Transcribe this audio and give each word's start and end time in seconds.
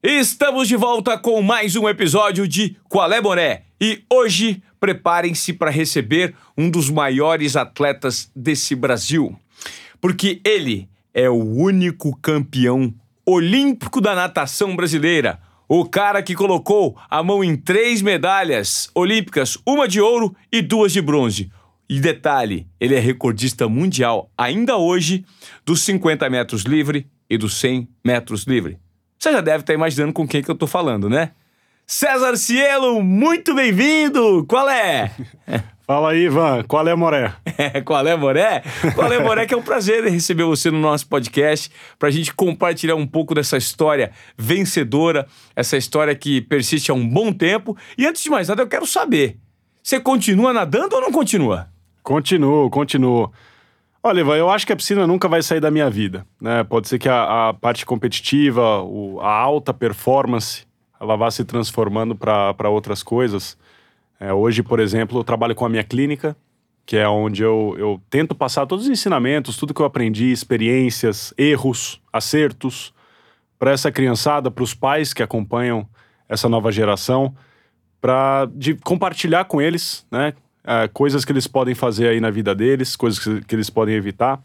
Estamos 0.00 0.68
de 0.68 0.76
volta 0.76 1.18
com 1.18 1.42
mais 1.42 1.74
um 1.74 1.88
episódio 1.88 2.46
de 2.46 2.76
Qual 2.88 3.12
é 3.12 3.20
Boné? 3.20 3.62
E 3.80 4.04
hoje 4.08 4.62
preparem-se 4.78 5.52
para 5.52 5.72
receber 5.72 6.36
um 6.56 6.70
dos 6.70 6.88
maiores 6.88 7.56
atletas 7.56 8.30
desse 8.34 8.76
Brasil. 8.76 9.36
Porque 10.00 10.40
ele 10.44 10.88
é 11.12 11.28
o 11.28 11.42
único 11.42 12.16
campeão 12.18 12.94
olímpico 13.26 14.00
da 14.00 14.14
natação 14.14 14.76
brasileira. 14.76 15.40
O 15.68 15.84
cara 15.84 16.22
que 16.22 16.32
colocou 16.32 16.96
a 17.10 17.20
mão 17.20 17.42
em 17.42 17.56
três 17.56 18.00
medalhas 18.00 18.88
olímpicas, 18.94 19.58
uma 19.66 19.88
de 19.88 20.00
ouro 20.00 20.32
e 20.52 20.62
duas 20.62 20.92
de 20.92 21.02
bronze. 21.02 21.50
E 21.90 21.98
detalhe, 21.98 22.68
ele 22.78 22.94
é 22.94 23.00
recordista 23.00 23.68
mundial 23.68 24.30
ainda 24.38 24.76
hoje 24.76 25.24
dos 25.66 25.82
50 25.82 26.30
metros 26.30 26.62
livre 26.62 27.10
e 27.28 27.36
dos 27.36 27.54
100 27.58 27.88
metros 28.04 28.44
livre. 28.44 28.78
Você 29.18 29.32
já 29.32 29.40
deve 29.40 29.62
estar 29.62 29.74
imaginando 29.74 30.12
com 30.12 30.28
quem 30.28 30.42
que 30.42 30.50
eu 30.50 30.54
tô 30.54 30.66
falando, 30.66 31.10
né? 31.10 31.32
César 31.84 32.36
Cielo, 32.36 33.02
muito 33.02 33.52
bem-vindo! 33.52 34.44
Qual 34.46 34.68
é? 34.68 35.10
Fala 35.84 36.12
aí, 36.12 36.26
Ivan. 36.26 36.62
Qual 36.68 36.86
é, 36.86 36.94
Moré? 36.94 37.32
Qual 37.84 38.06
é, 38.06 38.14
Moré? 38.14 38.62
Qual 38.94 39.12
é, 39.12 39.18
Moré? 39.18 39.44
Que 39.46 39.54
é 39.54 39.56
um 39.56 39.62
prazer 39.62 40.04
receber 40.04 40.44
você 40.44 40.70
no 40.70 40.78
nosso 40.78 41.08
podcast 41.08 41.68
para 41.98 42.10
a 42.10 42.12
gente 42.12 42.32
compartilhar 42.32 42.94
um 42.94 43.06
pouco 43.06 43.34
dessa 43.34 43.56
história 43.56 44.12
vencedora, 44.36 45.26
essa 45.56 45.76
história 45.76 46.14
que 46.14 46.42
persiste 46.42 46.90
há 46.90 46.94
um 46.94 47.08
bom 47.08 47.32
tempo. 47.32 47.76
E 47.96 48.06
antes 48.06 48.22
de 48.22 48.30
mais 48.30 48.46
nada, 48.48 48.62
eu 48.62 48.68
quero 48.68 48.86
saber: 48.86 49.38
você 49.82 49.98
continua 49.98 50.52
nadando 50.52 50.94
ou 50.94 51.00
não 51.00 51.10
continua? 51.10 51.68
Continuo, 52.04 52.70
continuo. 52.70 53.32
Olha, 54.02 54.20
Ivan, 54.20 54.36
eu 54.36 54.48
acho 54.48 54.66
que 54.66 54.72
a 54.72 54.76
piscina 54.76 55.06
nunca 55.06 55.28
vai 55.28 55.42
sair 55.42 55.60
da 55.60 55.70
minha 55.70 55.90
vida. 55.90 56.24
Né? 56.40 56.62
Pode 56.64 56.88
ser 56.88 56.98
que 56.98 57.08
a, 57.08 57.48
a 57.48 57.54
parte 57.54 57.84
competitiva, 57.84 58.80
o, 58.82 59.20
a 59.20 59.30
alta 59.30 59.74
performance, 59.74 60.66
ela 61.00 61.16
vá 61.16 61.30
se 61.30 61.44
transformando 61.44 62.14
para 62.14 62.68
outras 62.70 63.02
coisas. 63.02 63.58
É, 64.20 64.32
hoje, 64.32 64.62
por 64.62 64.80
exemplo, 64.80 65.18
eu 65.18 65.24
trabalho 65.24 65.54
com 65.54 65.64
a 65.64 65.68
minha 65.68 65.84
clínica, 65.84 66.36
que 66.86 66.96
é 66.96 67.08
onde 67.08 67.42
eu, 67.42 67.74
eu 67.76 68.00
tento 68.08 68.34
passar 68.34 68.66
todos 68.66 68.84
os 68.84 68.90
ensinamentos, 68.90 69.56
tudo 69.56 69.74
que 69.74 69.82
eu 69.82 69.86
aprendi, 69.86 70.30
experiências, 70.30 71.34
erros, 71.36 72.00
acertos, 72.12 72.94
para 73.58 73.72
essa 73.72 73.90
criançada, 73.90 74.50
para 74.50 74.64
os 74.64 74.74
pais 74.74 75.12
que 75.12 75.22
acompanham 75.22 75.86
essa 76.28 76.48
nova 76.48 76.70
geração, 76.70 77.34
para 78.00 78.48
compartilhar 78.84 79.44
com 79.46 79.60
eles, 79.60 80.06
né? 80.10 80.32
É, 80.68 80.86
coisas 80.86 81.24
que 81.24 81.32
eles 81.32 81.46
podem 81.46 81.74
fazer 81.74 82.08
aí 82.08 82.20
na 82.20 82.30
vida 82.30 82.54
deles, 82.54 82.94
coisas 82.94 83.18
que, 83.18 83.40
que 83.40 83.54
eles 83.54 83.70
podem 83.70 83.94
evitar. 83.94 84.38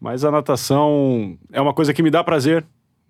Mas 0.00 0.24
a 0.24 0.30
natação 0.30 1.36
é 1.52 1.60
uma 1.60 1.74
coisa 1.74 1.92
que 1.92 2.00
me 2.00 2.10
dá 2.10 2.22
prazer. 2.22 2.64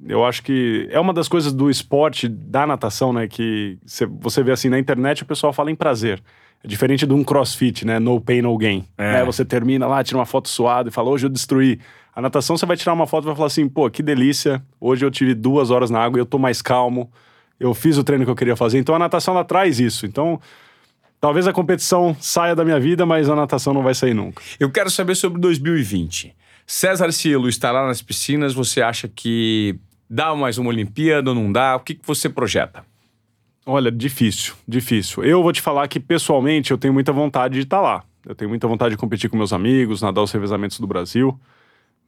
Eu 0.07 0.25
acho 0.25 0.43
que 0.43 0.89
é 0.91 0.99
uma 0.99 1.13
das 1.13 1.29
coisas 1.29 1.53
do 1.53 1.69
esporte, 1.69 2.27
da 2.27 2.67
natação, 2.67 3.13
né? 3.13 3.29
Que 3.29 3.77
cê, 3.85 4.07
você 4.07 4.43
vê 4.43 4.53
assim 4.53 4.71
na 4.71 4.79
internet, 4.79 5.23
o 5.23 5.27
pessoal 5.27 5.53
fala 5.53 5.71
em 5.71 5.75
prazer. 5.75 6.23
É 6.65 6.67
diferente 6.67 7.07
de 7.07 7.13
um 7.13 7.23
crossfit, 7.23 7.85
né? 7.85 7.99
No 7.99 8.19
pain, 8.19 8.41
no 8.41 8.57
gain. 8.57 8.87
É. 8.97 9.23
Você 9.25 9.45
termina 9.45 9.87
lá, 9.87 10.03
tira 10.03 10.17
uma 10.17 10.25
foto 10.25 10.49
suada 10.49 10.89
e 10.89 10.93
fala, 10.93 11.11
hoje 11.11 11.27
eu 11.27 11.31
destruí. 11.31 11.79
A 12.17 12.23
natação, 12.23 12.57
você 12.57 12.65
vai 12.65 12.79
tirar 12.79 12.95
uma 12.95 13.07
foto 13.07 13.25
e 13.25 13.27
vai 13.27 13.35
falar 13.35 13.49
assim, 13.49 13.69
pô, 13.69 13.91
que 13.91 14.03
delícia. 14.03 14.63
Hoje 14.81 15.05
eu 15.05 15.11
tive 15.11 15.35
duas 15.35 15.71
horas 15.71 15.91
na 15.91 16.01
água 16.01 16.19
e 16.19 16.23
eu 16.23 16.27
tô 16.27 16.39
mais 16.39 16.63
calmo. 16.63 17.11
Eu 17.61 17.75
fiz 17.75 17.99
o 17.99 18.05
treino 18.05 18.25
que 18.25 18.31
eu 18.31 18.37
queria 18.37 18.57
fazer. 18.57 18.79
Então 18.79 18.95
a 18.95 18.99
natação, 18.99 19.35
ela 19.35 19.45
traz 19.45 19.79
isso. 19.79 20.07
Então 20.07 20.41
Talvez 21.21 21.49
a 21.49 21.53
competição 21.53 22.17
saia 22.21 22.55
da 22.55 22.65
minha 22.65 22.79
vida, 22.79 23.05
mas 23.05 23.29
a 23.29 23.35
natação 23.35 23.75
não 23.75 23.83
vai 23.83 23.95
sair 23.95 24.15
nunca. 24.15 24.41
Eu 24.59 24.71
quero 24.71 24.89
saber 24.89 25.17
sobre 25.17 25.41
2020. 25.41 26.35
César 26.65 27.11
Cielo 27.13 27.49
estará 27.49 27.87
nas 27.87 28.01
piscinas. 28.01 28.55
Você 28.55 28.81
acha 28.81 29.09
que 29.09 29.77
dá 30.09 30.33
mais 30.37 30.59
uma 30.59 30.71
Olimpíada 30.71 31.31
ou 31.31 31.35
não 31.35 31.51
dá? 31.51 31.75
O 31.75 31.81
que, 31.81 31.95
que 31.95 32.07
você 32.07 32.29
projeta? 32.29 32.85
Olha, 33.67 33.91
difícil, 33.91 34.55
difícil. 34.67 35.25
Eu 35.25 35.43
vou 35.43 35.53
te 35.53 35.61
falar 35.61 35.89
que, 35.89 35.99
pessoalmente, 35.99 36.71
eu 36.71 36.79
tenho 36.79 36.95
muita 36.95 37.13
vontade 37.13 37.55
de 37.55 37.63
estar 37.63 37.81
lá. 37.81 38.05
Eu 38.25 38.35
tenho 38.35 38.49
muita 38.49 38.69
vontade 38.69 38.93
de 38.95 38.97
competir 38.97 39.29
com 39.29 39.37
meus 39.37 39.53
amigos, 39.53 40.01
nadar 40.01 40.23
os 40.23 40.31
revezamentos 40.31 40.79
do 40.79 40.87
Brasil. 40.87 41.39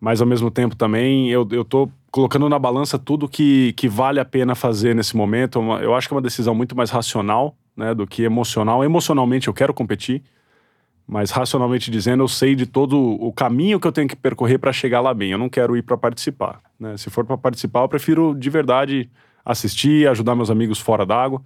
Mas, 0.01 0.21
ao 0.21 0.27
mesmo 0.27 0.51
tempo, 0.51 0.77
também, 0.77 1.31
eu, 1.31 1.47
eu 1.51 1.65
tô 1.65 1.91
colocando 2.13 2.49
na 2.49 2.59
balança 2.59 2.99
tudo 2.99 3.29
que, 3.29 3.73
que 3.73 3.89
vale 3.89 4.21
a 4.21 4.25
pena 4.25 4.55
fazer 4.55 4.95
nesse 4.95 5.17
momento. 5.17 5.59
É 5.81 5.84
eu 5.84 5.95
acho 5.95 6.07
que 6.07 6.15
é 6.15 6.17
uma 6.17 6.23
decisão 6.23 6.55
muito 6.55 6.77
mais 6.77 6.91
racional 6.91 7.57
né, 7.81 7.95
do 7.95 8.07
que 8.07 8.23
emocional. 8.23 8.85
Emocionalmente 8.85 9.49
eu 9.49 9.55
quero 9.55 9.73
competir, 9.73 10.23
mas 11.07 11.31
racionalmente 11.31 11.91
dizendo, 11.91 12.23
eu 12.23 12.29
sei 12.29 12.55
de 12.55 12.67
todo 12.67 12.97
o 12.99 13.33
caminho 13.33 13.81
que 13.81 13.87
eu 13.87 13.93
tenho 13.93 14.07
que 14.07 14.15
percorrer 14.15 14.59
para 14.59 14.71
chegar 14.71 15.01
lá 15.01 15.15
bem. 15.15 15.33
Eu 15.33 15.39
não 15.39 15.49
quero 15.49 15.77
ir 15.77 15.83
para 15.83 15.97
participar. 15.97 16.61
Né? 16.79 16.97
Se 16.99 17.09
for 17.09 17.25
para 17.25 17.39
participar, 17.39 17.81
eu 17.81 17.89
prefiro 17.89 18.35
de 18.35 18.51
verdade 18.51 19.11
assistir, 19.45 20.07
ajudar 20.09 20.37
meus 20.37 20.51
amigos 20.51 20.79
fora 20.79 21.07
d'água. 21.07 21.43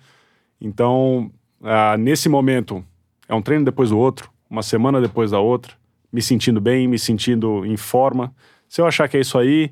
Então, 0.61 1.31
ah, 1.63 1.97
nesse 1.97 2.29
momento, 2.29 2.85
é 3.29 3.35
um 3.35 3.41
treino 3.41 3.65
depois 3.65 3.91
do 3.91 3.99
outro, 3.99 4.29
uma 4.51 4.63
semana 4.63 5.01
depois 5.01 5.31
da 5.31 5.39
outra, 5.39 5.73
me 6.13 6.21
sentindo 6.21 6.61
bem, 6.61 6.89
me 6.89 6.99
sentindo 6.99 7.65
em 7.65 7.77
forma. 7.77 8.35
Se 8.69 8.81
eu 8.81 8.87
achar 8.87 9.09
que 9.09 9.17
é 9.17 9.21
isso 9.21 9.39
aí, 9.39 9.71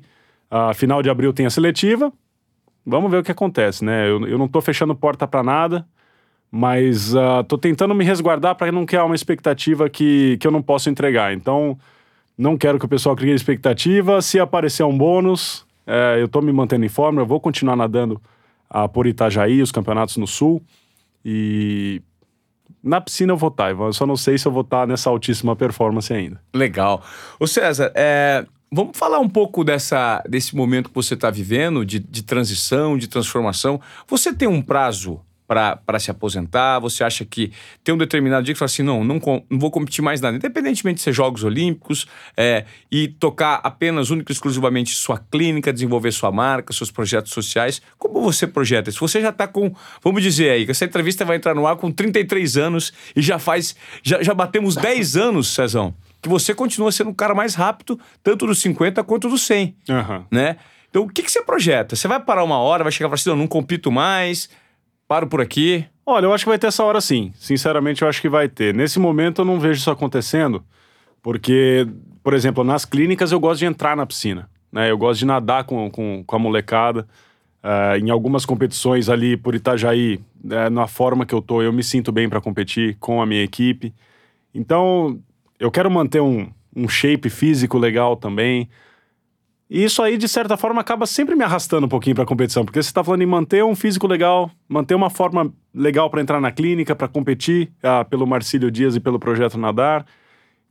ah, 0.49 0.73
final 0.73 1.03
de 1.03 1.09
abril 1.09 1.33
tem 1.33 1.45
a 1.45 1.49
seletiva, 1.49 2.11
vamos 2.85 3.11
ver 3.11 3.17
o 3.17 3.23
que 3.23 3.31
acontece, 3.31 3.83
né? 3.83 4.09
Eu, 4.09 4.25
eu 4.25 4.37
não 4.37 4.45
estou 4.45 4.61
fechando 4.61 4.95
porta 4.95 5.27
para 5.27 5.43
nada. 5.43 5.85
Mas 6.55 7.15
uh, 7.15 7.43
tô 7.47 7.57
tentando 7.57 7.95
me 7.95 8.05
resguardar 8.05 8.53
para 8.53 8.71
não 8.71 8.85
criar 8.85 9.05
uma 9.05 9.15
expectativa 9.15 9.89
que, 9.89 10.37
que 10.37 10.45
eu 10.45 10.51
não 10.51 10.61
posso 10.61 10.87
entregar. 10.87 11.33
Então, 11.33 11.75
não 12.37 12.55
quero 12.55 12.77
que 12.77 12.85
o 12.85 12.87
pessoal 12.87 13.15
crie 13.15 13.33
expectativa. 13.33 14.21
Se 14.21 14.39
aparecer 14.39 14.83
um 14.83 14.95
bônus, 14.95 15.65
é, 15.87 16.21
eu 16.21 16.27
tô 16.27 16.43
me 16.43 16.53
mantendo 16.53 16.85
em 16.85 16.89
forma, 16.89 17.19
eu 17.19 17.25
vou 17.25 17.39
continuar 17.39 17.75
nadando 17.75 18.21
uh, 18.69 18.87
por 18.87 19.07
Itajaí, 19.07 19.63
os 19.63 19.71
campeonatos 19.71 20.15
no 20.17 20.27
Sul. 20.27 20.61
E 21.25 22.03
na 22.83 23.01
piscina 23.01 23.33
eu 23.33 23.37
vou 23.37 23.49
estar, 23.49 23.75
tá, 23.75 23.83
eu 23.85 23.91
só 23.91 24.05
não 24.05 24.15
sei 24.15 24.37
se 24.37 24.47
eu 24.47 24.51
vou 24.51 24.61
estar 24.61 24.81
tá 24.81 24.85
nessa 24.85 25.09
altíssima 25.09 25.55
performance 25.55 26.13
ainda. 26.13 26.39
Legal. 26.53 27.03
Ô 27.39 27.47
César, 27.47 27.91
é, 27.95 28.45
vamos 28.71 28.95
falar 28.95 29.17
um 29.17 29.27
pouco 29.27 29.63
dessa, 29.63 30.23
desse 30.29 30.55
momento 30.55 30.89
que 30.89 30.95
você 30.95 31.15
está 31.15 31.31
vivendo, 31.31 31.83
de, 31.83 31.97
de 31.97 32.21
transição, 32.21 32.95
de 32.95 33.07
transformação. 33.07 33.81
Você 34.07 34.31
tem 34.31 34.47
um 34.47 34.61
prazo 34.61 35.19
para 35.47 35.99
se 35.99 36.09
aposentar? 36.09 36.79
Você 36.79 37.03
acha 37.03 37.25
que 37.25 37.51
tem 37.83 37.93
um 37.93 37.97
determinado 37.97 38.43
dia 38.43 38.53
que 38.53 38.59
fala 38.59 38.67
assim, 38.67 38.83
não, 38.83 39.03
não, 39.03 39.19
não 39.49 39.59
vou 39.59 39.69
competir 39.69 40.03
mais 40.03 40.21
nada, 40.21 40.35
independentemente 40.35 40.97
de 40.97 41.01
ser 41.01 41.13
Jogos 41.13 41.43
Olímpicos, 41.43 42.07
é, 42.35 42.65
e 42.91 43.07
tocar 43.07 43.59
apenas, 43.63 44.09
única 44.09 44.31
e 44.31 44.33
exclusivamente 44.33 44.95
sua 44.95 45.17
clínica, 45.17 45.71
desenvolver 45.71 46.11
sua 46.11 46.31
marca, 46.31 46.73
seus 46.73 46.91
projetos 46.91 47.31
sociais. 47.31 47.81
Como 47.97 48.21
você 48.21 48.47
projeta 48.47 48.89
isso? 48.89 48.99
Você 48.99 49.21
já 49.21 49.29
está 49.29 49.47
com, 49.47 49.73
vamos 50.03 50.21
dizer 50.21 50.49
aí, 50.49 50.65
que 50.65 50.71
essa 50.71 50.85
entrevista 50.85 51.25
vai 51.25 51.37
entrar 51.37 51.53
no 51.53 51.67
ar 51.67 51.75
com 51.75 51.91
33 51.91 52.57
anos 52.57 52.93
e 53.15 53.21
já 53.21 53.37
faz, 53.39 53.75
já, 54.01 54.21
já 54.23 54.33
batemos 54.33 54.75
10 54.75 55.17
anos, 55.17 55.53
Cezão, 55.53 55.93
que 56.21 56.29
você 56.29 56.53
continua 56.53 56.91
sendo 56.91 57.09
o 57.09 57.15
cara 57.15 57.35
mais 57.35 57.53
rápido, 57.53 57.99
tanto 58.23 58.47
dos 58.47 58.59
50 58.59 59.03
quanto 59.03 59.29
dos 59.29 59.41
100, 59.41 59.75
uhum. 59.89 60.23
né? 60.31 60.57
Então, 60.89 61.05
o 61.05 61.09
que, 61.09 61.23
que 61.23 61.31
você 61.31 61.41
projeta? 61.41 61.95
Você 61.95 62.07
vai 62.07 62.19
parar 62.19 62.43
uma 62.43 62.59
hora, 62.59 62.83
vai 62.83 62.91
chegar 62.91 63.07
e 63.07 63.09
falar 63.09 63.15
assim, 63.15 63.29
não, 63.29 63.35
não 63.35 63.47
compito 63.47 63.91
mais, 63.91 64.47
Paro 65.07 65.27
por 65.27 65.41
aqui. 65.41 65.85
Olha, 66.05 66.25
eu 66.25 66.33
acho 66.33 66.43
que 66.43 66.49
vai 66.49 66.59
ter 66.59 66.67
essa 66.67 66.83
hora 66.83 66.99
sim. 66.99 67.31
Sinceramente, 67.35 68.01
eu 68.01 68.07
acho 68.07 68.21
que 68.21 68.29
vai 68.29 68.49
ter. 68.49 68.73
Nesse 68.73 68.99
momento, 68.99 69.41
eu 69.41 69.45
não 69.45 69.59
vejo 69.59 69.79
isso 69.79 69.91
acontecendo, 69.91 70.63
porque, 71.21 71.87
por 72.23 72.33
exemplo, 72.33 72.63
nas 72.63 72.85
clínicas 72.85 73.31
eu 73.31 73.39
gosto 73.39 73.59
de 73.59 73.65
entrar 73.65 73.95
na 73.95 74.05
piscina. 74.05 74.49
Né? 74.71 74.89
Eu 74.89 74.97
gosto 74.97 75.19
de 75.19 75.25
nadar 75.25 75.63
com, 75.63 75.89
com, 75.89 76.23
com 76.25 76.35
a 76.35 76.39
molecada. 76.39 77.07
Uh, 77.63 77.95
em 77.97 78.09
algumas 78.09 78.45
competições 78.45 79.07
ali 79.07 79.37
por 79.37 79.55
Itajaí, 79.55 80.19
uh, 80.43 80.69
na 80.69 80.85
forma 80.85 81.25
que 81.25 81.33
eu 81.33 81.41
tô, 81.41 81.61
eu 81.61 81.71
me 81.71 81.81
sinto 81.81 82.11
bem 82.11 82.27
para 82.27 82.41
competir 82.41 82.97
com 82.99 83.21
a 83.21 83.25
minha 83.25 83.41
equipe. 83.41 83.93
Então, 84.53 85.17
eu 85.57 85.71
quero 85.71 85.89
manter 85.89 86.21
um, 86.21 86.51
um 86.75 86.89
shape 86.89 87.29
físico 87.29 87.77
legal 87.77 88.17
também. 88.17 88.67
E 89.73 89.83
isso 89.83 90.03
aí, 90.03 90.17
de 90.19 90.27
certa 90.27 90.55
forma, 90.55 90.81
acaba 90.81 91.07
sempre 91.07 91.35
me 91.35 91.43
arrastando 91.43 91.87
um 91.87 91.89
pouquinho 91.89 92.13
para 92.13 92.23
a 92.23 92.27
competição, 92.27 92.63
porque 92.63 92.79
você 92.79 92.89
está 92.89 93.03
falando 93.03 93.23
em 93.23 93.25
manter 93.25 93.63
um 93.63 93.75
físico 93.75 94.05
legal, 94.05 94.51
manter 94.69 94.93
uma 94.93 95.09
forma 95.09 95.51
legal 95.73 96.11
para 96.11 96.21
entrar 96.21 96.39
na 96.39 96.51
clínica, 96.51 96.95
para 96.95 97.07
competir 97.07 97.71
ah, 97.81 98.05
pelo 98.05 98.27
Marcílio 98.27 98.69
Dias 98.69 98.95
e 98.95 98.99
pelo 98.99 99.17
Projeto 99.17 99.57
Nadar. 99.57 100.05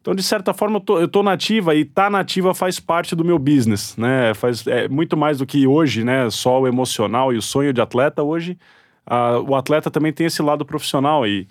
Então, 0.00 0.14
de 0.14 0.22
certa 0.22 0.54
forma, 0.54 0.76
eu 0.76 0.81
tô, 0.81 1.00
eu 1.00 1.08
tô 1.08 1.20
nativa 1.20 1.75
e 1.75 1.84
tá 1.84 2.08
nativa 2.08 2.54
faz 2.54 2.78
parte 2.78 3.16
do 3.16 3.25
meu 3.25 3.40
business, 3.40 3.96
né? 3.96 4.34
Faz, 4.34 4.64
é 4.69 4.88
muito 4.88 5.16
mais 5.16 5.38
do 5.38 5.46
que 5.46 5.66
hoje, 5.66 6.04
né? 6.04 6.31
Só 6.31 6.60
o 6.60 6.69
emocional 6.69 7.32
e 7.32 7.37
o 7.37 7.43
sonho 7.43 7.72
de 7.72 7.81
atleta. 7.81 8.22
Hoje, 8.22 8.56
ah, 9.04 9.40
o 9.40 9.56
atleta 9.56 9.90
também 9.90 10.12
tem 10.12 10.28
esse 10.28 10.40
lado 10.43 10.64
profissional 10.64 11.26
e, 11.26 11.49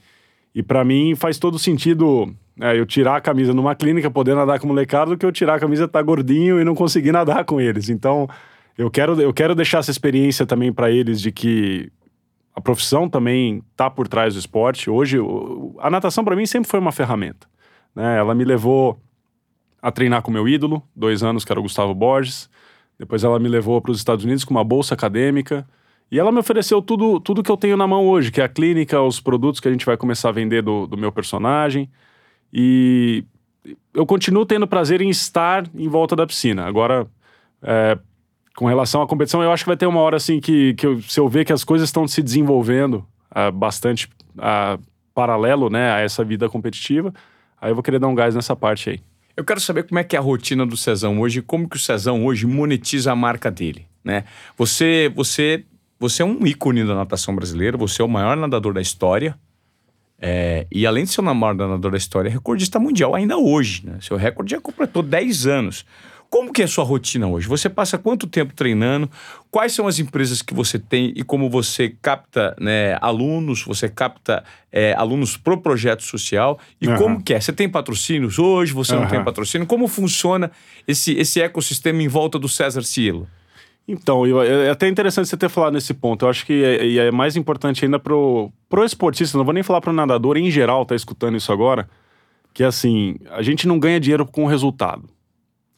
e 0.56 0.64
para 0.64 0.86
mim 0.86 1.16
faz 1.16 1.38
todo 1.38 1.60
sentido 1.60 2.34
é, 2.60 2.78
eu 2.78 2.86
tirar 2.86 3.18
a 3.18 3.22
camisa 3.22 3.54
numa 3.54 3.76
clínica, 3.76 4.10
poder 4.10 4.36
nadar 4.36 4.60
com 4.60 4.68
molecada, 4.68 5.12
do 5.12 5.18
que 5.18 5.26
eu 5.26 5.32
tirar 5.32 5.56
a 5.56 5.60
camisa, 5.60 5.88
tá 5.88 6.02
gordinho 6.02 6.60
e 6.60 6.64
não 6.64 6.76
conseguir 6.76 7.12
nadar 7.14 7.46
com 7.46 7.60
eles. 7.60 7.90
Então, 7.90 8.28
eu 8.78 8.90
quero, 8.90 9.20
eu 9.22 9.34
quero 9.34 9.56
deixar 9.56 9.80
essa 9.80 9.92
experiência 9.92 10.46
também 10.46 10.72
para 10.72 10.90
eles 10.92 11.22
de 11.22 11.32
que 11.32 11.92
a 12.56 12.60
profissão 12.60 13.10
também 13.10 13.64
tá 13.76 13.90
por 13.90 14.08
trás 14.08 14.34
do 14.34 14.40
esporte. 14.40 14.90
Hoje, 14.90 15.18
a 15.80 15.90
natação 15.90 16.24
para 16.24 16.36
mim 16.36 16.46
sempre 16.46 16.70
foi 16.70 16.80
uma 16.80 16.92
ferramenta. 16.92 17.48
Né? 17.96 18.18
Ela 18.18 18.36
me 18.36 18.44
levou 18.44 19.00
a 19.82 19.92
treinar 19.92 20.22
com 20.22 20.32
meu 20.32 20.48
ídolo, 20.48 20.84
dois 20.96 21.24
anos, 21.24 21.44
que 21.44 21.52
era 21.52 21.60
o 21.60 21.64
Gustavo 21.64 21.94
Borges. 21.94 22.50
Depois 23.00 23.24
ela 23.24 23.40
me 23.40 23.50
levou 23.50 23.82
para 23.82 23.92
os 23.92 23.98
Estados 23.98 24.24
Unidos 24.24 24.44
com 24.44 24.54
uma 24.54 24.64
bolsa 24.64 24.94
acadêmica. 24.94 25.68
E 26.12 26.20
ela 26.20 26.32
me 26.32 26.40
ofereceu 26.40 26.82
tudo, 26.82 27.20
tudo 27.20 27.42
que 27.42 27.50
eu 27.50 27.58
tenho 27.58 27.78
na 27.78 27.88
mão 27.88 28.06
hoje, 28.08 28.32
que 28.32 28.42
é 28.42 28.44
a 28.44 28.50
clínica, 28.50 29.02
os 29.02 29.20
produtos 29.20 29.60
que 29.60 29.68
a 29.68 29.72
gente 29.72 29.86
vai 29.86 29.96
começar 29.96 30.30
a 30.30 30.34
vender 30.34 30.62
do, 30.62 30.86
do 30.86 30.98
meu 30.98 31.12
personagem. 31.12 31.90
E 32.54 33.24
eu 33.94 34.06
continuo 34.06 34.46
tendo 34.46 34.68
prazer 34.68 35.02
em 35.02 35.10
estar 35.10 35.66
em 35.76 35.88
volta 35.88 36.16
da 36.16 36.26
piscina. 36.26 36.66
Agora, 36.66 37.08
é, 37.62 37.98
com 38.56 38.66
relação 38.66 39.02
à 39.02 39.08
competição, 39.08 39.42
eu 39.42 39.52
acho 39.52 39.64
que 39.64 39.70
vai 39.70 39.78
ter 39.78 39.86
uma 39.86 40.00
hora 40.00 40.18
assim 40.18 40.40
que, 40.40 40.74
que 40.74 40.86
eu, 40.86 41.02
se 41.02 41.20
eu 41.20 41.28
ver 41.28 41.46
que 41.46 41.54
as 41.54 41.64
coisas 41.64 41.88
estão 41.88 42.08
se 42.08 42.22
desenvolvendo 42.22 43.06
uh, 43.32 43.52
bastante 43.52 44.08
uh, 44.38 44.82
paralelo 45.14 45.70
né, 45.70 45.92
a 45.92 46.00
essa 46.00 46.24
vida 46.24 46.50
competitiva, 46.50 47.14
aí 47.60 47.72
eu 47.72 47.76
vou 47.76 47.84
querer 47.84 48.00
dar 48.00 48.08
um 48.08 48.16
gás 48.16 48.36
nessa 48.36 48.56
parte 48.56 48.90
aí. 48.90 49.00
Eu 49.36 49.46
quero 49.46 49.60
saber 49.60 49.84
como 49.84 50.00
é 50.00 50.04
que 50.04 50.16
é 50.16 50.20
a 50.20 50.22
rotina 50.22 50.66
do 50.66 50.76
Cezão 50.76 51.20
hoje, 51.20 51.42
como 51.42 51.68
que 51.68 51.78
o 51.78 51.80
Cezão 51.80 52.26
hoje 52.26 52.46
monetiza 52.46 53.12
a 53.12 53.16
marca 53.16 53.50
dele, 53.50 53.88
né? 54.04 54.26
Você, 54.58 55.12
você, 55.16 55.64
você 55.98 56.22
é 56.22 56.26
um 56.26 56.46
ícone 56.46 56.84
da 56.86 56.94
natação 56.94 57.34
brasileira, 57.34 57.78
você 57.78 58.02
é 58.02 58.06
o 58.06 58.10
maior 58.10 58.36
nadador 58.36 58.74
da 58.74 58.82
história, 58.82 59.38
é, 60.22 60.68
e 60.72 60.86
além 60.86 61.04
de 61.04 61.10
ser 61.10 61.22
o 61.22 61.24
maior 61.24 61.56
nadador 61.56 61.92
da 61.92 61.98
história, 61.98 62.30
é 62.30 62.32
recordista 62.32 62.80
mundial 62.80 63.16
ainda 63.16 63.38
hoje, 63.38 63.84
né? 63.86 63.98
Seu 64.00 64.16
recorde 64.16 64.52
já 64.52 64.62
completou 64.62 65.02
10 65.02 65.48
anos. 65.48 65.84
Como 66.30 66.54
que 66.54 66.62
é 66.62 66.66
a 66.66 66.68
sua 66.68 66.86
rotina 66.86 67.28
hoje? 67.28 67.46
Você 67.48 67.68
passa 67.68 67.98
quanto 67.98 68.26
tempo 68.26 68.54
treinando? 68.54 69.10
Quais 69.50 69.74
são 69.74 69.86
as 69.86 70.00
empresas 70.00 70.42
que 70.42 70.54
você 70.54 70.80
tem 70.80 71.12
e 71.14 71.24
como 71.24 71.50
você 71.50 71.94
capta 72.02 72.56
né, 72.58 72.98
alunos? 73.02 73.64
Você 73.64 73.90
capta 73.90 74.42
é, 74.72 74.94
alunos 74.94 75.36
pro 75.36 75.60
projeto 75.60 76.04
social? 76.04 76.58
E 76.80 76.88
uhum. 76.88 76.96
como 76.96 77.22
que 77.22 77.34
é? 77.34 77.42
Você 77.42 77.52
tem 77.52 77.68
patrocínios 77.68 78.40
hoje? 78.40 78.72
Você 78.72 78.94
uhum. 78.94 79.02
não 79.02 79.10
tem 79.10 79.22
patrocínio? 79.22 79.68
Como 79.68 79.90
funciona 79.90 80.52
esse, 80.88 81.14
esse 81.18 81.42
ecossistema 81.42 82.02
em 82.02 82.08
volta 82.08 82.40
do 82.40 82.48
César 82.48 82.84
Cielo? 82.84 83.28
Então, 83.92 84.26
eu, 84.26 84.42
é 84.42 84.70
até 84.70 84.88
interessante 84.88 85.28
você 85.28 85.38
ter 85.38 85.50
falado 85.50 85.74
nesse 85.74 85.94
ponto. 85.94 86.26
Eu 86.26 86.30
acho 86.30 86.46
que 86.46 86.64
é, 86.64 87.08
é 87.08 87.12
mais 87.12 87.36
importante 87.36 87.86
ainda 87.86 88.00
pro, 88.00 88.52
pro 88.70 88.84
esportista, 88.86 89.38
não 89.38 89.46
vou 89.46 89.54
nem 89.54 89.64
falar 89.64 89.82
pro 89.82 89.94
nadador 89.94 90.38
em 90.38 90.50
geral, 90.50 90.86
tá 90.86 90.96
escutando 90.96 91.38
isso 91.38 91.52
agora, 91.52 91.90
que 92.54 92.64
assim, 92.64 93.16
a 93.30 93.42
gente 93.42 93.68
não 93.68 93.80
ganha 93.80 94.00
dinheiro 94.00 94.26
com 94.26 94.46
o 94.46 94.48
resultado 94.48 95.10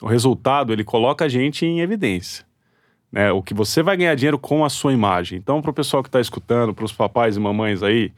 o 0.04 0.07
resultado 0.07 0.74
ele 0.74 0.83
coloca 0.83 1.24
a 1.24 1.30
gente 1.30 1.65
em 1.65 1.80
evidência. 1.80 2.45
Né? 3.10 3.31
O 3.31 3.42
que 3.42 3.54
você 3.54 3.81
vai 3.81 3.95
ganhar 3.95 4.13
dinheiro 4.15 4.38
com 4.38 4.65
a 4.65 4.69
sua 4.69 4.92
imagem. 4.92 5.38
Então, 5.38 5.62
para 5.62 5.71
o 5.71 5.74
pessoal 5.74 6.04
que 6.04 6.10
está 6.10 6.19
escutando, 6.19 6.74
para 6.74 6.83
os 6.83 6.92
papais 6.92 7.38
e 7.38 7.39
mamães 7.39 7.81
aí, 7.81 8.12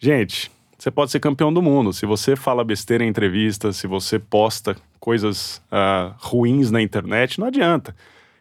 gente, 0.00 0.50
você 0.76 0.90
pode 0.90 1.12
ser 1.12 1.20
campeão 1.20 1.52
do 1.52 1.62
mundo. 1.62 1.92
Se 1.92 2.06
você 2.06 2.34
fala 2.34 2.64
besteira 2.64 3.04
em 3.04 3.08
entrevista, 3.08 3.72
se 3.72 3.86
você 3.86 4.18
posta 4.18 4.76
coisas 4.98 5.62
uh, 5.70 6.12
ruins 6.18 6.72
na 6.72 6.82
internet, 6.82 7.38
não 7.38 7.46
adianta. 7.46 7.94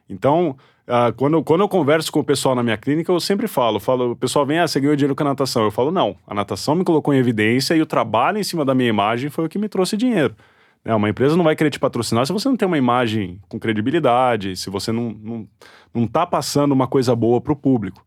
Então, 0.10 0.58
uh, 0.88 1.14
quando, 1.16 1.44
quando 1.44 1.62
eu 1.62 1.70
converso 1.70 2.12
com 2.12 2.20
o 2.20 2.24
pessoal 2.24 2.56
na 2.56 2.64
minha 2.64 2.78
clínica, 2.78 3.12
eu 3.12 3.20
sempre 3.20 3.48
falo, 3.48 3.80
falo, 3.80 4.12
o 4.12 4.16
pessoal 4.16 4.46
vem, 4.46 4.60
ah, 4.60 4.68
você 4.68 4.80
ganhou 4.80 4.96
dinheiro 4.96 5.16
com 5.16 5.24
a 5.24 5.28
natação. 5.28 5.64
Eu 5.64 5.72
falo, 5.72 5.92
não, 5.92 6.16
a 6.26 6.34
natação 6.34 6.76
me 6.76 6.84
colocou 6.84 7.14
em 7.14 7.18
evidência 7.18 7.76
e 7.76 7.82
o 7.82 7.86
trabalho 7.86 8.38
em 8.38 8.44
cima 8.44 8.64
da 8.66 8.74
minha 8.74 8.90
imagem 8.90 9.30
foi 9.30 9.46
o 9.46 9.50
que 9.50 9.60
me 9.60 9.70
trouxe 9.70 9.98
dinheiro. 9.98 10.36
É, 10.86 10.96
uma 10.96 11.10
empresa 11.10 11.36
não 11.36 11.44
vai 11.44 11.56
querer 11.56 11.70
te 11.70 11.80
patrocinar 11.80 12.26
se 12.26 12.32
você 12.32 12.48
não 12.48 12.56
tem 12.56 12.68
uma 12.68 12.78
imagem 12.78 13.42
com 13.50 13.60
credibilidade, 13.60 14.56
se 14.56 14.70
você 14.70 14.92
não, 14.92 15.10
não, 15.22 15.48
não 15.94 16.08
tá 16.08 16.26
passando 16.26 16.72
uma 16.72 16.88
coisa 16.88 17.16
boa 17.16 17.42
para 17.42 17.52
o 17.52 17.56
público. 17.56 18.06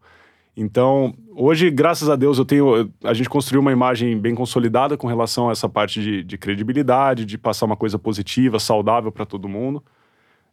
Então, 0.56 1.15
hoje, 1.35 1.71
graças 1.71 2.09
a 2.09 2.17
Deus, 2.17 2.38
eu 2.38 2.44
tenho. 2.44 2.91
A 3.05 3.15
gente 3.15 3.29
construiu 3.29 3.61
uma 3.61 3.73
imagem 3.73 4.19
bem 4.19 4.35
consolidada 4.35 4.97
com 4.97 5.06
relação 5.06 5.49
a 5.49 5.53
essa 5.53 5.69
parte 5.69 6.03
de, 6.03 6.25
de 6.25 6.37
credibilidade, 6.37 7.25
de 7.25 7.38
passar 7.38 7.67
uma 7.67 7.76
coisa 7.76 7.99
positiva, 7.99 8.59
saudável 8.59 9.12
para 9.12 9.25
todo 9.25 9.49
mundo. 9.49 9.83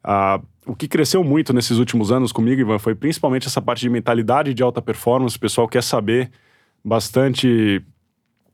Ah, 0.09 0.39
o 0.65 0.74
que 0.74 0.88
cresceu 0.88 1.21
muito 1.21 1.51
nesses 1.51 1.77
últimos 1.80 2.13
anos 2.13 2.31
comigo, 2.31 2.62
Ivan, 2.62 2.80
foi 2.80 2.95
principalmente 2.95 3.45
essa 3.45 3.62
parte 3.62 3.81
de 3.81 3.89
mentalidade 3.89 4.54
de 4.54 4.63
alta 4.63 4.81
performance. 4.81 5.36
O 5.36 5.39
pessoal 5.39 5.68
quer 5.68 5.83
saber 5.83 6.31
bastante 6.81 7.83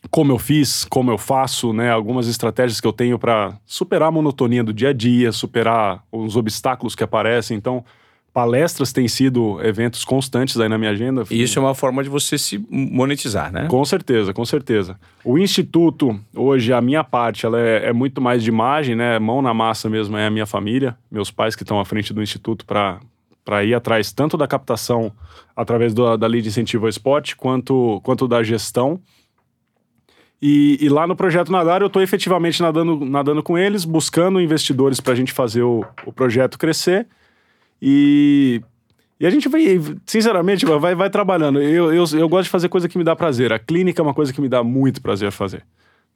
como 0.09 0.31
eu 0.31 0.39
fiz, 0.39 0.83
como 0.83 1.11
eu 1.11 1.17
faço, 1.17 1.71
né? 1.71 1.91
Algumas 1.91 2.27
estratégias 2.27 2.81
que 2.81 2.87
eu 2.87 2.91
tenho 2.91 3.19
para 3.19 3.55
superar 3.67 4.09
a 4.09 4.11
monotonia 4.11 4.63
do 4.63 4.73
dia 4.73 4.89
a 4.89 4.93
dia, 4.93 5.31
superar 5.31 6.03
os 6.11 6.35
obstáculos 6.35 6.95
que 6.95 7.03
aparecem. 7.03 7.55
Então, 7.55 7.85
palestras 8.33 8.91
têm 8.91 9.07
sido 9.07 9.63
eventos 9.63 10.03
constantes 10.03 10.59
aí 10.59 10.67
na 10.67 10.77
minha 10.77 10.89
agenda. 10.89 11.23
E 11.29 11.41
isso 11.41 11.59
é 11.59 11.61
uma 11.61 11.75
forma 11.75 12.03
de 12.03 12.09
você 12.09 12.37
se 12.37 12.57
monetizar, 12.69 13.51
né? 13.51 13.67
Com 13.67 13.85
certeza, 13.85 14.33
com 14.33 14.43
certeza. 14.43 14.99
O 15.23 15.37
Instituto, 15.37 16.19
hoje, 16.35 16.73
a 16.73 16.81
minha 16.81 17.03
parte, 17.03 17.45
ela 17.45 17.59
é, 17.59 17.89
é 17.89 17.93
muito 17.93 18.19
mais 18.19 18.41
de 18.41 18.49
imagem, 18.49 18.95
né? 18.95 19.19
Mão 19.19 19.41
na 19.41 19.53
massa 19.53 19.87
mesmo 19.87 20.17
é 20.17 20.25
a 20.25 20.31
minha 20.31 20.47
família, 20.47 20.97
meus 21.11 21.29
pais 21.29 21.55
que 21.55 21.61
estão 21.61 21.79
à 21.79 21.85
frente 21.85 22.11
do 22.11 22.21
Instituto 22.21 22.65
para 22.65 22.99
para 23.45 23.61
ir 23.61 23.73
atrás 23.73 24.09
tanto 24.09 24.37
da 24.37 24.47
captação 24.47 25.11
através 25.53 25.93
do, 25.93 26.15
da 26.15 26.27
lei 26.27 26.41
de 26.41 26.47
incentivo 26.47 26.85
ao 26.85 26.89
esporte, 26.89 27.35
quanto, 27.35 27.99
quanto 28.01 28.25
da 28.25 28.41
gestão. 28.41 29.01
E, 30.41 30.77
e, 30.81 30.87
lá 30.87 31.05
no 31.05 31.13
Projeto 31.13 31.51
Nadar 31.51 31.81
eu 31.81 31.87
estou 31.87 32.01
efetivamente 32.01 32.61
nadando, 32.61 33.03
nadando 33.05 33.43
com 33.43 33.57
eles, 33.57 33.83
buscando 33.83 34.41
investidores 34.41 34.99
para 34.99 35.11
a 35.11 35.15
gente 35.15 35.33
fazer 35.33 35.63
o, 35.63 35.85
o 36.05 36.13
projeto 36.13 36.57
crescer. 36.57 37.05
E, 37.85 38.61
e 39.19 39.27
a 39.27 39.29
gente 39.29 39.49
vai, 39.49 39.61
sinceramente, 40.05 40.65
vai, 40.65 40.95
vai 40.95 41.09
trabalhando. 41.09 41.61
Eu, 41.61 41.93
eu, 41.93 42.05
eu 42.13 42.29
gosto 42.29 42.45
de 42.45 42.49
fazer 42.49 42.69
coisa 42.69 42.87
que 42.87 42.97
me 42.97 43.03
dá 43.03 43.13
prazer. 43.13 43.51
A 43.51 43.59
clínica 43.59 44.01
é 44.01 44.03
uma 44.03 44.13
coisa 44.13 44.31
que 44.31 44.39
me 44.39 44.47
dá 44.47 44.63
muito 44.63 45.01
prazer 45.01 45.29
fazer. 45.33 45.65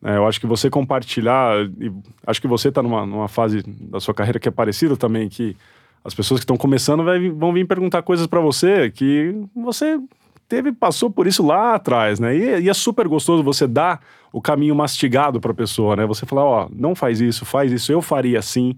É, 0.02 0.16
eu 0.16 0.26
acho 0.26 0.40
que 0.40 0.48
você 0.48 0.70
compartilhar, 0.70 1.58
e 1.78 1.92
acho 2.26 2.40
que 2.40 2.48
você 2.48 2.70
está 2.70 2.82
numa, 2.82 3.06
numa 3.06 3.28
fase 3.28 3.64
da 3.68 4.00
sua 4.00 4.14
carreira 4.14 4.40
que 4.40 4.48
é 4.48 4.52
parecida 4.52 4.96
também, 4.96 5.28
que 5.28 5.58
as 6.06 6.14
pessoas 6.14 6.40
que 6.40 6.44
estão 6.44 6.56
começando 6.56 7.04
vai, 7.04 7.30
vão 7.30 7.52
vir 7.52 7.68
perguntar 7.68 8.02
coisas 8.02 8.28
para 8.28 8.40
você 8.40 8.90
que 8.90 9.36
você 9.54 10.00
teve 10.48 10.72
passou 10.72 11.10
por 11.10 11.28
isso 11.28 11.46
lá 11.46 11.76
atrás, 11.76 12.18
né? 12.18 12.34
E, 12.34 12.62
e 12.62 12.70
é 12.70 12.74
super 12.74 13.10
gostoso 13.10 13.44
você 13.44 13.68
dar 13.68 14.00
o 14.32 14.40
caminho 14.40 14.74
mastigado 14.74 15.42
para 15.42 15.52
a 15.52 15.56
pessoa, 15.56 15.98
né? 15.98 16.06
Você 16.06 16.26
falar, 16.26 16.46
ó, 16.46 16.70
não 16.72 16.96
faz 16.96 17.20
isso, 17.20 17.44
faz 17.44 17.74
isso, 17.74 17.92
eu 17.92 18.02
faria 18.02 18.40
assim. 18.40 18.78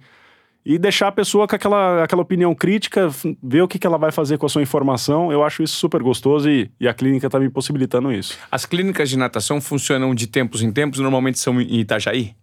E 0.65 0.77
deixar 0.77 1.07
a 1.07 1.11
pessoa 1.11 1.47
com 1.47 1.55
aquela, 1.55 2.03
aquela 2.03 2.21
opinião 2.21 2.53
crítica, 2.53 3.09
ver 3.41 3.61
o 3.61 3.67
que, 3.67 3.79
que 3.79 3.87
ela 3.87 3.97
vai 3.97 4.11
fazer 4.11 4.37
com 4.37 4.45
a 4.45 4.49
sua 4.49 4.61
informação. 4.61 5.31
Eu 5.31 5.43
acho 5.43 5.63
isso 5.63 5.75
super 5.75 6.03
gostoso 6.03 6.49
e, 6.49 6.69
e 6.79 6.87
a 6.87 6.93
clínica 6.93 7.27
está 7.27 7.39
me 7.39 7.49
possibilitando 7.49 8.11
isso. 8.11 8.37
As 8.51 8.65
clínicas 8.65 9.09
de 9.09 9.17
natação 9.17 9.61
funcionam 9.61 10.13
de 10.13 10.27
tempos 10.27 10.61
em 10.61 10.71
tempos, 10.71 10.99
normalmente 10.99 11.39
são 11.39 11.59
em 11.61 11.79
Itajaí? 11.79 12.35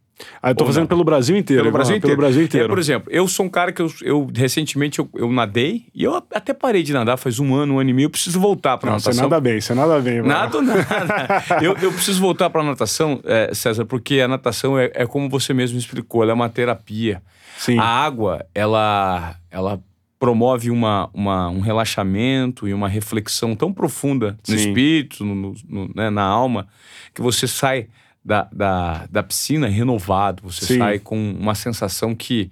Ah, 0.42 0.50
eu 0.50 0.54
tô 0.54 0.64
Ou 0.64 0.68
fazendo 0.68 0.82
não? 0.82 0.88
pelo 0.88 1.04
Brasil 1.04 1.36
inteiro. 1.36 1.62
Pelo 1.62 1.72
Brasil 1.72 1.96
inteiro. 1.96 2.16
Pelo 2.16 2.26
Brasil 2.26 2.42
inteiro. 2.42 2.66
É, 2.66 2.68
por 2.68 2.78
exemplo, 2.78 3.12
eu 3.12 3.28
sou 3.28 3.44
um 3.44 3.48
cara 3.48 3.70
que 3.70 3.82
eu, 3.82 3.92
eu 4.02 4.30
recentemente 4.34 4.98
eu, 4.98 5.08
eu, 5.14 5.30
nadei 5.30 5.86
e 5.94 6.04
eu 6.04 6.14
até 6.14 6.54
parei 6.54 6.82
de 6.82 6.92
nadar 6.92 7.18
faz 7.18 7.38
um 7.38 7.54
ano, 7.54 7.74
um 7.74 7.78
ano 7.78 7.90
e 7.90 7.92
meio. 7.92 8.06
Eu 8.06 8.10
preciso 8.10 8.40
voltar 8.40 8.78
para 8.78 8.92
natação. 8.92 9.12
Você 9.12 9.22
nada 9.22 9.40
bem, 9.40 9.60
você 9.60 9.74
nada 9.74 10.00
bem. 10.00 10.22
Mano. 10.22 10.28
Nada, 10.28 10.62
nada. 10.62 11.44
eu, 11.62 11.76
eu 11.82 11.92
preciso 11.92 12.20
voltar 12.20 12.48
para 12.48 12.62
natação, 12.62 13.20
é, 13.24 13.52
César, 13.52 13.84
porque 13.84 14.20
a 14.20 14.28
natação 14.28 14.78
é, 14.78 14.90
é 14.94 15.06
como 15.06 15.28
você 15.28 15.52
mesmo 15.52 15.78
explicou, 15.78 16.22
ela 16.22 16.32
é 16.32 16.34
uma 16.34 16.48
terapia. 16.48 17.22
Sim. 17.58 17.78
A 17.78 17.84
água, 17.84 18.46
ela, 18.54 19.36
ela 19.50 19.80
promove 20.18 20.70
uma, 20.70 21.10
uma, 21.12 21.48
um 21.50 21.60
relaxamento 21.60 22.66
e 22.66 22.72
uma 22.72 22.88
reflexão 22.88 23.54
tão 23.54 23.72
profunda 23.72 24.38
no 24.48 24.58
Sim. 24.58 24.68
espírito, 24.68 25.24
no, 25.24 25.54
no 25.68 25.90
né, 25.94 26.08
na 26.08 26.22
alma, 26.22 26.66
que 27.14 27.20
você 27.20 27.46
sai 27.46 27.88
da, 28.26 28.48
da, 28.52 29.06
da 29.08 29.22
piscina 29.22 29.68
renovado. 29.68 30.42
Você 30.42 30.66
Sim. 30.66 30.78
sai 30.78 30.98
com 30.98 31.16
uma 31.16 31.54
sensação 31.54 32.12
que 32.12 32.50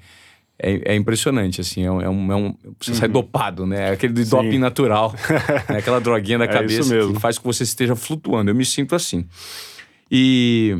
é, 0.56 0.92
é 0.92 0.94
impressionante, 0.94 1.60
assim. 1.60 1.84
É 1.84 1.90
um, 1.90 2.00
é 2.00 2.08
um, 2.08 2.50
é 2.50 2.68
você 2.78 2.92
uhum. 2.92 2.96
sai 2.96 3.08
dopado, 3.08 3.66
né? 3.66 3.90
Aquele 3.90 4.24
doping 4.24 4.58
natural. 4.58 5.12
né? 5.68 5.78
Aquela 5.78 6.00
droguinha 6.00 6.38
da 6.38 6.44
é 6.44 6.48
cabeça 6.48 6.96
que 6.96 7.18
faz 7.18 7.38
com 7.38 7.50
que 7.50 7.56
você 7.56 7.64
esteja 7.64 7.96
flutuando. 7.96 8.50
Eu 8.50 8.54
me 8.54 8.64
sinto 8.64 8.94
assim. 8.94 9.26
E 10.08 10.78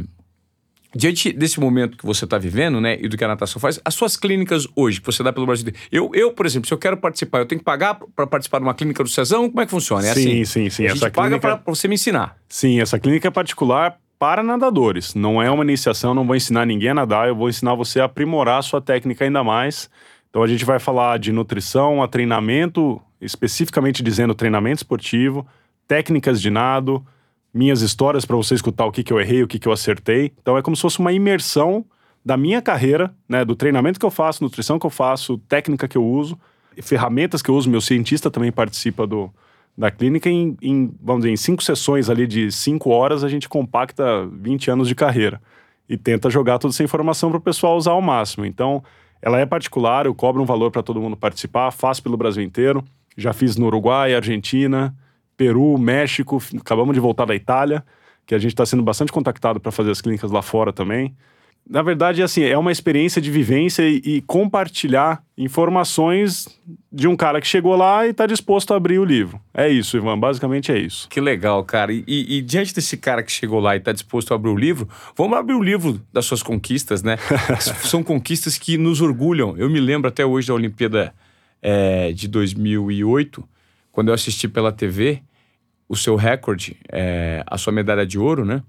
diante 0.94 1.32
desse 1.32 1.58
momento 1.58 1.98
que 1.98 2.06
você 2.06 2.24
está 2.24 2.38
vivendo, 2.38 2.80
né, 2.80 2.96
e 3.00 3.08
do 3.08 3.16
que 3.16 3.24
a 3.24 3.26
natação 3.26 3.60
faz, 3.60 3.80
as 3.84 3.94
suas 3.94 4.16
clínicas 4.16 4.68
hoje, 4.76 5.00
que 5.00 5.06
você 5.06 5.24
dá 5.24 5.32
pelo 5.32 5.44
Brasil, 5.44 5.72
eu, 5.90 6.12
eu 6.14 6.30
por 6.30 6.46
exemplo, 6.46 6.68
se 6.68 6.72
eu 6.72 6.78
quero 6.78 6.96
participar, 6.96 7.40
eu 7.40 7.46
tenho 7.46 7.58
que 7.58 7.64
pagar 7.64 7.98
para 8.14 8.28
participar 8.28 8.58
de 8.58 8.64
uma 8.64 8.74
clínica 8.74 9.02
do 9.02 9.10
Cezão? 9.10 9.48
Como 9.50 9.60
é 9.60 9.64
que 9.64 9.72
funciona? 9.72 10.06
É 10.06 10.14
sim, 10.14 10.42
assim? 10.42 10.44
sim, 10.44 10.70
sim. 10.70 10.84
A 10.84 10.88
gente 10.90 10.98
essa 10.98 11.10
paga 11.10 11.40
clínica... 11.40 11.58
para 11.58 11.74
você 11.74 11.88
me 11.88 11.96
ensinar. 11.96 12.36
Sim, 12.48 12.80
essa 12.80 12.96
clínica 12.96 13.26
é 13.26 13.30
particular 13.32 13.98
para 14.24 14.42
nadadores. 14.42 15.14
Não 15.14 15.42
é 15.42 15.50
uma 15.50 15.62
iniciação, 15.62 16.14
não 16.14 16.26
vou 16.26 16.34
ensinar 16.34 16.64
ninguém 16.64 16.88
a 16.88 16.94
nadar, 16.94 17.28
eu 17.28 17.36
vou 17.36 17.46
ensinar 17.46 17.74
você 17.74 18.00
a 18.00 18.06
aprimorar 18.06 18.58
a 18.58 18.62
sua 18.62 18.80
técnica 18.80 19.22
ainda 19.22 19.44
mais. 19.44 19.90
Então 20.30 20.42
a 20.42 20.46
gente 20.46 20.64
vai 20.64 20.78
falar 20.78 21.18
de 21.18 21.30
nutrição, 21.30 22.02
a 22.02 22.08
treinamento, 22.08 22.98
especificamente 23.20 24.02
dizendo 24.02 24.34
treinamento 24.34 24.78
esportivo, 24.78 25.46
técnicas 25.86 26.40
de 26.40 26.48
nado, 26.48 27.04
minhas 27.52 27.82
histórias 27.82 28.24
para 28.24 28.34
você 28.34 28.54
escutar 28.54 28.86
o 28.86 28.92
que, 28.92 29.04
que 29.04 29.12
eu 29.12 29.20
errei, 29.20 29.42
o 29.42 29.46
que, 29.46 29.58
que 29.58 29.68
eu 29.68 29.72
acertei. 29.72 30.32
Então 30.40 30.56
é 30.56 30.62
como 30.62 30.74
se 30.74 30.80
fosse 30.80 31.00
uma 31.00 31.12
imersão 31.12 31.84
da 32.24 32.38
minha 32.38 32.62
carreira, 32.62 33.14
né, 33.28 33.44
do 33.44 33.54
treinamento 33.54 34.00
que 34.00 34.06
eu 34.06 34.10
faço, 34.10 34.42
nutrição 34.42 34.78
que 34.78 34.86
eu 34.86 34.90
faço, 34.90 35.36
técnica 35.46 35.86
que 35.86 35.98
eu 35.98 36.04
uso, 36.06 36.40
ferramentas 36.82 37.42
que 37.42 37.50
eu 37.50 37.54
uso. 37.54 37.68
Meu 37.68 37.82
cientista 37.82 38.30
também 38.30 38.50
participa 38.50 39.06
do, 39.06 39.30
da 39.76 39.90
clínica 39.90 40.28
em, 40.28 40.56
em, 40.62 40.94
vamos 41.02 41.22
dizer, 41.22 41.32
em 41.32 41.36
cinco 41.36 41.62
sessões 41.62 42.08
ali 42.08 42.26
de 42.26 42.50
cinco 42.52 42.90
horas, 42.90 43.24
a 43.24 43.28
gente 43.28 43.48
compacta 43.48 44.26
20 44.32 44.70
anos 44.70 44.88
de 44.88 44.94
carreira 44.94 45.40
e 45.88 45.96
tenta 45.96 46.30
jogar 46.30 46.58
toda 46.58 46.72
essa 46.72 46.82
informação 46.82 47.30
para 47.30 47.38
o 47.38 47.42
pessoal 47.42 47.76
usar 47.76 47.92
ao 47.92 48.00
máximo. 48.00 48.46
Então, 48.46 48.82
ela 49.20 49.38
é 49.38 49.46
particular, 49.46 50.06
eu 50.06 50.14
cobro 50.14 50.42
um 50.42 50.46
valor 50.46 50.70
para 50.70 50.82
todo 50.82 51.00
mundo 51.00 51.16
participar, 51.16 51.70
faço 51.70 52.02
pelo 52.02 52.16
Brasil 52.16 52.42
inteiro, 52.42 52.84
já 53.16 53.32
fiz 53.32 53.56
no 53.56 53.66
Uruguai, 53.66 54.14
Argentina 54.14 54.94
Peru, 55.36 55.76
México, 55.78 56.40
acabamos 56.60 56.94
de 56.94 57.00
voltar 57.00 57.24
da 57.24 57.34
Itália, 57.34 57.84
que 58.26 58.34
a 58.34 58.38
gente 58.38 58.52
está 58.52 58.64
sendo 58.64 58.82
bastante 58.82 59.12
contactado 59.12 59.60
para 59.60 59.72
fazer 59.72 59.90
as 59.90 60.00
clínicas 60.00 60.30
lá 60.30 60.42
fora 60.42 60.72
também. 60.72 61.14
Na 61.68 61.80
verdade, 61.80 62.22
assim, 62.22 62.42
é 62.42 62.58
uma 62.58 62.70
experiência 62.70 63.22
de 63.22 63.30
vivência 63.30 63.82
e, 63.88 64.02
e, 64.04 64.20
compartilhar 64.20 65.22
informações 65.36 66.46
de 66.92 67.08
um 67.08 67.16
cara 67.16 67.40
que 67.40 67.46
chegou 67.46 67.74
lá 67.74 68.06
e 68.06 68.10
está 68.10 68.26
disposto 68.26 68.74
a 68.74 68.76
abrir 68.76 68.98
o 68.98 69.04
livro. 69.04 69.40
É 69.52 69.66
isso, 69.66 69.96
Ivan, 69.96 70.18
basicamente 70.18 70.70
é 70.70 70.78
isso. 70.78 71.08
Que 71.08 71.22
legal, 71.22 71.64
cara. 71.64 71.90
E, 71.90 72.04
e, 72.06 72.42
diante 72.42 72.74
desse 72.74 72.98
cara 72.98 73.22
que 73.22 73.32
chegou 73.32 73.60
lá 73.60 73.74
e 73.74 73.78
está 73.78 73.92
disposto 73.92 74.32
a 74.32 74.34
abrir 74.34 74.50
o 74.50 74.56
livro, 74.56 74.86
vamos 75.16 75.38
abrir 75.38 75.54
o 75.54 75.62
livro 75.62 75.98
das 76.12 76.26
suas 76.26 76.42
conquistas, 76.42 77.02
né? 77.02 77.16
São 77.82 78.02
conquistas 78.02 78.58
que 78.58 78.76
nos 78.76 79.00
orgulham. 79.00 79.56
Eu 79.56 79.70
me 79.70 79.80
lembro 79.80 80.08
até 80.08 80.24
hoje 80.24 80.48
da 80.48 80.54
Olimpíada 80.54 81.14
é, 81.62 82.12
de 82.12 82.28
2008, 82.28 83.42
quando 83.90 84.08
eu 84.08 84.14
assisti 84.14 84.46
pela 84.48 84.70
TV 84.70 85.22
o 85.88 85.96
seu 85.96 86.14
recorde, 86.14 86.76
é, 86.92 87.42
a 87.46 87.56
sua 87.56 87.72
medalha 87.72 88.04
de 88.04 88.18
ouro, 88.18 88.44
né? 88.44 88.62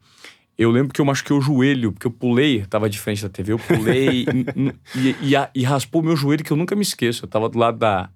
Eu 0.58 0.72
lembro 0.72 0.94
que 0.94 1.02
eu 1.02 1.06
machuquei 1.06 1.36
o 1.36 1.42
joelho, 1.42 1.92
porque 1.92 2.08
eu 2.08 2.12
pulei, 2.12 2.66
tava 2.66 2.90
de 2.90 2.98
frente 2.98 3.22
da 3.22 3.30
TV, 3.30 3.54
eu 3.54 3.60
pulei 3.60 4.26
e, 4.96 5.10
e, 5.22 5.34
e, 5.54 5.64
raspou 5.64 6.02
meu 6.02 6.16
joelho, 6.16 6.44
que 6.44 6.52
eu 6.52 6.58
nunca 6.58 6.76
me 6.76 6.82
esqueço. 6.82 7.26
Eu 7.26 7.30
tava 7.30 7.50
do 7.50 7.60
lado 7.60 7.78
da, 7.78 8.10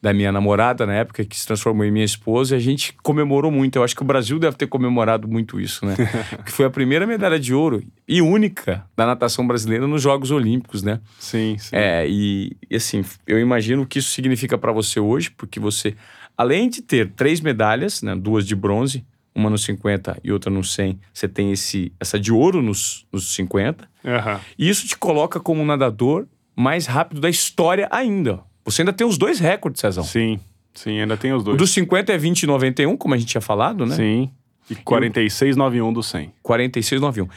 da 0.00 0.12
minha 0.12 0.30
namorada 0.30 0.86
na 0.86 0.94
época, 0.94 1.24
que 1.24 1.36
se 1.36 1.46
transformou 1.46 1.84
em 1.84 1.90
minha 1.90 2.04
esposa, 2.04 2.54
e 2.54 2.56
a 2.56 2.60
gente 2.60 2.92
comemorou 3.02 3.50
muito. 3.50 3.76
Eu 3.76 3.84
acho 3.84 3.94
que 3.94 4.02
o 4.02 4.04
Brasil 4.04 4.38
deve 4.38 4.56
ter 4.56 4.66
comemorado 4.66 5.28
muito 5.28 5.60
isso, 5.60 5.84
né? 5.84 5.94
que 6.44 6.52
foi 6.52 6.66
a 6.66 6.70
primeira 6.70 7.06
medalha 7.06 7.38
de 7.38 7.52
ouro 7.52 7.82
e 8.06 8.22
única 8.22 8.84
da 8.96 9.06
natação 9.06 9.46
brasileira 9.46 9.86
nos 9.86 10.02
Jogos 10.02 10.30
Olímpicos, 10.30 10.82
né? 10.82 11.00
Sim, 11.18 11.56
sim. 11.58 11.74
É, 11.74 12.06
e, 12.08 12.56
e 12.70 12.76
assim, 12.76 13.04
eu 13.26 13.38
imagino 13.38 13.82
o 13.82 13.86
que 13.86 13.98
isso 13.98 14.10
significa 14.10 14.56
para 14.56 14.72
você 14.72 15.00
hoje, 15.00 15.30
porque 15.30 15.58
você, 15.58 15.96
além 16.36 16.68
de 16.68 16.80
ter 16.80 17.10
três 17.10 17.40
medalhas, 17.40 18.02
né, 18.02 18.14
duas 18.14 18.46
de 18.46 18.54
bronze, 18.54 19.04
uma 19.38 19.48
nos 19.48 19.62
50 19.62 20.18
e 20.24 20.32
outra 20.32 20.50
nos 20.50 20.74
100, 20.74 20.98
você 21.14 21.28
tem 21.28 21.52
esse, 21.52 21.92
essa 22.00 22.18
de 22.18 22.32
ouro 22.32 22.60
nos, 22.60 23.06
nos 23.12 23.32
50. 23.34 23.88
Uhum. 24.04 24.40
E 24.58 24.68
isso 24.68 24.86
te 24.86 24.98
coloca 24.98 25.38
como 25.38 25.62
o 25.62 25.64
nadador 25.64 26.26
mais 26.56 26.86
rápido 26.86 27.20
da 27.20 27.30
história 27.30 27.88
ainda. 27.90 28.40
Você 28.64 28.82
ainda 28.82 28.92
tem 28.92 29.06
os 29.06 29.16
dois 29.16 29.38
recordes, 29.38 29.80
Cezão. 29.80 30.02
Sim, 30.02 30.40
sim, 30.74 31.00
ainda 31.00 31.16
tem 31.16 31.32
os 31.32 31.44
dois. 31.44 31.54
O 31.54 31.58
dos 31.58 31.70
50 31.70 32.12
é 32.12 32.18
20,91, 32.18 32.98
como 32.98 33.14
a 33.14 33.16
gente 33.16 33.28
tinha 33.28 33.40
falado, 33.40 33.86
né? 33.86 33.94
Sim. 33.94 34.30
E 34.68 34.74
46,91 34.74 35.92
do 35.92 36.02
100. 36.02 36.32
46,91. 36.44 37.28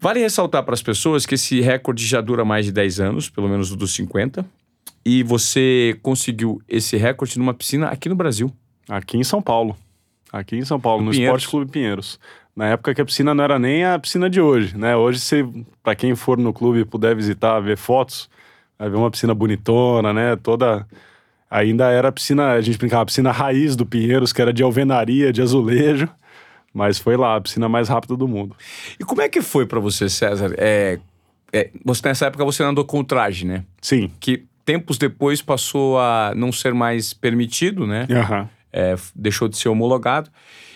Vale 0.00 0.20
ressaltar 0.20 0.62
para 0.62 0.74
as 0.74 0.82
pessoas 0.82 1.26
que 1.26 1.34
esse 1.34 1.60
recorde 1.60 2.06
já 2.06 2.20
dura 2.20 2.44
mais 2.44 2.64
de 2.64 2.72
10 2.72 3.00
anos, 3.00 3.28
pelo 3.28 3.48
menos 3.48 3.70
o 3.70 3.76
dos 3.76 3.92
50. 3.92 4.44
E 5.04 5.22
você 5.22 5.98
conseguiu 6.02 6.62
esse 6.68 6.96
recorde 6.96 7.38
numa 7.38 7.52
piscina 7.52 7.88
aqui 7.88 8.08
no 8.08 8.14
Brasil. 8.14 8.50
Aqui 8.88 9.16
em 9.18 9.24
São 9.24 9.42
Paulo. 9.42 9.76
Aqui 10.32 10.56
em 10.56 10.64
São 10.64 10.78
Paulo, 10.78 11.02
no, 11.02 11.10
no 11.10 11.16
Esporte 11.16 11.48
Clube 11.48 11.70
Pinheiros. 11.70 12.18
Na 12.54 12.66
época 12.66 12.94
que 12.94 13.00
a 13.00 13.04
piscina 13.04 13.34
não 13.34 13.44
era 13.44 13.58
nem 13.58 13.84
a 13.84 13.98
piscina 13.98 14.28
de 14.28 14.40
hoje, 14.40 14.76
né? 14.76 14.96
Hoje, 14.96 15.20
se 15.20 15.46
para 15.82 15.94
quem 15.94 16.14
for 16.14 16.36
no 16.36 16.52
clube 16.52 16.80
e 16.80 16.84
puder 16.84 17.14
visitar, 17.14 17.60
ver 17.60 17.76
fotos, 17.76 18.28
vai 18.78 18.90
ver 18.90 18.96
uma 18.96 19.10
piscina 19.10 19.32
bonitona, 19.32 20.12
né? 20.12 20.36
Toda 20.36 20.86
ainda 21.50 21.90
era 21.90 22.08
a 22.08 22.12
piscina, 22.12 22.52
a 22.52 22.60
gente 22.60 22.76
brincava, 22.76 23.02
a 23.02 23.06
piscina 23.06 23.30
raiz 23.30 23.76
do 23.76 23.86
Pinheiros, 23.86 24.32
que 24.32 24.42
era 24.42 24.52
de 24.52 24.62
alvenaria, 24.62 25.32
de 25.32 25.40
azulejo, 25.40 26.08
mas 26.74 26.98
foi 26.98 27.16
lá 27.16 27.36
a 27.36 27.40
piscina 27.40 27.68
mais 27.68 27.88
rápida 27.88 28.16
do 28.16 28.28
mundo. 28.28 28.56
E 28.98 29.04
como 29.04 29.22
é 29.22 29.28
que 29.28 29.40
foi 29.40 29.64
para 29.64 29.80
você, 29.80 30.08
César? 30.08 30.52
É, 30.58 30.98
é, 31.52 31.70
você 31.84 32.08
nessa 32.08 32.26
época 32.26 32.44
você 32.44 32.62
andou 32.62 32.84
com 32.84 33.02
traje, 33.04 33.46
né? 33.46 33.64
Sim. 33.80 34.10
Que 34.20 34.44
tempos 34.64 34.98
depois 34.98 35.40
passou 35.40 35.98
a 35.98 36.32
não 36.36 36.52
ser 36.52 36.74
mais 36.74 37.14
permitido, 37.14 37.86
né? 37.86 38.06
Aham. 38.10 38.40
Uhum 38.40 38.57
é, 38.72 38.94
deixou 39.14 39.48
de 39.48 39.56
ser 39.56 39.68
homologado. 39.68 40.30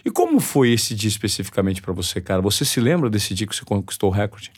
E 0.04 0.10
como 0.10 0.40
foi 0.40 0.72
esse 0.72 0.94
dia 0.94 1.08
especificamente 1.08 1.80
para 1.80 1.92
você, 1.92 2.20
cara? 2.20 2.40
Você 2.42 2.64
se 2.64 2.80
lembra 2.80 3.08
desse 3.08 3.34
dia 3.34 3.46
que 3.46 3.54
você 3.54 3.64
conquistou 3.64 4.10
o 4.10 4.12
recorde? 4.12 4.50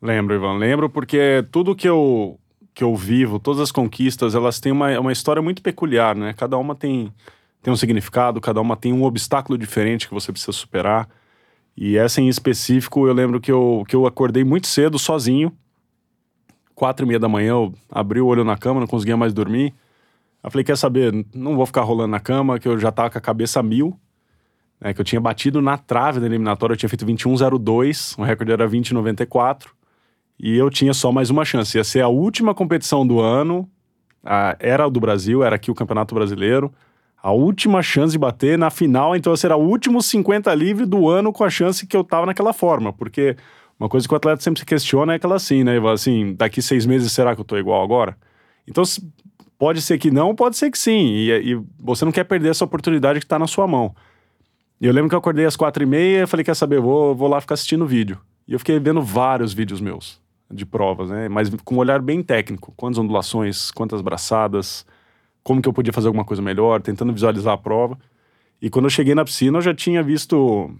Lembro, 0.00 0.34
Ivan. 0.34 0.58
Lembro 0.58 0.88
porque 0.88 1.44
tudo 1.50 1.74
que 1.74 1.88
eu, 1.88 2.38
que 2.74 2.82
eu 2.82 2.94
vivo, 2.94 3.38
todas 3.38 3.60
as 3.60 3.72
conquistas, 3.72 4.34
elas 4.34 4.60
têm 4.60 4.72
uma, 4.72 4.98
uma 4.98 5.12
história 5.12 5.42
muito 5.42 5.62
peculiar, 5.62 6.16
né? 6.16 6.32
Cada 6.32 6.56
uma 6.56 6.74
tem, 6.74 7.12
tem 7.62 7.72
um 7.72 7.76
significado, 7.76 8.40
cada 8.40 8.60
uma 8.60 8.76
tem 8.76 8.92
um 8.92 9.04
obstáculo 9.04 9.58
diferente 9.58 10.08
que 10.08 10.14
você 10.14 10.32
precisa 10.32 10.52
superar. 10.52 11.08
E 11.76 11.96
essa 11.96 12.20
em 12.20 12.28
específico, 12.28 13.06
eu 13.06 13.12
lembro 13.12 13.40
que 13.40 13.52
eu, 13.52 13.84
que 13.88 13.94
eu 13.94 14.06
acordei 14.06 14.42
muito 14.42 14.66
cedo, 14.66 14.98
sozinho. 14.98 15.52
Quatro 16.74 17.04
e 17.04 17.08
meia 17.08 17.20
da 17.20 17.28
manhã, 17.28 17.50
eu 17.50 17.74
abri 17.90 18.20
o 18.20 18.26
olho 18.26 18.44
na 18.44 18.56
cama, 18.56 18.80
não 18.80 18.86
conseguia 18.86 19.16
mais 19.16 19.32
dormir. 19.32 19.74
Eu 20.42 20.50
falei, 20.50 20.64
quer 20.64 20.76
saber, 20.76 21.26
não 21.34 21.56
vou 21.56 21.66
ficar 21.66 21.82
rolando 21.82 22.12
na 22.12 22.20
cama, 22.20 22.58
que 22.58 22.68
eu 22.68 22.78
já 22.78 22.92
tava 22.92 23.10
com 23.10 23.18
a 23.18 23.20
cabeça 23.20 23.62
mil, 23.62 23.98
né, 24.80 24.94
que 24.94 25.00
eu 25.00 25.04
tinha 25.04 25.20
batido 25.20 25.60
na 25.60 25.76
trave 25.76 26.20
da 26.20 26.26
eliminatória, 26.26 26.74
eu 26.74 26.76
tinha 26.76 26.88
feito 26.88 27.04
21,02, 27.04 28.18
o 28.18 28.22
recorde 28.22 28.52
era 28.52 28.68
20,94, 28.68 29.66
e 30.38 30.56
eu 30.56 30.70
tinha 30.70 30.94
só 30.94 31.10
mais 31.10 31.30
uma 31.30 31.44
chance. 31.44 31.76
Ia 31.76 31.82
ser 31.82 32.00
a 32.00 32.08
última 32.08 32.54
competição 32.54 33.06
do 33.06 33.18
ano, 33.18 33.68
a, 34.24 34.56
era 34.60 34.88
do 34.88 35.00
Brasil, 35.00 35.42
era 35.42 35.56
aqui 35.56 35.70
o 35.70 35.74
Campeonato 35.74 36.14
Brasileiro, 36.14 36.72
a 37.20 37.32
última 37.32 37.82
chance 37.82 38.12
de 38.12 38.18
bater 38.18 38.56
na 38.56 38.70
final, 38.70 39.16
então 39.16 39.34
será 39.36 39.56
o 39.56 39.66
último 39.66 40.00
50 40.00 40.54
livre 40.54 40.86
do 40.86 41.08
ano 41.08 41.32
com 41.32 41.42
a 41.42 41.50
chance 41.50 41.84
que 41.84 41.96
eu 41.96 42.04
tava 42.04 42.26
naquela 42.26 42.52
forma, 42.52 42.92
porque 42.92 43.36
uma 43.78 43.88
coisa 43.88 44.06
que 44.06 44.14
o 44.14 44.16
atleta 44.16 44.40
sempre 44.40 44.60
se 44.60 44.66
questiona 44.66 45.14
é 45.14 45.16
aquela 45.16 45.34
assim, 45.34 45.64
né, 45.64 45.78
assim, 45.92 46.34
daqui 46.34 46.62
seis 46.62 46.86
meses 46.86 47.10
será 47.10 47.34
que 47.34 47.40
eu 47.40 47.44
tô 47.44 47.56
igual 47.56 47.82
agora? 47.82 48.16
Então, 48.66 48.84
Pode 49.58 49.82
ser 49.82 49.98
que 49.98 50.10
não, 50.10 50.34
pode 50.34 50.56
ser 50.56 50.70
que 50.70 50.78
sim. 50.78 51.08
E, 51.08 51.52
e 51.52 51.60
você 51.78 52.04
não 52.04 52.12
quer 52.12 52.24
perder 52.24 52.50
essa 52.50 52.64
oportunidade 52.64 53.18
que 53.18 53.26
está 53.26 53.38
na 53.38 53.46
sua 53.46 53.66
mão. 53.66 53.94
E 54.80 54.86
eu 54.86 54.92
lembro 54.92 55.08
que 55.08 55.14
eu 55.14 55.18
acordei 55.18 55.44
às 55.44 55.56
quatro 55.56 55.82
e 55.82 55.86
meia 55.86 56.26
falei, 56.26 56.44
quer 56.44 56.54
saber, 56.54 56.80
vou, 56.80 57.14
vou 57.14 57.28
lá 57.28 57.40
ficar 57.40 57.54
assistindo 57.54 57.84
vídeo. 57.84 58.18
E 58.46 58.52
eu 58.52 58.58
fiquei 58.58 58.78
vendo 58.78 59.02
vários 59.02 59.52
vídeos 59.52 59.80
meus 59.80 60.20
de 60.50 60.64
provas, 60.64 61.10
né? 61.10 61.28
Mas 61.28 61.50
com 61.64 61.74
um 61.74 61.78
olhar 61.78 62.00
bem 62.00 62.22
técnico. 62.22 62.72
Quantas 62.76 62.98
ondulações, 62.98 63.70
quantas 63.70 64.00
braçadas, 64.00 64.86
como 65.42 65.60
que 65.60 65.68
eu 65.68 65.72
podia 65.72 65.92
fazer 65.92 66.06
alguma 66.06 66.24
coisa 66.24 66.40
melhor, 66.40 66.80
tentando 66.80 67.12
visualizar 67.12 67.54
a 67.54 67.58
prova. 67.58 67.98
E 68.62 68.70
quando 68.70 68.86
eu 68.86 68.90
cheguei 68.90 69.14
na 69.14 69.24
piscina, 69.24 69.58
eu 69.58 69.62
já 69.62 69.74
tinha 69.74 70.02
visto 70.02 70.70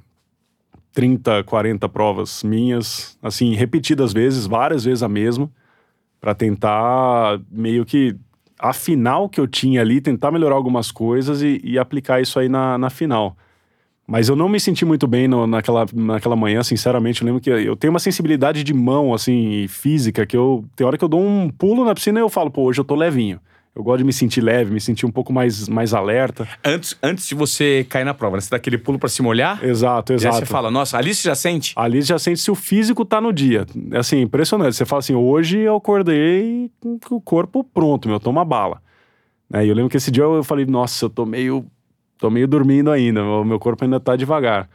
30, 0.93 1.45
40 1.45 1.89
provas 1.89 2.43
minhas, 2.43 3.19
assim, 3.23 3.55
repetidas 3.55 4.13
vezes, 4.13 4.47
várias 4.47 4.85
vezes 4.85 5.03
a 5.03 5.09
mesma, 5.09 5.51
para 6.21 6.35
tentar 6.35 7.41
meio 7.51 7.85
que 7.85 8.17
a 8.59 8.73
final 8.73 9.29
que 9.29 9.41
eu 9.41 9.47
tinha 9.47 9.81
ali, 9.81 10.01
tentar 10.01 10.31
melhorar 10.31 10.57
algumas 10.57 10.91
coisas 10.91 11.43
e, 11.43 11.61
e 11.63 11.79
aplicar 11.79 12.21
isso 12.21 12.39
aí 12.39 12.49
na, 12.49 12.77
na 12.77 12.91
final. 12.91 13.37
Mas 14.07 14.29
eu 14.31 14.35
não 14.35 14.49
me 14.49 14.59
senti 14.59 14.87
muito 14.87 15.07
bem 15.07 15.29
no, 15.29 15.47
naquela, 15.47 15.85
naquela 15.93 16.35
manhã, 16.35 16.63
sinceramente. 16.63 17.21
Eu 17.21 17.27
lembro 17.27 17.43
que 17.43 17.51
eu 17.51 17.77
tenho 17.77 17.93
uma 17.93 18.01
sensibilidade 18.01 18.65
de 18.65 18.73
mão, 18.73 19.13
assim, 19.13 19.67
física, 19.69 20.25
que 20.25 20.35
eu. 20.35 20.65
Tem 20.75 20.87
hora 20.87 20.97
que 20.97 21.05
eu 21.05 21.09
dou 21.09 21.23
um 21.23 21.51
pulo 21.51 21.85
na 21.85 21.95
piscina 21.95 22.19
e 22.19 22.23
eu 22.23 22.29
falo, 22.31 22.51
pô, 22.51 22.63
hoje 22.63 22.81
eu 22.81 22.85
tô 22.85 22.95
levinho. 22.95 23.39
Eu 23.75 23.83
gosto 23.83 23.99
de 23.99 24.05
me 24.05 24.13
sentir 24.13 24.41
leve, 24.41 24.73
me 24.73 24.81
sentir 24.81 25.07
um 25.07 25.11
pouco 25.11 25.33
mais, 25.33 25.69
mais 25.69 25.95
alerta. 25.95 26.49
Antes, 26.65 26.97
antes 27.03 27.29
de 27.29 27.35
você 27.35 27.87
cair 27.89 28.05
na 28.05 28.13
prova, 28.13 28.37
né? 28.37 28.41
você 28.41 28.51
dá 28.51 28.57
aquele 28.57 28.77
pulo 28.77 28.99
para 28.99 29.09
se 29.09 29.23
molhar? 29.23 29.65
Exato, 29.65 30.13
exato. 30.13 30.35
E 30.35 30.37
aí 30.37 30.41
você 30.41 30.47
fala, 30.47 30.71
nossa, 30.71 30.99
ali 30.99 31.15
você 31.15 31.29
já 31.29 31.35
sente? 31.35 31.73
Ali 31.77 32.03
você 32.03 32.09
já 32.09 32.19
sente 32.19 32.41
se 32.41 32.51
o 32.51 32.55
físico 32.55 33.05
tá 33.05 33.21
no 33.21 33.33
dia. 33.33 33.67
É 33.93 33.99
assim, 33.99 34.21
impressionante. 34.21 34.75
Você 34.75 34.85
fala 34.85 34.99
assim, 35.01 35.15
hoje 35.15 35.59
eu 35.59 35.77
acordei 35.77 36.71
com 36.81 36.99
o 37.11 37.21
corpo 37.21 37.63
pronto, 37.63 38.09
meu, 38.09 38.19
toma 38.19 38.45
bala. 38.45 38.83
É, 39.53 39.65
e 39.65 39.69
eu 39.69 39.75
lembro 39.75 39.89
que 39.91 39.97
esse 39.97 40.11
dia 40.11 40.25
eu 40.25 40.43
falei, 40.43 40.67
nossa, 40.67 41.05
eu 41.05 41.11
tô 41.11 41.25
meio, 41.25 41.65
tô 42.19 42.29
meio 42.31 42.49
dormindo 42.49 42.91
ainda, 42.91 43.23
o 43.23 43.45
meu 43.45 43.59
corpo 43.59 43.85
ainda 43.85 43.99
tá 43.99 44.17
devagar. 44.17 44.69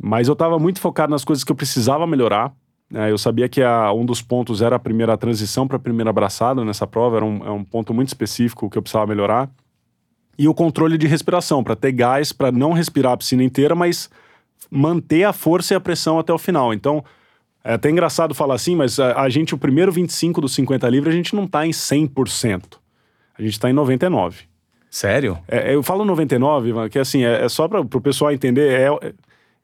Mas 0.00 0.28
eu 0.28 0.36
tava 0.36 0.58
muito 0.58 0.80
focado 0.80 1.10
nas 1.10 1.24
coisas 1.24 1.42
que 1.42 1.50
eu 1.50 1.56
precisava 1.56 2.06
melhorar. 2.06 2.52
É, 2.94 3.10
eu 3.10 3.18
sabia 3.18 3.48
que 3.48 3.62
a, 3.62 3.92
um 3.92 4.04
dos 4.04 4.22
pontos 4.22 4.62
era 4.62 4.76
a 4.76 4.78
primeira 4.78 5.16
transição 5.16 5.68
para 5.68 5.76
a 5.76 5.80
primeira 5.80 6.10
abraçada 6.10 6.64
nessa 6.64 6.86
prova, 6.86 7.16
era 7.16 7.24
um, 7.24 7.44
é 7.44 7.50
um 7.50 7.62
ponto 7.62 7.92
muito 7.92 8.08
específico 8.08 8.70
que 8.70 8.78
eu 8.78 8.82
precisava 8.82 9.06
melhorar. 9.06 9.50
E 10.38 10.48
o 10.48 10.54
controle 10.54 10.96
de 10.96 11.06
respiração, 11.06 11.62
para 11.62 11.74
ter 11.74 11.92
gás, 11.92 12.32
para 12.32 12.52
não 12.52 12.72
respirar 12.72 13.12
a 13.12 13.16
piscina 13.16 13.42
inteira, 13.42 13.74
mas 13.74 14.08
manter 14.70 15.24
a 15.24 15.32
força 15.32 15.74
e 15.74 15.76
a 15.76 15.80
pressão 15.80 16.18
até 16.18 16.32
o 16.32 16.38
final. 16.38 16.72
Então, 16.72 17.04
é 17.64 17.74
até 17.74 17.90
engraçado 17.90 18.34
falar 18.34 18.54
assim, 18.54 18.76
mas 18.76 18.98
a, 18.98 19.20
a 19.20 19.28
gente, 19.28 19.54
o 19.54 19.58
primeiro 19.58 19.92
25 19.92 20.40
dos 20.40 20.54
50 20.54 20.88
livres, 20.88 21.12
a 21.12 21.16
gente 21.16 21.34
não 21.34 21.44
está 21.44 21.66
em 21.66 21.70
100%. 21.70 22.78
A 23.38 23.42
gente 23.42 23.52
está 23.52 23.68
em 23.68 23.74
99%. 23.74 24.44
Sério? 24.90 25.38
É, 25.46 25.74
eu 25.74 25.82
falo 25.82 26.04
99, 26.04 26.88
que 26.88 26.98
assim, 26.98 27.22
é, 27.22 27.44
é 27.44 27.48
só 27.48 27.68
para 27.68 27.80
o 27.80 28.00
pessoal 28.00 28.32
entender, 28.32 28.72
é, 28.72 29.12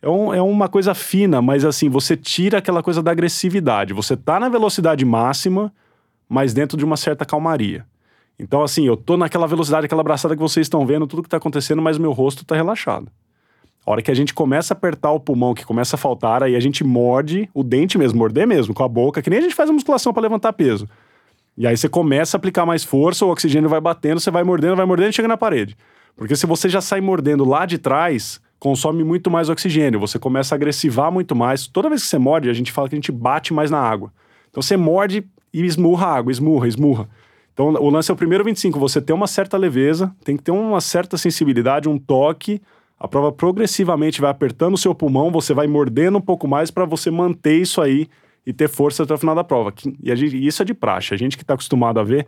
é, 0.04 0.08
um, 0.08 0.34
é 0.34 0.42
uma 0.42 0.68
coisa 0.68 0.94
fina, 0.94 1.40
mas 1.40 1.64
assim, 1.64 1.88
você 1.88 2.14
tira 2.14 2.58
aquela 2.58 2.82
coisa 2.82 3.02
da 3.02 3.11
agressividade. 3.11 3.94
Você 3.94 4.14
tá 4.16 4.38
na 4.38 4.50
velocidade 4.50 5.02
máxima, 5.04 5.73
mas 6.28 6.52
dentro 6.52 6.76
de 6.76 6.84
uma 6.84 6.96
certa 6.96 7.25
calmaria. 7.25 7.87
Então, 8.38 8.62
assim, 8.62 8.87
eu 8.87 8.96
tô 8.96 9.16
naquela 9.16 9.46
velocidade, 9.46 9.87
aquela 9.87 10.02
abraçada 10.02 10.37
que 10.37 10.42
vocês 10.42 10.66
estão 10.66 10.84
vendo, 10.84 11.06
tudo 11.06 11.23
que 11.23 11.28
tá 11.28 11.38
acontecendo, 11.38 11.80
mas 11.80 11.96
meu 11.96 12.12
rosto 12.12 12.44
tá 12.44 12.54
relaxado. 12.54 13.11
A 13.87 13.90
hora 13.90 14.02
que 14.02 14.11
a 14.11 14.14
gente 14.14 14.34
começa 14.34 14.75
a 14.75 14.76
apertar 14.76 15.11
o 15.12 15.20
pulmão, 15.20 15.54
que 15.54 15.64
começa 15.64 15.96
a 15.96 15.99
faltar, 15.99 16.42
aí 16.42 16.54
a 16.54 16.61
gente 16.61 16.84
morde 16.84 17.49
o 17.54 17.62
dente 17.62 17.96
mesmo, 17.96 18.18
morder 18.18 18.46
mesmo, 18.46 18.75
com 18.75 18.82
a 18.82 18.88
boca, 18.88 19.23
que 19.23 19.30
nem 19.30 19.38
a 19.38 19.42
gente 19.42 19.54
faz 19.54 19.70
a 19.70 19.73
musculação 19.73 20.12
para 20.12 20.23
levantar 20.23 20.52
peso. 20.52 20.87
E 21.56 21.66
aí 21.66 21.76
você 21.76 21.88
começa 21.88 22.37
a 22.37 22.38
aplicar 22.38 22.66
mais 22.66 22.84
força, 22.84 23.25
o 23.25 23.30
oxigênio 23.30 23.70
vai 23.70 23.80
batendo, 23.80 24.20
você 24.20 24.30
vai 24.30 24.42
mordendo, 24.42 24.76
vai 24.76 24.87
mordendo 24.87 25.11
e 25.11 25.12
chega 25.12 25.28
na 25.28 25.37
parede. 25.37 25.76
Porque 26.16 26.37
se 26.37 26.46
você 26.46 26.68
já 26.68 26.80
sai 26.80 27.00
mordendo 27.00 27.44
lá 27.44 27.64
de 27.64 27.78
trás, 27.78 28.40
consome 28.64 29.04
muito 29.04 29.30
mais 29.30 29.50
oxigênio, 29.50 30.00
você 30.00 30.18
começa 30.18 30.54
a 30.54 30.56
agressivar 30.56 31.12
muito 31.12 31.37
mais. 31.37 31.66
Toda 31.66 31.90
vez 31.90 32.02
que 32.02 32.09
você 32.09 32.16
morde, 32.16 32.49
a 32.49 32.52
gente 32.54 32.73
fala 32.73 32.88
que 32.88 32.94
a 32.94 32.97
gente 32.97 33.12
bate 33.12 33.52
mais 33.52 33.71
na 33.71 33.78
água. 33.78 34.11
Então 34.49 34.62
você 34.62 34.75
morde 34.75 35.23
e 35.52 35.62
esmurra 35.62 36.06
a 36.06 36.14
água, 36.14 36.33
esmurra, 36.33 36.66
esmurra. 36.66 37.06
Então 37.52 37.66
o 37.75 37.90
lance 37.90 38.11
é 38.11 38.14
o 38.14 38.16
primeiro 38.16 38.42
25, 38.42 38.80
você 38.80 39.02
tem 39.02 39.14
uma 39.14 39.26
certa 39.26 39.59
leveza, 39.59 40.16
tem 40.25 40.35
que 40.35 40.42
ter 40.42 40.50
uma 40.50 40.80
certa 40.80 41.18
sensibilidade, 41.18 41.90
um 41.90 41.99
toque. 41.99 42.59
A 42.99 43.06
prova 43.06 43.30
progressivamente 43.30 44.18
vai 44.18 44.30
apertando 44.30 44.73
o 44.73 44.78
seu 44.78 44.94
pulmão, 44.94 45.30
você 45.30 45.52
vai 45.52 45.66
mordendo 45.66 46.16
um 46.16 46.23
pouco 46.23 46.49
mais 46.49 46.71
para 46.71 46.87
você 46.87 47.11
manter 47.11 47.61
isso 47.61 47.83
aí 47.83 48.09
e 48.47 48.52
ter 48.54 48.71
força 48.71 49.02
até 49.02 49.12
o 49.12 49.18
final 49.18 49.35
da 49.35 49.44
prova. 49.44 49.75
E 50.02 50.16
gente, 50.16 50.42
isso 50.42 50.62
é 50.62 50.64
de 50.64 50.73
praxe. 50.73 51.12
A 51.12 51.18
gente 51.18 51.37
que 51.37 51.42
está 51.42 51.52
acostumado 51.52 52.00
a 52.00 52.02
ver, 52.02 52.26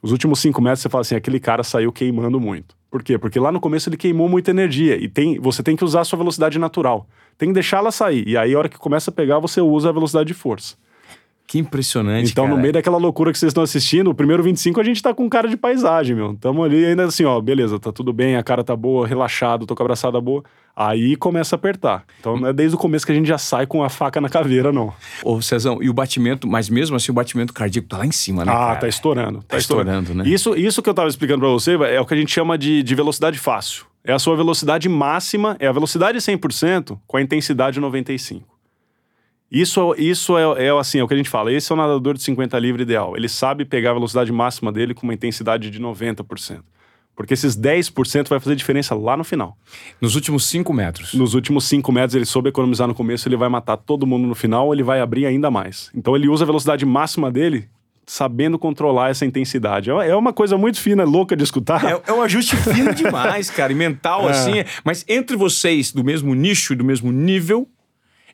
os 0.00 0.12
últimos 0.12 0.38
cinco 0.38 0.62
metros 0.62 0.82
você 0.82 0.88
fala 0.88 1.02
assim, 1.02 1.16
aquele 1.16 1.40
cara 1.40 1.64
saiu 1.64 1.90
queimando 1.90 2.38
muito. 2.38 2.80
Por 2.92 3.02
quê? 3.02 3.16
Porque 3.16 3.40
lá 3.40 3.50
no 3.50 3.58
começo 3.58 3.88
ele 3.88 3.96
queimou 3.96 4.28
muita 4.28 4.50
energia 4.50 5.02
e 5.02 5.08
tem, 5.08 5.40
você 5.40 5.62
tem 5.62 5.74
que 5.74 5.82
usar 5.82 6.02
a 6.02 6.04
sua 6.04 6.18
velocidade 6.18 6.58
natural. 6.58 7.08
Tem 7.38 7.48
que 7.48 7.54
deixar 7.54 7.78
ela 7.78 7.90
sair. 7.90 8.22
E 8.28 8.36
aí, 8.36 8.54
a 8.54 8.58
hora 8.58 8.68
que 8.68 8.76
começa 8.76 9.10
a 9.10 9.14
pegar, 9.14 9.38
você 9.38 9.62
usa 9.62 9.88
a 9.88 9.92
velocidade 9.92 10.26
de 10.26 10.34
força. 10.34 10.76
Que 11.46 11.58
impressionante. 11.58 12.30
Então, 12.30 12.44
cara. 12.44 12.54
no 12.54 12.60
meio 12.60 12.74
daquela 12.74 12.98
loucura 12.98 13.32
que 13.32 13.38
vocês 13.38 13.48
estão 13.48 13.62
assistindo, 13.62 14.10
o 14.10 14.14
primeiro 14.14 14.42
25 14.42 14.78
a 14.78 14.84
gente 14.84 15.02
tá 15.02 15.14
com 15.14 15.26
cara 15.26 15.48
de 15.48 15.56
paisagem, 15.56 16.14
meu. 16.14 16.36
Tamo 16.38 16.62
ali 16.62 16.84
ainda 16.84 17.04
assim, 17.04 17.24
ó, 17.24 17.40
beleza, 17.40 17.80
tá 17.80 17.90
tudo 17.90 18.12
bem, 18.12 18.36
a 18.36 18.42
cara 18.42 18.62
tá 18.62 18.76
boa, 18.76 19.06
relaxado, 19.06 19.64
tô 19.64 19.74
com 19.74 19.82
a 19.82 19.86
abraçada 19.86 20.20
boa. 20.20 20.44
Aí 20.74 21.16
começa 21.16 21.54
a 21.54 21.56
apertar. 21.58 22.04
Então 22.18 22.36
não 22.36 22.48
é 22.48 22.52
desde 22.52 22.74
o 22.74 22.78
começo 22.78 23.04
que 23.04 23.12
a 23.12 23.14
gente 23.14 23.26
já 23.26 23.36
sai 23.36 23.66
com 23.66 23.84
a 23.84 23.90
faca 23.90 24.20
na 24.20 24.28
caveira, 24.28 24.72
não. 24.72 24.92
Ô, 25.22 25.40
Cezão, 25.42 25.82
e 25.82 25.90
o 25.90 25.92
batimento, 25.92 26.48
mas 26.48 26.68
mesmo 26.68 26.96
assim 26.96 27.12
o 27.12 27.14
batimento 27.14 27.52
cardíaco 27.52 27.88
tá 27.88 27.98
lá 27.98 28.06
em 28.06 28.12
cima, 28.12 28.44
né? 28.44 28.52
Ah, 28.52 28.56
cara? 28.56 28.80
tá 28.80 28.88
estourando. 28.88 29.38
Tá, 29.40 29.44
Tá 29.48 29.58
estourando, 29.58 30.14
né? 30.14 30.24
Isso, 30.26 30.56
isso 30.56 30.82
que 30.82 30.88
eu 30.88 30.94
tava 30.94 31.08
explicando 31.08 31.40
pra 31.40 31.48
você 31.50 31.74
é 31.74 32.00
o 32.00 32.06
que 32.06 32.14
a 32.14 32.16
gente 32.16 32.32
chama 32.32 32.56
de, 32.56 32.82
de 32.82 32.94
velocidade 32.94 33.38
fácil. 33.38 33.84
É 34.02 34.12
a 34.12 34.18
sua 34.18 34.34
velocidade 34.34 34.88
máxima, 34.88 35.56
é 35.60 35.66
a 35.66 35.72
velocidade 35.72 36.18
100% 36.18 36.98
com 37.06 37.16
a 37.16 37.22
intensidade 37.22 37.80
95%. 37.80 38.42
Isso, 39.50 39.94
isso 39.98 40.38
é, 40.38 40.68
é 40.68 40.70
assim, 40.70 40.98
é 40.98 41.04
o 41.04 41.08
que 41.08 41.12
a 41.12 41.16
gente 41.16 41.28
fala. 41.28 41.52
Esse 41.52 41.70
é 41.70 41.74
o 41.74 41.76
nadador 41.76 42.14
de 42.14 42.22
50 42.22 42.58
livre 42.58 42.82
ideal. 42.84 43.14
Ele 43.14 43.28
sabe 43.28 43.66
pegar 43.66 43.90
a 43.90 43.92
velocidade 43.92 44.32
máxima 44.32 44.72
dele 44.72 44.94
com 44.94 45.02
uma 45.02 45.12
intensidade 45.12 45.68
de 45.68 45.78
90%. 45.78 46.62
Porque 47.22 47.34
esses 47.34 47.56
10% 47.56 48.28
vai 48.28 48.38
fazer 48.40 48.56
diferença 48.56 48.94
lá 48.94 49.16
no 49.16 49.24
final. 49.24 49.56
Nos 50.00 50.14
últimos 50.14 50.44
cinco 50.44 50.72
metros. 50.72 51.14
Nos 51.14 51.34
últimos 51.34 51.64
5 51.64 51.90
metros, 51.92 52.14
ele 52.14 52.24
soube 52.26 52.48
economizar 52.48 52.88
no 52.88 52.94
começo, 52.94 53.28
ele 53.28 53.36
vai 53.36 53.48
matar 53.48 53.76
todo 53.76 54.06
mundo 54.06 54.26
no 54.26 54.34
final, 54.34 54.66
ou 54.66 54.74
ele 54.74 54.82
vai 54.82 55.00
abrir 55.00 55.24
ainda 55.26 55.50
mais. 55.50 55.90
Então 55.94 56.14
ele 56.16 56.28
usa 56.28 56.44
a 56.44 56.46
velocidade 56.46 56.84
máxima 56.84 57.30
dele, 57.30 57.68
sabendo 58.04 58.58
controlar 58.58 59.10
essa 59.10 59.24
intensidade. 59.24 59.90
É 59.90 60.08
é 60.08 60.16
uma 60.16 60.32
coisa 60.32 60.58
muito 60.58 60.80
fina, 60.80 61.04
louca 61.04 61.36
de 61.36 61.44
escutar. 61.44 61.84
É, 61.84 62.02
é 62.08 62.12
um 62.12 62.20
ajuste 62.20 62.56
fino 62.74 62.92
demais, 62.94 63.48
cara, 63.50 63.72
e 63.72 63.76
mental, 63.76 64.28
É. 64.28 64.32
assim. 64.32 64.58
é- 64.58 64.66
Mas 64.84 65.04
entre 65.08 65.36
vocês, 65.36 65.92
do 65.92 66.02
mesmo 66.02 66.34
nicho, 66.34 66.74
do 66.74 66.84
mesmo 66.84 67.12
nível, 67.12 67.68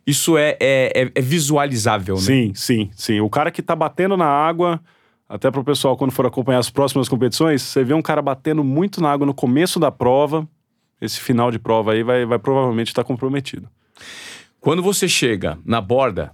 isso 0.07 0.39
é, 0.39 0.57
é, 0.59 1.03
é- 1.03 1.13
é 1.15 1.21
visualizável, 1.21 2.15
né? 2.15 2.21
Sim, 2.23 2.53
sim, 2.55 2.91
sim. 2.97 3.21
O 3.21 3.29
cara 3.29 3.51
que 3.51 3.61
tá 3.63 3.77
batendo 3.77 4.17
na 4.17 4.27
água, 4.27 4.81
até 5.29 5.51
pro 5.51 5.63
pessoal 5.65 5.97
quando 5.97 6.11
for 6.11 6.25
acompanhar 6.27 6.59
as 6.59 6.71
próximas 6.71 7.09
competições, 7.09 7.63
você 7.63 7.85
vê 7.85 7.93
um 7.95 8.03
cara 8.03 8.23
batendo 8.23 8.65
muito 8.65 9.01
na 9.01 9.11
água 9.11 9.27
no 9.27 9.35
começo 9.35 9.79
da 9.79 9.91
prova, 9.91 10.49
esse 11.01 11.21
final 11.21 11.51
de 11.51 11.59
prova 11.59 11.93
aí 11.93 12.03
vai, 12.03 12.25
vai 12.25 12.39
provavelmente 12.39 12.89
estar 12.89 13.05
comprometido. 13.05 13.69
Quando 14.61 14.83
você 14.83 15.07
chega 15.09 15.59
na 15.65 15.81
borda, 15.81 16.33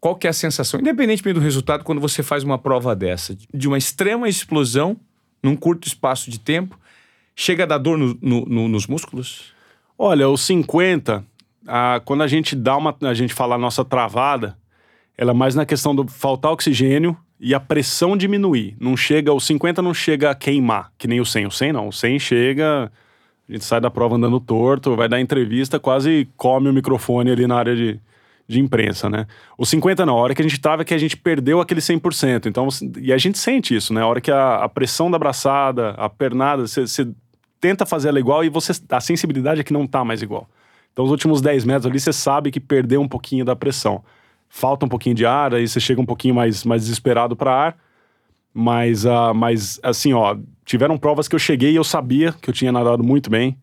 qual 0.00 0.14
que 0.16 0.26
é 0.26 0.30
a 0.30 0.34
sensação, 0.34 0.80
independentemente 0.80 1.34
do 1.38 1.40
resultado, 1.40 1.82
quando 1.84 2.00
você 2.00 2.22
faz 2.22 2.42
uma 2.44 2.58
prova 2.58 2.94
dessa? 2.94 3.36
De 3.54 3.66
uma 3.68 3.78
extrema 3.78 4.28
explosão 4.28 4.96
num 5.42 5.56
curto 5.56 5.86
espaço 5.88 6.30
de 6.30 6.38
tempo, 6.38 6.78
chega 7.34 7.62
a 7.62 7.66
dar 7.66 7.78
dor 7.78 7.96
no- 7.96 8.18
no- 8.20 8.44
no- 8.44 8.68
nos 8.68 8.86
músculos? 8.86 9.52
Olha, 9.98 10.28
os 10.28 10.42
50, 10.42 11.24
ah, 11.66 12.02
quando 12.04 12.22
a 12.22 12.26
gente 12.26 12.54
dá 12.54 12.76
uma. 12.76 12.94
A 13.02 13.14
gente 13.14 13.32
fala 13.32 13.54
a 13.54 13.58
nossa 13.58 13.84
travada, 13.84 14.58
ela 15.16 15.30
é 15.30 15.34
mais 15.34 15.54
na 15.54 15.64
questão 15.64 15.94
do 15.94 16.06
faltar 16.06 16.52
oxigênio 16.52 17.16
e 17.38 17.54
a 17.54 17.60
pressão 17.60 18.16
diminuir. 18.16 18.76
Não 18.80 18.96
chega, 18.96 19.32
o 19.32 19.40
50 19.40 19.82
não 19.82 19.92
chega 19.92 20.30
a 20.30 20.34
queimar, 20.34 20.92
que 20.96 21.08
nem 21.08 21.20
o 21.20 21.26
100. 21.26 21.46
O 21.46 21.50
100 21.50 21.72
não. 21.72 21.88
O 21.88 21.92
100 21.92 22.18
chega. 22.18 22.92
A 23.48 23.52
gente 23.52 23.64
sai 23.64 23.80
da 23.80 23.90
prova 23.90 24.16
andando 24.16 24.40
torto, 24.40 24.96
vai 24.96 25.08
dar 25.08 25.20
entrevista, 25.20 25.78
quase 25.78 26.26
come 26.36 26.68
o 26.68 26.72
microfone 26.72 27.30
ali 27.30 27.46
na 27.46 27.56
área 27.56 27.76
de, 27.76 28.00
de 28.48 28.58
imprensa, 28.58 29.10
né? 29.10 29.26
O 29.58 29.66
50 29.66 30.06
não, 30.06 30.14
a 30.14 30.20
hora 30.20 30.34
que 30.34 30.40
a 30.40 30.44
gente 30.48 30.58
tava 30.58 30.80
é 30.80 30.84
que 30.84 30.94
a 30.94 30.98
gente 30.98 31.16
perdeu 31.16 31.60
aquele 31.60 31.80
100%. 31.80 32.46
Então, 32.46 32.68
e 32.98 33.12
a 33.12 33.18
gente 33.18 33.38
sente 33.38 33.76
isso, 33.76 33.92
né? 33.92 34.00
A 34.00 34.06
hora 34.06 34.20
que 34.20 34.30
a, 34.30 34.64
a 34.64 34.68
pressão 34.68 35.10
da 35.10 35.18
braçada, 35.18 35.90
a 35.90 36.08
pernada, 36.08 36.66
você 36.66 37.06
tenta 37.60 37.84
fazer 37.84 38.08
ela 38.08 38.20
igual 38.20 38.42
e 38.44 38.48
você 38.48 38.72
a 38.90 39.00
sensibilidade 39.00 39.60
é 39.60 39.64
que 39.64 39.72
não 39.72 39.86
tá 39.86 40.02
mais 40.02 40.22
igual. 40.22 40.48
Então, 40.92 41.04
os 41.04 41.10
últimos 41.10 41.42
10 41.42 41.64
metros 41.64 41.86
ali, 41.86 42.00
você 42.00 42.12
sabe 42.12 42.50
que 42.50 42.60
perdeu 42.60 43.00
um 43.02 43.08
pouquinho 43.08 43.44
da 43.44 43.54
pressão. 43.54 44.02
Falta 44.56 44.86
um 44.86 44.88
pouquinho 44.88 45.16
de 45.16 45.26
ar, 45.26 45.52
aí 45.52 45.66
você 45.66 45.80
chega 45.80 46.00
um 46.00 46.06
pouquinho 46.06 46.32
mais, 46.32 46.62
mais 46.62 46.82
desesperado 46.82 47.34
para 47.34 47.52
ar. 47.52 47.76
Mas, 48.54 49.04
ah, 49.04 49.34
mas, 49.34 49.80
assim, 49.82 50.12
ó, 50.12 50.36
tiveram 50.64 50.96
provas 50.96 51.26
que 51.26 51.34
eu 51.34 51.40
cheguei 51.40 51.72
e 51.72 51.74
eu 51.74 51.82
sabia 51.82 52.32
que 52.40 52.50
eu 52.50 52.54
tinha 52.54 52.70
nadado 52.70 53.02
muito 53.02 53.28
bem. 53.28 53.58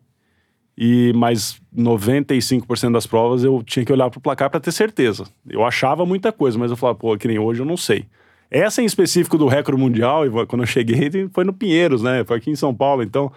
E 0.76 1.10
mais 1.14 1.58
95% 1.74 2.92
das 2.92 3.06
provas 3.06 3.42
eu 3.42 3.62
tinha 3.62 3.86
que 3.86 3.92
olhar 3.92 4.10
pro 4.10 4.20
placar 4.20 4.50
para 4.50 4.60
ter 4.60 4.70
certeza. 4.70 5.24
Eu 5.48 5.64
achava 5.64 6.04
muita 6.04 6.30
coisa, 6.30 6.58
mas 6.58 6.70
eu 6.70 6.76
falava, 6.76 6.98
pô, 6.98 7.16
que 7.16 7.26
nem 7.26 7.38
hoje 7.38 7.62
eu 7.62 7.66
não 7.66 7.78
sei. 7.78 8.04
Essa 8.50 8.82
em 8.82 8.84
específico 8.84 9.38
do 9.38 9.46
recorde 9.46 9.80
mundial, 9.80 10.24
quando 10.46 10.60
eu 10.60 10.66
cheguei, 10.66 11.10
foi 11.32 11.42
no 11.42 11.54
Pinheiros, 11.54 12.02
né? 12.02 12.22
Foi 12.22 12.36
aqui 12.36 12.50
em 12.50 12.56
São 12.56 12.74
Paulo, 12.74 13.02
então 13.02 13.32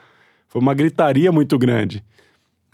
foi 0.49 0.61
uma 0.61 0.73
gritaria 0.73 1.31
muito 1.31 1.57
grande. 1.57 2.03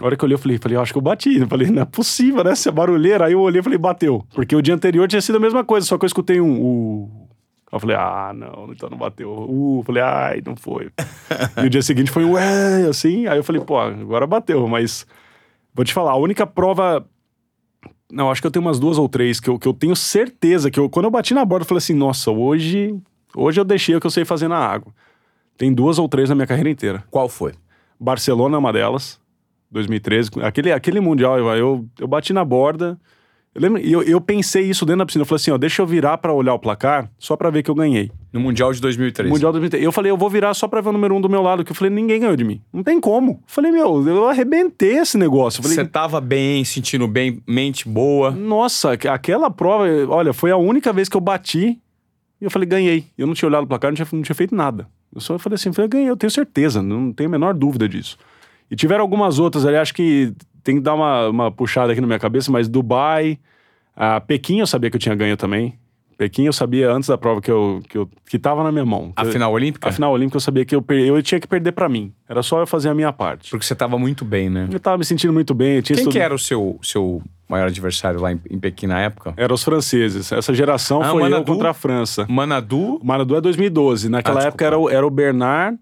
Na 0.01 0.07
hora 0.07 0.17
que 0.17 0.23
eu 0.23 0.25
olhei, 0.25 0.33
eu 0.33 0.39
falei, 0.39 0.57
falei, 0.57 0.77
acho 0.79 0.91
que 0.91 0.97
eu 0.97 1.01
bati. 1.01 1.37
Eu 1.37 1.47
falei, 1.47 1.69
não 1.69 1.83
é 1.83 1.85
possível, 1.85 2.43
né? 2.43 2.53
Essa 2.53 2.71
barulheira. 2.71 3.27
Aí 3.27 3.33
eu 3.33 3.39
olhei 3.39 3.59
e 3.59 3.63
falei, 3.63 3.77
bateu. 3.77 4.25
Porque 4.33 4.55
o 4.55 4.61
dia 4.61 4.73
anterior 4.73 5.07
tinha 5.07 5.21
sido 5.21 5.35
a 5.35 5.39
mesma 5.39 5.63
coisa, 5.63 5.85
só 5.85 5.95
que 5.95 6.03
eu 6.03 6.07
escutei 6.07 6.41
um. 6.41 6.59
Uh. 6.59 7.27
Eu 7.71 7.79
falei, 7.79 7.95
ah, 7.95 8.33
não, 8.35 8.69
então 8.71 8.89
não 8.89 8.97
bateu. 8.97 9.29
Uh, 9.47 9.83
falei, 9.85 10.01
ai, 10.01 10.41
não 10.43 10.55
foi. 10.55 10.89
e 11.61 11.67
o 11.67 11.69
dia 11.69 11.83
seguinte 11.83 12.09
foi 12.09 12.25
um 12.25 12.31
ué, 12.31 12.87
assim. 12.89 13.27
Aí 13.27 13.37
eu 13.37 13.43
falei, 13.43 13.61
pô, 13.61 13.77
agora 13.77 14.25
bateu. 14.25 14.67
Mas 14.67 15.05
vou 15.71 15.85
te 15.85 15.93
falar, 15.93 16.13
a 16.13 16.17
única 16.17 16.47
prova. 16.47 17.05
Não, 18.11 18.31
acho 18.31 18.41
que 18.41 18.47
eu 18.47 18.51
tenho 18.51 18.65
umas 18.65 18.79
duas 18.79 18.97
ou 18.97 19.07
três 19.07 19.39
que 19.39 19.51
eu, 19.51 19.59
que 19.59 19.67
eu 19.67 19.73
tenho 19.73 19.95
certeza 19.95 20.71
que 20.71 20.79
eu, 20.79 20.89
quando 20.89 21.05
eu 21.05 21.11
bati 21.11 21.35
na 21.35 21.45
borda, 21.45 21.63
eu 21.63 21.67
falei 21.67 21.77
assim, 21.77 21.93
nossa, 21.93 22.31
hoje, 22.31 22.99
hoje 23.35 23.61
eu 23.61 23.63
deixei 23.63 23.95
o 23.95 23.99
que 23.99 24.07
eu 24.07 24.11
sei 24.11 24.25
fazer 24.25 24.47
na 24.47 24.57
água. 24.57 24.91
Tem 25.59 25.71
duas 25.71 25.99
ou 25.99 26.09
três 26.09 26.27
na 26.27 26.33
minha 26.33 26.47
carreira 26.47 26.71
inteira. 26.71 27.03
Qual 27.11 27.29
foi? 27.29 27.53
Barcelona 27.99 28.55
é 28.55 28.59
uma 28.59 28.73
delas, 28.73 29.20
2013. 29.71 30.29
Aquele, 30.41 30.71
aquele 30.71 30.99
Mundial, 30.99 31.37
eu, 31.37 31.47
eu, 31.55 31.85
eu 31.99 32.07
bati 32.07 32.33
na 32.33 32.43
borda. 32.43 32.99
Eu, 33.53 33.61
lembro, 33.61 33.81
eu, 33.81 34.01
eu 34.03 34.21
pensei 34.21 34.63
isso 34.69 34.85
dentro 34.85 34.99
da 34.99 35.05
piscina. 35.05 35.23
Eu 35.23 35.25
falei 35.25 35.35
assim: 35.41 35.51
ó, 35.51 35.57
deixa 35.57 35.81
eu 35.81 35.85
virar 35.85 36.17
pra 36.19 36.31
olhar 36.33 36.53
o 36.53 36.59
placar, 36.59 37.09
só 37.19 37.35
pra 37.35 37.49
ver 37.49 37.63
que 37.63 37.69
eu 37.69 37.75
ganhei. 37.75 38.09
No 38.31 38.39
Mundial 38.39 38.71
de 38.71 38.79
2013. 38.79 39.29
Mundial 39.29 39.51
2013. 39.51 39.83
Eu 39.83 39.91
falei: 39.91 40.09
eu 40.09 40.15
vou 40.15 40.29
virar 40.29 40.53
só 40.53 40.69
pra 40.69 40.79
ver 40.79 40.87
o 40.89 40.93
número 40.93 41.13
um 41.15 41.19
do 41.19 41.27
meu 41.29 41.41
lado. 41.41 41.63
Que 41.65 41.71
eu 41.71 41.75
falei: 41.75 41.93
ninguém 41.93 42.21
ganhou 42.21 42.35
de 42.37 42.45
mim. 42.45 42.61
Não 42.71 42.81
tem 42.81 42.99
como. 43.01 43.31
Eu 43.31 43.39
falei: 43.47 43.69
meu, 43.71 44.07
eu 44.07 44.27
arrebentei 44.29 44.97
esse 44.97 45.17
negócio. 45.17 45.61
Falei: 45.61 45.75
Você 45.75 45.85
tava 45.85 46.21
bem, 46.21 46.63
sentindo 46.63 47.07
bem, 47.09 47.41
mente 47.45 47.87
boa. 47.89 48.31
nossa, 48.31 48.93
aqu- 48.93 49.09
aquela 49.09 49.49
prova, 49.51 49.83
olha, 50.07 50.31
foi 50.31 50.51
a 50.51 50.55
única 50.57 50.93
vez 50.93 51.09
que 51.09 51.17
eu 51.17 51.21
bati 51.21 51.77
e 52.39 52.45
eu 52.45 52.49
falei: 52.49 52.67
ganhei. 52.69 53.05
Eu 53.17 53.27
não 53.27 53.33
tinha 53.33 53.49
olhado 53.49 53.65
o 53.65 53.67
placar, 53.67 53.91
não 53.91 53.95
tinha, 53.97 54.07
não 54.13 54.21
tinha 54.21 54.35
feito 54.35 54.55
nada. 54.55 54.87
Eu 55.13 55.19
só 55.19 55.37
falei 55.37 55.55
assim: 55.55 55.67
eu 55.67 55.73
falei, 55.73 55.89
ganhei, 55.89 56.09
eu 56.09 56.15
tenho 56.15 56.31
certeza, 56.31 56.81
não 56.81 57.11
tenho 57.11 57.27
a 57.27 57.31
menor 57.31 57.53
dúvida 57.53 57.89
disso. 57.89 58.17
E 58.71 58.75
tiveram 58.75 59.01
algumas 59.01 59.37
outras 59.37 59.65
ali, 59.65 59.75
acho 59.77 59.93
que 59.93 60.33
tem 60.63 60.75
que 60.75 60.81
dar 60.81 60.93
uma, 60.95 61.27
uma 61.27 61.51
puxada 61.51 61.91
aqui 61.91 61.99
na 62.01 62.07
minha 62.07 62.19
cabeça, 62.19 62.49
mas 62.51 62.67
Dubai, 62.69 63.37
a 63.95 64.19
Pequim 64.21 64.59
eu 64.59 64.67
sabia 64.67 64.89
que 64.89 64.95
eu 64.95 64.99
tinha 65.01 65.13
ganho 65.13 65.35
também. 65.35 65.75
Pequim 66.17 66.45
eu 66.45 66.53
sabia 66.53 66.91
antes 66.91 67.09
da 67.09 67.17
prova 67.17 67.41
que 67.41 67.49
eu 67.49 67.81
que, 67.89 67.97
eu, 67.97 68.07
que 68.29 68.37
tava 68.37 68.63
na 68.63 68.71
minha 68.71 68.85
mão. 68.85 69.11
A 69.15 69.25
final 69.25 69.51
olímpica? 69.51 69.89
A 69.89 69.91
final 69.91 70.11
olímpica 70.13 70.37
eu 70.37 70.41
sabia 70.41 70.63
que 70.63 70.75
eu, 70.75 70.79
per- 70.81 70.99
eu 71.03 71.19
tinha 71.23 71.39
que 71.41 71.47
perder 71.47 71.71
pra 71.71 71.89
mim. 71.89 72.13
Era 72.29 72.43
só 72.43 72.59
eu 72.59 72.67
fazer 72.67 72.89
a 72.89 72.93
minha 72.93 73.11
parte. 73.11 73.49
Porque 73.49 73.65
você 73.65 73.73
tava 73.73 73.97
muito 73.97 74.23
bem, 74.23 74.47
né? 74.47 74.69
Eu 74.71 74.79
tava 74.79 74.99
me 74.99 75.03
sentindo 75.03 75.33
muito 75.33 75.55
bem. 75.55 75.77
Eu 75.77 75.83
Quem 75.83 75.95
estu- 75.95 76.11
que 76.11 76.19
era 76.19 76.33
o 76.33 76.37
seu, 76.37 76.79
seu 76.83 77.23
maior 77.49 77.67
adversário 77.69 78.21
lá 78.21 78.31
em, 78.31 78.39
em 78.51 78.59
Pequim 78.59 78.85
na 78.85 78.99
época? 79.01 79.33
Eram 79.35 79.55
os 79.55 79.63
franceses. 79.63 80.31
Essa 80.31 80.53
geração 80.53 81.01
Ah, 81.01 81.05
foi 81.09 81.21
eu 81.23 81.29
Manadu? 81.31 81.51
contra 81.53 81.71
a 81.71 81.73
França. 81.73 82.27
Manadu. 82.29 82.99
Manadu 83.03 83.35
é 83.35 83.41
2012. 83.41 84.07
Naquela 84.07 84.41
Ah, 84.43 84.47
época 84.47 84.63
era 84.63 84.77
o, 84.77 84.87
era 84.91 85.05
o 85.05 85.09
Bernard, 85.09 85.79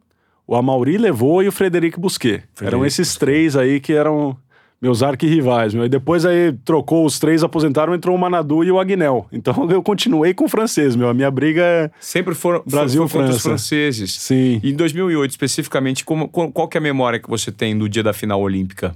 o 0.50 0.56
Amaury 0.56 0.98
Levaux 0.98 1.46
e 1.46 1.48
o 1.48 1.52
Frederic 1.52 2.00
Busquet. 2.00 2.42
eram 2.60 2.84
esses 2.84 3.16
três 3.16 3.56
aí 3.56 3.80
que 3.80 3.94
eram 3.94 4.36
meus 4.82 5.04
arquirrivais. 5.04 5.76
Meu. 5.76 5.86
E 5.86 5.90
depois 5.90 6.26
aí 6.26 6.54
trocou 6.66 7.06
os 7.06 7.20
três, 7.20 7.44
aposentaram, 7.44 7.94
entrou 7.94 8.16
o 8.16 8.20
Manadu 8.20 8.64
e 8.64 8.72
o 8.72 8.80
Agnel. 8.80 9.28
Então 9.32 9.54
eu 9.70 9.84
continuei 9.84 10.34
com 10.34 10.46
o 10.46 10.50
francês, 10.50 10.96
meu. 10.96 11.08
A 11.08 11.14
minha 11.14 11.30
briga 11.30 11.62
é... 11.62 11.92
Sempre 12.00 12.34
foram 12.34 12.64
Brasil, 12.66 13.08
foi 13.08 13.22
contra 13.22 13.36
os 13.36 13.44
franceses. 13.44 14.16
Sim. 14.16 14.60
E 14.64 14.72
em 14.72 14.76
2008, 14.76 15.30
especificamente, 15.30 16.04
como, 16.04 16.28
qual, 16.28 16.68
que 16.68 16.78
é 16.78 16.80
a 16.80 16.82
memória 16.82 17.20
que 17.20 17.30
você 17.30 17.52
tem 17.52 17.78
do 17.78 17.88
dia 17.88 18.02
da 18.02 18.12
final 18.12 18.42
olímpica? 18.42 18.96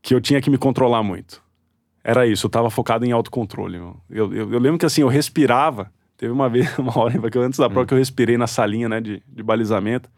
que 0.00 0.14
eu 0.14 0.20
tinha 0.20 0.40
que 0.40 0.48
me 0.48 0.56
controlar 0.56 1.02
muito. 1.02 1.42
Era 2.04 2.28
isso, 2.28 2.46
eu 2.46 2.50
tava 2.50 2.70
focado 2.70 3.04
em 3.04 3.10
autocontrole. 3.10 3.76
meu. 3.76 3.96
Eu, 4.08 4.32
eu, 4.32 4.52
eu 4.52 4.58
lembro 4.60 4.78
que 4.78 4.86
assim, 4.86 5.00
eu 5.00 5.08
respirava. 5.08 5.90
Teve 6.16 6.32
uma 6.32 6.48
vez, 6.48 6.72
uma 6.78 6.96
hora 6.96 7.28
que 7.28 7.36
eu, 7.36 7.42
antes 7.42 7.58
da 7.58 7.68
prova, 7.68 7.84
que 7.84 7.92
eu 7.92 7.98
respirei 7.98 8.38
na 8.38 8.46
salinha, 8.46 8.88
né, 8.88 9.00
de, 9.00 9.20
de 9.26 9.42
balizamento. 9.42 10.08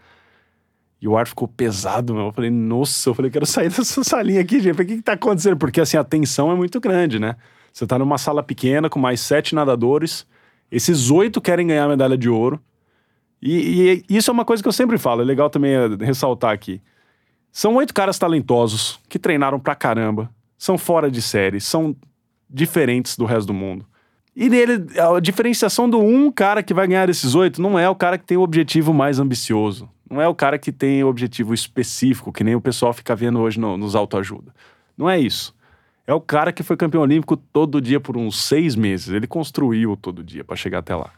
E 1.01 1.07
o 1.07 1.17
ar 1.17 1.27
ficou 1.27 1.47
pesado, 1.47 2.15
meu. 2.15 2.27
Eu 2.27 2.33
falei, 2.33 2.51
nossa, 2.51 3.09
eu 3.09 3.15
falei, 3.15 3.31
quero 3.31 3.47
sair 3.47 3.69
dessa 3.71 4.03
salinha 4.03 4.41
aqui, 4.41 4.61
gente. 4.61 4.81
O 4.81 4.87
que 4.87 4.97
que 4.97 5.03
tá 5.03 5.13
acontecendo? 5.13 5.57
Porque, 5.57 5.81
assim, 5.81 5.97
a 5.97 6.05
tensão 6.05 6.51
é 6.51 6.55
muito 6.55 6.81
grande, 6.81 7.19
né? 7.19 7.37
Você 7.73 7.87
tá 7.87 7.99
numa 7.99 8.19
sala 8.19 8.43
pequena 8.43 8.89
com 8.91 8.99
mais 8.99 9.21
sete 9.21 9.55
nadadores. 9.55 10.27
Esses 10.71 11.11
oito 11.11 11.41
querem 11.41 11.67
ganhar 11.67 11.85
a 11.85 11.89
medalha 11.89 12.19
de 12.19 12.29
ouro. 12.29 12.61
E, 13.41 14.05
e 14.09 14.17
isso 14.17 14.31
é 14.31 14.35
uma 14.35 14.45
coisa 14.45 14.63
que 14.63 14.69
eu 14.69 14.73
sempre 14.73 14.99
falo, 14.99 15.23
é 15.23 15.25
legal 15.25 15.49
também 15.49 15.73
é, 15.73 15.87
ressaltar 16.01 16.53
aqui. 16.53 16.81
São 17.53 17.77
oito 17.77 17.95
caras 17.95 18.19
talentosos 18.19 18.99
que 19.09 19.19
treinaram 19.19 19.59
pra 19.61 19.75
caramba, 19.75 20.29
são 20.57 20.77
fora 20.77 21.11
de 21.11 21.23
série, 21.23 21.61
são 21.61 21.95
diferentes 22.51 23.17
do 23.17 23.25
resto 23.25 23.47
do 23.47 23.55
mundo. 23.55 23.87
E 24.35 24.49
nele, 24.49 24.87
a 24.97 25.21
diferenciação 25.21 25.89
do 25.89 25.99
um 25.99 26.31
cara 26.31 26.63
que 26.63 26.75
vai 26.75 26.87
ganhar 26.87 27.09
esses 27.09 27.35
oito 27.35 27.61
não 27.61 27.79
é 27.79 27.89
o 27.89 27.95
cara 27.95 28.19
que 28.19 28.25
tem 28.25 28.37
o 28.37 28.43
objetivo 28.43 28.93
mais 28.93 29.19
ambicioso. 29.19 29.89
Não 30.11 30.21
é 30.21 30.29
o 30.29 30.35
cara 30.35 30.59
que 30.59 30.73
tem 30.73 31.05
objetivo 31.05 31.53
específico, 31.53 32.33
que 32.33 32.43
nem 32.43 32.55
o 32.55 32.61
pessoal 32.61 32.93
fica 32.93 33.15
vendo 33.15 33.41
hoje 33.41 33.61
no, 33.61 33.77
nos 33.77 33.95
autoajuda. 33.95 34.55
Não 34.97 35.09
é 35.09 35.19
isso. 35.19 35.55
É 36.07 36.15
o 36.15 36.21
cara 36.21 36.53
que 36.53 36.63
foi 36.63 36.77
campeão 36.77 37.03
olímpico 37.03 37.37
todo 37.37 37.81
dia 37.81 38.01
por 38.01 38.17
uns 38.17 38.43
seis 38.43 38.75
meses. 38.75 39.09
Ele 39.09 39.27
construiu 39.27 39.97
todo 39.97 40.25
dia 40.25 40.43
para 40.43 40.57
chegar 40.57 40.79
até 40.79 40.95
lá. 40.95 41.11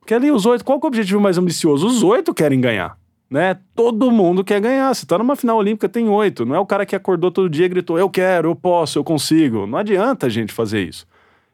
Porque 0.00 0.14
ali 0.14 0.30
os 0.30 0.46
oito, 0.46 0.64
qual 0.64 0.78
é 0.78 0.82
o 0.82 0.86
objetivo 0.86 1.20
mais 1.20 1.36
ambicioso? 1.36 1.86
Os 1.86 2.02
oito 2.02 2.32
querem 2.32 2.58
ganhar. 2.58 2.96
Né? 3.30 3.58
Todo 3.74 4.10
mundo 4.10 4.42
quer 4.42 4.58
ganhar. 4.58 4.94
Você 4.94 5.04
tá 5.04 5.18
numa 5.18 5.36
final 5.36 5.58
olímpica, 5.58 5.86
tem 5.86 6.08
oito. 6.08 6.46
Não 6.46 6.54
é 6.54 6.58
o 6.58 6.64
cara 6.64 6.86
que 6.86 6.96
acordou 6.96 7.30
todo 7.30 7.50
dia 7.50 7.66
e 7.66 7.68
gritou: 7.68 7.98
Eu 7.98 8.08
quero, 8.08 8.48
eu 8.48 8.56
posso, 8.56 8.98
eu 8.98 9.04
consigo. 9.04 9.66
Não 9.66 9.76
adianta 9.76 10.26
a 10.26 10.30
gente 10.30 10.50
fazer 10.50 10.82
isso. 10.82 11.06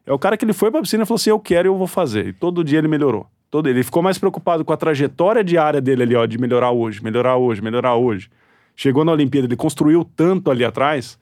É 0.07 0.13
o 0.13 0.19
cara 0.19 0.37
que 0.37 0.45
ele 0.45 0.53
foi 0.53 0.71
pra 0.71 0.81
piscina 0.81 1.03
e 1.03 1.07
falou 1.07 1.17
assim: 1.17 1.31
Eu 1.31 1.41
quero 1.41 1.67
e 1.67 1.71
eu 1.71 1.77
vou 1.77 1.89
fazer. 1.89 2.29
E 2.29 2.33
todo 2.33 2.63
dia 2.63 2.79
ele 2.79 2.87
melhorou. 2.87 3.27
Todo, 3.55 3.69
ele 3.69 3.85
ficou 3.85 4.03
mais 4.03 4.19
preocupado 4.19 4.65
com 4.65 4.73
a 4.73 4.77
trajetória 4.77 5.45
diária 5.45 5.81
dele 5.81 6.03
ali, 6.03 6.17
ó, 6.17 6.27
de 6.27 6.39
melhorar 6.39 6.73
hoje, 6.73 7.01
melhorar 7.01 7.37
hoje, 7.37 7.63
melhorar 7.63 7.95
hoje. 7.95 8.29
Chegou 8.75 9.05
na 9.05 9.13
Olimpíada, 9.13 9.47
ele 9.47 9.55
construiu 9.55 10.05
tanto 10.05 10.51
ali 10.51 10.65
atrás 10.65 11.17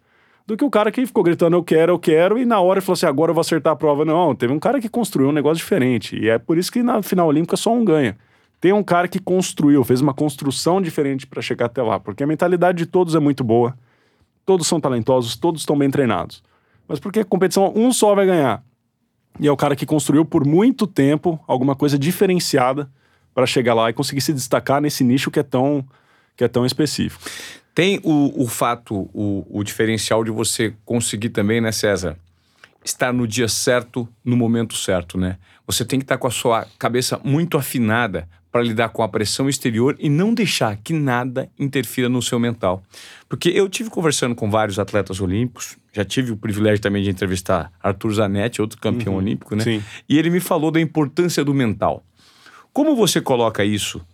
do 0.47 0.57
que 0.57 0.65
o 0.65 0.71
cara 0.71 0.91
que 0.91 1.05
ficou 1.05 1.23
gritando 1.23 1.57
eu 1.57 1.63
quero, 1.63 1.93
eu 1.93 1.99
quero, 1.99 2.39
e 2.39 2.47
na 2.47 2.59
hora 2.59 2.79
ele 2.79 2.87
falou 2.87 2.95
assim, 2.95 3.05
agora 3.05 3.33
eu 3.33 3.35
vou 3.35 3.43
acertar 3.43 3.75
a 3.75 3.77
prova. 3.77 4.07
Não, 4.07 4.35
teve 4.35 4.51
um 4.51 4.59
cara 4.59 4.81
que 4.81 4.89
construiu 4.89 5.29
um 5.29 5.33
negócio 5.33 5.59
diferente. 5.59 6.17
E 6.17 6.31
é 6.31 6.39
por 6.39 6.57
isso 6.57 6.73
que 6.73 6.83
na 6.83 7.03
final 7.03 7.29
olímpica 7.29 7.55
só 7.55 7.71
um 7.71 7.85
ganha. 7.85 8.17
Tem 8.59 8.73
um 8.73 8.83
cara 8.83 9.09
que 9.09 9.19
construiu, 9.19 9.85
fez 9.85 10.01
uma 10.01 10.15
construção 10.15 10.81
diferente 10.81 11.27
para 11.27 11.43
chegar 11.43 11.67
até 11.67 11.83
lá, 11.83 12.01
porque 12.01 12.25
a 12.25 12.27
mentalidade 12.27 12.79
de 12.79 12.87
todos 12.87 13.15
é 13.15 13.21
muito 13.21 13.45
boa. 13.45 13.77
Todos 14.47 14.67
são 14.67 14.81
talentosos, 14.81 15.37
todos 15.37 15.61
estão 15.61 15.77
bem 15.77 15.91
treinados. 15.91 16.43
Mas 16.89 16.99
porque 16.99 17.21
a 17.21 17.25
competição 17.27 17.75
um 17.77 17.93
só 17.93 18.15
vai 18.15 18.25
ganhar. 18.25 18.65
E 19.41 19.47
é 19.47 19.53
o 19.53 19.57
cara 19.57 19.75
que 19.75 19.87
construiu 19.87 20.25
por 20.25 20.47
muito 20.47 20.87
tempo 20.87 21.41
alguma 21.47 21.75
coisa 21.75 21.99
diferenciada 21.99 22.89
para 23.35 23.47
chegar 23.47 23.75
lá 23.75 23.89
e 23.89 23.93
conseguir 23.93 24.21
se 24.21 24.33
destacar 24.33 24.81
nesse 24.81 25.03
nicho 25.03 25.31
que 25.31 25.41
é 25.41 25.43
tão, 25.43 25.85
que 26.37 26.45
é 26.45 26.49
tão 26.49 26.67
específico. 26.67 27.23
Tem 27.75 27.99
o, 28.03 28.43
o 28.43 28.47
fato, 28.47 29.09
o, 29.15 29.47
o 29.51 29.65
diferencial 29.65 30.23
de 30.23 30.31
você 30.31 30.75
conseguir 30.85 31.31
também, 31.31 31.61
né, 31.61 31.73
César? 31.73 32.17
Estar 32.85 33.13
no 33.13 33.27
dia 33.27 33.49
certo, 33.49 34.07
no 34.25 34.37
momento 34.37 34.77
certo, 34.77 35.17
né? 35.17 35.39
Você 35.67 35.85
tem 35.85 35.99
que 35.99 36.05
estar 36.05 36.19
com 36.19 36.27
a 36.27 36.31
sua 36.31 36.67
cabeça 36.79 37.19
muito 37.25 37.57
afinada 37.57 38.29
para 38.53 38.63
lidar 38.63 38.91
com 38.91 39.03
a 39.03 39.09
pressão 39.09 39.49
exterior 39.49 39.97
e 39.99 40.11
não 40.11 40.35
deixar 40.35 40.77
que 40.77 40.93
nada 40.93 41.51
interfira 41.59 42.09
no 42.09 42.21
seu 42.21 42.39
mental. 42.39 42.83
Porque 43.27 43.49
eu 43.49 43.67
tive 43.67 43.89
conversando 43.89 44.35
com 44.35 44.51
vários 44.51 44.79
atletas 44.79 45.21
olímpicos, 45.21 45.79
já 45.91 46.05
tive 46.05 46.33
o 46.33 46.37
privilégio 46.37 46.81
também 46.81 47.03
de 47.03 47.09
entrevistar 47.09 47.73
Arthur 47.83 48.13
Zanetti, 48.13 48.61
outro 48.61 48.79
campeão 48.79 49.15
uhum, 49.15 49.21
olímpico, 49.21 49.57
né? 49.57 49.65
Sim. 49.65 49.83
E 50.07 50.19
ele 50.19 50.29
me 50.29 50.39
falou 50.39 50.71
da 50.71 50.79
importância 50.79 51.43
do 51.43 51.55
mental. 51.55 52.05
Como 52.75 52.95
você 52.95 53.23
coloca 53.23 53.65
isso 53.65 54.05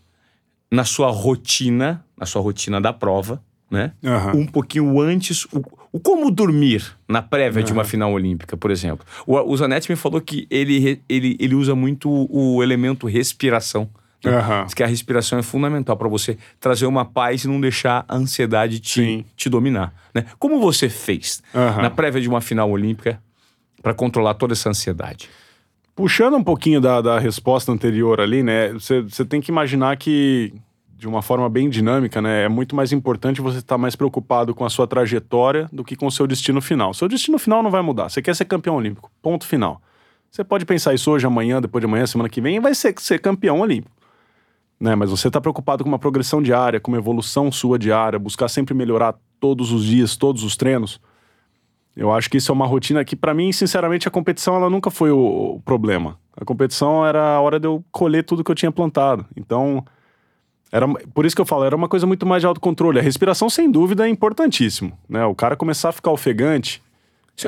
na 0.71 0.85
sua 0.85 1.11
rotina, 1.11 2.05
na 2.17 2.25
sua 2.25 2.41
rotina 2.41 2.81
da 2.81 2.93
prova, 2.93 3.43
né? 3.69 3.93
Uhum. 4.03 4.43
Um 4.43 4.47
pouquinho 4.47 5.01
antes, 5.01 5.47
o, 5.47 5.63
o, 5.93 5.99
como 5.99 6.31
dormir 6.31 6.97
na 7.09 7.21
prévia 7.23 7.61
uhum. 7.61 7.67
de 7.67 7.73
uma 7.73 7.85
final 7.85 8.13
olímpica, 8.13 8.57
por 8.57 8.71
exemplo. 8.71 9.05
O, 9.27 9.37
o 9.37 9.57
Zanetti 9.57 9.91
me 9.91 9.97
falou 9.97 10.21
que 10.21 10.47
ele, 10.49 11.01
ele, 11.09 11.37
ele 11.41 11.55
usa 11.55 11.75
muito 11.75 12.09
o 12.31 12.63
elemento 12.63 13.07
respiração. 13.07 13.89
Né? 14.25 14.37
Uhum. 14.37 14.65
Diz 14.65 14.75
que 14.75 14.83
a 14.83 14.87
respiração 14.87 15.39
é 15.39 15.43
fundamental 15.43 15.97
para 15.97 16.09
você 16.09 16.37
trazer 16.59 16.87
uma 16.87 17.05
paz 17.05 17.45
e 17.45 17.49
não 17.49 17.61
deixar 17.61 18.05
a 18.09 18.17
ansiedade 18.17 18.81
te, 18.81 19.25
te 19.37 19.49
dominar. 19.49 19.93
Né? 20.15 20.25
Como 20.39 20.61
você 20.61 20.89
fez 20.89 21.43
na 21.55 21.91
prévia 21.91 22.21
de 22.21 22.29
uma 22.29 22.41
final 22.41 22.71
olímpica 22.71 23.21
para 23.83 23.95
controlar 23.95 24.35
toda 24.35 24.55
essa 24.55 24.69
ansiedade? 24.69 25.29
Puxando 25.95 26.37
um 26.37 26.45
pouquinho 26.45 26.81
da, 26.81 27.01
da 27.01 27.19
resposta 27.19 27.73
anterior 27.73 28.21
ali, 28.21 28.43
né? 28.43 28.73
Você 28.73 29.25
tem 29.25 29.41
que 29.41 29.51
imaginar 29.51 29.97
que 29.97 30.53
de 30.97 31.09
uma 31.09 31.23
forma 31.23 31.49
bem 31.49 31.69
dinâmica, 31.69 32.21
né? 32.23 32.45
É 32.45 32.49
muito 32.49 32.75
mais 32.75 32.93
importante 32.93 33.41
você 33.41 33.59
estar 33.59 33.75
tá 33.75 33.79
mais 33.79 33.97
preocupado 33.97 34.55
com 34.55 34.65
a 34.65 34.71
sua 34.71 34.87
trajetória 34.87 35.69
do 35.73 35.85
que 35.85 35.97
com 35.97 36.07
o 36.07 36.11
seu 36.11 36.27
destino 36.27 36.61
final. 36.61 36.95
Seu 36.95 37.09
destino 37.09 37.39
final 37.39 37.63
não 37.63 37.71
vai 37.71 37.83
mudar. 37.83 38.09
Você 38.09 38.23
quer 38.23 38.35
ser 38.35 38.45
campeão 38.45 38.77
olímpico. 38.77 39.11
Ponto 39.23 39.47
final. 39.47 39.81
Você 40.31 40.45
pode 40.45 40.65
pensar 40.65 40.95
isso 40.95 41.11
hoje, 41.11 41.27
amanhã, 41.27 41.61
depois 41.61 41.81
de 41.81 41.87
amanhã, 41.87 42.07
semana 42.07 42.29
que 42.29 42.41
vem, 42.41 42.57
e 42.57 42.61
vai 42.61 42.75
ser, 42.75 42.95
ser 42.99 43.19
campeão 43.19 43.61
olímpico. 43.61 43.98
Né? 44.81 44.95
Mas 44.95 45.11
você 45.11 45.29
está 45.29 45.41
preocupado 45.41 45.83
com 45.83 45.89
uma 45.89 45.99
progressão 45.99 46.43
diária, 46.43 46.81
com 46.81 46.91
uma 46.91 46.99
evolução 46.99 47.51
sua 47.51 47.79
diária, 47.79 48.19
buscar 48.19 48.49
sempre 48.49 48.75
melhorar 48.75 49.15
todos 49.41 49.73
os 49.73 49.85
dias, 49.85 50.17
todos 50.17 50.43
os 50.43 50.57
treinos. 50.57 51.01
Eu 51.97 52.13
acho 52.13 52.31
que 52.31 52.37
isso 52.37 52.53
é 52.53 52.55
uma 52.55 52.67
rotina 52.67 53.05
que, 53.05 53.17
para 53.17 53.35
mim, 53.35 53.51
sinceramente, 53.51 54.07
a 54.07 54.11
competição 54.11 54.55
ela 54.55 54.71
nunca 54.71 54.89
foi 54.89 55.11
o, 55.11 55.61
problema. 55.65 56.17
A 56.37 56.45
competição 56.45 57.05
era 57.05 57.35
a 57.35 57.41
hora 57.41 57.59
de 57.59 57.67
eu 57.67 57.85
colher 57.91 58.23
tudo 58.23 58.45
que 58.45 58.51
eu 58.51 58.55
tinha 58.55 58.71
plantado. 58.71 59.27
Então, 59.37 59.85
era, 60.71 60.87
por 61.13 61.27
isso 61.27 61.35
que 61.35 61.43
eu 61.43 61.47
falo, 61.47 61.65
era 61.65 61.75
uma 61.75 61.89
coisa 61.89 62.07
muito 62.07 62.25
mais 62.25 62.41
de 62.41 62.47
autocontrole. 62.47 63.01
A 63.01 63.03
respiração, 63.03 63.51
sem 63.51 63.69
dúvida, 63.69 64.07
é 64.07 64.09
importantíssimo. 64.09 64.97
Né? 65.09 65.25
O 65.25 65.35
cara 65.35 65.57
começar 65.57 65.89
a 65.89 65.93
ficar 65.93 66.13
ofegante. 66.13 66.81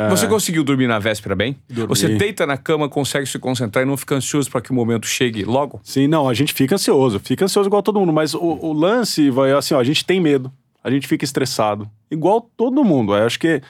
Você 0.09 0.27
é... 0.27 0.29
conseguiu 0.29 0.63
dormir 0.63 0.87
na 0.87 0.99
véspera 0.99 1.35
bem? 1.35 1.57
Dormi. 1.69 1.89
Você 1.89 2.09
deita 2.17 2.47
na 2.47 2.57
cama, 2.57 2.89
consegue 2.89 3.27
se 3.27 3.39
concentrar 3.39 3.85
e 3.85 3.89
não 3.89 3.97
fica 3.97 4.15
ansioso 4.15 4.49
para 4.49 4.61
que 4.61 4.71
o 4.71 4.75
momento 4.75 5.07
chegue 5.07 5.45
logo? 5.45 5.81
Sim, 5.83 6.07
não, 6.07 6.29
a 6.29 6.35
gente 6.35 6.55
fica 6.55 6.77
ansioso, 6.77 7.19
fica 7.19 7.45
ansioso 7.45 7.69
igual 7.69 7.83
todo 7.83 7.99
mundo, 7.99 8.13
mas 8.13 8.33
o, 8.35 8.41
o 8.41 8.73
lance 8.73 9.31
vai 9.31 9.53
assim, 9.53 9.75
ó, 9.75 9.81
a 9.81 9.85
gente 9.85 10.05
tem 10.05 10.21
medo, 10.21 10.53
a 10.83 10.91
gente 10.91 11.09
fica 11.09 11.25
estressado, 11.25 11.91
igual 12.11 12.41
todo 12.57 12.85
mundo. 12.85 13.15
Eu 13.15 13.27
acho 13.27 13.39
que 13.39 13.61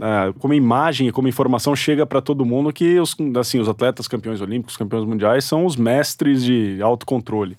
é, 0.00 0.32
como 0.38 0.54
imagem 0.54 1.08
e 1.08 1.12
como 1.12 1.28
informação 1.28 1.76
chega 1.76 2.04
para 2.06 2.20
todo 2.20 2.44
mundo 2.44 2.72
que 2.72 2.98
os, 2.98 3.14
assim, 3.38 3.60
os 3.60 3.68
atletas 3.68 4.08
campeões 4.08 4.40
olímpicos, 4.40 4.76
campeões 4.76 5.04
mundiais 5.04 5.44
são 5.44 5.64
os 5.64 5.76
mestres 5.76 6.42
de 6.42 6.80
autocontrole. 6.82 7.56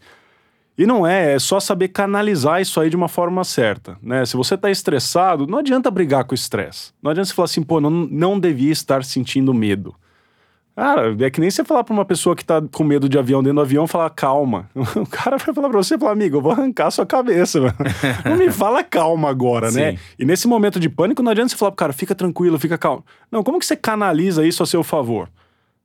E 0.77 0.87
não 0.87 1.05
é, 1.05 1.33
é 1.35 1.39
só 1.39 1.59
saber 1.59 1.89
canalizar 1.89 2.59
isso 2.61 2.79
aí 2.79 2.89
de 2.89 2.95
uma 2.95 3.07
forma 3.07 3.43
certa, 3.43 3.97
né? 4.01 4.25
Se 4.25 4.35
você 4.35 4.57
tá 4.57 4.71
estressado, 4.71 5.45
não 5.45 5.59
adianta 5.59 5.91
brigar 5.91 6.23
com 6.23 6.33
o 6.33 6.35
estresse. 6.35 6.91
Não 7.01 7.11
adianta 7.11 7.27
você 7.27 7.33
falar 7.33 7.45
assim, 7.45 7.61
pô, 7.61 7.79
não, 7.79 7.91
não 7.91 8.39
devia 8.39 8.71
estar 8.71 9.03
sentindo 9.03 9.53
medo. 9.53 9.93
Cara, 10.75 11.15
é 11.23 11.29
que 11.29 11.39
nem 11.39 11.51
você 11.51 11.63
falar 11.63 11.83
pra 11.83 11.93
uma 11.93 12.03
pessoa 12.03 12.35
que 12.35 12.43
tá 12.43 12.59
com 12.71 12.83
medo 12.83 13.07
de 13.07 13.19
avião 13.19 13.43
dentro 13.43 13.57
do 13.57 13.61
avião, 13.61 13.85
falar 13.85 14.09
calma. 14.09 14.67
O 14.95 15.05
cara 15.05 15.37
vai 15.37 15.53
falar 15.53 15.69
pra 15.69 15.77
você, 15.77 15.97
falar, 15.97 16.13
amigo, 16.13 16.37
eu 16.37 16.41
vou 16.41 16.51
arrancar 16.51 16.87
a 16.87 16.91
sua 16.91 17.05
cabeça. 17.05 17.59
não 18.25 18.35
me 18.35 18.49
fala 18.49 18.83
calma 18.83 19.29
agora, 19.29 19.67
né? 19.67 19.71
Sim. 19.71 19.79
né? 19.79 19.99
E 20.17 20.25
nesse 20.25 20.47
momento 20.47 20.79
de 20.79 20.89
pânico, 20.89 21.21
não 21.21 21.31
adianta 21.31 21.49
você 21.49 21.57
falar 21.57 21.71
pro 21.71 21.77
cara, 21.77 21.93
fica 21.93 22.15
tranquilo, 22.15 22.57
fica 22.57 22.77
calmo. 22.77 23.05
Não, 23.31 23.43
como 23.43 23.59
que 23.59 23.65
você 23.67 23.75
canaliza 23.75 24.43
isso 24.45 24.63
a 24.63 24.65
seu 24.65 24.83
favor? 24.83 25.29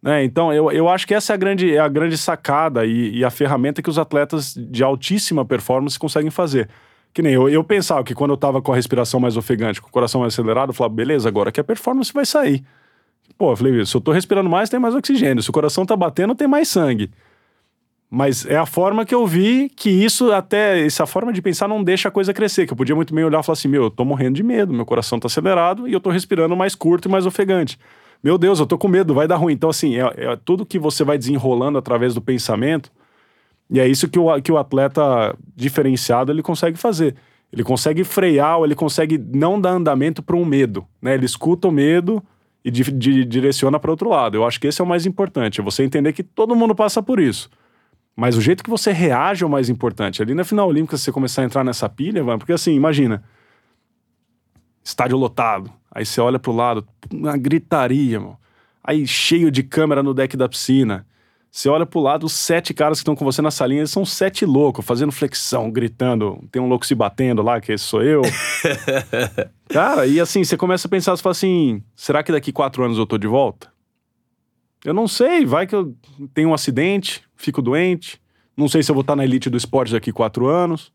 Né? 0.02 0.24
Então, 0.24 0.52
eu, 0.52 0.70
eu 0.70 0.88
acho 0.88 1.06
que 1.06 1.14
essa 1.14 1.32
é 1.32 1.34
a 1.34 1.36
grande, 1.36 1.74
é 1.74 1.78
a 1.78 1.88
grande 1.88 2.16
sacada 2.16 2.86
e, 2.86 3.18
e, 3.18 3.24
a 3.24 3.30
ferramenta 3.30 3.82
que 3.82 3.90
os 3.90 3.98
atletas 3.98 4.54
de 4.54 4.82
altíssima 4.82 5.44
performance 5.44 5.98
conseguem 5.98 6.30
fazer. 6.30 6.68
Que 7.12 7.22
nem 7.22 7.32
eu, 7.32 7.48
eu 7.48 7.64
pensava 7.64 8.04
que 8.04 8.14
quando 8.14 8.30
eu 8.30 8.36
tava 8.36 8.62
com 8.62 8.72
a 8.72 8.76
respiração 8.76 9.18
mais 9.18 9.36
ofegante, 9.36 9.80
com 9.80 9.88
o 9.88 9.90
coração 9.92 10.20
mais 10.20 10.34
acelerado, 10.34 10.70
eu 10.70 10.74
falava, 10.74 10.94
beleza, 10.94 11.28
agora 11.28 11.50
que 11.50 11.58
a 11.58 11.64
performance 11.64 12.12
vai 12.12 12.24
sair. 12.24 12.62
Pô, 13.36 13.52
eu 13.52 13.56
falei, 13.56 13.84
se 13.84 13.94
eu 13.96 14.00
tô 14.00 14.12
respirando 14.12 14.48
mais, 14.48 14.70
tem 14.70 14.78
mais 14.78 14.94
oxigênio. 14.94 15.42
Se 15.42 15.50
o 15.50 15.52
coração 15.52 15.84
tá 15.84 15.96
batendo, 15.96 16.34
tem 16.34 16.46
mais 16.46 16.68
sangue. 16.68 17.10
Mas 18.10 18.46
é 18.46 18.56
a 18.56 18.64
forma 18.64 19.04
que 19.04 19.14
eu 19.14 19.26
vi 19.26 19.68
que 19.68 19.90
isso, 19.90 20.32
até 20.32 20.84
essa 20.84 21.06
forma 21.06 21.32
de 21.32 21.42
pensar, 21.42 21.68
não 21.68 21.84
deixa 21.84 22.08
a 22.08 22.10
coisa 22.10 22.32
crescer. 22.32 22.66
Que 22.66 22.72
eu 22.72 22.76
podia 22.76 22.96
muito 22.96 23.14
bem 23.14 23.22
olhar 23.22 23.40
e 23.40 23.42
falar 23.42 23.52
assim: 23.52 23.68
meu, 23.68 23.84
eu 23.84 23.90
tô 23.90 24.02
morrendo 24.04 24.36
de 24.36 24.42
medo, 24.42 24.72
meu 24.72 24.86
coração 24.86 25.20
tá 25.20 25.26
acelerado 25.26 25.86
e 25.86 25.92
eu 25.92 26.00
tô 26.00 26.08
respirando 26.08 26.56
mais 26.56 26.74
curto 26.74 27.06
e 27.06 27.10
mais 27.10 27.26
ofegante 27.26 27.78
meu 28.22 28.36
Deus, 28.36 28.58
eu 28.58 28.66
tô 28.66 28.76
com 28.76 28.88
medo, 28.88 29.14
vai 29.14 29.28
dar 29.28 29.36
ruim. 29.36 29.52
Então, 29.52 29.70
assim, 29.70 29.96
é, 29.96 30.12
é 30.16 30.36
tudo 30.36 30.66
que 30.66 30.78
você 30.78 31.04
vai 31.04 31.16
desenrolando 31.16 31.78
através 31.78 32.14
do 32.14 32.20
pensamento, 32.20 32.90
e 33.70 33.78
é 33.78 33.86
isso 33.86 34.08
que 34.08 34.18
o, 34.18 34.40
que 34.40 34.50
o 34.50 34.58
atleta 34.58 35.36
diferenciado 35.54 36.32
ele 36.32 36.42
consegue 36.42 36.78
fazer. 36.78 37.14
Ele 37.52 37.62
consegue 37.62 38.04
frear, 38.04 38.58
ou 38.58 38.64
ele 38.64 38.74
consegue 38.74 39.18
não 39.18 39.60
dar 39.60 39.70
andamento 39.70 40.22
para 40.22 40.36
um 40.36 40.44
medo, 40.44 40.86
né? 41.00 41.14
Ele 41.14 41.26
escuta 41.26 41.68
o 41.68 41.72
medo 41.72 42.22
e 42.64 42.70
di, 42.70 42.82
di, 42.90 43.24
direciona 43.24 43.78
para 43.78 43.90
outro 43.90 44.08
lado. 44.08 44.36
Eu 44.36 44.46
acho 44.46 44.60
que 44.60 44.66
esse 44.66 44.80
é 44.80 44.84
o 44.84 44.86
mais 44.86 45.06
importante, 45.06 45.60
é 45.60 45.64
você 45.64 45.82
entender 45.82 46.12
que 46.12 46.22
todo 46.22 46.56
mundo 46.56 46.74
passa 46.74 47.02
por 47.02 47.20
isso. 47.20 47.48
Mas 48.14 48.36
o 48.36 48.40
jeito 48.40 48.64
que 48.64 48.70
você 48.70 48.90
reage 48.90 49.44
é 49.44 49.46
o 49.46 49.50
mais 49.50 49.68
importante. 49.68 50.20
Ali 50.20 50.34
na 50.34 50.44
final 50.44 50.68
olímpica, 50.68 50.96
você 50.96 51.12
começar 51.12 51.42
a 51.42 51.44
entrar 51.44 51.62
nessa 51.62 51.88
pilha, 51.88 52.24
porque 52.36 52.52
assim, 52.52 52.74
imagina, 52.74 53.22
estádio 54.82 55.16
lotado, 55.16 55.72
Aí 55.90 56.04
você 56.04 56.20
olha 56.20 56.38
pro 56.38 56.52
lado, 56.52 56.86
uma 57.12 57.36
gritaria, 57.36 58.20
mano. 58.20 58.38
Aí 58.82 59.06
cheio 59.06 59.50
de 59.50 59.62
câmera 59.62 60.02
no 60.02 60.14
deck 60.14 60.36
da 60.36 60.48
piscina. 60.48 61.06
Você 61.50 61.68
olha 61.68 61.86
pro 61.86 62.00
lado, 62.00 62.26
os 62.26 62.32
sete 62.32 62.74
caras 62.74 62.98
que 62.98 63.02
estão 63.02 63.16
com 63.16 63.24
você 63.24 63.40
na 63.40 63.50
salinha, 63.50 63.80
eles 63.80 63.90
são 63.90 64.04
sete 64.04 64.44
loucos, 64.44 64.84
fazendo 64.84 65.10
flexão, 65.10 65.70
gritando. 65.70 66.38
Tem 66.52 66.60
um 66.60 66.68
louco 66.68 66.86
se 66.86 66.94
batendo 66.94 67.42
lá, 67.42 67.60
que 67.60 67.72
esse 67.72 67.84
sou 67.84 68.02
eu. 68.02 68.22
Cara, 69.68 70.06
e 70.06 70.20
assim, 70.20 70.44
você 70.44 70.56
começa 70.56 70.86
a 70.86 70.90
pensar, 70.90 71.16
você 71.16 71.22
fala 71.22 71.32
assim: 71.32 71.82
será 71.96 72.22
que 72.22 72.32
daqui 72.32 72.52
quatro 72.52 72.84
anos 72.84 72.98
eu 72.98 73.06
tô 73.06 73.16
de 73.16 73.26
volta? 73.26 73.72
Eu 74.84 74.94
não 74.94 75.08
sei, 75.08 75.44
vai 75.44 75.66
que 75.66 75.74
eu 75.74 75.94
tenho 76.32 76.50
um 76.50 76.54
acidente, 76.54 77.22
fico 77.34 77.60
doente. 77.60 78.20
Não 78.56 78.68
sei 78.68 78.82
se 78.82 78.90
eu 78.90 78.94
vou 78.94 79.02
estar 79.02 79.16
na 79.16 79.24
elite 79.24 79.50
do 79.50 79.56
esporte 79.56 79.92
daqui 79.92 80.12
quatro 80.12 80.46
anos. 80.46 80.92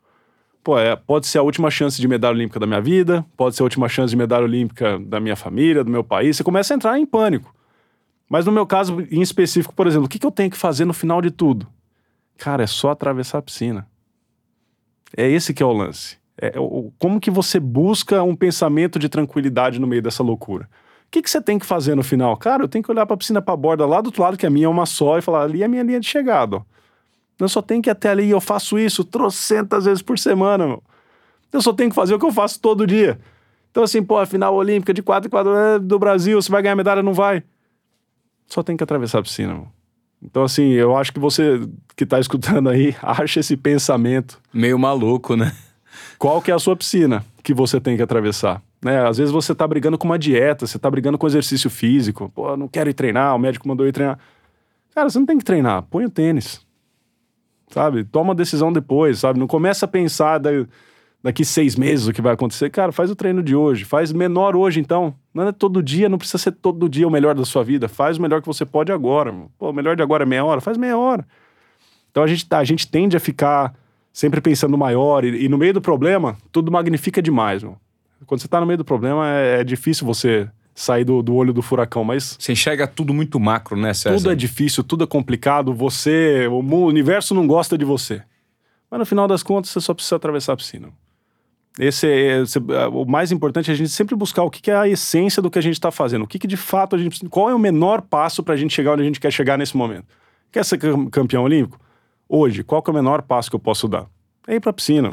Pô, 0.64 0.80
é, 0.80 0.96
pode 0.96 1.28
ser 1.28 1.40
a 1.40 1.44
última 1.44 1.70
chance 1.70 2.00
de 2.00 2.08
medalha 2.08 2.36
olímpica 2.36 2.60
da 2.60 2.66
minha 2.66 2.80
vida, 2.80 3.26
pode 3.36 3.56
ser 3.56 3.64
a 3.64 3.66
última 3.66 3.90
chance 3.90 4.12
de 4.12 4.16
medalha 4.16 4.46
olímpica 4.46 4.98
da 4.98 5.20
minha 5.20 5.36
família, 5.36 5.84
do 5.84 5.92
meu 5.92 6.04
país. 6.04 6.38
Você 6.38 6.44
começa 6.44 6.74
a 6.74 6.76
entrar 6.76 6.98
em 6.98 7.06
pânico. 7.06 7.54
Mas 8.30 8.46
no 8.46 8.52
meu 8.52 8.66
caso 8.66 9.02
em 9.12 9.22
específico, 9.22 9.76
por 9.76 9.88
exemplo, 9.88 10.06
o 10.06 10.10
que, 10.10 10.18
que 10.18 10.26
eu 10.26 10.32
tenho 10.32 10.50
que 10.50 10.58
fazer 10.58 10.86
no 10.86 10.94
final 10.94 11.22
de 11.22 11.32
tudo? 11.32 11.68
Cara, 12.38 12.64
é 12.64 12.68
só 12.68 12.92
atravessar 12.92 13.40
a 13.40 13.42
piscina. 13.42 13.86
É 15.16 15.30
esse 15.30 15.54
que 15.54 15.62
é 15.62 15.66
o 15.66 15.74
lance. 15.74 16.18
É, 16.42 16.54
como 16.98 17.20
que 17.20 17.30
você 17.30 17.60
busca 17.60 18.24
um 18.24 18.36
pensamento 18.36 18.98
de 18.98 19.10
tranquilidade 19.10 19.80
no 19.80 19.86
meio 19.86 20.02
dessa 20.02 20.24
loucura? 20.24 20.70
O 21.06 21.12
que, 21.12 21.22
que 21.22 21.30
você 21.30 21.42
tem 21.42 21.60
que 21.60 21.66
fazer 21.66 21.94
no 21.94 22.04
final? 22.04 22.36
Cara, 22.38 22.64
eu 22.64 22.68
tenho 22.68 22.84
que 22.84 22.90
olhar 22.90 23.06
para 23.06 23.14
a 23.14 23.18
piscina, 23.18 23.42
para 23.42 23.54
a 23.54 23.58
borda 23.58 23.86
lá 23.86 24.02
do 24.02 24.08
outro 24.08 24.24
lado, 24.24 24.38
que 24.38 24.48
a 24.48 24.50
minha 24.50 24.66
é 24.66 24.70
uma 24.70 24.86
só, 24.86 25.18
e 25.20 25.22
falar, 25.22 25.44
ali 25.44 25.62
é 25.62 25.66
a 25.66 25.70
minha 25.70 25.84
linha 25.84 26.00
de 26.00 26.08
chegada. 26.08 26.56
Ó. 26.56 26.62
Eu 27.46 27.50
só 27.50 27.62
tenho 27.62 27.82
que 27.82 27.90
ir 27.90 27.92
até 27.92 28.10
ali, 28.10 28.30
eu 28.30 28.42
faço 28.42 28.78
isso 28.78 29.04
trocentas 29.04 29.86
vezes 29.86 30.02
por 30.02 30.18
semana. 30.18 30.66
Meu. 30.68 30.84
Eu 31.52 31.62
só 31.62 31.74
tenho 31.74 31.90
que 31.90 31.96
fazer 31.96 32.14
o 32.14 32.20
que 32.20 32.26
eu 32.26 32.32
faço 32.32 32.60
todo 32.60 32.88
dia. 32.88 33.20
Então, 33.72 33.84
assim, 33.84 34.04
pô, 34.04 34.18
a 34.18 34.26
final 34.26 34.56
olímpica 34.56 34.94
de 34.94 35.02
4 35.02 35.28
e 35.28 35.32
4 35.32 35.56
é 35.56 35.80
do 35.80 35.98
Brasil, 35.98 36.42
você 36.42 36.52
vai 36.52 36.62
ganhar 36.62 36.76
medalha? 36.76 37.02
Não 37.02 37.14
vai 37.14 37.44
só 38.54 38.64
tem 38.64 38.78
que 38.78 38.84
atravessar 38.84 39.20
a 39.20 39.24
piscina. 39.24 39.54
Mano. 39.54 39.72
Então, 40.22 40.44
assim, 40.44 40.72
eu 40.72 40.96
acho 40.96 41.12
que 41.12 41.20
você 41.20 41.60
que 41.96 42.06
tá 42.06 42.20
escutando 42.20 42.70
aí, 42.70 42.96
acha 43.02 43.40
esse 43.40 43.58
pensamento. 43.58 44.40
Meio 44.54 44.78
maluco, 44.80 45.36
né? 45.36 45.54
Qual 46.18 46.42
que 46.42 46.52
é 46.52 46.54
a 46.54 46.60
sua 46.60 46.76
piscina 46.76 47.26
que 47.44 47.54
você 47.54 47.80
tem 47.80 47.98
que 47.98 48.02
atravessar? 48.02 48.62
Né? 48.82 49.06
Às 49.06 49.18
vezes 49.18 49.32
você 49.32 49.54
tá 49.54 49.68
brigando 49.68 49.98
com 49.98 50.06
uma 50.06 50.18
dieta, 50.18 50.66
você 50.66 50.80
tá 50.80 50.90
brigando 50.90 51.18
com 51.18 51.28
exercício 51.28 51.70
físico. 51.70 52.32
Pô, 52.34 52.56
não 52.56 52.68
quero 52.68 52.90
ir 52.90 52.94
treinar, 52.94 53.36
o 53.36 53.40
médico 53.40 53.68
mandou 53.68 53.88
ir 53.88 53.92
treinar. 53.92 54.18
Cara, 54.96 55.10
você 55.10 55.20
não 55.20 55.26
tem 55.26 55.38
que 55.38 55.44
treinar, 55.44 55.84
põe 55.84 56.06
o 56.06 56.10
tênis. 56.10 56.62
Sabe? 57.74 58.04
Toma 58.04 58.36
decisão 58.36 58.72
depois, 58.72 59.18
sabe? 59.18 59.40
Não 59.40 59.48
começa 59.48 59.86
a 59.86 59.88
pensar 59.88 60.38
da, 60.38 60.52
daqui 61.24 61.44
seis 61.44 61.76
meses 61.76 62.06
o 62.06 62.14
que 62.14 62.22
vai 62.22 62.36
acontecer. 62.36 62.70
Cara, 62.70 62.92
faz 62.92 63.10
o 63.10 63.16
treino 63.16 63.42
de 63.42 63.56
hoje, 63.56 63.84
faz 63.84 64.14
menor 64.14 64.56
hoje 64.56 64.80
então. 64.80 65.16
Não 65.34 65.48
é 65.48 65.52
todo 65.52 65.82
dia, 65.82 66.08
não 66.08 66.20
precisa 66.20 66.38
ser 66.38 66.52
todo 66.52 66.88
dia 66.88 67.08
o 67.08 67.10
melhor 67.10 67.34
da 67.34 67.44
sua 67.44 67.64
vida. 67.64 67.88
Faz 67.88 68.20
o 68.20 68.22
melhor 68.22 68.42
que 68.42 68.48
você 68.48 68.64
pode 68.64 68.92
agora. 68.92 69.34
Pô, 69.58 69.72
o 69.72 69.74
melhor 69.74 69.96
de 69.96 70.04
agora 70.04 70.22
é 70.22 70.26
meia 70.26 70.46
hora, 70.46 70.62
faz 70.62 70.78
meia 70.78 70.96
hora. 70.96 71.26
Então 72.12 72.22
a 72.22 72.28
gente, 72.28 72.48
tá, 72.48 72.60
a 72.60 72.64
gente 72.64 72.88
tende 72.88 73.18
a 73.18 73.20
ficar 73.20 73.74
sempre 74.12 74.40
pensando 74.40 74.78
maior 74.78 75.26
e, 75.26 75.46
e 75.46 75.50
no 75.50 75.58
meio 75.58 75.74
do 75.74 75.82
problema, 75.82 76.38
tudo 76.52 76.72
magnifica 76.72 77.24
demais. 77.24 77.64
Meu. 77.64 77.76
Quando 78.28 78.40
você 78.40 78.46
está 78.46 78.60
no 78.60 78.68
meio 78.68 78.78
do 78.78 78.86
problema, 78.86 79.28
é, 79.32 79.62
é 79.62 79.64
difícil 79.64 80.06
você 80.06 80.48
sair 80.74 81.04
do, 81.04 81.22
do, 81.22 81.36
olho 81.36 81.54
do 81.54 81.62
furacão, 81.62 82.04
mas... 82.04 82.36
Você 82.40 82.52
enxerga 82.52 82.88
tudo 82.88 83.14
muito 83.14 83.40
macro, 83.40 83.76
né, 83.78 83.94
César? 83.94 84.18
Tudo 84.18 84.32
é 84.32 84.36
difícil, 84.36 84.84
tudo 84.84 85.04
é 85.04 85.08
complicado, 85.08 85.74
você... 85.74 86.48
O 86.48 86.86
universo 86.86 87.36
não 87.36 87.46
gosta 87.46 87.78
de 87.78 87.86
você. 87.86 88.22
Mas 88.90 89.00
no 89.00 89.06
final 89.06 89.28
das 89.28 89.44
contas, 89.44 89.72
você 89.72 89.82
só 89.82 89.94
precisa 89.94 90.16
atravessar 90.16 90.54
a 90.54 90.58
piscina. 90.58 90.90
Esse 91.80 92.08
é, 92.08 92.42
esse 92.42 92.60
é, 92.60 92.88
o 92.88 93.06
mais 93.06 93.32
importante 93.32 93.72
é 93.72 93.74
a 93.74 93.78
gente 93.78 93.90
sempre 93.90 94.16
buscar 94.16 94.44
o 94.44 94.50
que, 94.50 94.62
que 94.62 94.70
é 94.70 94.76
a 94.76 94.88
essência 94.88 95.42
do 95.42 95.50
que 95.50 95.58
a 95.58 95.62
gente 95.62 95.74
está 95.74 95.90
fazendo. 95.90 96.24
O 96.24 96.28
que, 96.28 96.38
que 96.38 96.46
de 96.46 96.58
fato 96.58 96.96
a 96.96 97.00
gente. 97.00 97.28
Qual 97.30 97.50
é 97.50 97.56
o 97.56 97.60
menor 97.60 98.02
passo 98.02 98.44
para 98.44 98.54
a 98.54 98.58
gente 98.58 98.74
chegar 98.74 98.94
onde 98.94 99.02
a 99.02 99.06
gente 99.06 99.20
quer 99.20 99.32
chegar 99.32 99.58
nesse 99.58 99.76
momento? 99.76 100.06
Quer 100.52 100.64
ser 100.64 100.78
campeão 101.10 101.44
olímpico? 101.44 101.80
Hoje, 102.30 102.64
qual 102.64 102.84
é 102.86 102.92
o 102.92 102.94
menor 102.94 103.24
passo 103.24 103.50
que 103.50 103.56
eu 103.56 103.60
posso 103.60 103.88
dar? 103.88 104.06
É 104.48 104.56
ir 104.56 104.60
para 104.60 104.70
a 104.70 104.74
piscina. 104.74 105.12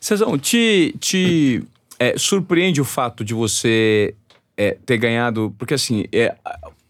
Cezão, 0.00 0.38
te, 0.38 0.94
te 1.00 1.62
é, 1.98 2.18
surpreende 2.18 2.80
o 2.80 2.84
fato 2.84 3.24
de 3.24 3.32
você 3.32 4.14
é, 4.56 4.76
ter 4.84 4.98
ganhado. 4.98 5.54
Porque 5.58 5.74
assim, 5.74 6.04
é, 6.12 6.34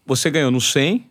você 0.05 0.29
ganhou 0.29 0.51
no 0.51 0.61
100 0.61 1.05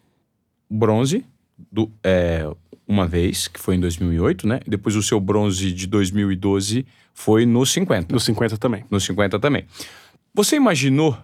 bronze 0.71 1.25
do, 1.71 1.91
é, 2.03 2.49
uma 2.87 3.07
vez, 3.07 3.49
que 3.49 3.61
foi 3.61 3.77
em 3.77 3.81
2008, 3.81 4.47
né? 4.47 4.61
Depois 4.67 4.97
o 4.97 5.03
seu 5.03 5.21
bronze 5.21 5.73
de 5.73 5.87
2012 5.87 6.87
foi 7.15 7.47
no 7.47 7.65
50. 7.65 8.13
No 8.13 8.21
50 8.21 8.57
também. 8.57 8.85
No 8.91 9.01
50 9.01 9.39
também. 9.39 9.65
Você 10.35 10.57
imaginou. 10.57 11.17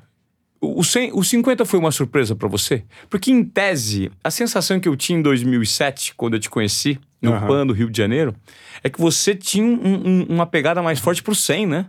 O, 0.61 0.83
100, 0.83 1.13
o 1.13 1.23
50 1.23 1.65
foi 1.65 1.79
uma 1.79 1.93
surpresa 1.93 2.35
para 2.35 2.49
você? 2.49 2.83
Porque, 3.09 3.31
em 3.31 3.45
tese, 3.45 4.11
a 4.25 4.31
sensação 4.31 4.81
que 4.81 4.89
eu 4.89 4.97
tinha 4.97 5.17
em 5.17 5.23
2007, 5.23 6.15
quando 6.17 6.35
eu 6.35 6.41
te 6.41 6.51
conheci, 6.51 6.99
no 7.23 7.33
uhum. 7.33 7.47
PAN 7.47 7.67
do 7.67 7.73
Rio 7.73 7.89
de 7.89 7.97
Janeiro, 7.97 8.35
é 8.83 8.91
que 8.91 9.01
você 9.01 9.37
tinha 9.37 9.65
um, 9.65 9.79
um, 10.05 10.23
uma 10.25 10.47
pegada 10.47 10.83
mais 10.83 10.99
forte 10.99 11.23
pro 11.23 11.35
100, 11.35 11.67
né? 11.67 11.87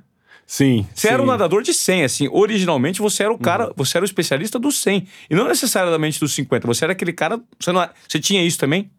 Sim. 0.49 0.87
Você 0.95 1.07
sim. 1.07 1.13
era 1.13 1.21
um 1.21 1.27
nadador 1.27 1.61
de 1.61 1.71
100, 1.71 2.03
assim. 2.03 2.27
Originalmente 2.31 3.03
você 3.03 3.21
era 3.21 3.31
o 3.31 3.37
cara, 3.37 3.67
uhum. 3.67 3.73
você 3.75 3.99
era 3.99 4.03
o 4.03 4.05
especialista 4.07 4.57
do 4.57 4.71
100. 4.71 5.07
E 5.29 5.35
não 5.35 5.47
necessariamente 5.47 6.19
do 6.19 6.27
50. 6.27 6.65
Você 6.65 6.85
era 6.85 6.93
aquele 6.93 7.13
cara. 7.13 7.39
Você, 7.59 7.71
não, 7.71 7.87
você 8.07 8.19
tinha 8.19 8.43
isso 8.43 8.57
também? 8.57 8.89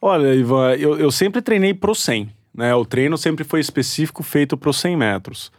Olha, 0.00 0.34
Ivan, 0.34 0.72
eu, 0.76 0.98
eu 0.98 1.10
sempre 1.10 1.42
treinei 1.42 1.74
pro 1.74 1.94
100. 1.94 2.30
Né? 2.54 2.74
O 2.74 2.86
treino 2.86 3.18
sempre 3.18 3.44
foi 3.44 3.60
específico, 3.60 4.22
feito 4.22 4.56
para 4.56 4.70
os 4.70 4.78
100 4.78 4.96
metros. 4.96 5.52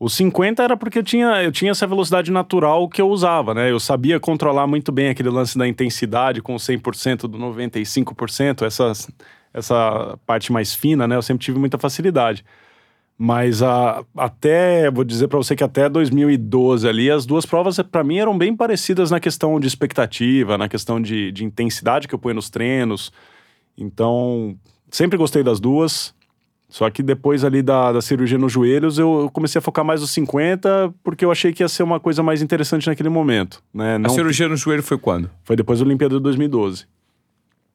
Os 0.00 0.14
50 0.14 0.60
era 0.64 0.76
porque 0.76 0.98
eu 0.98 1.04
tinha, 1.04 1.40
eu 1.44 1.52
tinha 1.52 1.70
essa 1.70 1.86
velocidade 1.86 2.32
natural 2.32 2.88
que 2.88 3.00
eu 3.00 3.08
usava, 3.08 3.54
né? 3.54 3.70
Eu 3.70 3.78
sabia 3.78 4.18
controlar 4.18 4.66
muito 4.66 4.90
bem 4.90 5.10
aquele 5.10 5.30
lance 5.30 5.56
da 5.56 5.68
intensidade 5.68 6.42
com 6.42 6.56
100% 6.56 7.28
do 7.28 7.38
95%, 7.38 8.66
essa, 8.66 8.90
essa 9.54 10.18
parte 10.26 10.50
mais 10.50 10.74
fina, 10.74 11.06
né? 11.06 11.14
Eu 11.14 11.22
sempre 11.22 11.44
tive 11.44 11.56
muita 11.56 11.78
facilidade. 11.78 12.44
Mas 13.24 13.62
a, 13.62 14.04
até, 14.16 14.90
vou 14.90 15.04
dizer 15.04 15.28
para 15.28 15.38
você 15.38 15.54
que 15.54 15.62
até 15.62 15.88
2012 15.88 16.88
ali, 16.88 17.08
as 17.08 17.24
duas 17.24 17.46
provas 17.46 17.78
para 17.78 18.02
mim 18.02 18.18
eram 18.18 18.36
bem 18.36 18.56
parecidas 18.56 19.12
na 19.12 19.20
questão 19.20 19.60
de 19.60 19.68
expectativa, 19.68 20.58
na 20.58 20.68
questão 20.68 21.00
de, 21.00 21.30
de 21.30 21.44
intensidade 21.44 22.08
que 22.08 22.14
eu 22.16 22.18
ponho 22.18 22.34
nos 22.34 22.50
treinos. 22.50 23.12
Então, 23.78 24.56
sempre 24.90 25.16
gostei 25.16 25.44
das 25.44 25.60
duas. 25.60 26.12
Só 26.68 26.90
que 26.90 27.00
depois 27.00 27.44
ali 27.44 27.62
da, 27.62 27.92
da 27.92 28.02
cirurgia 28.02 28.38
nos 28.38 28.50
joelhos, 28.50 28.98
eu 28.98 29.30
comecei 29.32 29.60
a 29.60 29.62
focar 29.62 29.84
mais 29.84 30.00
nos 30.00 30.10
50, 30.10 30.92
porque 31.04 31.24
eu 31.24 31.30
achei 31.30 31.52
que 31.52 31.62
ia 31.62 31.68
ser 31.68 31.84
uma 31.84 32.00
coisa 32.00 32.24
mais 32.24 32.42
interessante 32.42 32.88
naquele 32.88 33.08
momento. 33.08 33.62
Né? 33.72 33.98
Não... 33.98 34.10
A 34.10 34.12
cirurgia 34.12 34.48
no 34.48 34.56
joelho 34.56 34.82
foi 34.82 34.98
quando? 34.98 35.30
Foi 35.44 35.54
depois 35.54 35.78
da 35.78 35.84
Olimpíada 35.84 36.16
de 36.16 36.22
2012. 36.24 36.86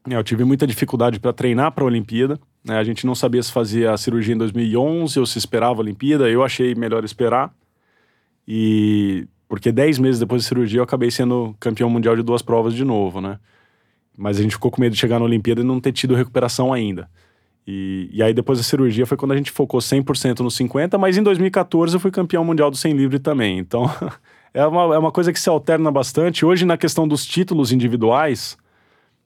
É, 0.10 0.16
eu 0.16 0.24
tive 0.24 0.44
muita 0.44 0.66
dificuldade 0.66 1.20
para 1.20 1.34
treinar 1.34 1.72
para 1.72 1.84
a 1.84 1.88
Olimpíada. 1.88 2.40
Né? 2.64 2.78
A 2.78 2.84
gente 2.84 3.06
não 3.06 3.14
sabia 3.14 3.44
se 3.44 3.52
fazia 3.52 3.92
a 3.92 3.98
cirurgia 3.98 4.34
em 4.34 4.38
2011 4.38 5.20
ou 5.20 5.26
se 5.26 5.38
esperava 5.38 5.80
a 5.80 5.84
Olimpíada. 5.84 6.30
Eu 6.30 6.44
achei 6.44 6.74
melhor 6.76 7.04
esperar. 7.04 7.54
E 8.48 9.28
porque 9.48 9.72
10 9.72 10.00
meses 10.00 10.20
depois 10.20 10.44
da 10.44 10.48
cirurgia 10.48 10.80
eu 10.80 10.84
acabei 10.84 11.12
sendo 11.12 11.56
campeão 11.60 11.90
mundial 11.90 12.16
de 12.16 12.24
duas 12.24 12.42
provas 12.42 12.74
de 12.74 12.84
novo, 12.84 13.22
né? 13.22 13.40
Mas 14.16 14.40
a 14.40 14.42
gente 14.42 14.52
ficou 14.52 14.72
com 14.72 14.82
medo 14.82 14.94
de 14.94 15.00
chegar 15.00 15.20
na 15.20 15.26
Olimpíada 15.26 15.62
e 15.62 15.64
não 15.64 15.80
ter 15.80 15.92
tido 15.92 16.16
recuperação 16.16 16.74
ainda. 16.74 17.10
E, 17.66 18.10
e 18.12 18.24
aí 18.24 18.34
depois 18.34 18.58
da 18.58 18.64
cirurgia 18.64 19.06
foi 19.06 19.18
quando 19.18 19.34
a 19.34 19.38
gente 19.38 19.52
focou 19.52 19.80
100% 19.80 20.40
no 20.40 20.50
50, 20.50 20.98
mas 20.98 21.18
em 21.18 21.24
2014 21.24 21.96
eu 21.96 22.00
fui 22.00 22.12
campeão 22.12 22.44
mundial 22.44 22.72
do 22.72 22.78
100 22.78 22.94
livre 22.94 23.20
também. 23.20 23.60
Então 23.60 23.90
é, 24.54 24.66
uma, 24.66 24.96
é 24.96 24.98
uma 24.98 25.12
coisa 25.12 25.32
que 25.32 25.40
se 25.40 25.50
alterna 25.50 25.92
bastante. 25.92 26.46
Hoje 26.46 26.66
na 26.66 26.78
questão 26.78 27.08
dos 27.08 27.26
títulos 27.26 27.72
individuais, 27.72 28.58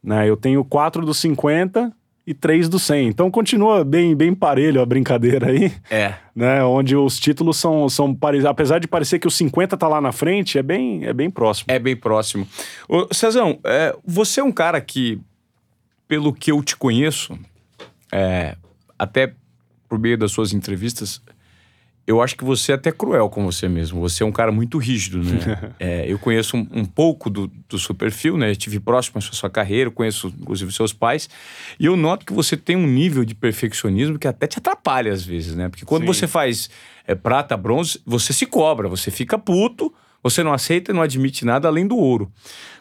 né, 0.04 0.30
eu 0.30 0.36
tenho 0.36 0.64
quatro 0.64 1.06
dos 1.06 1.18
50 1.20 1.92
e 2.26 2.34
três 2.34 2.70
do 2.70 2.80
100. 2.80 3.08
Então 3.08 3.32
continua 3.32 3.84
bem, 3.84 4.16
bem 4.16 4.34
parelho 4.34 4.82
a 4.82 4.86
brincadeira 4.86 5.50
aí. 5.50 5.72
É. 5.90 6.14
Né, 6.36 6.64
onde 6.64 6.96
os 6.96 7.20
títulos 7.20 7.58
são, 7.58 7.90
são 7.90 8.18
apesar 8.48 8.80
de 8.80 8.88
parecer 8.88 9.20
que 9.20 9.28
o 9.28 9.32
50 9.32 9.76
tá 9.76 9.88
lá 9.88 10.00
na 10.00 10.12
frente, 10.12 10.58
é 10.58 10.64
bem, 10.64 11.06
é 11.06 11.14
bem 11.14 11.30
próximo. 11.30 11.66
É 11.68 11.78
bem 11.78 11.96
próximo. 11.96 12.48
Ô, 12.88 13.14
Cezão, 13.14 13.60
é, 13.66 13.96
você 14.06 14.40
é 14.40 14.44
um 14.44 14.52
cara 14.52 14.80
que, 14.80 15.20
pelo 16.08 16.34
que 16.34 16.52
eu 16.52 16.64
te 16.64 16.76
conheço, 16.76 17.38
é, 18.12 18.56
até 18.98 19.34
por 19.90 20.00
meio 20.00 20.18
das 20.18 20.32
suas 20.32 20.54
entrevistas, 20.54 21.22
eu 22.06 22.22
acho 22.22 22.36
que 22.36 22.44
você 22.44 22.72
é 22.72 22.76
até 22.76 22.92
cruel 22.92 23.30
com 23.30 23.46
você 23.46 23.68
mesmo. 23.70 24.02
Você 24.02 24.24
é 24.24 24.26
um 24.26 24.32
cara 24.32 24.52
muito 24.52 24.78
rígido, 24.78 25.20
né? 25.24 25.74
é, 25.80 26.12
eu 26.12 26.18
conheço 26.18 26.58
um, 26.58 26.68
um, 26.72 26.86
pouco 26.86 27.30
do, 27.30 27.48
do 27.70 27.78
seu 27.78 27.94
perfil, 27.94 28.38
né? 28.38 28.52
Estive 28.52 28.80
próximo 28.80 29.20
à 29.20 29.22
sua 29.22 29.50
carreira, 29.50 29.92
conheço 29.92 30.34
inclusive 30.40 30.72
seus 30.72 30.92
pais. 30.92 31.30
E 31.80 31.86
eu 31.86 31.96
noto 31.96 32.26
que 32.26 32.34
você 32.34 32.58
tem 32.58 32.76
um 32.76 32.88
nível 32.88 33.24
de 33.24 33.36
perfeccionismo 33.36 34.18
que 34.18 34.28
até 34.28 34.48
te 34.48 34.58
atrapalha 34.58 35.14
às 35.14 35.24
vezes, 35.24 35.56
né? 35.56 35.70
Porque 35.70 35.86
quando 35.86 36.02
Sim. 36.02 36.08
você 36.08 36.28
faz 36.28 36.70
é, 37.08 37.14
prata, 37.14 37.56
bronze, 37.56 38.00
você 38.06 38.34
se 38.34 38.46
cobra, 38.46 38.90
você 38.90 39.12
fica 39.12 39.38
puto, 39.38 39.94
você 40.24 40.44
não 40.44 40.54
aceita 40.54 40.92
e 40.92 40.94
não 40.94 41.02
admite 41.02 41.46
nada 41.46 41.68
além 41.68 41.88
do 41.88 41.98
ouro. 41.98 42.32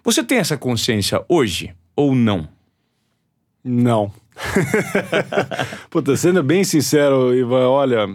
Você 0.03 0.25
tem 0.25 0.39
essa 0.39 0.57
consciência 0.57 1.23
hoje 1.29 1.75
ou 1.95 2.15
não? 2.15 2.49
Não. 3.63 4.13
Puta, 5.91 6.17
sendo 6.17 6.43
bem 6.43 6.65
sincero, 6.65 7.35
Ivan, 7.35 7.69
olha, 7.69 8.09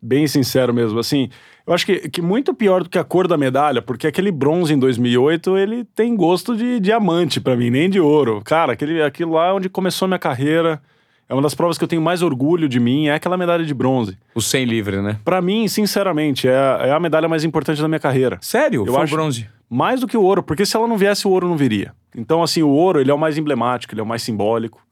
bem 0.00 0.26
sincero 0.26 0.72
mesmo, 0.74 0.98
assim, 0.98 1.28
Eu 1.66 1.74
acho 1.74 1.84
que, 1.84 2.08
que 2.08 2.22
muito 2.22 2.54
pior 2.54 2.82
do 2.84 2.88
que 2.88 2.96
a 2.98 3.02
cor 3.02 3.26
da 3.26 3.36
medalha, 3.36 3.82
porque 3.82 4.06
aquele 4.06 4.30
bronze 4.30 4.72
em 4.72 4.78
2008, 4.78 5.56
ele 5.58 5.84
tem 5.96 6.14
gosto 6.14 6.56
de 6.56 6.78
diamante 6.78 7.40
para 7.40 7.56
mim, 7.56 7.70
nem 7.70 7.90
de 7.90 7.98
ouro. 7.98 8.40
Cara, 8.44 8.74
aquele, 8.74 9.02
aquilo 9.02 9.32
lá 9.32 9.48
é 9.48 9.52
onde 9.52 9.68
começou 9.68 10.06
a 10.06 10.08
minha 10.08 10.18
carreira. 10.18 10.80
É 11.28 11.34
uma 11.34 11.42
das 11.42 11.56
provas 11.56 11.76
que 11.76 11.82
eu 11.82 11.88
tenho 11.88 12.00
mais 12.00 12.22
orgulho 12.22 12.68
de 12.68 12.78
mim, 12.78 13.08
é 13.08 13.14
aquela 13.14 13.36
medalha 13.36 13.64
de 13.64 13.74
bronze. 13.74 14.16
O 14.32 14.40
100 14.40 14.64
livre, 14.64 15.02
né? 15.02 15.18
Para 15.24 15.42
mim, 15.42 15.66
sinceramente, 15.66 16.46
é, 16.46 16.52
é 16.52 16.92
a 16.92 17.00
medalha 17.00 17.28
mais 17.28 17.42
importante 17.42 17.82
da 17.82 17.88
minha 17.88 17.98
carreira. 17.98 18.38
Sério? 18.40 18.82
Eu 18.86 18.92
Foi 18.92 19.02
acho- 19.02 19.12
o 19.12 19.16
bronze. 19.16 19.48
Mais 19.68 20.00
do 20.00 20.06
que 20.06 20.16
o 20.16 20.22
ouro, 20.22 20.44
porque 20.44 20.64
se 20.64 20.76
ela 20.76 20.86
não 20.86 20.96
viesse, 20.96 21.26
o 21.26 21.30
ouro 21.32 21.48
não 21.48 21.56
viria. 21.56 21.92
Então, 22.16 22.44
assim, 22.44 22.62
o 22.62 22.68
ouro, 22.68 23.00
ele 23.00 23.10
é 23.10 23.14
o 23.14 23.18
mais 23.18 23.36
emblemático, 23.36 23.92
ele 23.92 24.00
é 24.00 24.04
o 24.04 24.06
mais 24.06 24.22
simbólico, 24.22 24.85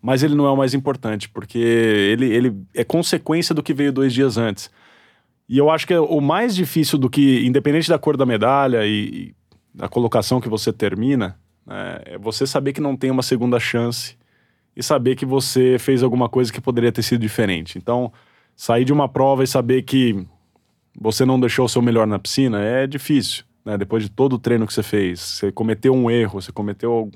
mas 0.00 0.22
ele 0.22 0.34
não 0.34 0.46
é 0.46 0.50
o 0.50 0.56
mais 0.56 0.74
importante, 0.74 1.28
porque 1.28 1.58
ele, 1.58 2.26
ele 2.26 2.56
é 2.74 2.84
consequência 2.84 3.54
do 3.54 3.62
que 3.62 3.74
veio 3.74 3.92
dois 3.92 4.12
dias 4.12 4.36
antes. 4.36 4.70
E 5.48 5.58
eu 5.58 5.70
acho 5.70 5.86
que 5.86 5.94
é 5.94 6.00
o 6.00 6.20
mais 6.20 6.54
difícil 6.54 6.98
do 6.98 7.08
que, 7.08 7.44
independente 7.46 7.88
da 7.88 7.98
cor 7.98 8.16
da 8.16 8.26
medalha 8.26 8.86
e, 8.86 8.90
e 8.92 9.34
da 9.74 9.88
colocação 9.88 10.40
que 10.40 10.48
você 10.48 10.72
termina, 10.72 11.38
né, 11.66 12.00
é 12.04 12.18
você 12.18 12.46
saber 12.46 12.72
que 12.72 12.80
não 12.80 12.96
tem 12.96 13.10
uma 13.10 13.22
segunda 13.22 13.58
chance 13.58 14.16
e 14.76 14.82
saber 14.82 15.16
que 15.16 15.26
você 15.26 15.76
fez 15.78 16.02
alguma 16.02 16.28
coisa 16.28 16.52
que 16.52 16.60
poderia 16.60 16.92
ter 16.92 17.02
sido 17.02 17.20
diferente. 17.20 17.78
Então, 17.78 18.12
sair 18.54 18.84
de 18.84 18.92
uma 18.92 19.08
prova 19.08 19.42
e 19.42 19.46
saber 19.46 19.82
que 19.82 20.24
você 21.00 21.24
não 21.24 21.38
deixou 21.38 21.64
o 21.64 21.68
seu 21.68 21.82
melhor 21.82 22.06
na 22.06 22.18
piscina 22.18 22.60
é 22.60 22.86
difícil, 22.86 23.44
né? 23.64 23.76
Depois 23.78 24.02
de 24.02 24.10
todo 24.10 24.34
o 24.34 24.38
treino 24.38 24.66
que 24.66 24.72
você 24.72 24.82
fez, 24.82 25.20
você 25.20 25.52
cometeu 25.52 25.94
um 25.94 26.10
erro, 26.10 26.40
você 26.40 26.52
cometeu 26.52 27.10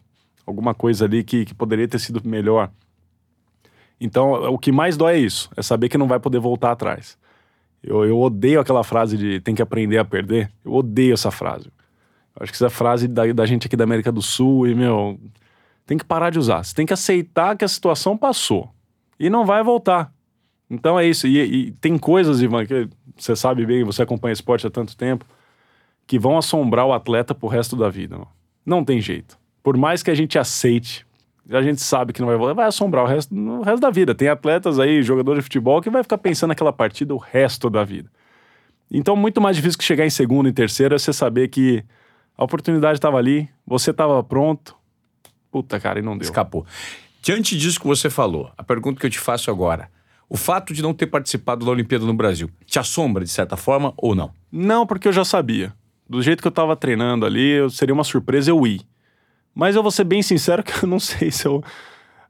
alguma 0.47 0.75
coisa 0.75 1.05
ali 1.05 1.23
que, 1.25 1.45
que 1.45 1.55
poderia 1.55 1.89
ter 1.89 1.99
sido 1.99 2.21
melhor. 2.27 2.71
Então, 4.01 4.33
o 4.53 4.59
que 4.59 4.73
mais 4.73 4.97
dói 4.97 5.15
é 5.15 5.19
isso, 5.19 5.49
é 5.57 5.63
saber 5.63 5.89
que 5.89 5.97
não 5.97 6.09
vai 6.09 6.19
poder 6.19 6.41
voltar 6.41 6.73
atrás. 6.73 7.17
Eu, 7.83 8.05
eu 8.05 8.21
odeio 8.21 8.61
aquela 8.61 8.85
frase 8.85 9.17
de 9.17 9.41
tem 9.41 9.55
que 9.55 9.63
aprender 9.63 9.99
a 9.99 10.05
perder. 10.05 10.51
Eu 10.65 10.73
odeio 10.73 11.15
essa 11.15 11.31
frase. 11.31 11.67
Eu 12.35 12.43
acho 12.43 12.53
que 12.53 12.57
essa 12.57 12.71
frase 12.71 13.09
da, 13.09 13.31
da 13.33 13.47
gente 13.47 13.67
aqui 13.67 13.77
da 13.77 13.85
América 13.85 14.13
do 14.13 14.23
Sul 14.23 14.67
e, 14.67 14.75
meu, 14.75 15.21
tem 15.85 15.99
que 15.99 16.05
parar 16.05 16.31
de 16.31 16.39
usar. 16.39 16.65
Você 16.65 16.75
tem 16.75 16.87
que 16.87 16.93
aceitar 16.93 17.57
que 17.57 17.65
a 17.65 17.69
situação 17.69 18.17
passou 18.17 18.71
e 19.19 19.29
não 19.29 19.45
vai 19.45 19.63
voltar. 19.63 20.13
Então 20.71 20.99
é 20.99 21.07
isso. 21.07 21.27
E, 21.27 21.39
e 21.39 21.71
tem 21.73 21.99
coisas, 21.99 22.41
Ivan, 22.41 22.65
que 22.65 22.89
você 23.17 23.37
sabe 23.37 23.67
bem, 23.67 23.85
você 23.85 24.03
acompanha 24.03 24.33
esporte 24.33 24.67
há 24.67 24.71
tanto 24.71 24.97
tempo, 24.97 25.25
que 26.07 26.19
vão 26.19 26.39
assombrar 26.39 26.87
o 26.87 26.93
atleta 26.93 27.35
pro 27.35 27.49
resto 27.49 27.77
da 27.77 27.89
vida. 27.89 28.17
Não, 28.17 28.29
não 28.65 28.85
tem 28.85 29.01
jeito. 29.01 29.39
Por 29.63 29.77
mais 29.77 30.03
que 30.03 30.11
a 30.11 30.15
gente 30.15 30.39
aceite, 30.39 31.07
a 31.51 31.63
gente 31.63 31.81
sabe 31.81 32.13
que 32.13 32.21
não 32.21 32.29
vai 32.29 32.37
voltar, 32.37 32.55
vai 32.55 32.67
assombrar 32.67 33.05
o 33.05 33.07
resto, 33.07 33.35
resto 33.63 33.81
da 33.81 33.91
vida. 33.91 34.15
Tem 34.15 34.29
atletas 34.29 34.79
aí, 34.79 35.03
jogadores 35.03 35.41
de 35.41 35.45
futebol, 35.45 35.81
que 35.81 35.91
vai 35.91 36.03
ficar 36.03 36.19
pensando 36.19 36.49
naquela 36.51 36.73
partida 36.73 37.15
o 37.15 37.19
resto 37.19 37.69
da 37.69 37.85
vida. 37.85 38.11
Então, 38.91 39.17
muito 39.17 39.41
mais 39.41 39.57
difícil 39.57 39.79
que 39.79 39.85
chegar 39.85 40.05
em 40.05 40.11
segundo 40.11 40.49
e 40.49 40.53
terceiro 40.53 40.95
é 40.95 40.99
você 40.99 41.13
saber 41.13 41.49
que 41.49 41.85
a 42.37 42.45
oportunidade 42.45 42.99
estava 42.99 43.17
ali, 43.17 43.49
você 43.67 43.91
estava 43.91 44.23
pronto. 44.23 44.77
Puta, 45.51 45.79
cara, 45.81 45.99
e 45.99 46.03
não 46.03 46.17
deu. 46.17 46.25
Escapou. 46.25 46.67
Diante 47.23 47.57
disso 47.57 47.81
que 47.81 47.87
você 47.87 48.11
falou, 48.11 48.51
a 48.57 48.65
pergunta 48.65 49.01
que 49.01 49.07
eu 49.07 49.11
te 49.11 49.19
faço 49.19 49.51
agora: 49.51 49.89
o 50.29 50.37
fato 50.37 50.75
de 50.75 50.83
não 50.83 50.93
ter 50.93 51.07
participado 51.07 51.65
da 51.65 51.71
Olimpíada 51.71 52.05
no 52.05 52.15
Brasil 52.15 52.51
te 52.67 52.79
assombra 52.79 53.25
de 53.25 53.31
certa 53.31 53.57
forma 53.57 53.95
ou 53.97 54.15
não? 54.15 54.33
Não, 54.51 54.87
porque 54.87 55.09
eu 55.09 55.13
já 55.13 55.25
sabia. 55.25 55.73
Do 56.09 56.21
jeito 56.21 56.43
que 56.43 56.49
eu 56.49 56.53
tava 56.53 56.77
treinando 56.77 57.25
ali, 57.25 57.71
seria 57.71 57.95
uma 57.95 58.05
surpresa 58.05 58.51
eu 58.51 58.67
ir. 58.67 58.83
Mas 59.55 59.77
eu 59.77 59.83
vou 59.83 59.91
ser 59.91 60.05
bem 60.05 60.23
sincero 60.23 60.63
que 60.65 60.85
eu 60.85 60.89
não 60.89 60.99
sei 60.99 61.31
se 61.31 61.47
eu. 61.47 61.63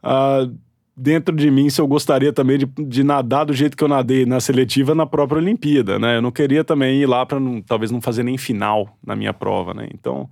ah, 0.03 0.49
dentro 0.97 1.35
de 1.35 1.51
mim, 1.51 1.71
se 1.71 1.81
eu 1.81 1.87
gostaria 1.87 2.33
também 2.33 2.59
de, 2.59 2.67
de 2.67 3.03
nadar 3.03 3.47
do 3.47 3.53
jeito 3.53 3.77
que 3.77 3.83
eu 3.83 3.89
nadei 3.89 4.27
na 4.27 4.41
seletiva 4.41 4.95
na 4.95 5.07
própria 5.07 5.39
Olimpíada, 5.39 5.99
né? 5.99 6.17
Eu 6.17 6.23
não 6.23 6.31
queria 6.31 6.63
também 6.63 7.01
ir 7.01 7.07
lá 7.07 7.25
para 7.25 7.39
talvez 7.67 7.91
não 7.91 8.01
fazer 8.01 8.23
nem 8.23 8.37
final 8.37 8.97
na 9.05 9.17
minha 9.17 9.33
prova, 9.33 9.73
né? 9.73 9.89
Então, 9.95 10.29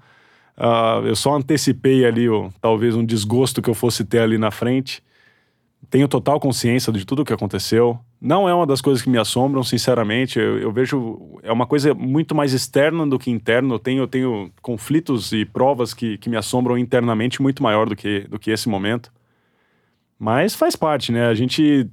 ah, 0.56 1.00
eu 1.04 1.16
só 1.16 1.34
antecipei 1.34 2.04
ali, 2.04 2.28
o, 2.28 2.52
talvez, 2.60 2.94
um 2.94 3.04
desgosto 3.04 3.62
que 3.62 3.70
eu 3.70 3.74
fosse 3.74 4.04
ter 4.04 4.20
ali 4.20 4.36
na 4.36 4.50
frente. 4.50 5.02
Tenho 5.88 6.06
total 6.06 6.38
consciência 6.38 6.92
de 6.92 7.04
tudo 7.04 7.22
o 7.22 7.24
que 7.24 7.32
aconteceu. 7.32 7.98
Não 8.20 8.46
é 8.46 8.54
uma 8.54 8.66
das 8.66 8.82
coisas 8.82 9.02
que 9.02 9.08
me 9.08 9.16
assombram, 9.16 9.62
sinceramente. 9.62 10.38
Eu, 10.38 10.58
eu 10.58 10.70
vejo. 10.70 11.38
É 11.42 11.50
uma 11.50 11.66
coisa 11.66 11.94
muito 11.94 12.34
mais 12.34 12.52
externa 12.52 13.06
do 13.06 13.18
que 13.18 13.30
interna. 13.30 13.74
Eu 13.74 13.78
tenho, 13.78 14.02
eu 14.02 14.06
tenho 14.06 14.52
conflitos 14.60 15.32
e 15.32 15.46
provas 15.46 15.94
que, 15.94 16.18
que 16.18 16.28
me 16.28 16.36
assombram 16.36 16.76
internamente 16.76 17.40
muito 17.40 17.62
maior 17.62 17.88
do 17.88 17.96
que, 17.96 18.20
do 18.28 18.38
que 18.38 18.50
esse 18.50 18.68
momento. 18.68 19.10
Mas 20.18 20.54
faz 20.54 20.76
parte, 20.76 21.10
né? 21.10 21.28
A 21.28 21.34
gente. 21.34 21.88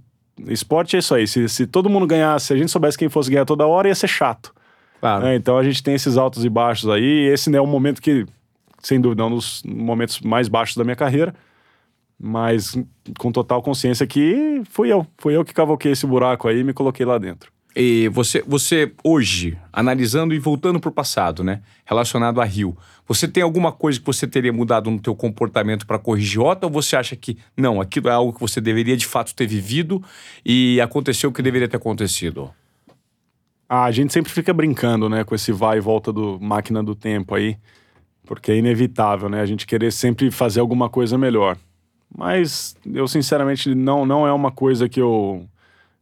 Esporte 0.48 0.98
é 0.98 1.00
isso 1.00 1.16
aí. 1.16 1.26
Se, 1.26 1.48
se 1.48 1.66
todo 1.66 1.90
mundo 1.90 2.06
ganhasse, 2.06 2.48
se 2.48 2.54
a 2.54 2.58
gente 2.58 2.70
soubesse 2.70 2.98
quem 2.98 3.08
fosse 3.08 3.32
ganhar 3.32 3.46
toda 3.46 3.66
hora, 3.66 3.88
ia 3.88 3.96
ser 3.96 4.08
chato. 4.10 4.54
Claro. 5.00 5.26
né? 5.26 5.36
Então 5.36 5.58
a 5.58 5.64
gente 5.64 5.82
tem 5.82 5.94
esses 5.96 6.18
altos 6.18 6.44
e 6.44 6.50
baixos 6.50 6.90
aí. 6.90 7.04
E 7.04 7.28
esse 7.28 7.50
né, 7.50 7.58
é 7.58 7.62
um 7.62 7.68
momento 7.68 8.02
que, 8.02 8.26
sem 8.80 9.00
dúvida, 9.00 9.24
é 9.24 9.26
um 9.26 9.36
dos 9.36 9.64
momentos 9.64 10.20
mais 10.22 10.48
baixos 10.48 10.76
da 10.76 10.84
minha 10.84 10.96
carreira. 10.96 11.34
Mas 12.20 12.78
com 13.20 13.32
total 13.32 13.62
consciência 13.62 14.08
que 14.08 14.62
fui 14.70 14.92
eu. 14.92 15.06
Fui 15.18 15.36
eu 15.36 15.46
que 15.46 15.54
cavoquei 15.54 15.92
esse 15.92 16.06
buraco 16.06 16.48
aí 16.48 16.60
e 16.60 16.64
me 16.64 16.74
coloquei 16.74 17.06
lá 17.06 17.18
dentro. 17.18 17.52
E 17.80 18.10
você, 18.10 18.44
você 18.48 18.92
hoje, 19.04 19.56
analisando 19.72 20.34
e 20.34 20.40
voltando 20.40 20.80
para 20.80 20.90
o 20.90 20.92
passado, 20.92 21.44
né? 21.44 21.62
Relacionado 21.86 22.42
a 22.42 22.44
Rio, 22.44 22.76
você 23.08 23.28
tem 23.28 23.44
alguma 23.44 23.72
coisa 23.72 24.00
que 24.00 24.06
você 24.06 24.26
teria 24.26 24.52
mudado 24.52 24.90
no 24.90 25.00
teu 25.00 25.16
comportamento 25.16 25.86
para 25.86 26.00
corrigir 26.00 26.42
Ota 26.42 26.66
ou 26.66 26.74
você 26.74 26.96
acha 26.96 27.16
que 27.16 27.38
não, 27.56 27.80
aquilo 27.80 28.10
é 28.10 28.12
algo 28.12 28.34
que 28.34 28.40
você 28.40 28.60
deveria 28.60 28.98
de 28.98 29.06
fato 29.06 29.36
ter 29.36 29.46
vivido 29.46 30.04
e 30.44 30.82
aconteceu 30.82 31.30
o 31.30 31.34
que 31.34 31.44
deveria 31.44 31.68
ter 31.68 31.78
acontecido? 31.78 32.50
Ah, 33.70 33.84
a 33.84 33.92
gente 33.92 34.12
sempre 34.12 34.32
fica 34.32 34.52
brincando, 34.52 35.08
né, 35.08 35.24
com 35.24 35.36
esse 35.36 35.52
vai 35.52 35.78
e 35.78 35.82
volta 35.82 36.12
do 36.12 36.40
máquina 36.42 36.84
do 36.84 36.96
tempo 36.96 37.36
aí, 37.36 37.58
porque 38.26 38.54
é 38.54 38.58
inevitável, 38.58 39.30
né, 39.30 39.40
a 39.40 39.46
gente 39.46 39.68
querer 39.68 39.92
sempre 39.92 40.32
fazer 40.32 40.62
alguma 40.62 40.90
coisa 40.90 41.16
melhor. 41.16 41.56
Mas 42.16 42.76
eu 42.86 43.08
sinceramente 43.08 43.74
não 43.76 44.06
não 44.06 44.26
é 44.28 44.32
uma 44.34 44.52
coisa 44.52 44.88
que 44.90 45.02
eu 45.02 45.46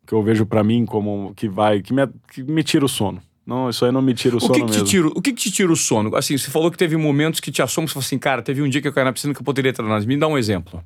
que 0.05 0.13
eu 0.13 0.21
vejo 0.21 0.45
pra 0.45 0.63
mim 0.63 0.85
como 0.85 1.33
que 1.35 1.47
vai 1.49 1.81
que 1.81 1.91
me, 1.93 2.07
que 2.31 2.43
me 2.43 2.63
tira 2.63 2.85
o 2.85 2.89
sono. 2.89 3.21
Não, 3.45 3.69
isso 3.69 3.85
aí 3.85 3.91
não 3.91 4.01
me 4.01 4.13
tira 4.13 4.35
o, 4.35 4.37
O 4.37 4.41
sono 4.41 4.53
que, 4.53 4.61
que 4.65 4.71
mesmo. 4.71 4.85
tira, 4.87 5.07
o 5.07 5.21
que, 5.21 5.31
que 5.31 5.39
te 5.43 5.51
tira 5.51 5.71
o 5.71 5.75
sono? 5.75 6.15
Assim, 6.15 6.35
você 6.35 6.49
falou 6.49 6.71
que 6.71 6.77
teve 6.77 6.97
momentos 6.97 7.39
que 7.39 7.51
te 7.51 7.61
assombram, 7.61 7.87
você 7.87 7.93
falou 7.93 8.05
assim, 8.05 8.17
cara, 8.17 8.41
teve 8.41 8.59
um 8.61 8.67
dia 8.67 8.81
que 8.81 8.87
eu 8.87 8.93
caí 8.93 9.03
na 9.03 9.13
piscina 9.13 9.35
que 9.35 9.39
eu 9.39 9.43
poderia 9.45 9.71
treinar. 9.71 10.03
Me 10.07 10.17
dá 10.17 10.27
um 10.27 10.35
exemplo. 10.35 10.83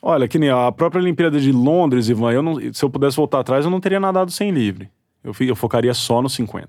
Olha, 0.00 0.28
que 0.28 0.38
nem 0.38 0.50
a 0.50 0.70
própria 0.70 1.00
Olimpíada 1.02 1.40
de 1.40 1.50
Londres, 1.50 2.08
Ivan, 2.08 2.30
eu 2.32 2.42
não, 2.42 2.60
se 2.72 2.84
eu 2.84 2.90
pudesse 2.90 3.16
voltar 3.16 3.40
atrás, 3.40 3.64
eu 3.64 3.70
não 3.72 3.80
teria 3.80 3.98
nadado 3.98 4.30
sem 4.30 4.50
livre. 4.52 4.88
Eu, 5.24 5.34
eu 5.40 5.56
focaria 5.56 5.92
só 5.94 6.20
no 6.22 6.28
50. 6.28 6.68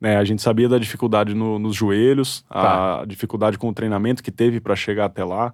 Né, 0.00 0.16
a 0.16 0.24
gente 0.24 0.42
sabia 0.42 0.68
da 0.68 0.78
dificuldade 0.78 1.32
no- 1.34 1.58
nos 1.58 1.76
joelhos, 1.76 2.44
a 2.50 2.62
Tá. 2.62 3.04
dificuldade 3.04 3.56
com 3.56 3.68
o 3.68 3.72
treinamento 3.72 4.22
que 4.22 4.30
teve 4.32 4.60
para 4.60 4.74
chegar 4.74 5.04
até 5.04 5.22
lá. 5.24 5.52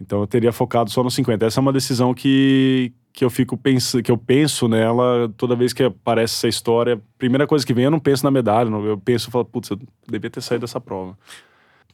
Então 0.00 0.20
eu 0.20 0.26
teria 0.26 0.52
focado 0.52 0.90
só 0.90 1.02
no 1.02 1.10
50. 1.10 1.44
Essa 1.46 1.60
é 1.60 1.62
uma 1.62 1.72
decisão 1.72 2.14
que, 2.14 2.92
que 3.12 3.24
eu 3.24 3.30
fico 3.30 3.58
que 4.04 4.10
eu 4.10 4.16
penso 4.18 4.68
nela 4.68 5.32
toda 5.36 5.56
vez 5.56 5.72
que 5.72 5.82
aparece 5.82 6.34
essa 6.34 6.48
história. 6.48 7.00
Primeira 7.18 7.46
coisa 7.46 7.66
que 7.66 7.74
vem, 7.74 7.84
eu 7.84 7.90
não 7.90 7.98
penso 7.98 8.24
na 8.24 8.30
medalha, 8.30 8.68
eu 8.70 8.96
penso, 8.98 9.28
eu 9.28 9.32
falo, 9.32 9.44
putz, 9.44 9.70
eu 9.70 9.78
devia 10.08 10.30
ter 10.30 10.40
saído 10.40 10.62
dessa 10.62 10.80
prova. 10.80 11.18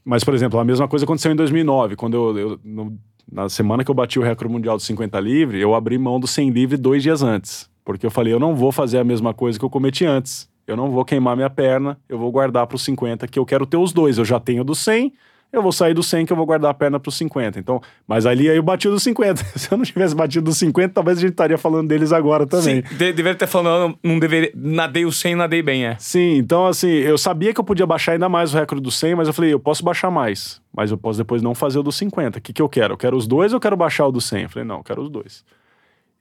Mas, 0.04 0.22
por 0.22 0.34
exemplo, 0.34 0.58
a 0.60 0.64
mesma 0.64 0.86
coisa 0.86 1.04
aconteceu 1.04 1.32
em 1.32 1.36
2009, 1.36 1.96
quando 1.96 2.14
eu, 2.14 2.38
eu- 2.38 2.60
no- 2.62 2.98
na 3.32 3.48
semana 3.48 3.82
que 3.82 3.90
eu 3.90 3.94
bati 3.94 4.18
o 4.18 4.22
recorde 4.22 4.52
mundial 4.52 4.76
dos 4.76 4.84
50 4.84 5.18
livre, 5.18 5.58
eu 5.58 5.74
abri 5.74 5.96
mão 5.96 6.20
do 6.20 6.26
100 6.26 6.50
livre 6.50 6.76
dois 6.76 7.02
dias 7.02 7.22
antes. 7.22 7.70
Porque 7.82 8.04
eu 8.04 8.10
falei, 8.10 8.32
eu 8.32 8.38
não 8.38 8.54
vou 8.54 8.70
fazer 8.70 8.98
a 8.98 9.04
mesma 9.04 9.32
coisa 9.32 9.58
que 9.58 9.64
eu 9.64 9.70
cometi 9.70 10.04
antes. 10.04 10.46
Eu 10.66 10.76
não 10.76 10.90
vou 10.90 11.04
queimar 11.06 11.36
minha 11.36 11.48
perna, 11.50 11.98
eu 12.08 12.18
vou 12.18 12.30
guardar 12.30 12.66
para 12.66 12.76
os 12.76 12.82
50, 12.84 13.26
que 13.26 13.38
eu 13.38 13.46
quero 13.46 13.64
ter 13.66 13.76
os 13.78 13.92
dois. 13.94 14.18
Eu 14.18 14.24
já 14.26 14.38
tenho 14.38 14.62
do 14.62 14.74
100, 14.74 15.12
eu 15.56 15.62
vou 15.62 15.72
sair 15.72 15.94
do 15.94 16.02
100 16.02 16.26
que 16.26 16.32
eu 16.32 16.36
vou 16.36 16.44
guardar 16.46 16.70
a 16.70 16.74
perna 16.74 16.98
para 17.00 17.08
os 17.08 17.16
50. 17.16 17.58
Então, 17.58 17.80
mas 18.06 18.26
ali 18.26 18.48
aí 18.50 18.56
eu 18.56 18.62
bati 18.62 18.88
dos 18.88 19.02
50. 19.04 19.42
Se 19.58 19.70
eu 19.72 19.76
não 19.78 19.84
tivesse 19.84 20.14
batido 20.14 20.44
dos 20.44 20.56
50, 20.58 20.92
talvez 20.94 21.18
a 21.18 21.20
gente 21.20 21.30
estaria 21.30 21.56
falando 21.58 21.88
deles 21.88 22.12
agora 22.12 22.46
também. 22.46 22.82
Sim, 22.86 22.96
de- 22.96 23.12
deveria 23.12 23.34
ter 23.34 23.46
falado, 23.46 23.88
não, 24.02 24.12
não 24.12 24.18
deveria. 24.18 24.50
Nadei 24.54 25.04
o 25.04 25.12
100, 25.12 25.34
nadei 25.36 25.62
bem, 25.62 25.86
é. 25.86 25.96
Sim, 25.98 26.36
então 26.36 26.66
assim, 26.66 26.88
eu 26.88 27.16
sabia 27.18 27.52
que 27.54 27.60
eu 27.60 27.64
podia 27.64 27.86
baixar 27.86 28.12
ainda 28.12 28.28
mais 28.28 28.52
o 28.54 28.56
recorde 28.58 28.82
do 28.82 28.90
100, 28.90 29.14
mas 29.14 29.28
eu 29.28 29.34
falei, 29.34 29.52
eu 29.52 29.60
posso 29.60 29.84
baixar 29.84 30.10
mais, 30.10 30.60
mas 30.76 30.90
eu 30.90 30.96
posso 30.98 31.18
depois 31.18 31.42
não 31.42 31.54
fazer 31.54 31.78
o 31.78 31.82
do 31.82 31.92
50. 31.92 32.38
O 32.38 32.42
que, 32.42 32.52
que 32.52 32.62
eu 32.62 32.68
quero? 32.68 32.94
Eu 32.94 32.98
quero 32.98 33.16
os 33.16 33.26
dois 33.26 33.52
ou 33.52 33.56
eu 33.56 33.60
quero 33.60 33.76
baixar 33.76 34.06
o 34.06 34.12
do 34.12 34.20
100? 34.20 34.42
Eu 34.44 34.48
falei, 34.50 34.66
não, 34.68 34.76
eu 34.78 34.84
quero 34.84 35.02
os 35.02 35.08
dois. 35.10 35.44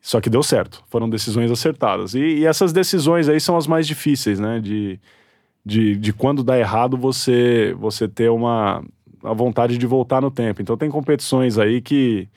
Só 0.05 0.19
que 0.19 0.29
deu 0.29 0.43
certo, 0.43 0.83
foram 0.89 1.09
decisões 1.09 1.49
acertadas. 1.49 2.13
E, 2.13 2.19
e 2.19 2.45
essas 2.45 2.73
decisões 2.73 3.29
aí 3.29 3.39
são 3.39 3.55
as 3.55 3.65
mais 3.67 3.87
difíceis, 3.87 4.37
né? 4.37 4.59
De, 4.59 4.99
de, 5.65 5.95
de 5.95 6.11
quando 6.11 6.43
dá 6.43 6.59
errado 6.59 6.97
você, 6.97 7.73
você 7.79 8.05
ter 8.05 8.29
uma 8.29 8.83
a 9.23 9.33
vontade 9.33 9.77
de 9.77 9.87
voltar 9.87 10.21
no 10.21 10.29
tempo. 10.29 10.61
Então 10.61 10.77
tem 10.77 10.89
competições 10.89 11.57
aí 11.57 11.81
que, 11.81 12.27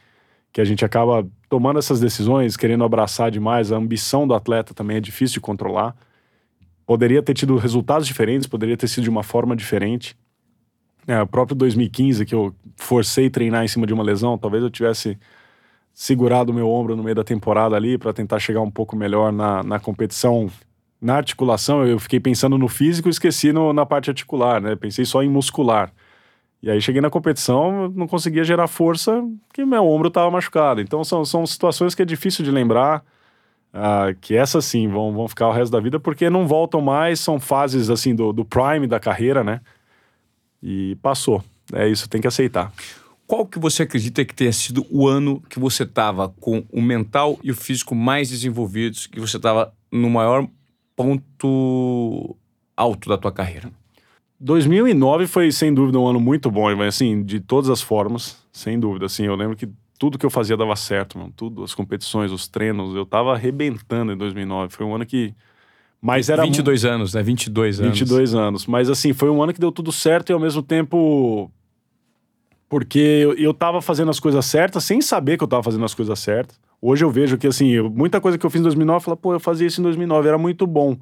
que 0.53 0.61
a 0.61 0.65
gente 0.65 0.85
acaba 0.85 1.27
tomando 1.49 1.79
essas 1.79 2.01
decisões, 2.01 2.57
querendo 2.57 2.85
abraçar 2.85 3.31
demais. 3.31 3.73
A 3.73 3.77
ambição 3.77 4.27
do 4.27 4.35
atleta 4.35 4.73
também 4.73 4.97
é 4.97 5.01
difícil 5.01 5.35
de 5.35 5.41
controlar 5.41 5.97
poderia 6.87 7.21
ter 7.21 7.35
tido 7.35 7.57
resultados 7.57 8.07
diferentes, 8.07 8.47
poderia 8.47 8.77
ter 8.77 8.87
sido 8.87 9.03
de 9.03 9.11
uma 9.11 9.25
forma 9.25 9.57
diferente. 9.57 10.17
É, 11.07 11.21
o 11.21 11.27
próprio 11.27 11.57
2015, 11.57 12.25
que 12.25 12.35
eu 12.35 12.55
forcei 12.77 13.29
treinar 13.29 13.65
em 13.65 13.69
cima 13.69 13.87
de 13.87 13.93
uma 13.93 14.03
lesão, 14.03 14.39
talvez 14.39 14.63
eu 14.63 14.71
tivesse 14.71 15.19
segurado 15.93 16.53
o 16.53 16.55
meu 16.55 16.69
ombro 16.69 16.95
no 16.95 17.03
meio 17.03 17.17
da 17.17 17.25
temporada 17.25 17.75
ali 17.75 17.99
para 17.99 18.13
tentar 18.13 18.39
chegar 18.39 18.61
um 18.61 18.71
pouco 18.71 18.95
melhor 18.95 19.33
na, 19.33 19.63
na 19.63 19.81
competição 19.81 20.49
na 21.01 21.17
articulação, 21.17 21.87
eu 21.87 21.99
fiquei 21.99 22.19
pensando 22.19 22.57
no 22.57 22.69
físico 22.69 23.09
e 23.09 23.11
esqueci 23.11 23.53
no, 23.53 23.73
na 23.73 23.85
parte 23.85 24.09
articular, 24.09 24.63
né? 24.63 24.75
Pensei 24.75 25.05
só 25.05 25.23
em 25.23 25.29
muscular. 25.29 25.93
E 26.67 26.71
aí 26.71 26.81
cheguei 26.83 27.01
na 27.01 27.09
competição, 27.09 27.89
não 27.95 28.09
conseguia 28.09 28.43
gerar 28.43 28.67
força, 28.67 29.23
porque 29.47 29.65
meu 29.65 29.87
ombro 29.87 30.09
estava 30.09 30.29
machucado. 30.33 30.81
Então 30.81 31.05
são, 31.05 31.25
são 31.25 31.47
situações 31.47 31.95
que 31.95 32.03
é 32.03 32.05
difícil 32.05 32.45
de 32.45 32.51
lembrar, 32.51 33.05
uh, 33.73 34.13
que 34.21 34.35
essas 34.35 34.65
sim 34.65 34.89
vão, 34.89 35.13
vão 35.13 35.29
ficar 35.29 35.47
o 35.47 35.53
resto 35.53 35.71
da 35.71 35.79
vida, 35.79 36.01
porque 36.01 36.29
não 36.29 36.45
voltam 36.45 36.81
mais, 36.81 37.21
são 37.21 37.39
fases 37.39 37.89
assim 37.89 38.17
do, 38.17 38.33
do 38.33 38.45
prime 38.45 38.89
da 38.89 38.99
carreira, 38.99 39.45
né? 39.45 39.61
E 40.61 40.97
passou. 40.97 41.41
É 41.73 41.89
isso, 41.89 42.09
tem 42.09 42.21
que 42.21 42.27
aceitar. 42.27 42.73
Qual 43.29 43.47
que 43.47 43.61
você 43.61 43.85
acredita 43.85 44.25
que 44.25 44.35
tenha 44.35 44.53
sido 44.53 44.85
o 44.91 45.07
ano 45.07 45.41
que 45.49 45.61
você 45.61 45.85
estava 45.85 46.31
com 46.31 46.65
o 46.73 46.83
mental 46.83 47.39
e 47.45 47.53
o 47.53 47.55
físico 47.55 47.95
mais 47.95 48.29
desenvolvidos, 48.29 49.07
que 49.07 49.21
você 49.21 49.37
estava 49.37 49.73
no 49.93 50.11
maior 50.11 50.45
ponto 50.97 52.37
alto 52.77 53.09
da 53.09 53.17
tua 53.17 53.31
carreira? 53.31 53.71
2009 54.39 55.27
foi 55.27 55.51
sem 55.51 55.73
dúvida 55.73 55.99
um 55.99 56.07
ano 56.07 56.21
muito 56.21 56.51
bom, 56.51 56.69
assim, 56.83 57.23
de 57.23 57.41
todas 57.41 57.71
as 57.71 57.81
formas, 57.81 58.45
sem 58.53 58.79
dúvida. 58.79 59.07
Assim, 59.07 59.25
eu 59.25 59.35
lembro 59.35 59.57
que 59.57 59.69
tudo 59.99 60.19
que 60.19 60.27
eu 60.27 60.31
fazia 60.31 60.57
dava 60.57 60.77
certo, 60.77 61.19
mano. 61.19 61.33
Tudo, 61.35 61.65
as 61.65 61.75
competições, 61.75 62.31
os 62.31 62.47
treinos, 62.47 62.95
eu 62.95 63.07
tava 63.07 63.33
arrebentando 63.33 64.13
em 64.13 64.17
2009. 64.17 64.75
Foi 64.75 64.85
um 64.85 64.95
ano 64.95 65.07
que 65.07 65.35
mas 66.01 66.29
era 66.29 66.45
22 66.45 66.85
anos, 66.85 67.15
né? 67.15 67.23
22 67.23 67.81
anos. 67.81 67.99
22 67.99 68.35
anos. 68.35 68.67
Mas 68.67 68.89
assim, 68.89 69.13
foi 69.13 69.31
um 69.31 69.43
ano 69.43 69.53
que 69.53 69.59
deu 69.59 69.73
tudo 69.73 69.91
certo 69.91 70.31
e 70.31 70.33
ao 70.33 70.39
mesmo 70.39 70.63
tempo 70.63 71.51
porque 72.69 72.99
eu, 72.99 73.35
eu 73.35 73.55
tava 73.55 73.81
fazendo 73.81 74.11
as 74.11 74.21
coisas 74.21 74.45
certas 74.45 74.85
sem 74.85 75.01
saber 75.01 75.37
que 75.37 75.45
eu 75.45 75.49
tava 75.49 75.63
fazendo 75.63 75.85
as 75.85 75.95
coisas 75.95 76.19
certas. 76.19 76.59
Hoje 76.81 77.05
eu 77.05 77.11
vejo 77.11 77.39
que, 77.39 77.47
assim, 77.47 77.71
eu, 77.71 77.89
muita 77.89 78.21
coisa 78.21 78.37
que 78.37 78.45
eu 78.45 78.51
fiz 78.51 78.61
em 78.61 78.65
2009, 78.65 78.97
eu 78.97 79.01
falo, 79.01 79.17
pô, 79.17 79.33
eu 79.33 79.41
fazia 79.41 79.67
isso 79.67 79.81
em 79.81 79.85
2009, 79.85 80.29
era 80.29 80.39
muito 80.39 80.67
bom. 80.67 80.97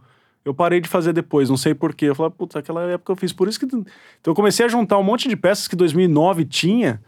Eu 0.44 0.52
parei 0.54 0.80
de 0.80 0.88
fazer 0.88 1.12
depois, 1.12 1.48
não 1.48 1.56
sei 1.56 1.74
porquê. 1.74 2.06
Eu 2.06 2.14
falei, 2.14 2.30
puta, 2.36 2.58
aquela 2.58 2.82
época 2.82 3.12
eu 3.12 3.16
fiz. 3.16 3.32
Por 3.32 3.48
isso 3.48 3.58
que. 3.58 3.64
Então 3.64 3.86
eu 4.26 4.34
comecei 4.34 4.66
a 4.66 4.68
juntar 4.68 4.98
um 4.98 5.02
monte 5.02 5.28
de 5.28 5.36
peças 5.36 5.66
que 5.66 5.74
2009 5.74 6.44
tinha, 6.44 7.00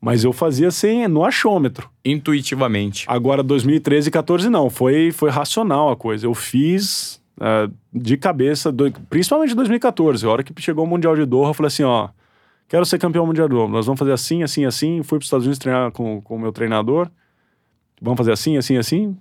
mas 0.00 0.22
eu 0.22 0.32
fazia 0.32 0.70
sem, 0.70 1.08
no 1.08 1.24
achômetro. 1.24 1.90
Intuitivamente. 2.04 3.04
Agora, 3.08 3.42
2013 3.42 4.08
e 4.08 4.10
14 4.12 4.48
não. 4.48 4.70
Foi, 4.70 5.10
foi 5.10 5.30
racional 5.30 5.90
a 5.90 5.96
coisa. 5.96 6.26
Eu 6.26 6.34
fiz 6.34 7.20
uh, 7.38 7.72
de 7.92 8.16
cabeça, 8.16 8.70
do, 8.70 8.90
principalmente 9.10 9.52
em 9.52 9.56
2014. 9.56 10.24
A 10.24 10.28
hora 10.28 10.42
que 10.44 10.62
chegou 10.62 10.84
o 10.84 10.88
Mundial 10.88 11.16
de 11.16 11.24
Doha, 11.24 11.48
eu 11.48 11.54
falei 11.54 11.68
assim: 11.68 11.82
ó 11.82 12.08
quero 12.68 12.84
ser 12.84 12.98
campeão 12.98 13.26
mundial 13.26 13.48
do 13.48 13.68
Nós 13.68 13.86
vamos 13.86 13.98
fazer 13.98 14.12
assim, 14.12 14.42
assim, 14.42 14.64
assim. 14.64 15.02
Fui 15.02 15.18
para 15.18 15.22
os 15.22 15.26
Estados 15.26 15.46
Unidos 15.46 15.58
treinar 15.58 15.90
com, 15.92 16.20
com 16.20 16.36
o 16.36 16.38
meu 16.38 16.52
treinador. 16.52 17.10
Vamos 18.00 18.18
fazer 18.18 18.32
assim, 18.32 18.56
assim, 18.56 18.76
assim. 18.76 19.16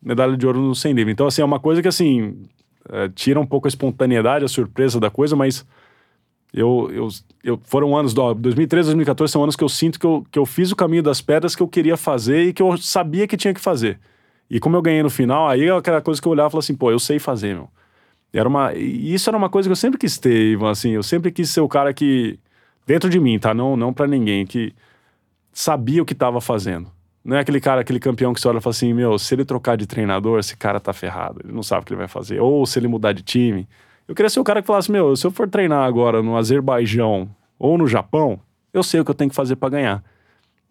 Medalha 0.00 0.36
de 0.36 0.46
ouro 0.46 0.60
no 0.60 0.74
100 0.74 0.92
livre. 0.92 1.12
Então, 1.12 1.26
assim, 1.26 1.42
é 1.42 1.44
uma 1.44 1.60
coisa 1.60 1.82
que, 1.82 1.88
assim, 1.88 2.42
é, 2.90 3.08
tira 3.08 3.40
um 3.40 3.46
pouco 3.46 3.66
a 3.66 3.70
espontaneidade, 3.70 4.44
a 4.44 4.48
surpresa 4.48 4.98
da 4.98 5.10
coisa, 5.10 5.36
mas 5.36 5.66
eu, 6.52 6.90
eu, 6.92 7.08
eu 7.44 7.60
foram 7.64 7.96
anos, 7.96 8.16
ó, 8.16 8.32
2013, 8.34 8.88
2014 8.88 9.32
são 9.32 9.42
anos 9.42 9.56
que 9.56 9.64
eu 9.64 9.68
sinto 9.68 9.98
que 9.98 10.06
eu, 10.06 10.26
que 10.30 10.38
eu 10.38 10.46
fiz 10.46 10.72
o 10.72 10.76
caminho 10.76 11.02
das 11.02 11.20
pedras 11.20 11.54
que 11.54 11.62
eu 11.62 11.68
queria 11.68 11.96
fazer 11.96 12.44
e 12.44 12.52
que 12.52 12.62
eu 12.62 12.76
sabia 12.78 13.26
que 13.26 13.36
tinha 13.36 13.52
que 13.52 13.60
fazer. 13.60 13.98
E 14.50 14.58
como 14.58 14.76
eu 14.76 14.82
ganhei 14.82 15.02
no 15.02 15.10
final, 15.10 15.48
aí 15.48 15.64
é 15.64 15.70
aquela 15.70 16.00
coisa 16.00 16.20
que 16.20 16.26
eu 16.26 16.32
olhava 16.32 16.48
e 16.48 16.50
falava 16.52 16.64
assim, 16.64 16.74
pô, 16.74 16.90
eu 16.90 16.98
sei 16.98 17.18
fazer, 17.18 17.54
meu. 17.54 17.68
Era 18.32 18.48
uma, 18.48 18.74
e 18.74 19.14
isso 19.14 19.28
era 19.28 19.36
uma 19.36 19.48
coisa 19.48 19.68
que 19.68 19.72
eu 19.72 19.76
sempre 19.76 19.98
quis 19.98 20.18
ter, 20.18 20.52
Ivan, 20.52 20.70
assim, 20.70 20.90
eu 20.90 21.02
sempre 21.02 21.30
quis 21.30 21.50
ser 21.50 21.60
o 21.60 21.68
cara 21.68 21.92
que 21.94 22.38
dentro 22.86 23.10
de 23.10 23.20
mim, 23.20 23.38
tá? 23.38 23.52
Não, 23.54 23.76
não 23.76 23.92
para 23.92 24.06
ninguém, 24.06 24.46
que 24.46 24.74
sabia 25.52 26.02
o 26.02 26.06
que 26.06 26.12
estava 26.14 26.40
fazendo. 26.40 26.90
Não 27.28 27.36
é 27.36 27.40
aquele 27.40 27.60
cara, 27.60 27.82
aquele 27.82 28.00
campeão 28.00 28.32
que 28.32 28.40
você 28.40 28.48
olha 28.48 28.56
e 28.56 28.60
fala 28.62 28.70
assim: 28.70 28.94
meu, 28.94 29.18
se 29.18 29.34
ele 29.34 29.44
trocar 29.44 29.76
de 29.76 29.86
treinador, 29.86 30.38
esse 30.38 30.56
cara 30.56 30.80
tá 30.80 30.94
ferrado, 30.94 31.42
ele 31.44 31.52
não 31.52 31.62
sabe 31.62 31.82
o 31.82 31.84
que 31.84 31.92
ele 31.92 31.98
vai 31.98 32.08
fazer. 32.08 32.40
Ou 32.40 32.64
se 32.64 32.78
ele 32.78 32.88
mudar 32.88 33.12
de 33.12 33.22
time. 33.22 33.68
Eu 34.08 34.14
queria 34.14 34.30
ser 34.30 34.40
o 34.40 34.44
cara 34.44 34.62
que 34.62 34.66
falasse: 34.66 34.90
meu, 34.90 35.14
se 35.14 35.26
eu 35.26 35.30
for 35.30 35.46
treinar 35.46 35.86
agora 35.86 36.22
no 36.22 36.38
Azerbaijão 36.38 37.28
ou 37.58 37.76
no 37.76 37.86
Japão, 37.86 38.40
eu 38.72 38.82
sei 38.82 39.00
o 39.00 39.04
que 39.04 39.10
eu 39.10 39.14
tenho 39.14 39.28
que 39.28 39.36
fazer 39.36 39.56
para 39.56 39.68
ganhar. 39.68 40.02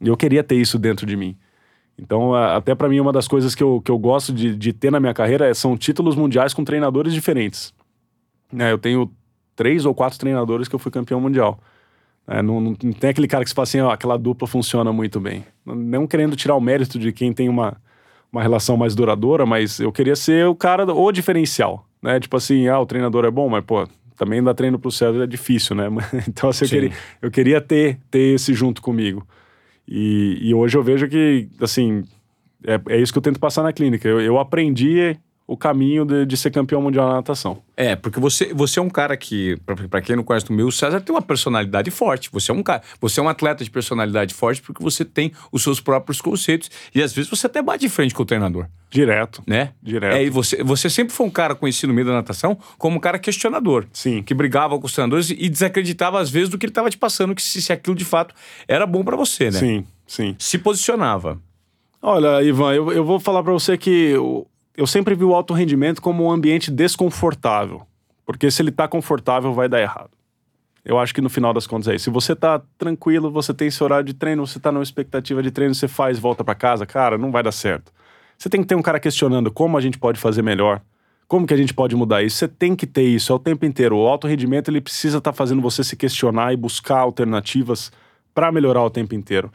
E 0.01 0.07
eu 0.07 0.17
queria 0.17 0.43
ter 0.43 0.55
isso 0.55 0.79
dentro 0.79 1.05
de 1.05 1.15
mim. 1.15 1.37
Então, 1.95 2.33
até 2.33 2.73
para 2.73 2.89
mim, 2.89 2.99
uma 2.99 3.13
das 3.13 3.27
coisas 3.27 3.53
que 3.53 3.61
eu, 3.61 3.79
que 3.79 3.91
eu 3.91 3.99
gosto 3.99 4.33
de, 4.33 4.55
de 4.55 4.73
ter 4.73 4.91
na 4.91 4.99
minha 4.99 5.13
carreira 5.13 5.47
é, 5.47 5.53
são 5.53 5.77
títulos 5.77 6.15
mundiais 6.15 6.55
com 6.55 6.63
treinadores 6.63 7.13
diferentes. 7.13 7.71
É, 8.57 8.71
eu 8.71 8.79
tenho 8.79 9.11
três 9.55 9.85
ou 9.85 9.93
quatro 9.93 10.17
treinadores 10.17 10.67
que 10.67 10.73
eu 10.73 10.79
fui 10.79 10.91
campeão 10.91 11.21
mundial. 11.21 11.59
É, 12.27 12.41
não, 12.41 12.59
não, 12.59 12.73
tem 12.75 13.09
aquele 13.09 13.27
cara 13.27 13.43
que 13.43 13.49
se 13.49 13.55
fala 13.55 13.63
assim, 13.63 13.79
ó, 13.79 13.89
aquela 13.89 14.17
dupla 14.17 14.47
funciona 14.47 14.91
muito 14.91 15.19
bem. 15.19 15.45
Não 15.65 16.05
querendo 16.05 16.35
tirar 16.35 16.55
o 16.55 16.61
mérito 16.61 16.99
de 16.99 17.13
quem 17.13 17.31
tem 17.31 17.47
uma, 17.47 17.77
uma 18.31 18.41
relação 18.41 18.75
mais 18.75 18.93
duradoura, 18.93 19.45
mas 19.45 19.79
eu 19.79 19.91
queria 19.91 20.15
ser 20.15 20.45
o 20.45 20.53
cara, 20.53 20.85
o 20.85 21.11
diferencial, 21.11 21.87
né? 22.03 22.19
Tipo 22.19 22.35
assim, 22.35 22.67
ah, 22.67 22.79
o 22.79 22.85
treinador 22.85 23.23
é 23.23 23.31
bom, 23.31 23.47
mas, 23.47 23.63
pô, 23.63 23.87
também 24.17 24.43
dar 24.43 24.53
treino 24.53 24.77
pro 24.77 24.91
César 24.91 25.23
é 25.23 25.27
difícil, 25.27 25.75
né? 25.75 25.87
Então, 26.27 26.49
assim, 26.49 26.65
eu 26.65 26.69
queria, 26.69 26.91
eu 27.21 27.31
queria 27.31 27.61
ter, 27.61 27.97
ter 28.11 28.35
esse 28.35 28.53
junto 28.53 28.81
comigo. 28.81 29.25
E, 29.87 30.37
e 30.41 30.53
hoje 30.53 30.77
eu 30.77 30.83
vejo 30.83 31.07
que, 31.07 31.47
assim, 31.61 32.03
é, 32.65 32.79
é 32.89 32.99
isso 32.99 33.13
que 33.13 33.17
eu 33.19 33.23
tento 33.23 33.39
passar 33.39 33.63
na 33.63 33.71
clínica. 33.71 34.07
Eu, 34.07 34.19
eu 34.19 34.37
aprendi 34.37 35.17
o 35.47 35.55
caminho 35.55 36.03
de, 36.03 36.25
de, 36.25 36.35
ser 36.35 36.51
campeão 36.51 36.81
mundial 36.81 37.07
na 37.07 37.15
natação. 37.15 37.63
É, 37.77 37.95
porque 37.95 38.19
você, 38.19 38.53
você 38.53 38.79
é 38.79 38.81
um 38.81 38.89
cara 38.89 39.15
que, 39.15 39.55
para 39.89 40.01
quem 40.01 40.17
não 40.17 40.23
conhece 40.23 40.49
o 40.49 40.53
meu, 40.53 40.67
o 40.67 40.71
César 40.71 40.99
tem 40.99 41.15
uma 41.15 41.21
personalidade 41.21 41.89
forte. 41.89 42.29
Você 42.33 42.51
é 42.51 42.53
um 42.53 42.61
cara, 42.61 42.81
você 42.99 43.21
é 43.21 43.23
um 43.23 43.29
atleta 43.29 43.63
de 43.63 43.71
personalidade 43.71 44.33
forte 44.33 44.61
porque 44.61 44.83
você 44.83 45.05
tem 45.05 45.31
os 45.49 45.63
seus 45.63 45.79
próprios 45.79 46.19
conceitos 46.19 46.69
e 46.93 47.01
às 47.01 47.13
vezes 47.13 47.29
você 47.29 47.47
até 47.47 47.61
bate 47.61 47.79
de 47.79 47.89
frente 47.89 48.13
com 48.13 48.23
o 48.23 48.25
treinador. 48.25 48.67
Direto. 48.89 49.41
Né? 49.47 49.71
Direto. 49.81 50.17
É, 50.17 50.25
e 50.25 50.29
você, 50.29 50.61
você 50.61 50.89
sempre 50.89 51.13
foi 51.13 51.25
um 51.25 51.31
cara 51.31 51.55
conhecido 51.55 51.87
no 51.87 51.93
meio 51.93 52.07
da 52.07 52.13
natação 52.13 52.57
como 52.77 52.97
um 52.97 52.99
cara 52.99 53.17
questionador. 53.17 53.85
Sim. 53.93 54.21
Que 54.21 54.33
brigava 54.33 54.77
com 54.77 54.85
os 54.85 54.91
treinadores 54.91 55.29
e 55.29 55.47
desacreditava 55.47 56.19
às 56.19 56.29
vezes 56.29 56.49
do 56.49 56.57
que 56.57 56.65
ele 56.65 56.71
estava 56.71 56.89
te 56.89 56.97
passando, 56.97 57.33
que 57.33 57.41
se, 57.41 57.61
se 57.61 57.71
aquilo 57.71 57.95
de 57.95 58.03
fato 58.03 58.35
era 58.67 58.85
bom 58.85 59.01
para 59.01 59.15
você, 59.15 59.45
né? 59.45 59.59
Sim, 59.59 59.85
sim. 60.05 60.35
Se 60.37 60.57
posicionava. 60.57 61.39
Olha, 62.01 62.43
Ivan, 62.43 62.73
eu, 62.73 62.91
eu 62.91 63.05
vou 63.05 63.19
falar 63.19 63.43
para 63.43 63.53
você 63.53 63.77
que 63.77 64.13
eu 64.77 64.85
sempre 64.85 65.15
vi 65.15 65.23
o 65.23 65.33
alto 65.33 65.55
rendimento 65.55 66.01
como 66.01 66.23
um 66.23 66.31
ambiente 66.31 66.69
desconfortável. 66.69 67.81
Porque 68.23 68.51
se 68.51 68.61
ele 68.61 68.69
está 68.69 68.87
confortável, 68.87 69.51
vai 69.53 69.67
dar 69.67 69.81
errado. 69.81 70.11
Eu 70.85 70.99
acho 70.99 71.13
que 71.13 71.19
no 71.19 71.29
final 71.29 71.53
das 71.53 71.65
contas 71.65 71.87
é 71.87 71.95
isso. 71.95 72.05
Se 72.05 72.09
você 72.09 72.33
está 72.33 72.61
tranquilo, 72.77 73.31
você 73.31 73.53
tem 73.53 73.67
esse 73.67 73.83
horário 73.83 74.05
de 74.05 74.13
treino, 74.13 74.45
você 74.45 74.57
está 74.57 74.71
numa 74.71 74.83
expectativa 74.83 75.41
de 75.41 75.49
treino, 75.49 75.73
você 75.73 75.87
faz, 75.87 76.19
volta 76.19 76.43
para 76.43 76.55
casa, 76.55 76.85
cara, 76.85 77.17
não 77.17 77.31
vai 77.31 77.41
dar 77.41 77.51
certo. 77.51 77.91
Você 78.37 78.49
tem 78.49 78.61
que 78.61 78.67
ter 78.67 78.75
um 78.75 78.81
cara 78.81 78.99
questionando 78.99 79.51
como 79.51 79.77
a 79.77 79.81
gente 79.81 79.97
pode 79.97 80.19
fazer 80.19 80.41
melhor, 80.41 80.81
como 81.27 81.47
que 81.47 81.53
a 81.53 81.57
gente 81.57 81.73
pode 81.73 81.95
mudar 81.95 82.21
isso. 82.21 82.37
Você 82.37 82.47
tem 82.47 82.75
que 82.75 82.85
ter 82.85 83.03
isso 83.03 83.33
é 83.33 83.35
o 83.35 83.39
tempo 83.39 83.65
inteiro. 83.65 83.97
O 83.97 84.07
alto 84.07 84.27
rendimento 84.27 84.69
ele 84.69 84.79
precisa 84.79 85.17
estar 85.17 85.31
tá 85.31 85.35
fazendo 85.35 85.61
você 85.61 85.83
se 85.83 85.95
questionar 85.95 86.53
e 86.53 86.57
buscar 86.57 86.99
alternativas 86.99 87.91
para 88.33 88.51
melhorar 88.51 88.83
o 88.83 88.89
tempo 88.89 89.15
inteiro. 89.15 89.51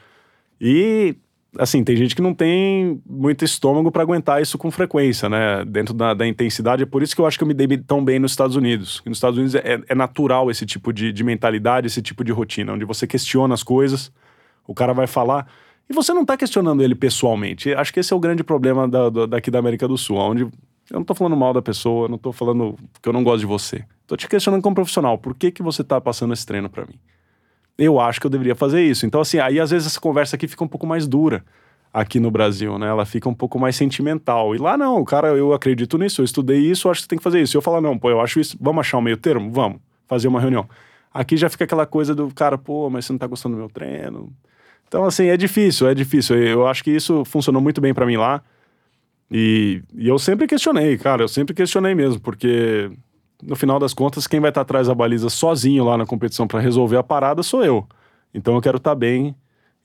E 0.60 1.16
assim, 1.59 1.84
tem 1.84 1.96
gente 1.96 2.14
que 2.14 2.22
não 2.22 2.34
tem 2.34 3.00
muito 3.07 3.44
estômago 3.44 3.90
para 3.90 4.03
aguentar 4.03 4.40
isso 4.40 4.57
com 4.57 4.70
frequência, 4.70 5.28
né? 5.28 5.64
Dentro 5.64 5.92
da, 5.92 6.14
da, 6.14 6.26
intensidade. 6.26 6.82
É 6.82 6.86
por 6.86 7.03
isso 7.03 7.14
que 7.14 7.20
eu 7.20 7.26
acho 7.26 7.38
que 7.38 7.44
eu 7.44 7.48
me 7.48 7.55
dei 7.55 7.78
tão 7.78 8.05
bem 8.05 8.18
nos 8.18 8.32
Estados 8.32 8.57
Unidos. 8.57 9.03
Nos 9.05 9.18
Estados 9.18 9.38
Unidos 9.38 9.55
é, 9.55 9.80
é 9.86 9.94
natural 9.94 10.50
esse 10.50 10.64
tipo 10.64 10.92
de, 10.92 11.12
de, 11.12 11.24
mentalidade, 11.24 11.86
esse 11.86 12.00
tipo 12.00 12.24
de 12.24 12.32
rotina, 12.32 12.72
onde 12.72 12.84
você 12.84 13.07
questiona 13.07 13.55
as 13.55 13.62
coisas, 13.62 14.12
o 14.66 14.74
cara 14.74 14.92
vai 14.92 15.07
falar. 15.07 15.46
E 15.88 15.92
você 15.92 16.14
não 16.14 16.22
está 16.22 16.36
questionando 16.36 16.82
ele 16.82 16.94
pessoalmente. 16.94 17.72
Acho 17.74 17.92
que 17.92 18.00
esse 18.00 18.12
é 18.12 18.16
o 18.16 18.20
grande 18.20 18.42
problema 18.42 18.88
da, 18.88 19.11
da, 19.11 19.26
daqui 19.26 19.50
da 19.50 19.59
América 19.59 19.86
do 19.86 19.98
Sul, 19.98 20.16
onde 20.16 20.42
eu 20.42 20.50
não 20.94 21.03
estou 21.03 21.14
falando 21.14 21.36
mal 21.36 21.53
da 21.53 21.62
pessoa, 21.62 22.09
não 22.09 22.16
estou 22.16 22.32
falando 22.32 22.76
que 23.00 23.09
eu 23.09 23.12
não 23.12 23.22
gosto 23.22 23.40
de 23.40 23.46
você. 23.46 23.84
Estou 24.03 24.16
te 24.16 24.28
questionando 24.28 24.62
como 24.62 24.74
profissional. 24.74 25.18
Por 25.18 25.34
que, 25.34 25.50
que 25.50 25.62
você 25.62 25.82
está 25.82 26.00
passando 26.00 26.32
esse 26.32 26.46
treino 26.46 26.68
para 26.70 26.86
mim? 26.86 26.98
Eu 27.78 28.00
acho 28.00 28.20
que 28.20 28.26
eu 28.26 28.30
deveria 28.30 28.54
fazer 28.54 28.82
isso. 28.82 29.06
Então, 29.06 29.20
assim, 29.20 29.38
aí 29.38 29.58
às 29.58 29.70
vezes 29.70 29.86
essa 29.86 30.00
conversa 30.00 30.36
aqui 30.36 30.46
fica 30.46 30.62
um 30.64 30.68
pouco 30.68 30.86
mais 30.86 31.06
dura 31.06 31.44
aqui 31.92 32.18
no 32.18 32.30
Brasil, 32.30 32.78
né? 32.78 32.88
Ela 32.88 33.04
fica 33.04 33.28
um 33.28 33.34
pouco 33.34 33.58
mais 33.58 33.76
sentimental. 33.76 34.54
E 34.54 34.58
lá 34.58 34.76
não, 34.76 35.04
cara, 35.04 35.28
eu 35.28 35.52
acredito 35.52 35.98
nisso, 35.98 36.20
eu 36.20 36.24
estudei 36.24 36.58
isso, 36.58 36.88
eu 36.88 36.92
acho 36.92 37.02
que 37.02 37.08
tem 37.08 37.18
que 37.18 37.24
fazer 37.24 37.40
isso. 37.42 37.56
E 37.56 37.58
eu 37.58 37.62
falo, 37.62 37.80
não, 37.80 37.98
pô, 37.98 38.10
eu 38.10 38.20
acho 38.20 38.40
isso, 38.40 38.56
vamos 38.60 38.80
achar 38.80 38.98
um 38.98 39.02
meio 39.02 39.16
termo? 39.16 39.50
Vamos, 39.50 39.78
fazer 40.08 40.28
uma 40.28 40.40
reunião. 40.40 40.68
Aqui 41.12 41.36
já 41.36 41.50
fica 41.50 41.64
aquela 41.64 41.84
coisa 41.84 42.14
do 42.14 42.32
cara, 42.32 42.56
pô, 42.56 42.88
mas 42.88 43.04
você 43.04 43.12
não 43.12 43.18
tá 43.18 43.26
gostando 43.26 43.56
do 43.56 43.58
meu 43.58 43.68
treino. 43.68 44.32
Então, 44.88 45.04
assim, 45.04 45.26
é 45.26 45.36
difícil, 45.36 45.88
é 45.88 45.94
difícil. 45.94 46.36
Eu 46.36 46.66
acho 46.66 46.82
que 46.82 46.90
isso 46.90 47.24
funcionou 47.24 47.60
muito 47.60 47.80
bem 47.80 47.92
para 47.92 48.06
mim 48.06 48.16
lá. 48.16 48.42
E, 49.30 49.82
e 49.94 50.08
eu 50.08 50.18
sempre 50.18 50.46
questionei, 50.46 50.98
cara, 50.98 51.22
eu 51.22 51.28
sempre 51.28 51.54
questionei 51.54 51.94
mesmo, 51.94 52.20
porque 52.20 52.90
no 53.43 53.57
final 53.57 53.78
das 53.78 53.93
contas, 53.93 54.26
quem 54.26 54.40
vai 54.40 54.51
estar 54.51 54.61
atrás 54.61 54.86
da 54.86 54.95
baliza 54.95 55.28
sozinho 55.28 55.84
lá 55.84 55.99
na 55.99 56.07
competição 56.07 56.47
para 56.47 56.61
resolver 56.61 56.97
a 56.97 57.03
parada 57.03 57.43
sou 57.43 57.64
eu. 57.64 57.86
Então 58.32 58.55
eu 58.55 58.61
quero 58.61 58.76
estar 58.78 58.95
bem 58.95 59.34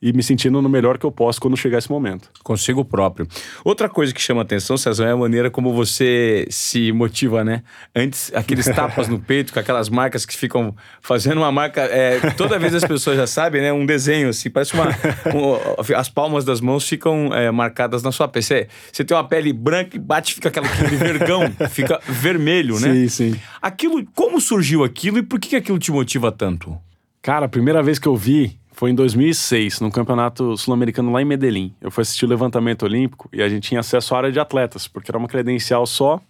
e 0.00 0.12
me 0.12 0.22
sentindo 0.22 0.62
no 0.62 0.68
melhor 0.68 0.96
que 0.96 1.04
eu 1.04 1.10
posso 1.10 1.40
quando 1.40 1.56
chegar 1.56 1.78
esse 1.78 1.90
momento. 1.90 2.30
Consigo 2.44 2.84
próprio. 2.84 3.26
Outra 3.64 3.88
coisa 3.88 4.14
que 4.14 4.20
chama 4.20 4.42
atenção, 4.42 4.76
César, 4.76 5.06
é 5.06 5.10
a 5.10 5.16
maneira 5.16 5.50
como 5.50 5.72
você 5.72 6.46
se 6.50 6.92
motiva, 6.92 7.42
né? 7.42 7.62
Antes, 7.94 8.32
aqueles 8.32 8.66
tapas 8.66 9.08
no 9.08 9.18
peito, 9.18 9.52
com 9.52 9.58
aquelas 9.58 9.88
marcas 9.88 10.24
que 10.24 10.36
ficam 10.36 10.74
fazendo 11.00 11.38
uma 11.38 11.50
marca. 11.50 11.80
É, 11.82 12.20
toda 12.36 12.58
vez 12.58 12.74
as 12.74 12.84
pessoas 12.84 13.16
já 13.16 13.26
sabem, 13.26 13.60
né? 13.60 13.72
Um 13.72 13.84
desenho, 13.84 14.28
assim, 14.28 14.48
parece 14.50 14.74
uma. 14.74 14.86
Um, 14.86 15.94
as 15.96 16.08
palmas 16.08 16.44
das 16.44 16.60
mãos 16.60 16.88
ficam 16.88 17.34
é, 17.34 17.50
marcadas 17.50 18.02
na 18.02 18.12
sua 18.12 18.28
pele. 18.28 18.44
Você, 18.44 18.68
você 18.92 19.04
tem 19.04 19.16
uma 19.16 19.24
pele 19.24 19.52
branca 19.52 19.96
e 19.96 19.98
bate, 19.98 20.34
fica 20.34 20.48
aquela 20.48 20.66
aquele 20.68 20.96
vergão, 20.96 21.42
fica 21.70 22.00
vermelho, 22.06 22.78
né? 22.78 22.92
Sim, 22.92 23.08
sim. 23.08 23.40
Aquilo, 23.60 24.04
como 24.14 24.40
surgiu 24.40 24.84
aquilo 24.84 25.18
e 25.18 25.22
por 25.22 25.40
que 25.40 25.56
aquilo 25.56 25.78
te 25.78 25.90
motiva 25.90 26.30
tanto? 26.30 26.78
Cara, 27.20 27.46
a 27.46 27.48
primeira 27.48 27.82
vez 27.82 27.98
que 27.98 28.06
eu 28.06 28.16
vi 28.16 28.58
foi 28.78 28.92
em 28.92 28.94
2006, 28.94 29.80
num 29.80 29.90
campeonato 29.90 30.56
sul-americano 30.56 31.10
lá 31.10 31.20
em 31.20 31.24
Medellín. 31.24 31.74
Eu 31.80 31.90
fui 31.90 32.02
assistir 32.02 32.24
o 32.24 32.28
levantamento 32.28 32.84
olímpico 32.84 33.28
e 33.32 33.42
a 33.42 33.48
gente 33.48 33.70
tinha 33.70 33.80
acesso 33.80 34.14
à 34.14 34.18
área 34.18 34.30
de 34.30 34.38
atletas, 34.38 34.86
porque 34.86 35.10
era 35.10 35.18
uma 35.18 35.26
credencial 35.26 35.84
só. 35.84 36.20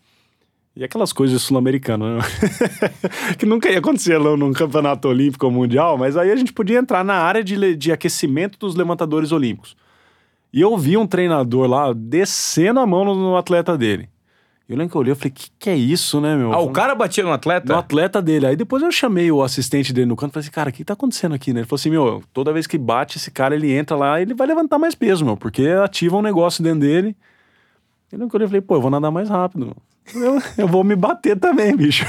E 0.75 0.83
aquelas 0.83 1.13
coisas 1.13 1.43
sul-americanas, 1.43 2.25
né? 2.25 2.31
que 3.39 3.45
nunca 3.45 3.71
ia 3.71 3.81
acontecer 3.81 4.17
lá 4.17 4.35
num 4.35 4.51
campeonato 4.55 5.09
olímpico 5.09 5.45
ou 5.45 5.53
mundial, 5.53 5.99
mas 5.99 6.17
aí 6.17 6.31
a 6.31 6.37
gente 6.37 6.55
podia 6.55 6.79
entrar 6.79 7.05
na 7.05 7.17
área 7.17 7.45
de, 7.45 7.77
de 7.77 7.93
aquecimento 7.93 8.59
dos 8.59 8.75
levantadores 8.75 9.31
olímpicos. 9.31 9.77
E 10.51 10.63
eu 10.63 10.75
vi 10.79 10.97
um 10.97 11.07
treinador 11.07 11.69
lá 11.69 11.93
descendo 11.93 12.81
a 12.81 12.87
mão 12.87 13.05
no, 13.05 13.15
no 13.15 13.37
atleta 13.37 13.77
dele. 13.77 14.09
Eu 14.69 14.77
lembro 14.77 14.91
que 14.91 14.97
eu 14.99 15.01
olhei 15.01 15.13
e 15.13 15.17
falei, 15.17 15.31
que 15.31 15.51
que 15.59 15.71
é 15.71 15.75
isso, 15.75 16.21
né, 16.21 16.37
meu? 16.37 16.53
Ah, 16.53 16.59
o 16.59 16.71
cara 16.71 16.95
batia 16.95 17.25
no 17.25 17.33
atleta? 17.33 17.73
No 17.73 17.79
atleta 17.79 18.21
dele. 18.21 18.47
Aí 18.47 18.55
depois 18.55 18.83
eu 18.83 18.93
chamei 18.93 19.33
o 19.33 19.43
assistente 19.43 19.95
dele 19.95 20.05
no 20.07 20.15
canto 20.15 20.33
e 20.33 20.35
falei 20.35 20.45
assim, 20.45 20.51
cara, 20.51 20.69
o 20.69 20.73
que 20.73 20.85
tá 20.85 20.93
acontecendo 20.93 21.35
aqui, 21.35 21.55
né? 21.55 21.61
Ele 21.61 21.67
falou 21.67 21.79
assim, 21.79 21.89
meu, 21.89 22.23
toda 22.35 22.53
vez 22.53 22.67
que 22.67 22.77
bate 22.77 23.17
esse 23.17 23.31
cara, 23.31 23.55
ele 23.55 23.73
entra 23.73 23.97
lá 23.97 24.21
ele 24.21 24.35
vai 24.35 24.47
levantar 24.47 24.79
mais 24.79 24.95
peso, 24.95 25.25
meu, 25.25 25.39
porque 25.39 25.69
ativa 25.69 26.19
um 26.19 26.23
negócio 26.23 26.63
dentro 26.63 26.81
dele. 26.81 27.17
Eu 28.13 28.19
lembro 28.19 28.29
que 28.29 28.37
eu 28.37 28.39
olhei 28.39 28.47
e 28.47 28.49
falei, 28.49 28.61
pô, 28.61 28.75
eu 28.75 28.83
vou 28.83 28.91
nadar 28.91 29.11
mais 29.11 29.31
rápido. 29.31 29.75
Eu, 30.15 30.39
eu 30.59 30.69
vou 30.69 30.85
me 30.85 30.97
bater 30.97 31.39
também, 31.39 31.75
bicho. 31.75 32.05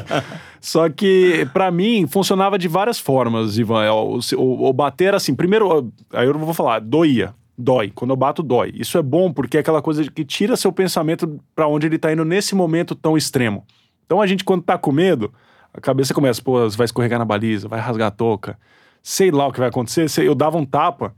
Só 0.60 0.90
que, 0.90 1.48
para 1.54 1.70
mim, 1.70 2.06
funcionava 2.06 2.58
de 2.58 2.68
várias 2.68 2.98
formas, 2.98 3.56
Ivan. 3.56 3.82
É, 3.82 3.90
o, 3.90 4.18
o, 4.36 4.68
o 4.68 4.72
bater, 4.74 5.14
assim, 5.14 5.34
primeiro, 5.34 5.90
aí 6.12 6.26
eu 6.26 6.38
vou 6.38 6.54
falar, 6.54 6.80
doía 6.80 7.34
dói. 7.56 7.90
Quando 7.94 8.10
eu 8.10 8.16
bato, 8.16 8.42
dói. 8.42 8.72
Isso 8.74 8.98
é 8.98 9.02
bom 9.02 9.32
porque 9.32 9.56
é 9.56 9.60
aquela 9.60 9.80
coisa 9.80 10.10
que 10.10 10.24
tira 10.24 10.56
seu 10.56 10.72
pensamento 10.72 11.40
para 11.54 11.68
onde 11.68 11.86
ele 11.86 11.98
tá 11.98 12.12
indo 12.12 12.24
nesse 12.24 12.54
momento 12.54 12.94
tão 12.94 13.16
extremo. 13.16 13.64
Então 14.06 14.20
a 14.20 14.26
gente, 14.26 14.44
quando 14.44 14.62
tá 14.62 14.76
com 14.76 14.92
medo, 14.92 15.32
a 15.72 15.80
cabeça 15.80 16.12
começa, 16.12 16.42
pô, 16.42 16.68
vai 16.70 16.84
escorregar 16.84 17.18
na 17.18 17.24
baliza, 17.24 17.68
vai 17.68 17.80
rasgar 17.80 18.08
a 18.08 18.10
touca, 18.10 18.58
sei 19.02 19.30
lá 19.30 19.46
o 19.46 19.52
que 19.52 19.58
vai 19.58 19.68
acontecer. 19.68 20.08
Eu 20.22 20.34
dava 20.34 20.56
um 20.56 20.64
tapa, 20.64 21.14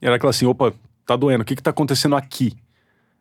era 0.00 0.16
aquela 0.16 0.30
assim, 0.30 0.46
opa, 0.46 0.72
tá 1.06 1.16
doendo, 1.16 1.42
o 1.42 1.44
que 1.44 1.56
que 1.56 1.62
tá 1.62 1.70
acontecendo 1.70 2.16
aqui? 2.16 2.54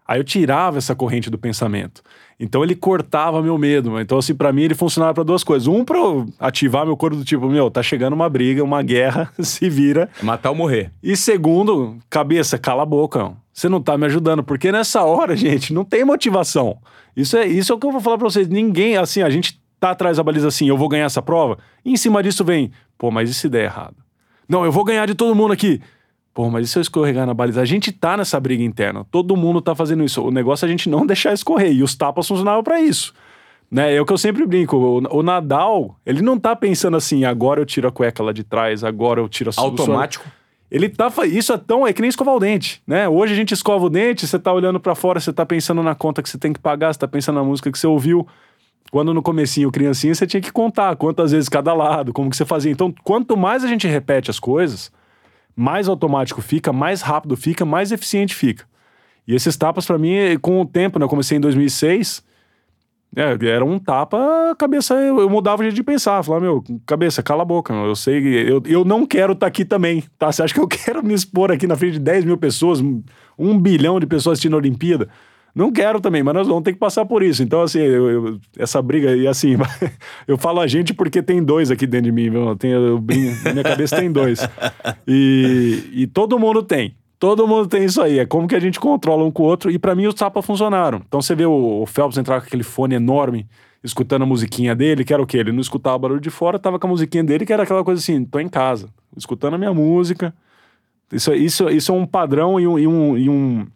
Aí 0.08 0.20
eu 0.20 0.24
tirava 0.24 0.78
essa 0.78 0.95
corrente 0.95 1.30
do 1.30 1.38
pensamento. 1.38 2.01
Então 2.39 2.64
ele 2.64 2.76
cortava 2.76 3.41
meu 3.41 3.58
medo. 3.58 3.99
Então, 3.99 4.18
assim, 4.18 4.34
para 4.34 4.53
mim 4.53 4.64
ele 4.64 4.76
funcionava 4.76 5.14
para 5.14 5.24
duas 5.24 5.43
coisas. 5.43 5.68
Um, 5.68 5.84
pra 5.84 5.97
ativar 6.39 6.86
meu 6.86 6.95
corpo 6.95 7.18
do 7.18 7.26
tipo, 7.26 7.49
meu, 7.49 7.70
tá 7.70 7.84
chegando 7.84 8.14
uma 8.14 8.30
briga, 8.30 8.64
uma 8.64 8.82
guerra, 8.82 9.32
se 9.41 9.70
vira. 9.70 10.10
Matar 10.22 10.51
ou 10.51 10.55
morrer. 10.55 10.91
E 11.03 11.18
segundo, 11.18 11.97
cabeça, 12.10 12.58
cala 12.58 12.84
a 12.84 12.86
boca. 12.86 13.34
Você 13.51 13.68
não 13.68 13.82
tá 13.82 13.97
me 13.97 14.05
ajudando. 14.05 14.43
Porque 14.43 14.72
nessa 14.72 15.03
hora, 15.03 15.36
gente, 15.38 15.74
não 15.74 15.84
tem 15.84 16.05
motivação. 16.05 16.78
Isso 17.16 17.36
é, 17.36 17.47
isso 17.47 17.74
é 17.74 17.76
o 17.76 17.80
que 17.80 17.88
eu 17.88 17.91
vou 17.91 17.99
falar 17.99 18.18
pra 18.18 18.30
vocês. 18.30 18.47
Ninguém, 18.47 18.95
assim, 18.95 19.22
a 19.22 19.30
gente 19.30 19.60
tá 19.80 19.91
atrás 19.91 20.18
da 20.18 20.24
baliza 20.24 20.47
assim, 20.47 20.70
eu 20.70 20.78
vou 20.78 20.88
ganhar 20.88 21.05
essa 21.05 21.22
prova. 21.22 21.58
E 21.84 21.91
em 21.91 21.97
cima 21.97 22.22
disso 22.24 22.45
vem, 22.45 22.72
pô, 22.97 23.12
mas 23.12 23.30
e 23.30 23.34
se 23.34 23.49
der 23.49 23.66
errado? 23.66 23.95
Não, 24.47 24.64
eu 24.64 24.72
vou 24.72 24.84
ganhar 24.84 25.05
de 25.05 25.16
todo 25.16 25.36
mundo 25.36 25.51
aqui. 25.51 25.82
Pô, 26.38 26.51
mas 26.51 26.67
e 26.67 26.71
se 26.71 26.77
eu 26.77 26.81
escorregar 26.83 27.25
na 27.25 27.33
baliza? 27.33 27.59
A 27.59 27.65
gente 27.65 27.91
tá 27.91 28.15
nessa 28.15 28.39
briga 28.39 28.63
interna. 28.63 29.03
Todo 29.09 29.35
mundo 29.35 29.59
tá 29.59 29.73
fazendo 29.73 30.03
isso. 30.03 30.21
O 30.21 30.29
negócio 30.29 30.65
é 30.65 30.67
a 30.67 30.69
gente 30.69 30.88
não 30.88 31.03
deixar 31.03 31.33
escorrer. 31.33 31.71
E 31.71 31.81
os 31.81 31.95
tapas 31.95 32.27
funcionavam 32.27 32.61
para 32.61 32.79
isso. 32.79 33.11
Né? 33.71 33.95
É 33.95 33.99
o 33.99 34.05
que 34.05 34.13
eu 34.13 34.19
sempre 34.19 34.45
brinco. 34.45 34.77
O, 34.77 35.17
o, 35.17 35.23
Nadal, 35.23 35.95
ele 36.05 36.21
não 36.21 36.38
tá 36.38 36.55
pensando 36.55 36.95
assim, 36.95 37.25
agora 37.25 37.59
eu 37.59 37.65
tiro 37.65 37.88
a 37.88 37.91
cueca 37.91 38.21
lá 38.21 38.31
de 38.31 38.43
trás, 38.43 38.83
agora 38.83 39.19
eu 39.19 39.27
tiro 39.27 39.49
a 39.49 39.59
Automático. 39.59 40.25
Ele 40.69 40.88
tá. 40.89 41.11
Isso 41.25 41.53
é 41.53 41.57
tão. 41.57 41.88
É 41.88 41.91
que 41.91 42.01
nem 42.01 42.09
escovar 42.09 42.35
o 42.35 42.39
dente, 42.39 42.83
né? 42.85 43.09
Hoje 43.09 43.33
a 43.33 43.35
gente 43.35 43.55
escova 43.55 43.88
o 43.88 43.89
dente, 43.89 44.27
você 44.27 44.38
tá 44.38 44.53
olhando 44.53 44.79
para 44.79 44.93
fora, 44.93 45.19
você 45.19 45.33
tá 45.33 45.43
pensando 45.43 45.81
na 45.81 45.95
conta 45.95 46.21
que 46.21 46.29
você 46.29 46.38
tem 46.38 46.53
que 46.53 46.59
pagar, 46.59 46.93
você 46.93 46.99
tá 46.99 47.07
pensando 47.07 47.38
na 47.38 47.43
música 47.43 47.71
que 47.71 47.79
você 47.79 47.88
ouviu. 47.88 48.27
Quando 48.91 49.11
no 49.11 49.23
comecinho, 49.23 49.71
criancinha, 49.71 50.13
você 50.13 50.27
tinha 50.27 50.39
que 50.39 50.51
contar 50.51 50.95
quantas 50.97 51.31
vezes 51.31 51.49
cada 51.49 51.73
lado, 51.73 52.13
como 52.13 52.29
que 52.29 52.38
você 52.38 52.45
fazia. 52.45 52.71
Então, 52.71 52.93
quanto 53.03 53.35
mais 53.35 53.63
a 53.63 53.67
gente 53.67 53.88
repete 53.88 54.29
as 54.29 54.39
coisas, 54.39 54.91
mais 55.58 55.89
automático 55.89 56.39
fica, 56.39 56.72
mais 56.72 57.01
rápido 57.01 57.36
fica, 57.36 57.66
mais 57.66 57.91
eficiente 57.91 58.36
fica. 58.36 58.64
E 59.28 59.34
esses 59.34 59.58
tapas, 59.58 59.88
para 59.88 59.97
mim, 59.97 60.38
com 60.39 60.62
o 60.62 60.66
tempo, 60.66 60.99
né? 60.99 61.05
Eu 61.05 61.10
comecei 61.10 61.38
em 61.38 61.41
2006, 61.41 62.24
é, 63.16 63.47
era 63.47 63.66
um 63.66 63.80
tapa, 63.80 64.55
cabeça, 64.58 64.93
eu, 64.93 65.20
eu 65.20 65.30
mudava 65.30 65.62
o 65.62 65.64
jeito 65.64 65.76
de 65.76 65.84
pensar. 65.84 66.24
Falava, 66.24 66.45
meu, 66.45 66.64
cabeça, 66.86 67.24
cala 67.24 67.41
a 67.41 67.45
boca, 67.45 67.74
eu 67.74 67.95
sei, 67.95 68.24
eu, 68.47 68.62
eu 68.68 68.86
não 68.86 69.05
quero 69.05 69.34
estar 69.34 69.45
tá 69.45 69.47
aqui 69.47 69.66
também, 69.66 70.03
tá? 70.20 70.32
Você 70.32 70.43
acha 70.43 70.53
que 70.53 70.60
eu 70.60 70.68
quero 70.70 71.03
me 71.03 71.16
expor 71.16 71.51
aqui 71.51 71.66
na 71.66 71.76
frente 71.76 71.93
de 71.93 71.99
10 71.99 72.24
mil 72.24 72.38
pessoas, 72.38 72.80
um 72.80 73.60
bilhão 73.60 73.99
de 73.99 74.05
pessoas 74.05 74.34
assistindo 74.34 74.53
a 74.53 74.58
Olimpíada? 74.58 75.10
Não 75.58 75.72
quero 75.72 75.99
também, 75.99 76.22
mas 76.22 76.36
nós 76.36 76.47
vamos 76.47 76.62
ter 76.62 76.72
que 76.72 76.78
passar 76.78 77.03
por 77.03 77.24
isso. 77.24 77.41
Então, 77.41 77.64
assim, 77.64 77.80
eu, 77.80 78.10
eu, 78.12 78.39
essa 78.60 78.80
briga, 78.80 79.16
e 79.16 79.28
assim, 79.28 79.55
eu 80.28 80.38
falo 80.38 80.60
a 80.60 80.68
gente 80.68 80.93
porque 80.93 81.20
tem 81.20 81.43
dois 81.43 81.72
aqui 81.72 81.88
dentro 81.88 82.05
de 82.05 82.12
mim, 82.12 82.30
viu? 82.30 82.55
Tem, 82.55 82.70
eu, 82.70 83.03
na 83.43 83.53
minha 83.53 83.64
cabeça 83.64 83.95
tem 83.97 84.12
dois. 84.12 84.39
E, 85.08 85.89
e 85.93 86.08
todo 86.08 86.38
mundo 86.38 86.62
tem. 86.62 86.95
Todo 87.18 87.47
mundo 87.47 87.68
tem 87.68 87.86
isso 87.86 88.01
aí. 88.01 88.20
É 88.20 88.26
como 88.26 88.47
que 88.47 88.55
a 88.55 88.60
gente 88.60 88.80
controla 88.80 89.24
um 89.24 89.32
com 89.32 89.41
o 89.41 89.45
outro. 89.47 89.72
E 89.72 89.80
para 89.80 89.95
mim 89.95 90.05
os 90.05 90.14
tapas 90.14 90.45
funcionaram. 90.45 91.01
Então 91.08 91.22
você 91.22 91.34
vê 91.34 91.45
o, 91.45 91.82
o 91.82 91.86
Phelps 91.86 92.18
entrar 92.18 92.39
com 92.39 92.45
aquele 92.45 92.62
fone 92.62 92.93
enorme, 92.93 93.47
escutando 93.84 94.24
a 94.24 94.26
musiquinha 94.26 94.76
dele, 94.76 95.03
que 95.03 95.14
era 95.14 95.24
o 95.24 95.26
quê? 95.26 95.38
Ele 95.38 95.51
não 95.51 95.62
escutava 95.62 95.97
barulho 95.97 96.20
de 96.20 96.30
fora, 96.30 96.60
tava 96.60 96.78
com 96.78 96.86
a 96.86 96.89
musiquinha 96.89 97.24
dele, 97.24 97.45
que 97.45 97.53
era 97.53 97.64
aquela 97.64 97.84
coisa 97.84 97.99
assim: 97.99 98.24
tô 98.26 98.39
em 98.39 98.49
casa, 98.49 98.89
escutando 99.16 99.55
a 99.55 99.58
minha 99.58 99.74
música. 99.74 100.34
Isso, 101.12 101.34
isso, 101.34 101.70
isso 101.70 101.91
é 101.91 101.95
um 101.95 102.05
padrão 102.05 102.60
e 102.60 102.68
um, 102.68 102.78
e 102.78 102.88
um, 102.88 103.18
e 103.18 103.30
um 103.30 103.68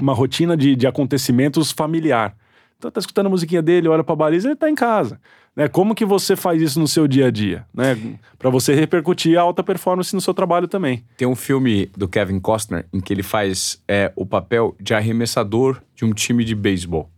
uma 0.00 0.12
rotina 0.12 0.56
de, 0.56 0.76
de 0.76 0.86
acontecimentos 0.86 1.72
familiar. 1.72 2.36
Então 2.78 2.90
tá 2.90 3.00
escutando 3.00 3.26
a 3.26 3.30
musiquinha 3.30 3.62
dele, 3.62 3.88
olha 3.88 4.04
pra 4.04 4.14
baliza, 4.14 4.48
ele 4.48 4.56
tá 4.56 4.68
em 4.68 4.74
casa. 4.74 5.18
Né? 5.54 5.66
Como 5.66 5.94
que 5.94 6.04
você 6.04 6.36
faz 6.36 6.60
isso 6.60 6.78
no 6.78 6.86
seu 6.86 7.08
dia 7.08 7.28
a 7.28 7.30
dia? 7.30 7.64
Né? 7.72 8.18
Para 8.38 8.50
você 8.50 8.74
repercutir 8.74 9.38
a 9.38 9.42
alta 9.42 9.62
performance 9.62 10.14
no 10.14 10.20
seu 10.20 10.34
trabalho 10.34 10.68
também. 10.68 11.02
Tem 11.16 11.26
um 11.26 11.34
filme 11.34 11.86
do 11.96 12.06
Kevin 12.06 12.38
Costner 12.38 12.86
em 12.92 13.00
que 13.00 13.12
ele 13.12 13.22
faz 13.22 13.82
é, 13.88 14.12
o 14.14 14.26
papel 14.26 14.76
de 14.78 14.92
arremessador 14.92 15.80
de 15.94 16.04
um 16.04 16.12
time 16.12 16.44
de 16.44 16.54
beisebol. 16.54 17.10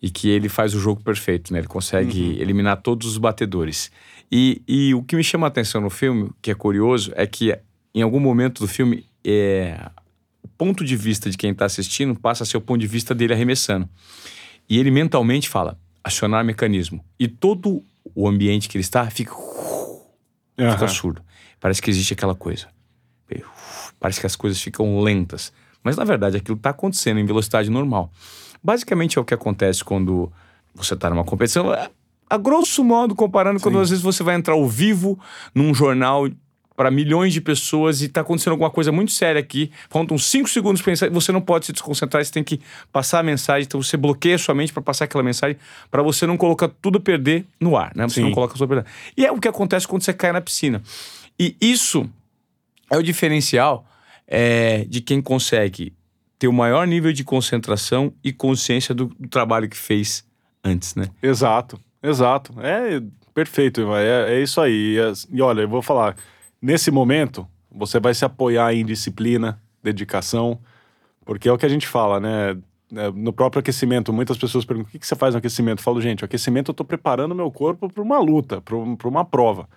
E 0.00 0.10
que 0.10 0.28
ele 0.28 0.48
faz 0.48 0.74
o 0.74 0.78
jogo 0.78 1.02
perfeito, 1.02 1.50
né? 1.50 1.60
Ele 1.60 1.66
consegue 1.66 2.20
uhum. 2.20 2.42
eliminar 2.42 2.76
todos 2.82 3.08
os 3.08 3.16
batedores. 3.16 3.90
E, 4.30 4.62
e 4.68 4.94
o 4.94 5.02
que 5.02 5.16
me 5.16 5.24
chama 5.24 5.46
a 5.46 5.48
atenção 5.48 5.80
no 5.80 5.88
filme, 5.88 6.30
que 6.42 6.50
é 6.50 6.54
curioso, 6.54 7.10
é 7.16 7.26
que 7.26 7.58
em 7.94 8.02
algum 8.02 8.20
momento 8.20 8.60
do 8.60 8.68
filme 8.68 9.06
é, 9.24 9.80
ponto 10.64 10.82
de 10.82 10.96
vista 10.96 11.28
de 11.28 11.36
quem 11.36 11.50
está 11.50 11.66
assistindo 11.66 12.18
passa 12.18 12.42
a 12.42 12.46
ser 12.46 12.56
o 12.56 12.60
ponto 12.60 12.80
de 12.80 12.86
vista 12.86 13.14
dele 13.14 13.34
arremessando. 13.34 13.86
E 14.66 14.78
ele 14.78 14.90
mentalmente 14.90 15.46
fala, 15.46 15.78
acionar 16.02 16.42
mecanismo. 16.42 17.04
E 17.20 17.28
todo 17.28 17.82
o 18.14 18.26
ambiente 18.26 18.66
que 18.66 18.78
ele 18.78 18.82
está 18.82 19.10
fica. 19.10 19.34
Uhum. 19.34 20.72
Fica 20.72 20.88
surdo. 20.88 21.22
Parece 21.60 21.82
que 21.82 21.90
existe 21.90 22.14
aquela 22.14 22.34
coisa. 22.34 22.66
Parece 24.00 24.20
que 24.20 24.26
as 24.26 24.36
coisas 24.36 24.60
ficam 24.60 25.00
lentas. 25.00 25.52
Mas 25.82 25.96
na 25.98 26.04
verdade 26.04 26.38
aquilo 26.38 26.56
está 26.56 26.70
acontecendo 26.70 27.20
em 27.20 27.26
velocidade 27.26 27.68
normal. 27.68 28.10
Basicamente 28.62 29.18
é 29.18 29.20
o 29.20 29.24
que 29.24 29.34
acontece 29.34 29.84
quando 29.84 30.32
você 30.74 30.94
está 30.94 31.10
numa 31.10 31.24
competição. 31.24 31.66
A 32.28 32.38
grosso 32.38 32.82
modo, 32.82 33.14
comparando 33.14 33.58
Sim. 33.58 33.64
quando 33.64 33.80
às 33.80 33.90
vezes 33.90 34.02
você 34.02 34.22
vai 34.22 34.34
entrar 34.34 34.54
ao 34.54 34.66
vivo 34.66 35.18
num 35.54 35.74
jornal 35.74 36.26
para 36.76 36.90
milhões 36.90 37.32
de 37.32 37.40
pessoas 37.40 38.02
e 38.02 38.06
está 38.06 38.20
acontecendo 38.20 38.52
alguma 38.52 38.70
coisa 38.70 38.90
muito 38.90 39.12
séria 39.12 39.40
aqui. 39.40 39.70
Faltam 39.88 40.18
cinco 40.18 40.48
segundos 40.48 40.82
para 40.82 40.92
pensar, 40.92 41.10
você 41.10 41.30
não 41.30 41.40
pode 41.40 41.66
se 41.66 41.72
desconcentrar, 41.72 42.24
você 42.24 42.32
tem 42.32 42.42
que 42.42 42.60
passar 42.92 43.20
a 43.20 43.22
mensagem, 43.22 43.64
então 43.64 43.80
você 43.80 43.96
bloqueia 43.96 44.36
sua 44.38 44.54
mente 44.54 44.72
para 44.72 44.82
passar 44.82 45.04
aquela 45.04 45.22
mensagem, 45.22 45.56
para 45.90 46.02
você 46.02 46.26
não 46.26 46.36
colocar 46.36 46.68
tudo 46.68 46.98
a 46.98 47.00
perder 47.00 47.46
no 47.60 47.76
ar, 47.76 47.92
né? 47.94 48.08
Você 48.08 48.16
Sim. 48.16 48.22
não 48.22 48.32
coloca 48.32 48.54
tudo 48.54 48.64
a 48.64 48.68
perder. 48.68 48.86
E 49.16 49.24
é 49.24 49.30
o 49.30 49.38
que 49.38 49.46
acontece 49.46 49.86
quando 49.86 50.02
você 50.02 50.12
cai 50.12 50.32
na 50.32 50.40
piscina. 50.40 50.82
E 51.38 51.56
isso 51.60 52.08
é 52.90 52.96
o 52.96 53.02
diferencial 53.02 53.86
é, 54.26 54.84
de 54.88 55.00
quem 55.00 55.22
consegue 55.22 55.92
ter 56.38 56.48
o 56.48 56.52
maior 56.52 56.86
nível 56.86 57.12
de 57.12 57.22
concentração 57.22 58.12
e 58.22 58.32
consciência 58.32 58.94
do, 58.94 59.06
do 59.18 59.28
trabalho 59.28 59.68
que 59.68 59.76
fez 59.76 60.24
antes, 60.62 60.94
né? 60.96 61.08
Exato, 61.22 61.78
exato. 62.02 62.52
É 62.60 63.00
perfeito, 63.32 63.94
é, 63.94 64.34
é 64.34 64.42
isso 64.42 64.60
aí. 64.60 64.96
E, 64.96 65.36
e 65.36 65.42
olha, 65.42 65.62
eu 65.62 65.68
vou 65.68 65.80
falar 65.82 66.16
Nesse 66.64 66.90
momento, 66.90 67.46
você 67.70 68.00
vai 68.00 68.14
se 68.14 68.24
apoiar 68.24 68.72
em 68.72 68.86
disciplina, 68.86 69.60
dedicação, 69.82 70.58
porque 71.22 71.46
é 71.46 71.52
o 71.52 71.58
que 71.58 71.66
a 71.66 71.68
gente 71.68 71.86
fala, 71.86 72.18
né? 72.18 72.56
É, 72.96 73.10
no 73.12 73.34
próprio 73.34 73.60
aquecimento, 73.60 74.14
muitas 74.14 74.38
pessoas 74.38 74.64
perguntam: 74.64 74.88
o 74.94 74.98
que 74.98 75.06
você 75.06 75.14
faz 75.14 75.34
no 75.34 75.38
aquecimento? 75.40 75.80
Eu 75.80 75.84
falo, 75.84 76.00
gente, 76.00 76.22
o 76.22 76.24
aquecimento 76.24 76.70
eu 76.70 76.72
estou 76.72 76.86
preparando 76.86 77.34
meu 77.34 77.50
corpo 77.50 77.86
para 77.92 78.02
uma 78.02 78.18
luta, 78.18 78.62
para 78.62 79.08
uma 79.08 79.26
prova. 79.26 79.68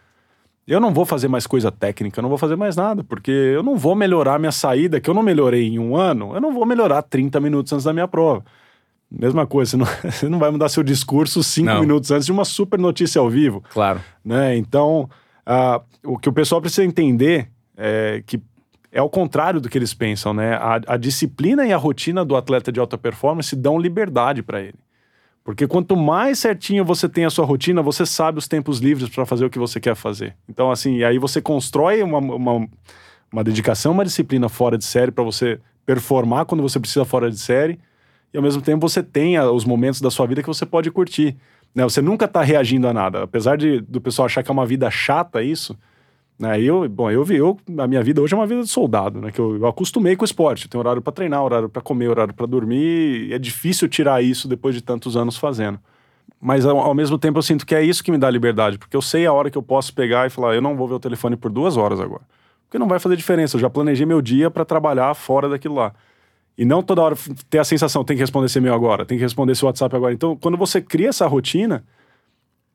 Eu 0.65 0.79
não 0.79 0.93
vou 0.93 1.05
fazer 1.05 1.27
mais 1.27 1.45
coisa 1.45 1.69
técnica, 1.69 2.19
eu 2.19 2.21
não 2.21 2.29
vou 2.29 2.37
fazer 2.37 2.55
mais 2.55 2.77
nada, 2.77 3.03
porque 3.03 3.31
eu 3.31 3.61
não 3.63 3.75
vou 3.75 3.93
melhorar 3.93 4.39
minha 4.39 4.51
saída, 4.53 5.01
que 5.01 5.09
eu 5.09 5.13
não 5.13 5.23
melhorei 5.23 5.67
em 5.67 5.79
um 5.79 5.93
ano, 5.97 6.35
eu 6.35 6.39
não 6.39 6.53
vou 6.53 6.65
melhorar 6.65 7.01
30 7.01 7.37
minutos 7.41 7.73
antes 7.73 7.83
da 7.83 7.91
minha 7.91 8.07
prova. 8.07 8.45
Mesma 9.11 9.45
coisa, 9.45 9.71
você 9.75 9.77
não, 9.77 9.85
você 9.85 10.29
não 10.29 10.39
vai 10.39 10.51
mudar 10.51 10.69
seu 10.69 10.83
discurso 10.83 11.43
cinco 11.43 11.67
Não. 11.67 11.81
minutos 11.81 12.11
antes 12.11 12.25
de 12.25 12.31
uma 12.31 12.45
super 12.45 12.79
notícia 12.79 13.19
ao 13.19 13.29
vivo 13.29 13.61
Claro. 13.73 13.99
né? 14.23 14.55
Então, 14.55 15.09
ah, 15.49 15.81
o 16.03 16.17
que 16.17 16.27
o 16.27 16.33
pessoal 16.33 16.59
precisa 16.59 16.83
entender 16.83 17.49
é 17.77 18.21
que 18.25 18.37
é 18.91 19.01
o 19.01 19.09
contrário 19.09 19.61
do 19.61 19.69
que 19.69 19.77
eles 19.77 19.93
pensam, 19.93 20.33
né? 20.33 20.55
A, 20.55 20.81
a 20.87 20.97
disciplina 20.97 21.65
e 21.65 21.71
a 21.71 21.77
rotina 21.77 22.25
do 22.25 22.35
atleta 22.35 22.69
de 22.69 22.79
alta 22.81 22.97
performance 22.97 23.55
dão 23.55 23.79
liberdade 23.79 24.43
para 24.43 24.59
ele. 24.59 24.75
Porque 25.45 25.65
quanto 25.65 25.95
mais 25.95 26.39
certinho 26.39 26.83
você 26.83 27.07
tem 27.07 27.23
a 27.23 27.29
sua 27.29 27.45
rotina, 27.45 27.81
você 27.81 28.05
sabe 28.05 28.39
os 28.39 28.47
tempos 28.49 28.79
livres 28.79 29.07
para 29.07 29.25
fazer 29.25 29.45
o 29.45 29.49
que 29.49 29.57
você 29.57 29.79
quer 29.79 29.95
fazer. 29.95 30.35
Então, 30.49 30.69
assim, 30.69 31.03
aí 31.03 31.17
você 31.17 31.41
constrói 31.41 32.03
uma, 32.03 32.17
uma, 32.17 32.67
uma 33.31 33.43
dedicação, 33.43 33.93
uma 33.93 34.03
disciplina 34.03 34.49
fora 34.49 34.77
de 34.77 34.83
série 34.83 35.11
para 35.11 35.23
você 35.23 35.61
performar 35.85 36.45
quando 36.45 36.61
você 36.61 36.77
precisa 36.77 37.05
fora 37.05 37.31
de 37.31 37.37
série. 37.39 37.79
E 38.33 38.37
ao 38.37 38.43
mesmo 38.43 38.61
tempo 38.61 38.87
você 38.87 39.01
tem 39.01 39.39
os 39.39 39.63
momentos 39.63 40.01
da 40.01 40.11
sua 40.11 40.27
vida 40.27 40.41
que 40.41 40.47
você 40.47 40.65
pode 40.65 40.91
curtir. 40.91 41.37
Né? 41.77 41.83
Você 41.83 42.01
nunca 42.01 42.25
está 42.25 42.41
reagindo 42.41 42.87
a 42.87 42.93
nada. 42.93 43.21
Apesar 43.21 43.55
de, 43.55 43.81
do 43.81 44.01
pessoal 44.01 44.25
achar 44.25 44.41
que 44.41 44.49
é 44.49 44.51
uma 44.53 44.65
vida 44.65 44.89
chata 44.89 45.43
isso, 45.43 45.77
né? 46.39 46.59
Eu, 46.59 46.89
bom, 46.89 47.11
eu 47.11 47.23
vi, 47.23 47.35
eu, 47.35 47.55
a 47.77 47.85
minha 47.85 48.01
vida 48.01 48.19
hoje 48.19 48.33
é 48.33 48.37
uma 48.37 48.47
vida 48.47 48.63
de 48.63 48.67
soldado, 48.67 49.21
né? 49.21 49.31
Que 49.31 49.39
eu, 49.39 49.57
eu 49.57 49.67
acostumei 49.67 50.15
com 50.15 50.23
o 50.23 50.25
esporte. 50.25 50.67
Tenho 50.67 50.79
horário 50.79 51.03
para 51.03 51.13
treinar, 51.13 51.43
horário 51.43 51.69
para 51.69 51.79
comer, 51.79 52.07
horário 52.07 52.33
para 52.33 52.47
dormir. 52.47 53.31
É 53.31 53.37
difícil 53.37 53.87
tirar 53.87 54.23
isso 54.23 54.47
depois 54.47 54.73
de 54.73 54.81
tantos 54.81 55.15
anos 55.15 55.37
fazendo. 55.37 55.79
Mas 56.41 56.65
ao, 56.65 56.79
ao 56.79 56.95
mesmo 56.95 57.15
tempo 57.15 57.37
eu 57.37 57.43
sinto 57.43 57.63
que 57.63 57.75
é 57.75 57.83
isso 57.83 58.03
que 58.03 58.11
me 58.11 58.17
dá 58.17 58.27
liberdade, 58.27 58.79
porque 58.79 58.97
eu 58.97 59.01
sei 59.01 59.27
a 59.27 59.33
hora 59.33 59.51
que 59.51 59.57
eu 59.57 59.63
posso 59.63 59.93
pegar 59.93 60.25
e 60.25 60.31
falar, 60.31 60.55
eu 60.55 60.61
não 60.63 60.75
vou 60.75 60.87
ver 60.87 60.95
o 60.95 60.99
telefone 60.99 61.35
por 61.35 61.51
duas 61.51 61.77
horas 61.77 61.99
agora. 61.99 62.23
Porque 62.65 62.79
não 62.79 62.87
vai 62.87 62.97
fazer 62.97 63.15
diferença. 63.15 63.55
Eu 63.55 63.61
já 63.61 63.69
planejei 63.69 64.05
meu 64.05 64.19
dia 64.19 64.49
para 64.49 64.65
trabalhar 64.65 65.13
fora 65.13 65.47
daquilo 65.47 65.75
lá. 65.75 65.93
E 66.57 66.65
não 66.65 66.81
toda 66.81 67.01
hora 67.01 67.15
ter 67.49 67.59
a 67.59 67.63
sensação, 67.63 68.03
tem 68.03 68.17
que 68.17 68.23
responder 68.23 68.47
esse 68.47 68.57
e-mail 68.57 68.73
agora, 68.73 69.05
tem 69.05 69.17
que 69.17 69.23
responder 69.23 69.51
esse 69.51 69.63
WhatsApp 69.63 69.95
agora. 69.95 70.13
Então, 70.13 70.35
quando 70.35 70.57
você 70.57 70.81
cria 70.81 71.09
essa 71.09 71.27
rotina, 71.27 71.83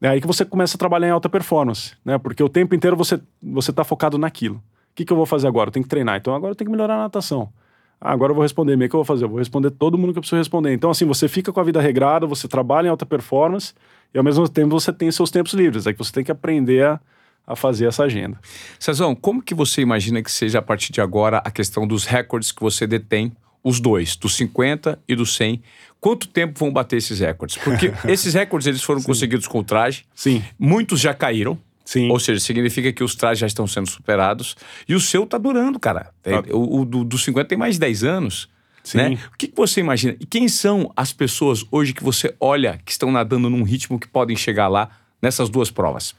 é 0.00 0.08
aí 0.08 0.20
que 0.20 0.26
você 0.26 0.44
começa 0.44 0.76
a 0.76 0.78
trabalhar 0.78 1.08
em 1.08 1.10
alta 1.10 1.28
performance, 1.28 1.94
né? 2.04 2.18
Porque 2.18 2.42
o 2.42 2.48
tempo 2.48 2.74
inteiro 2.74 2.96
você 2.96 3.20
você 3.42 3.72
tá 3.72 3.84
focado 3.84 4.18
naquilo. 4.18 4.56
O 4.56 4.94
que, 4.94 5.04
que 5.04 5.12
eu 5.12 5.16
vou 5.16 5.26
fazer 5.26 5.48
agora? 5.48 5.68
Eu 5.68 5.72
tenho 5.72 5.84
que 5.84 5.88
treinar. 5.88 6.16
Então 6.16 6.34
agora 6.34 6.52
eu 6.52 6.56
tenho 6.56 6.68
que 6.68 6.72
melhorar 6.72 6.96
a 6.96 6.98
natação. 6.98 7.52
Ah, 8.00 8.12
agora 8.12 8.32
eu 8.32 8.34
vou 8.34 8.42
responder 8.42 8.72
e-mail. 8.72 8.88
O 8.88 8.90
que 8.90 8.96
eu 8.96 8.98
vou 8.98 9.04
fazer? 9.04 9.24
Eu 9.24 9.28
vou 9.28 9.38
responder 9.38 9.70
todo 9.70 9.96
mundo 9.96 10.12
que 10.12 10.18
eu 10.18 10.22
preciso 10.22 10.38
responder. 10.38 10.72
Então, 10.72 10.90
assim, 10.90 11.04
você 11.06 11.28
fica 11.28 11.52
com 11.52 11.60
a 11.60 11.62
vida 11.62 11.80
regrada, 11.80 12.26
você 12.26 12.48
trabalha 12.48 12.88
em 12.88 12.90
alta 12.90 13.06
performance 13.06 13.72
e 14.12 14.18
ao 14.18 14.24
mesmo 14.24 14.48
tempo 14.48 14.70
você 14.70 14.92
tem 14.92 15.10
seus 15.12 15.30
tempos 15.30 15.52
livres. 15.54 15.86
É 15.86 15.92
que 15.92 15.98
você 15.98 16.12
tem 16.12 16.24
que 16.24 16.32
aprender 16.32 16.84
a, 16.84 17.00
a 17.46 17.54
fazer 17.54 17.86
essa 17.86 18.02
agenda. 18.02 18.40
Cezão, 18.80 19.14
como 19.14 19.40
que 19.40 19.54
você 19.54 19.80
imagina 19.82 20.20
que 20.20 20.32
seja 20.32 20.58
a 20.58 20.62
partir 20.62 20.92
de 20.92 21.00
agora 21.00 21.38
a 21.44 21.50
questão 21.50 21.86
dos 21.86 22.04
recordes 22.04 22.50
que 22.50 22.60
você 22.60 22.88
detém, 22.88 23.32
os 23.62 23.80
dois, 23.80 24.16
dos 24.16 24.34
50 24.36 24.98
e 25.08 25.14
do 25.14 25.24
100? 25.26 25.62
Quanto 26.00 26.26
tempo 26.28 26.58
vão 26.58 26.72
bater 26.72 26.96
esses 26.96 27.20
recordes? 27.20 27.56
Porque 27.56 27.92
esses 28.08 28.34
recordes 28.34 28.66
eles 28.66 28.82
foram 28.82 29.02
conseguidos 29.02 29.46
com 29.46 29.60
o 29.60 29.64
traje, 29.64 30.04
Sim, 30.14 30.42
muitos 30.58 31.00
já 31.00 31.14
caíram. 31.14 31.58
sim. 31.84 32.10
Ou 32.10 32.18
seja, 32.18 32.40
significa 32.40 32.92
que 32.92 33.04
os 33.04 33.14
trajes 33.14 33.38
já 33.38 33.46
estão 33.46 33.66
sendo 33.66 33.88
superados. 33.88 34.56
E 34.88 34.94
o 34.94 35.00
seu 35.00 35.26
tá 35.26 35.38
durando, 35.38 35.78
cara. 35.78 36.12
Tá. 36.22 36.42
O, 36.50 36.80
o 36.80 36.84
do, 36.84 37.04
do 37.04 37.18
50 37.18 37.48
tem 37.48 37.58
mais 37.58 37.74
de 37.74 37.80
10 37.80 38.04
anos. 38.04 38.48
Sim. 38.82 38.98
Né? 38.98 39.18
O 39.32 39.36
que, 39.38 39.46
que 39.46 39.56
você 39.56 39.78
imagina? 39.80 40.16
E 40.18 40.26
quem 40.26 40.48
são 40.48 40.92
as 40.96 41.12
pessoas 41.12 41.64
hoje 41.70 41.92
que 41.92 42.02
você 42.02 42.34
olha 42.40 42.80
que 42.84 42.90
estão 42.90 43.12
nadando 43.12 43.48
num 43.48 43.62
ritmo 43.62 43.98
que 43.98 44.08
podem 44.08 44.36
chegar 44.36 44.66
lá 44.66 44.90
nessas 45.20 45.48
duas 45.48 45.70
provas? 45.70 46.16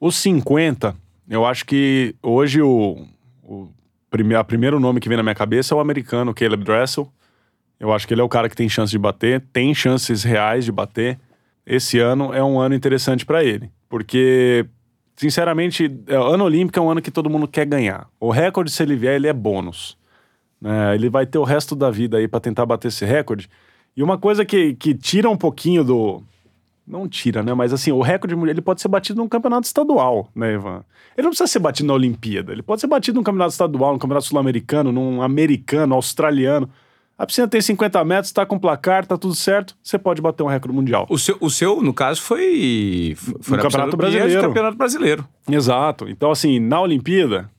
Os 0.00 0.16
50, 0.16 0.96
eu 1.28 1.44
acho 1.44 1.66
que 1.66 2.14
hoje 2.22 2.62
o, 2.62 3.06
o 3.42 3.68
prime, 4.10 4.34
a 4.34 4.44
primeiro 4.44 4.80
nome 4.80 5.00
que 5.00 5.08
vem 5.08 5.16
na 5.16 5.22
minha 5.22 5.34
cabeça 5.34 5.74
é 5.74 5.76
o 5.76 5.80
americano 5.80 6.34
Caleb 6.34 6.64
Dressel. 6.64 7.10
Eu 7.78 7.92
acho 7.92 8.06
que 8.06 8.12
ele 8.12 8.20
é 8.20 8.24
o 8.24 8.28
cara 8.28 8.48
que 8.48 8.56
tem 8.56 8.68
chance 8.68 8.90
de 8.90 8.98
bater, 8.98 9.42
tem 9.52 9.74
chances 9.74 10.22
reais 10.22 10.64
de 10.64 10.72
bater. 10.72 11.18
Esse 11.64 11.98
ano 11.98 12.34
é 12.34 12.42
um 12.42 12.58
ano 12.60 12.74
interessante 12.74 13.24
para 13.24 13.44
ele, 13.44 13.70
porque 13.88 14.66
sinceramente, 15.16 15.90
é, 16.06 16.16
ano 16.16 16.44
olímpico 16.44 16.78
é 16.78 16.82
um 16.82 16.90
ano 16.90 17.02
que 17.02 17.10
todo 17.10 17.30
mundo 17.30 17.46
quer 17.46 17.66
ganhar. 17.66 18.08
O 18.18 18.30
recorde 18.30 18.70
se 18.70 18.82
ele 18.82 18.96
vier, 18.96 19.16
ele 19.16 19.28
é 19.28 19.32
bônus. 19.32 19.96
né? 20.60 20.94
ele 20.94 21.08
vai 21.08 21.26
ter 21.26 21.38
o 21.38 21.44
resto 21.44 21.76
da 21.76 21.90
vida 21.90 22.18
aí 22.18 22.26
para 22.26 22.40
tentar 22.40 22.66
bater 22.66 22.88
esse 22.88 23.04
recorde. 23.04 23.48
E 23.96 24.02
uma 24.02 24.18
coisa 24.18 24.44
que, 24.44 24.74
que 24.74 24.94
tira 24.94 25.28
um 25.28 25.36
pouquinho 25.36 25.84
do, 25.84 26.22
não 26.90 27.08
tira, 27.08 27.42
né? 27.42 27.54
Mas 27.54 27.72
assim, 27.72 27.92
o 27.92 28.00
recorde 28.00 28.34
mundial 28.34 28.54
ele 28.54 28.60
pode 28.60 28.80
ser 28.80 28.88
batido 28.88 29.20
num 29.20 29.28
campeonato 29.28 29.66
estadual, 29.66 30.28
né, 30.34 30.54
Ivan? 30.54 30.84
Ele 31.16 31.24
não 31.24 31.30
precisa 31.30 31.46
ser 31.46 31.58
batido 31.58 31.86
na 31.86 31.94
Olimpíada. 31.94 32.52
Ele 32.52 32.62
pode 32.62 32.80
ser 32.80 32.86
batido 32.86 33.16
num 33.16 33.22
campeonato 33.22 33.52
estadual, 33.52 33.92
num 33.92 33.98
campeonato 33.98 34.26
sul-americano, 34.26 34.90
num 34.90 35.22
americano, 35.22 35.94
australiano. 35.94 36.68
A 37.16 37.26
piscina 37.26 37.46
tem 37.46 37.60
50 37.60 38.02
metros, 38.04 38.32
tá 38.32 38.46
com 38.46 38.58
placar, 38.58 39.04
tá 39.04 39.16
tudo 39.16 39.34
certo. 39.34 39.76
Você 39.82 39.98
pode 39.98 40.22
bater 40.22 40.42
um 40.42 40.46
recorde 40.46 40.74
mundial. 40.74 41.06
O 41.10 41.18
seu, 41.18 41.36
o 41.40 41.50
seu 41.50 41.82
no 41.82 41.92
caso, 41.92 42.22
foi, 42.22 43.14
foi 43.16 43.56
No 43.56 43.56
na 43.58 43.62
Campeonato 43.62 43.96
Brasileiro. 43.96 44.42
Campeonato 44.42 44.76
Brasileiro. 44.76 45.28
Exato. 45.48 46.08
Então, 46.08 46.30
assim, 46.30 46.58
na 46.58 46.80
Olimpíada, 46.80 47.50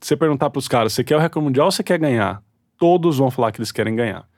você 0.00 0.16
perguntar 0.16 0.50
pros 0.50 0.68
caras, 0.68 0.92
você 0.92 1.02
quer 1.02 1.16
o 1.16 1.18
recorde 1.18 1.44
mundial 1.44 1.66
ou 1.66 1.72
você 1.72 1.82
quer 1.82 1.98
ganhar? 1.98 2.42
Todos 2.76 3.16
vão 3.16 3.30
falar 3.30 3.52
que 3.52 3.58
eles 3.58 3.72
querem 3.72 3.96
ganhar. 3.96 4.28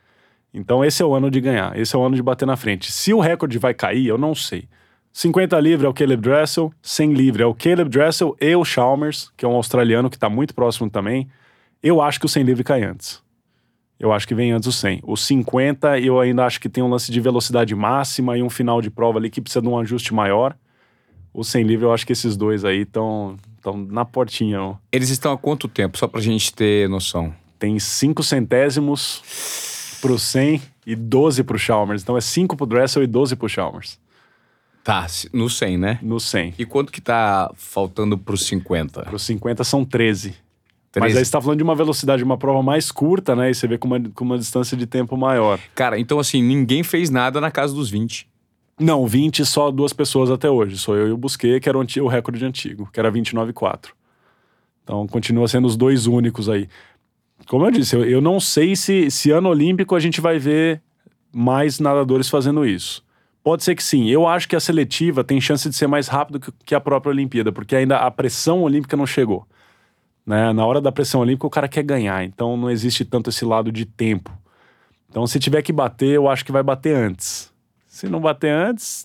Então, 0.53 0.85
esse 0.85 1.03
é 1.03 1.07
o 1.07 1.15
ano 1.15 1.31
de 1.31 1.41
ganhar. 1.41 1.79
Esse 1.79 1.95
é 1.95 1.99
o 1.99 2.03
ano 2.03 2.17
de 2.17 2.23
bater 2.23 2.47
na 2.47 2.57
frente. 2.57 2.91
Se 2.91 3.15
o 3.15 3.21
recorde 3.21 3.59
vai 3.59 3.73
cair, 3.73 4.07
eu 4.07 4.19
não 4.19 4.35
sei. 4.35 4.69
50 5.13 5.59
livre 5.59 5.87
é 5.87 5.89
o 5.89 5.95
Caleb 5.95 6.23
Dressel, 6.23 6.73
100 6.83 7.13
livre 7.15 7.43
é 7.43 7.47
o 7.47 7.55
Caleb 7.55 7.91
Dressel 7.91 8.37
e 8.41 8.55
o 8.55 8.65
Chalmers, 8.65 9.31
que 9.37 9.45
é 9.45 9.49
um 9.49 9.55
australiano 9.55 10.09
que 10.09 10.17
está 10.17 10.29
muito 10.29 10.55
próximo 10.55 10.89
também. 10.89 11.29
Eu 11.83 12.01
acho 12.01 12.21
que 12.21 12.27
o 12.27 12.29
100 12.29 12.45
livre 12.45 12.63
cai 12.63 12.83
antes. 12.83 13.21
Eu 13.99 14.13
acho 14.13 14.27
que 14.27 14.35
vem 14.35 14.53
antes 14.53 14.69
o 14.69 14.73
100. 14.73 15.01
O 15.03 15.17
50, 15.17 15.99
eu 15.99 16.21
ainda 16.21 16.45
acho 16.47 16.61
que 16.61 16.69
tem 16.69 16.83
um 16.83 16.89
lance 16.89 17.11
de 17.11 17.21
velocidade 17.21 17.75
máxima 17.75 18.39
e 18.39 18.43
um 18.43 18.49
final 18.49 18.81
de 18.81 18.89
prova 18.89 19.19
ali 19.19 19.29
que 19.29 19.41
precisa 19.41 19.61
de 19.61 19.69
um 19.69 19.79
ajuste 19.79 20.15
maior. 20.15 20.57
O 21.35 21.45
100 21.45 21.65
livre, 21.65 21.87
eu 21.87 21.93
acho 21.93 22.07
que 22.07 22.13
esses 22.13 22.37
dois 22.37 22.65
aí 22.65 22.83
estão 22.83 23.37
na 23.89 24.05
portinha. 24.05 24.63
ó. 24.63 24.77
Eles 24.91 25.11
estão 25.11 25.33
há 25.33 25.39
quanto 25.39 25.69
tempo? 25.69 25.99
Só 25.99 26.07
pra 26.09 26.21
gente 26.21 26.55
ter 26.55 26.89
noção. 26.89 27.35
Tem 27.59 27.79
5 27.79 28.23
centésimos 28.23 29.23
pro 30.01 30.19
100 30.19 30.63
e 30.87 30.97
12 30.97 31.45
pro 31.45 31.59
Chalmers. 31.59 32.03
Então 32.03 32.17
é 32.17 32.21
5 32.21 32.57
pro 32.57 32.67
Dressel 32.67 33.03
e 33.03 33.07
12 33.07 33.37
pro 33.37 33.49
Chalmers. 33.49 33.99
Tá, 34.83 35.07
no 35.33 35.49
100, 35.49 35.79
né? 35.79 35.99
No 36.03 36.19
100. 36.19 36.55
E 36.59 36.65
quanto 36.65 36.91
que 36.91 37.01
tá 37.01 37.51
faltando 37.55 38.17
pros 38.17 38.47
50? 38.47 39.03
Pro 39.03 39.19
50 39.19 39.63
são 39.63 39.85
13. 39.85 40.35
Mas 40.97 41.03
13? 41.03 41.19
aí 41.19 41.25
você 41.25 41.31
tá 41.31 41.41
falando 41.41 41.59
de 41.59 41.63
uma 41.63 41.75
velocidade 41.75 42.19
de 42.19 42.25
uma 42.25 42.39
prova 42.39 42.63
mais 42.63 42.91
curta, 42.91 43.37
né? 43.37 43.51
E 43.51 43.55
você 43.55 43.69
vê 43.69 43.79
com 43.79 43.87
uma, 43.87 44.01
com 44.15 44.25
uma 44.25 44.39
distância 44.39 44.77
de 44.77 44.87
tempo 44.87 45.17
maior. 45.17 45.61
Cara, 45.75 45.99
então 45.99 46.19
assim, 46.19 46.43
ninguém 46.43 46.83
fez 46.83 47.11
nada 47.11 47.41
na 47.41 47.51
casa 47.51 47.75
dos 47.75 47.91
20. 47.91 48.29
Não, 48.81 49.07
20 49.07 49.45
só 49.45 49.71
duas 49.71 49.93
pessoas 49.93 50.31
até 50.31 50.51
hoje. 50.51 50.79
Sou 50.79 50.97
eu 50.97 51.09
e 51.09 51.13
o 51.13 51.17
Busquet, 51.17 51.61
que 51.61 51.69
era 51.69 51.79
o, 51.79 51.83
o 51.83 52.09
recorde 52.09 52.45
antigo, 52.45 52.89
que 52.91 52.99
era 52.99 53.13
29,4. 53.13 53.91
Então 54.83 55.07
continua 55.07 55.47
sendo 55.47 55.67
os 55.67 55.77
dois 55.77 56.07
únicos 56.07 56.49
aí. 56.49 56.69
Como 57.51 57.67
eu 57.67 57.71
disse, 57.73 57.97
eu, 57.97 58.05
eu 58.05 58.21
não 58.21 58.39
sei 58.39 58.77
se, 58.77 59.11
se 59.11 59.33
ano 59.33 59.49
olímpico 59.49 59.97
a 59.97 59.99
gente 59.99 60.21
vai 60.21 60.39
ver 60.39 60.81
mais 61.33 61.81
nadadores 61.81 62.29
fazendo 62.29 62.65
isso. 62.65 63.05
Pode 63.43 63.65
ser 63.65 63.75
que 63.75 63.83
sim. 63.83 64.09
Eu 64.09 64.25
acho 64.25 64.49
que 64.49 64.55
a 64.55 64.61
seletiva 64.61 65.25
tem 65.25 65.41
chance 65.41 65.69
de 65.69 65.75
ser 65.75 65.89
mais 65.89 66.07
rápido 66.07 66.39
que, 66.65 66.77
a 66.77 66.81
própria 66.81 67.11
Olimpíada, 67.11 67.51
porque 67.51 67.75
ainda 67.75 67.97
a 67.97 68.09
pressão 68.09 68.63
olímpica 68.63 68.97
não 68.97 69.05
chegou. 69.05 69.49
Né? 70.25 70.53
Na 70.53 70.65
hora 70.65 70.81
da 70.81 70.93
pressão 70.93 71.23
olímpica, 71.23 71.45
o 71.45 71.51
cara 71.51 71.67
quer 71.67 71.83
ganhar, 71.83 72.23
então 72.23 72.57
não 72.57 72.71
existe 72.71 73.05
tanto 73.05 73.31
esse 73.31 73.45
lado 73.45 73.73
de 73.73 73.85
tempo. 73.85 74.31
Então, 75.09 75.27
se 75.27 75.41
tiver 75.41 75.61
que 75.63 75.73
bater, 75.73 76.11
eu 76.11 76.29
acho 76.29 76.45
que 76.45 76.53
vai 76.53 76.63
bater 76.63 76.95
antes. 76.95 77.53
Se 77.89 78.09
não 78.09 78.21
bater 78.21 78.53
antes, 78.53 79.05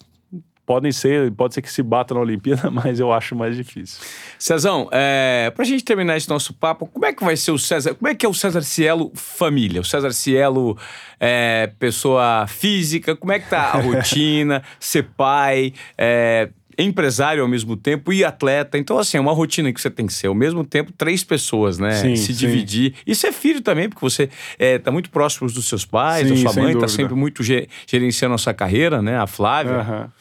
podem 0.66 0.92
ser, 0.92 1.32
pode 1.32 1.54
ser 1.54 1.62
que 1.62 1.72
se 1.72 1.84
bata 1.84 2.14
na 2.14 2.20
Olimpíada, 2.20 2.70
mas 2.72 3.00
eu 3.00 3.12
acho 3.14 3.36
mais 3.36 3.56
difícil. 3.56 4.00
Cezão, 4.40 4.90
é, 4.92 5.52
pra 5.56 5.64
gente 5.64 5.84
terminar 5.84 6.18
esse 6.18 6.28
nosso 6.30 6.54
papo, 6.54 6.88
como 6.88 7.06
é 7.06 7.14
que 7.14 7.24
vai 7.24 7.38
ser 7.38 7.52
o 7.52 7.58
César? 7.60 7.94
Como 7.96 8.08
é 8.08 8.16
que 8.16 8.26
é 8.26 8.30
o 8.30 8.34
César 8.34 8.62
Cielo 8.62 9.12
família? 9.16 9.82
O 9.82 9.86
César 9.86 10.12
Cielo 10.12 10.78
é, 11.20 11.72
pessoa 11.80 12.46
física, 12.48 13.16
como 13.16 13.32
é 13.32 13.40
que 13.40 13.50
tá 13.50 13.72
a 13.74 13.78
rotina? 13.82 14.64
ser 14.80 15.04
pai, 15.16 15.74
é, 15.98 16.50
empresário 16.78 17.42
ao 17.42 17.48
mesmo 17.48 17.78
tempo 17.78 18.12
e 18.12 18.24
atleta. 18.24 18.78
Então, 18.78 18.98
assim, 19.00 19.18
é 19.18 19.22
uma 19.22 19.32
rotina 19.32 19.72
que 19.72 19.80
você 19.80 19.90
tem 19.90 20.06
que 20.06 20.14
ser. 20.14 20.28
Ao 20.28 20.36
mesmo 20.36 20.64
tempo, 20.64 20.92
três 20.92 21.24
pessoas, 21.24 21.80
né? 21.80 21.92
Sim, 22.02 22.16
Se 22.18 22.28
sim. 22.28 22.34
dividir. 22.34 22.96
E 23.08 23.16
ser 23.16 23.32
filho 23.32 23.62
também, 23.62 23.88
porque 23.88 24.02
você 24.02 24.30
é, 24.60 24.78
tá 24.78 24.92
muito 24.92 25.10
próximo 25.10 25.50
dos 25.50 25.68
seus 25.70 25.86
pais, 25.86 26.28
da 26.28 26.36
Sim, 26.36 26.42
sua 26.42 26.52
sem 26.52 26.64
mãe, 26.64 26.74
tá 26.74 26.80
dúvida. 26.82 26.94
sempre 26.94 27.16
muito 27.16 27.42
ge- 27.44 27.68
gerenciando 27.88 28.36
a 28.36 28.38
sua 28.38 28.54
carreira, 28.54 29.02
né? 29.02 29.18
A 29.18 29.26
Flávia. 29.26 29.78
Aham. 29.78 30.12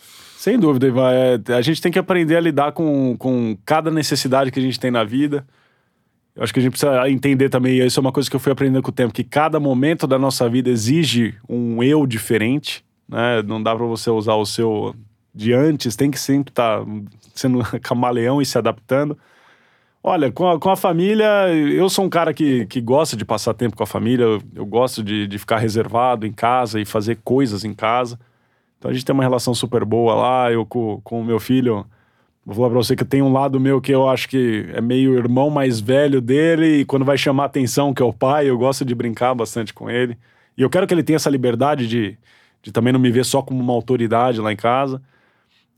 Sem 0.45 0.59
dúvida, 0.59 0.87
Ivan. 0.87 1.11
É, 1.11 1.55
a 1.55 1.63
gente 1.63 1.81
tem 1.81 1.91
que 1.91 1.99
aprender 1.99 2.37
a 2.37 2.41
lidar 2.41 2.73
com, 2.73 3.17
com 3.17 3.57
cada 3.65 3.91
necessidade 3.91 4.51
que 4.51 4.59
a 4.59 4.63
gente 4.63 4.79
tem 4.79 4.91
na 4.91 5.03
vida. 5.03 5.43
Eu 6.37 6.43
acho 6.43 6.53
que 6.53 6.61
a 6.61 6.63
gente 6.63 6.73
precisa 6.73 7.09
entender 7.09 7.49
também, 7.49 7.79
e 7.79 7.87
isso 7.87 7.99
é 7.99 8.03
uma 8.03 8.13
coisa 8.13 8.29
que 8.29 8.37
eu 8.37 8.41
fui 8.41 8.53
aprendendo 8.53 8.83
com 8.83 8.91
o 8.91 8.93
tempo, 8.93 9.15
que 9.15 9.25
cada 9.25 9.59
momento 9.59 10.07
da 10.07 10.19
nossa 10.19 10.47
vida 10.47 10.69
exige 10.69 11.35
um 11.49 11.83
eu 11.83 12.07
diferente. 12.07 12.85
Né? 13.09 13.43
Não 13.43 13.63
dá 13.63 13.75
para 13.75 13.87
você 13.87 14.11
usar 14.11 14.35
o 14.35 14.45
seu 14.45 14.95
de 15.35 15.55
antes, 15.55 15.97
tem 15.97 16.11
que 16.11 16.21
sempre 16.21 16.51
estar 16.51 16.81
tá 16.81 16.87
sendo 17.35 17.61
camaleão 17.81 18.43
e 18.43 18.45
se 18.45 18.59
adaptando. 18.59 19.17
Olha, 20.03 20.31
com 20.31 20.47
a, 20.47 20.61
com 20.61 20.69
a 20.69 20.77
família, 20.77 21.55
eu 21.55 21.89
sou 21.89 22.05
um 22.05 22.11
cara 22.11 22.35
que, 22.35 22.67
que 22.67 22.83
gosta 22.83 23.17
de 23.17 23.25
passar 23.25 23.55
tempo 23.55 23.79
com 23.79 23.83
a 23.83 23.87
família, 23.87 24.25
eu, 24.25 24.43
eu 24.57 24.67
gosto 24.67 25.03
de, 25.03 25.27
de 25.27 25.39
ficar 25.39 25.57
reservado 25.57 26.27
em 26.27 26.33
casa 26.33 26.79
e 26.79 26.85
fazer 26.85 27.19
coisas 27.25 27.65
em 27.65 27.73
casa. 27.73 28.19
Então 28.85 28.91
a 28.91 28.93
gente 28.93 29.07
tem 29.07 29.15
uma 29.15 29.23
relação 29.23 29.55
super 29.55 29.83
boa 29.83 30.15
lá, 30.15 30.53
eu 30.53 30.67
com 30.67 31.01
o 31.11 31.25
meu 31.25 31.41
filho. 31.41 31.87
Vou 32.45 32.55
falar 32.55 32.69
pra 32.69 32.77
você 32.77 32.95
que 32.95 33.03
tem 33.03 33.23
um 33.23 33.33
lado 33.33 33.59
meu 33.59 33.81
que 33.81 33.91
eu 33.91 34.07
acho 34.07 34.29
que 34.29 34.67
é 34.75 34.81
meio 34.83 35.17
irmão 35.17 35.49
mais 35.49 35.81
velho 35.81 36.21
dele, 36.21 36.81
e 36.81 36.85
quando 36.85 37.03
vai 37.03 37.17
chamar 37.17 37.47
atenção, 37.47 37.95
que 37.95 38.03
é 38.03 38.05
o 38.05 38.13
pai, 38.13 38.51
eu 38.51 38.59
gosto 38.59 38.85
de 38.85 38.95
brincar 38.95 39.35
bastante 39.35 39.73
com 39.73 39.89
ele. 39.89 40.19
E 40.55 40.61
eu 40.61 40.69
quero 40.69 40.87
que 40.87 40.93
ele 40.93 41.03
tenha 41.03 41.17
essa 41.17 41.31
liberdade 41.31 41.89
de, 41.89 42.19
de 42.63 42.71
também 42.71 42.93
não 42.93 43.01
me 43.01 43.11
ver 43.11 43.25
só 43.25 43.41
como 43.41 43.59
uma 43.59 43.73
autoridade 43.73 44.39
lá 44.39 44.53
em 44.53 44.57
casa. 44.57 45.01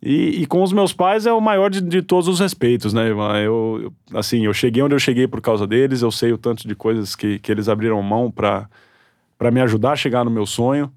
E, 0.02 0.42
e, 0.42 0.46
com 0.46 0.60
os 0.60 0.72
meus 0.72 0.92
pais 0.92 1.26
é 1.26 1.32
o 1.32 1.40
maior 1.40 1.70
de, 1.70 1.80
de 1.80 2.02
todos 2.02 2.26
os 2.26 2.40
respeitos, 2.40 2.92
né? 2.92 3.08
Eu, 3.08 3.20
eu, 3.20 3.92
assim, 4.14 4.46
eu 4.46 4.52
cheguei 4.52 4.82
onde 4.82 4.96
eu 4.96 4.98
cheguei 4.98 5.28
por 5.28 5.40
causa 5.40 5.64
deles, 5.64 6.02
eu 6.02 6.10
sei 6.10 6.32
o 6.32 6.38
tanto 6.38 6.66
de 6.66 6.74
coisas 6.74 7.14
que, 7.14 7.38
que 7.38 7.52
eles 7.52 7.68
abriram 7.68 8.02
mão 8.02 8.32
para 8.32 8.68
me 9.52 9.60
ajudar 9.60 9.92
a 9.92 9.96
chegar 9.96 10.24
no 10.24 10.30
meu 10.30 10.44
sonho. 10.44 10.92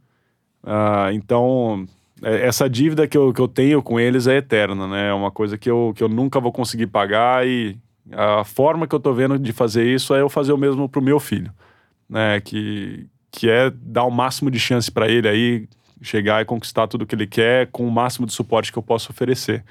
Uh, 0.63 1.13
então, 1.13 1.87
essa 2.21 2.69
dívida 2.69 3.07
que 3.07 3.17
eu, 3.17 3.33
que 3.33 3.41
eu 3.41 3.47
tenho 3.47 3.81
com 3.81 3.99
eles 3.99 4.27
é 4.27 4.37
eterna, 4.37 4.87
né? 4.87 5.09
É 5.09 5.13
uma 5.13 5.31
coisa 5.31 5.57
que 5.57 5.69
eu, 5.69 5.93
que 5.95 6.03
eu 6.03 6.09
nunca 6.09 6.39
vou 6.39 6.51
conseguir 6.51 6.87
pagar 6.87 7.47
e 7.47 7.77
a 8.11 8.43
forma 8.43 8.87
que 8.87 8.95
eu 8.95 8.99
tô 8.99 9.13
vendo 9.13 9.37
de 9.37 9.53
fazer 9.53 9.85
isso 9.85 10.13
é 10.13 10.21
eu 10.21 10.29
fazer 10.29 10.51
o 10.53 10.57
mesmo 10.57 10.89
pro 10.89 11.01
meu 11.01 11.19
filho, 11.19 11.51
né? 12.09 12.39
Que, 12.41 13.07
que 13.31 13.49
é 13.49 13.69
dar 13.69 14.03
o 14.03 14.11
máximo 14.11 14.49
de 14.49 14.59
chance 14.59 14.91
para 14.91 15.07
ele 15.07 15.27
aí 15.27 15.67
chegar 16.01 16.41
e 16.41 16.45
conquistar 16.45 16.87
tudo 16.87 17.05
que 17.05 17.15
ele 17.15 17.27
quer 17.27 17.67
com 17.67 17.87
o 17.87 17.91
máximo 17.91 18.25
de 18.25 18.33
suporte 18.33 18.71
que 18.71 18.77
eu 18.77 18.83
posso 18.83 19.11
oferecer. 19.11 19.63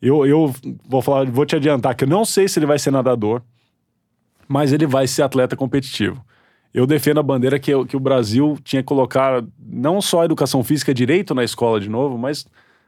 Eu, 0.00 0.26
eu 0.26 0.52
vou 0.86 1.00
falar, 1.00 1.26
vou 1.30 1.46
te 1.46 1.56
adiantar 1.56 1.94
que 1.94 2.04
eu 2.04 2.08
não 2.08 2.24
sei 2.24 2.48
se 2.48 2.58
ele 2.58 2.66
vai 2.66 2.78
ser 2.78 2.90
nadador, 2.90 3.40
mas 4.48 4.72
ele 4.72 4.86
vai 4.86 5.06
ser 5.06 5.22
atleta 5.22 5.56
competitivo. 5.56 6.22
Eu 6.74 6.86
defendo 6.86 7.20
a 7.20 7.22
bandeira 7.22 7.58
que, 7.58 7.72
que 7.84 7.96
o 7.96 8.00
Brasil 8.00 8.56
tinha 8.64 8.82
que 8.82 8.86
colocar 8.86 9.44
não 9.58 10.00
só 10.00 10.22
a 10.22 10.24
educação 10.24 10.64
física 10.64 10.94
direito 10.94 11.34
na 11.34 11.44
escola 11.44 11.78
de 11.78 11.88
novo, 11.88 12.16
mas 12.16 12.46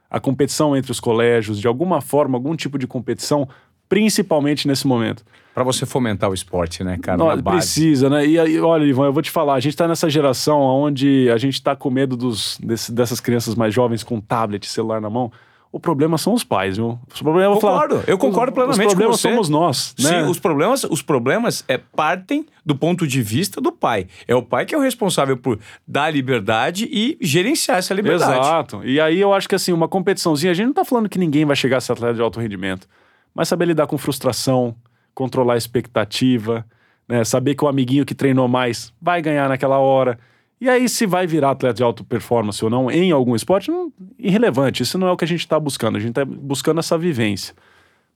a 0.09 0.19
competição 0.19 0.75
entre 0.75 0.91
os 0.91 0.99
colégios, 0.99 1.59
de 1.59 1.67
alguma 1.67 2.01
forma, 2.01 2.37
algum 2.37 2.55
tipo 2.55 2.77
de 2.79 2.87
competição, 2.87 3.47
principalmente 3.87 4.67
nesse 4.67 4.87
momento. 4.87 5.23
Para 5.53 5.63
você 5.63 5.85
fomentar 5.85 6.29
o 6.29 6.33
esporte, 6.33 6.83
né, 6.83 6.97
cara? 6.97 7.17
Não, 7.17 7.43
precisa, 7.43 8.09
né? 8.09 8.25
E, 8.25 8.35
e 8.35 8.59
olha, 8.59 8.83
Ivan, 8.83 9.05
eu 9.05 9.13
vou 9.13 9.21
te 9.21 9.31
falar, 9.31 9.53
a 9.53 9.59
gente 9.59 9.73
está 9.73 9.87
nessa 9.87 10.09
geração 10.09 10.59
onde 10.59 11.29
a 11.31 11.37
gente 11.37 11.53
está 11.53 11.75
com 11.75 11.89
medo 11.89 12.17
dos, 12.17 12.57
desse, 12.61 12.91
dessas 12.91 13.19
crianças 13.19 13.55
mais 13.55 13.73
jovens 13.73 14.03
com 14.03 14.19
tablet, 14.19 14.65
celular 14.67 14.99
na 14.99 15.09
mão. 15.09 15.31
O 15.75 15.79
problema 15.79 16.17
são 16.17 16.33
os 16.33 16.41
pais, 16.41 16.77
viu? 16.77 16.97
Os 17.13 17.21
problemas, 17.21 17.59
concordo, 17.59 17.95
falar, 17.95 18.09
eu 18.09 18.17
concordo 18.17 18.51
os, 18.51 18.55
plenamente 18.55 18.87
os 18.87 18.93
problemas 18.93 19.19
somos 19.19 19.49
nós, 19.49 19.93
né? 19.99 20.09
Sim, 20.09 20.29
os 20.29 20.39
problemas, 20.39 20.85
os 20.85 21.01
problemas 21.01 21.65
é, 21.67 21.77
partem 21.77 22.45
do 22.65 22.73
ponto 22.73 23.05
de 23.05 23.21
vista 23.21 23.59
do 23.59 23.73
pai. 23.73 24.07
É 24.25 24.33
o 24.33 24.41
pai 24.41 24.65
que 24.65 24.73
é 24.73 24.77
o 24.77 24.81
responsável 24.81 25.35
por 25.35 25.59
dar 25.85 26.09
liberdade 26.11 26.87
e 26.89 27.17
gerenciar 27.19 27.79
essa 27.79 27.93
liberdade. 27.93 28.39
Exato. 28.39 28.85
E 28.85 29.01
aí 29.01 29.19
eu 29.19 29.33
acho 29.33 29.49
que 29.49 29.55
assim, 29.55 29.73
uma 29.73 29.89
competiçãozinha, 29.89 30.51
a 30.51 30.55
gente 30.55 30.67
não 30.67 30.73
tá 30.73 30.85
falando 30.85 31.09
que 31.09 31.19
ninguém 31.19 31.43
vai 31.43 31.57
chegar 31.57 31.75
a 31.75 31.81
ser 31.81 31.91
atleta 31.91 32.13
de 32.13 32.21
alto 32.21 32.39
rendimento, 32.39 32.87
mas 33.33 33.49
saber 33.49 33.65
lidar 33.65 33.85
com 33.85 33.97
frustração, 33.97 34.73
controlar 35.13 35.55
a 35.55 35.57
expectativa, 35.57 36.65
né? 37.05 37.25
Saber 37.25 37.53
que 37.53 37.65
o 37.65 37.67
amiguinho 37.67 38.05
que 38.05 38.15
treinou 38.15 38.47
mais 38.47 38.93
vai 39.01 39.21
ganhar 39.21 39.49
naquela 39.49 39.79
hora. 39.79 40.17
E 40.59 40.69
aí, 40.69 40.87
se 40.87 41.05
vai 41.05 41.27
virar 41.27 41.51
atleta 41.51 41.75
de 41.75 41.83
alta 41.83 42.03
performance 42.03 42.63
ou 42.63 42.69
não 42.69 42.89
em 42.89 43.11
algum 43.11 43.35
esporte, 43.35 43.69
não, 43.69 43.91
irrelevante. 44.17 44.83
Isso 44.83 44.97
não 44.97 45.07
é 45.07 45.11
o 45.11 45.17
que 45.17 45.25
a 45.25 45.27
gente 45.27 45.41
está 45.41 45.59
buscando. 45.59 45.97
A 45.97 45.99
gente 45.99 46.11
está 46.11 46.23
buscando 46.25 46.79
essa 46.79 46.97
vivência. 46.97 47.53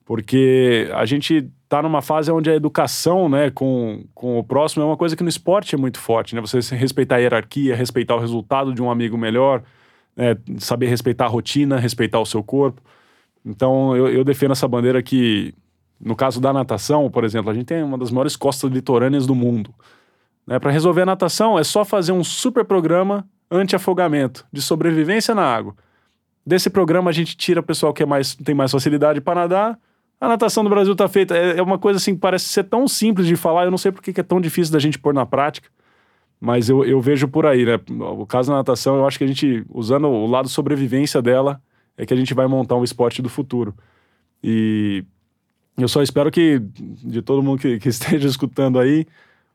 Porque 0.06 0.90
a 0.94 1.06
gente 1.06 1.50
está 1.64 1.84
numa 1.84 2.02
fase 2.02 2.32
onde 2.32 2.50
a 2.50 2.56
educação 2.56 3.30
né, 3.30 3.52
com, 3.52 4.06
com 4.16 4.40
o 4.40 4.44
próximo 4.44 4.82
é 4.82 4.86
uma 4.86 4.98
coisa 4.98 5.16
que 5.16 5.22
no 5.22 5.30
esporte 5.30 5.76
é 5.76 5.78
muito 5.78 6.00
forte. 6.00 6.34
Né? 6.34 6.42
Você 6.42 6.76
respeitar 6.76 7.18
a 7.18 7.20
hierarquia, 7.20 7.76
respeitar 7.76 8.16
o 8.16 8.20
resultado 8.20 8.74
de 8.74 8.82
um 8.82 8.90
amigo 8.90 9.18
melhor, 9.18 9.62
né? 10.16 10.36
saber 10.58 10.88
respeitar 10.88 11.26
a 11.26 11.30
rotina, 11.30 11.78
respeitar 11.78 12.20
o 12.20 12.26
seu 12.26 12.42
corpo. 12.42 12.82
Então, 13.46 13.96
eu, 13.96 14.08
eu 14.08 14.24
defendo 14.24 14.52
essa 14.52 14.68
bandeira 14.68 15.04
que 15.04 15.54
no 16.00 16.16
caso 16.16 16.40
da 16.40 16.54
natação, 16.54 17.10
por 17.12 17.24
exemplo, 17.24 17.52
a 17.52 17.54
gente 17.54 17.66
tem 17.66 17.84
uma 17.84 17.98
das 17.98 18.10
maiores 18.10 18.36
costas 18.36 18.72
litorâneas 18.72 19.28
do 19.28 19.36
mundo. 19.36 19.74
Né? 20.50 20.58
Para 20.58 20.72
resolver 20.72 21.04
a 21.04 21.06
natação, 21.06 21.60
é 21.60 21.64
só 21.64 21.86
fazer 21.86 22.12
um 22.12 22.24
super 22.24 22.66
programa 22.66 23.24
anti-afogamento, 23.52 24.48
de 24.52 24.64
sobrevivência 24.64 25.36
na 25.36 25.44
água. 25.44 25.76
Desse 26.44 26.72
programa, 26.72 27.12
a 27.12 27.14
gente 27.14 27.38
tira 27.38 27.60
o 27.60 27.64
pessoal 27.64 27.94
que 27.94 28.02
é 28.02 28.06
mais, 28.06 28.34
tem 28.34 28.56
mais 28.56 28.72
facilidade 28.72 29.22
para 29.22 29.42
nadar. 29.42 29.80
A 30.20 30.28
natação 30.28 30.64
do 30.64 30.70
Brasil 30.70 30.94
está 30.94 31.08
feita. 31.08 31.38
É, 31.38 31.60
é, 31.60 31.62
uma 31.62 31.78
coisa 31.78 31.98
assim 31.98 32.16
parece 32.16 32.46
ser 32.46 32.64
tão 32.64 32.88
simples 32.88 33.28
de 33.28 33.36
falar, 33.36 33.66
eu 33.66 33.72
não 33.72 33.78
sei 33.78 33.92
porque 33.92 34.12
que 34.12 34.22
é 34.22 34.24
tão 34.24 34.42
difícil 34.42 34.74
da 34.74 34.80
gente 34.80 34.98
pôr 34.98 35.14
na 35.14 35.24
prática. 35.24 35.70
Mas 36.42 36.68
eu, 36.68 36.84
eu 36.84 37.00
vejo 37.00 37.28
por 37.28 37.46
aí, 37.46 37.64
né? 37.64 37.80
O 38.18 38.26
caso 38.26 38.50
da 38.50 38.58
natação, 38.58 38.96
eu 38.96 39.06
acho 39.06 39.20
que 39.20 39.26
a 39.26 39.28
gente, 39.28 39.64
usando 39.70 40.08
o 40.08 40.26
lado 40.26 40.50
sobrevivência 40.50 41.22
dela, 41.22 41.62
é 41.96 42.08
que 42.08 42.14
a 42.14 42.18
gente 42.18 42.34
vai 42.34 42.48
montar 42.48 42.76
um 42.76 42.84
esporte 42.84 43.22
do 43.22 43.30
futuro. 43.30 43.76
E 44.44 45.04
eu 45.78 45.88
só 45.88 46.02
espero 46.02 46.32
que, 46.32 46.60
de 46.60 47.22
todo 47.22 47.44
mundo 47.44 47.60
que, 47.60 47.78
que 47.78 47.90
esteja 47.90 48.28
escutando 48.28 48.80
aí, 48.80 49.06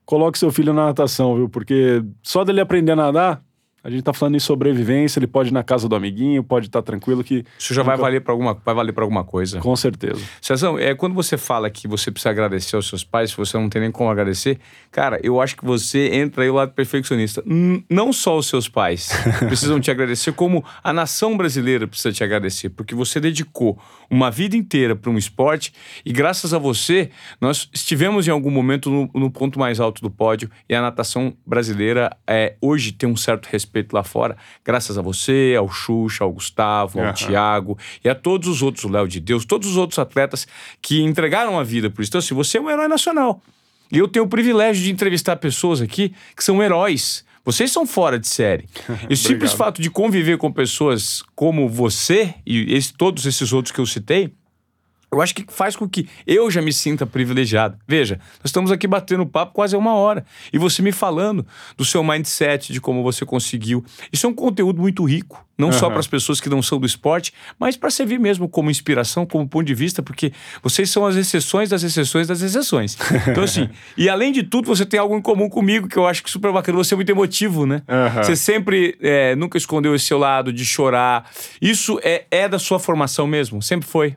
coloque 0.05 0.37
seu 0.37 0.51
filho 0.51 0.73
na 0.73 0.85
natação, 0.85 1.35
viu? 1.35 1.49
Porque 1.49 2.03
só 2.21 2.43
dele 2.43 2.61
aprender 2.61 2.91
a 2.91 2.95
nadar, 2.95 3.43
a 3.85 3.89
gente 3.91 4.01
tá 4.01 4.11
falando 4.11 4.33
em 4.33 4.39
sobrevivência, 4.39 5.19
ele 5.19 5.27
pode 5.27 5.49
ir 5.49 5.53
na 5.53 5.61
casa 5.61 5.87
do 5.87 5.95
amiguinho, 5.95 6.43
pode 6.43 6.65
estar 6.65 6.81
tá 6.81 6.85
tranquilo 6.87 7.23
que. 7.23 7.45
Isso 7.59 7.71
já 7.71 7.83
nunca... 7.83 7.95
vai 7.95 8.05
valer 8.05 8.21
para 8.21 8.33
alguma, 8.33 8.59
vai 8.65 8.73
valer 8.73 8.93
alguma 8.97 9.23
coisa. 9.23 9.59
Com 9.59 9.75
certeza. 9.75 10.19
Cezão, 10.41 10.79
é, 10.79 10.95
quando 10.95 11.13
você 11.13 11.37
fala 11.37 11.69
que 11.69 11.87
você 11.87 12.09
precisa 12.09 12.31
agradecer 12.31 12.75
aos 12.75 12.87
seus 12.87 13.03
pais, 13.03 13.29
se 13.29 13.37
você 13.37 13.55
não 13.59 13.69
tem 13.69 13.83
nem 13.83 13.91
como 13.91 14.09
agradecer, 14.09 14.57
cara, 14.91 15.19
eu 15.21 15.39
acho 15.39 15.55
que 15.55 15.63
você 15.63 16.09
entra 16.15 16.41
aí 16.41 16.49
o 16.49 16.55
lado 16.55 16.71
perfeccionista. 16.71 17.43
não 17.87 18.11
só 18.11 18.35
os 18.35 18.47
seus 18.47 18.67
pais 18.67 19.11
precisam 19.45 19.79
te 19.79 19.91
agradecer, 19.91 20.33
como 20.33 20.65
a 20.83 20.91
nação 20.91 21.37
brasileira 21.37 21.87
precisa 21.87 22.11
te 22.11 22.23
agradecer, 22.23 22.69
porque 22.69 22.95
você 22.95 23.19
dedicou 23.19 23.79
uma 24.09 24.31
vida 24.31 24.57
inteira 24.57 24.95
para 24.95 25.11
um 25.11 25.17
esporte 25.17 25.71
e 26.03 26.11
graças 26.11 26.55
a 26.55 26.57
você, 26.57 27.11
nós 27.39 27.69
estivemos 27.71 28.27
em 28.27 28.31
algum 28.31 28.49
momento 28.49 28.89
no, 28.89 29.11
no 29.13 29.29
ponto 29.29 29.59
mais 29.59 29.79
alto 29.79 30.01
do 30.01 30.09
pódio 30.09 30.49
e 30.67 30.73
a 30.73 30.81
natação 30.81 31.37
brasileira 31.45 32.17
é, 32.25 32.55
hoje 32.59 32.91
tem 32.91 33.07
um 33.07 33.15
certo 33.15 33.45
respeito 33.45 33.74
respeito 33.75 33.93
lá 33.93 34.03
fora, 34.03 34.37
graças 34.63 34.97
a 34.97 35.01
você, 35.01 35.55
ao 35.57 35.69
Xuxa, 35.69 36.23
ao 36.23 36.31
Gustavo, 36.31 36.99
ao 36.99 37.07
uhum. 37.07 37.13
Tiago 37.13 37.77
e 38.03 38.09
a 38.09 38.15
todos 38.15 38.47
os 38.47 38.61
outros, 38.61 38.85
o 38.85 38.89
Léo 38.89 39.07
de 39.07 39.19
Deus, 39.19 39.45
todos 39.45 39.69
os 39.69 39.77
outros 39.77 39.99
atletas 39.99 40.47
que 40.81 41.01
entregaram 41.01 41.59
a 41.59 41.63
vida 41.63 41.89
por 41.89 42.01
isso. 42.01 42.09
Então, 42.09 42.19
assim, 42.19 42.33
você 42.33 42.57
é 42.57 42.61
um 42.61 42.69
herói 42.69 42.87
nacional. 42.87 43.41
E 43.91 43.97
eu 43.97 44.07
tenho 44.07 44.25
o 44.25 44.27
privilégio 44.27 44.83
de 44.83 44.91
entrevistar 44.91 45.35
pessoas 45.35 45.81
aqui 45.81 46.13
que 46.35 46.43
são 46.43 46.63
heróis. 46.63 47.25
Vocês 47.43 47.71
são 47.71 47.85
fora 47.85 48.17
de 48.17 48.27
série. 48.27 48.67
Esse 49.09 49.23
simples 49.23 49.53
fato 49.53 49.81
de 49.81 49.89
conviver 49.89 50.37
com 50.37 50.51
pessoas 50.51 51.21
como 51.35 51.69
você 51.69 52.33
e 52.45 52.73
esse, 52.73 52.93
todos 52.93 53.25
esses 53.25 53.53
outros 53.53 53.71
que 53.71 53.79
eu 53.79 53.85
citei, 53.85 54.33
eu 55.15 55.21
acho 55.21 55.33
que 55.33 55.45
faz 55.47 55.75
com 55.75 55.87
que 55.87 56.07
eu 56.27 56.51
já 56.51 56.61
me 56.61 56.73
sinta 56.73 57.05
privilegiado. 57.05 57.77
Veja, 57.87 58.19
nós 58.39 58.45
estamos 58.45 58.71
aqui 58.71 58.87
batendo 58.87 59.25
papo 59.25 59.53
quase 59.53 59.75
uma 59.75 59.95
hora. 59.95 60.25
E 60.51 60.57
você 60.57 60.81
me 60.81 60.91
falando 60.91 61.45
do 61.77 61.85
seu 61.85 62.03
mindset, 62.03 62.73
de 62.73 62.81
como 62.81 63.01
você 63.01 63.25
conseguiu. 63.25 63.83
Isso 64.11 64.25
é 64.25 64.29
um 64.29 64.33
conteúdo 64.33 64.81
muito 64.81 65.03
rico. 65.05 65.45
Não 65.57 65.67
uhum. 65.67 65.73
só 65.73 65.89
para 65.89 65.99
as 65.99 66.07
pessoas 66.07 66.41
que 66.41 66.49
não 66.49 66.61
são 66.61 66.77
do 66.77 66.85
esporte, 66.85 67.33
mas 67.57 67.77
para 67.77 67.89
servir 67.89 68.19
mesmo 68.19 68.49
como 68.49 68.69
inspiração, 68.69 69.25
como 69.25 69.47
ponto 69.47 69.65
de 69.65 69.73
vista, 69.73 70.03
porque 70.03 70.33
vocês 70.61 70.89
são 70.89 71.05
as 71.05 71.15
exceções 71.15 71.69
das 71.69 71.81
exceções 71.81 72.27
das 72.27 72.41
exceções. 72.41 72.97
Então, 73.27 73.43
assim, 73.43 73.69
e 73.97 74.07
além 74.07 74.31
de 74.31 74.43
tudo, 74.43 74.67
você 74.67 74.85
tem 74.85 74.99
algo 74.99 75.15
em 75.15 75.21
comum 75.21 75.49
comigo, 75.49 75.87
que 75.87 75.97
eu 75.97 76.05
acho 76.05 76.21
que 76.21 76.29
é 76.29 76.31
super 76.31 76.51
bacana. 76.51 76.77
Você 76.77 76.93
é 76.93 76.97
muito 76.97 77.09
emotivo, 77.09 77.65
né? 77.65 77.81
Uhum. 77.87 78.23
Você 78.23 78.35
sempre 78.35 78.97
é, 79.01 79.35
nunca 79.35 79.57
escondeu 79.57 79.95
esse 79.95 80.05
seu 80.05 80.17
lado 80.17 80.53
de 80.53 80.65
chorar. 80.65 81.29
Isso 81.61 81.99
é, 82.03 82.25
é 82.29 82.47
da 82.47 82.59
sua 82.59 82.77
formação 82.77 83.25
mesmo? 83.25 83.61
Sempre 83.61 83.87
foi? 83.87 84.15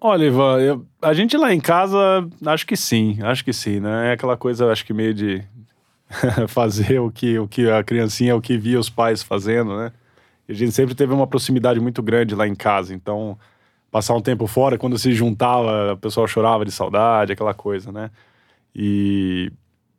Olha, 0.00 0.26
Ivan, 0.26 0.60
eu, 0.60 0.86
a 1.02 1.12
gente 1.12 1.36
lá 1.36 1.52
em 1.52 1.58
casa, 1.58 1.98
acho 2.46 2.64
que 2.64 2.76
sim, 2.76 3.18
acho 3.22 3.44
que 3.44 3.52
sim, 3.52 3.80
né? 3.80 4.10
É 4.10 4.12
aquela 4.12 4.36
coisa, 4.36 4.70
acho 4.70 4.84
que 4.86 4.92
meio 4.92 5.12
de 5.12 5.42
fazer 6.46 7.00
o 7.00 7.10
que, 7.10 7.36
o 7.38 7.48
que 7.48 7.68
a 7.68 7.82
criancinha, 7.82 8.36
o 8.36 8.40
que 8.40 8.56
via 8.56 8.78
os 8.78 8.88
pais 8.88 9.24
fazendo, 9.24 9.76
né? 9.76 9.92
E 10.48 10.52
a 10.52 10.54
gente 10.54 10.70
sempre 10.72 10.94
teve 10.94 11.12
uma 11.12 11.26
proximidade 11.26 11.80
muito 11.80 12.00
grande 12.00 12.34
lá 12.36 12.46
em 12.46 12.54
casa, 12.54 12.94
então 12.94 13.36
passar 13.90 14.14
um 14.14 14.20
tempo 14.20 14.46
fora, 14.46 14.78
quando 14.78 14.98
se 14.98 15.12
juntava, 15.12 15.94
o 15.94 15.96
pessoal 15.96 16.28
chorava 16.28 16.64
de 16.64 16.70
saudade, 16.70 17.32
aquela 17.32 17.54
coisa, 17.54 17.90
né? 17.90 18.10
E, 18.74 19.50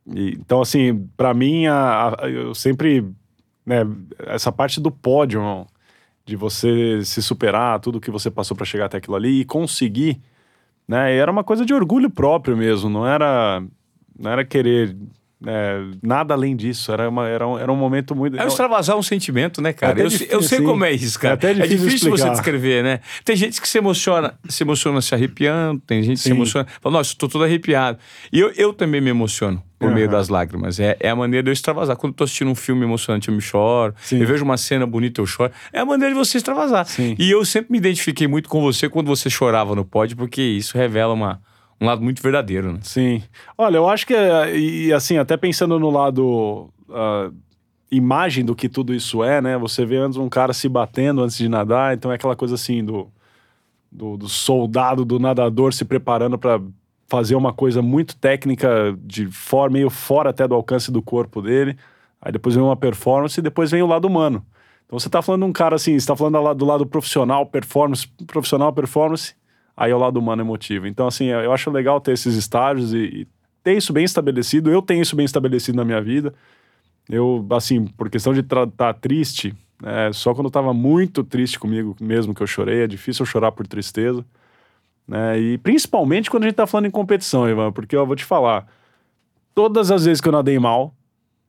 e 0.06 0.30
então, 0.30 0.62
assim, 0.62 1.08
para 1.16 1.34
mim, 1.34 1.66
a, 1.66 2.16
a, 2.22 2.30
eu 2.30 2.54
sempre, 2.54 3.04
né, 3.66 3.86
essa 4.20 4.50
parte 4.50 4.80
do 4.80 4.90
pódio, 4.90 5.42
de 6.30 6.36
você 6.36 7.04
se 7.04 7.20
superar, 7.20 7.80
tudo 7.80 8.00
que 8.00 8.10
você 8.10 8.30
passou 8.30 8.56
para 8.56 8.64
chegar 8.64 8.86
até 8.86 8.98
aquilo 8.98 9.16
ali 9.16 9.40
e 9.40 9.44
conseguir, 9.44 10.20
né? 10.86 11.14
E 11.14 11.18
era 11.18 11.30
uma 11.30 11.44
coisa 11.44 11.66
de 11.66 11.74
orgulho 11.74 12.08
próprio 12.08 12.56
mesmo, 12.56 12.88
não 12.88 13.06
era 13.06 13.62
não 14.18 14.30
era 14.30 14.44
querer 14.44 14.96
É, 15.46 15.82
nada 16.02 16.34
além 16.34 16.54
disso. 16.54 16.92
Era, 16.92 17.08
uma, 17.08 17.26
era, 17.26 17.46
um, 17.46 17.58
era 17.58 17.72
um 17.72 17.76
momento 17.76 18.14
muito. 18.14 18.38
É 18.38 18.46
extravasar 18.46 18.96
um 18.96 19.02
sentimento, 19.02 19.62
né, 19.62 19.72
cara? 19.72 19.98
É 19.98 20.04
eu, 20.04 20.08
difícil, 20.08 20.34
eu, 20.34 20.42
sei 20.42 20.58
sim. 20.58 20.64
como 20.64 20.84
é 20.84 20.92
isso, 20.92 21.18
cara. 21.18 21.32
É, 21.32 21.34
até 21.34 21.54
difícil, 21.54 21.76
é 21.76 21.78
difícil 21.78 22.10
você 22.10 22.30
descrever, 22.30 22.84
né? 22.84 23.00
Tem 23.24 23.34
gente 23.36 23.60
que 23.60 23.68
se 23.68 23.78
emociona, 23.78 24.34
se 24.48 24.62
emociona 24.62 25.00
se 25.00 25.14
arrepiando, 25.14 25.80
tem 25.86 26.02
gente 26.02 26.16
que 26.18 26.22
sim. 26.22 26.30
se 26.30 26.34
emociona. 26.34 26.66
Fala, 26.80 26.98
nossa, 26.98 27.12
estou 27.12 27.28
todo 27.28 27.44
arrepiado. 27.44 27.98
E 28.32 28.38
eu, 28.38 28.50
eu 28.56 28.72
também 28.72 29.00
me 29.00 29.10
emociono 29.10 29.62
por 29.78 29.88
uhum. 29.88 29.94
meio 29.94 30.10
das 30.10 30.28
lágrimas. 30.28 30.78
É, 30.78 30.94
é 31.00 31.08
a 31.08 31.16
maneira 31.16 31.42
de 31.42 31.48
eu 31.48 31.52
extravasar. 31.54 31.96
Quando 31.96 32.12
eu 32.12 32.16
tô 32.16 32.24
assistindo 32.24 32.50
um 32.50 32.54
filme 32.54 32.84
emocionante, 32.84 33.28
eu 33.28 33.34
me 33.34 33.40
choro. 33.40 33.94
Sim. 34.02 34.20
Eu 34.20 34.26
vejo 34.26 34.44
uma 34.44 34.58
cena 34.58 34.86
bonita, 34.86 35.22
eu 35.22 35.26
choro. 35.26 35.50
É 35.72 35.80
a 35.80 35.86
maneira 35.86 36.12
de 36.12 36.18
você 36.18 36.36
extravasar. 36.36 36.84
Sim. 36.84 37.16
E 37.18 37.30
eu 37.30 37.42
sempre 37.46 37.72
me 37.72 37.78
identifiquei 37.78 38.28
muito 38.28 38.46
com 38.46 38.60
você 38.60 38.90
quando 38.90 39.06
você 39.06 39.30
chorava 39.30 39.74
no 39.74 39.84
pod, 39.84 40.14
porque 40.14 40.42
isso 40.42 40.76
revela 40.76 41.14
uma 41.14 41.40
um 41.80 41.86
lado 41.86 42.02
muito 42.02 42.22
verdadeiro, 42.22 42.72
né? 42.72 42.80
Sim. 42.82 43.22
Olha, 43.56 43.78
eu 43.78 43.88
acho 43.88 44.06
que, 44.06 44.14
e 44.54 44.92
assim, 44.92 45.16
até 45.16 45.36
pensando 45.36 45.78
no 45.78 45.90
lado 45.90 46.70
uh, 46.88 47.34
imagem 47.90 48.44
do 48.44 48.54
que 48.54 48.68
tudo 48.68 48.94
isso 48.94 49.24
é, 49.24 49.40
né? 49.40 49.56
Você 49.58 49.84
vê 49.86 49.96
antes 49.96 50.18
um 50.18 50.28
cara 50.28 50.52
se 50.52 50.68
batendo 50.68 51.22
antes 51.22 51.36
de 51.36 51.48
nadar, 51.48 51.94
então 51.94 52.12
é 52.12 52.16
aquela 52.16 52.36
coisa 52.36 52.54
assim 52.54 52.84
do, 52.84 53.08
do, 53.90 54.16
do 54.16 54.28
soldado, 54.28 55.04
do 55.04 55.18
nadador 55.18 55.72
se 55.72 55.84
preparando 55.84 56.38
para 56.38 56.60
fazer 57.08 57.34
uma 57.34 57.52
coisa 57.52 57.82
muito 57.82 58.16
técnica, 58.16 58.96
de 59.02 59.26
forma 59.26 59.74
meio 59.74 59.90
fora 59.90 60.30
até 60.30 60.46
do 60.46 60.54
alcance 60.54 60.92
do 60.92 61.02
corpo 61.02 61.42
dele. 61.42 61.76
Aí 62.20 62.30
depois 62.30 62.54
vem 62.54 62.62
uma 62.62 62.76
performance 62.76 63.40
e 63.40 63.42
depois 63.42 63.70
vem 63.70 63.82
o 63.82 63.86
lado 63.86 64.06
humano. 64.06 64.46
Então 64.86 64.98
você 64.98 65.08
está 65.08 65.22
falando 65.22 65.42
de 65.42 65.48
um 65.48 65.52
cara 65.52 65.76
assim, 65.76 65.92
você 65.92 65.98
está 65.98 66.14
falando 66.14 66.54
do 66.54 66.64
lado 66.64 66.86
profissional, 66.86 67.46
performance, 67.46 68.06
profissional, 68.26 68.72
performance, 68.72 69.34
aí 69.80 69.92
é 69.92 69.94
o 69.94 69.98
lado 69.98 70.18
humano 70.18 70.42
emotivo. 70.42 70.86
Então, 70.86 71.06
assim, 71.06 71.28
eu 71.28 71.54
acho 71.54 71.70
legal 71.70 71.98
ter 72.02 72.12
esses 72.12 72.36
estágios 72.36 72.92
e, 72.92 72.98
e 72.98 73.28
ter 73.64 73.78
isso 73.78 73.94
bem 73.94 74.04
estabelecido. 74.04 74.70
Eu 74.70 74.82
tenho 74.82 75.00
isso 75.00 75.16
bem 75.16 75.24
estabelecido 75.24 75.74
na 75.76 75.86
minha 75.86 76.02
vida. 76.02 76.34
Eu, 77.08 77.46
assim, 77.52 77.86
por 77.86 78.10
questão 78.10 78.34
de 78.34 78.40
estar 78.40 78.66
tá 78.66 78.92
triste, 78.92 79.54
é, 79.82 80.12
só 80.12 80.34
quando 80.34 80.48
eu 80.48 80.50
tava 80.50 80.74
muito 80.74 81.24
triste 81.24 81.58
comigo 81.58 81.96
mesmo 81.98 82.34
que 82.34 82.42
eu 82.42 82.46
chorei. 82.46 82.82
É 82.82 82.86
difícil 82.86 83.22
eu 83.22 83.26
chorar 83.26 83.52
por 83.52 83.66
tristeza. 83.66 84.22
Né? 85.08 85.40
E 85.40 85.58
principalmente 85.58 86.30
quando 86.30 86.42
a 86.42 86.46
gente 86.48 86.56
tá 86.56 86.66
falando 86.66 86.86
em 86.86 86.90
competição, 86.90 87.48
Ivan, 87.48 87.72
porque 87.72 87.96
eu 87.96 88.06
vou 88.06 88.14
te 88.14 88.24
falar, 88.24 88.66
todas 89.54 89.90
as 89.90 90.04
vezes 90.04 90.20
que 90.20 90.28
eu 90.28 90.32
nadei 90.32 90.58
mal, 90.58 90.94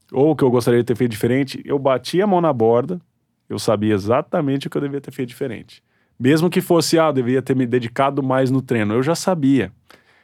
ou 0.09 0.37
que 0.37 0.43
eu 0.43 0.49
gostaria 0.49 0.79
de 0.79 0.85
ter 0.85 0.95
feito 0.95 1.11
diferente, 1.11 1.61
eu 1.65 1.77
bati 1.77 2.21
a 2.21 2.27
mão 2.27 2.39
na 2.39 2.53
borda, 2.53 2.99
eu 3.49 3.59
sabia 3.59 3.93
exatamente 3.93 4.67
o 4.67 4.69
que 4.69 4.77
eu 4.77 4.81
devia 4.81 5.01
ter 5.01 5.11
feito 5.11 5.27
diferente. 5.27 5.83
Mesmo 6.21 6.51
que 6.51 6.61
fosse, 6.61 6.99
ah, 6.99 7.07
eu 7.07 7.13
deveria 7.13 7.41
ter 7.41 7.55
me 7.55 7.65
dedicado 7.65 8.21
mais 8.21 8.51
no 8.51 8.61
treino. 8.61 8.93
Eu 8.93 9.01
já 9.01 9.15
sabia. 9.15 9.71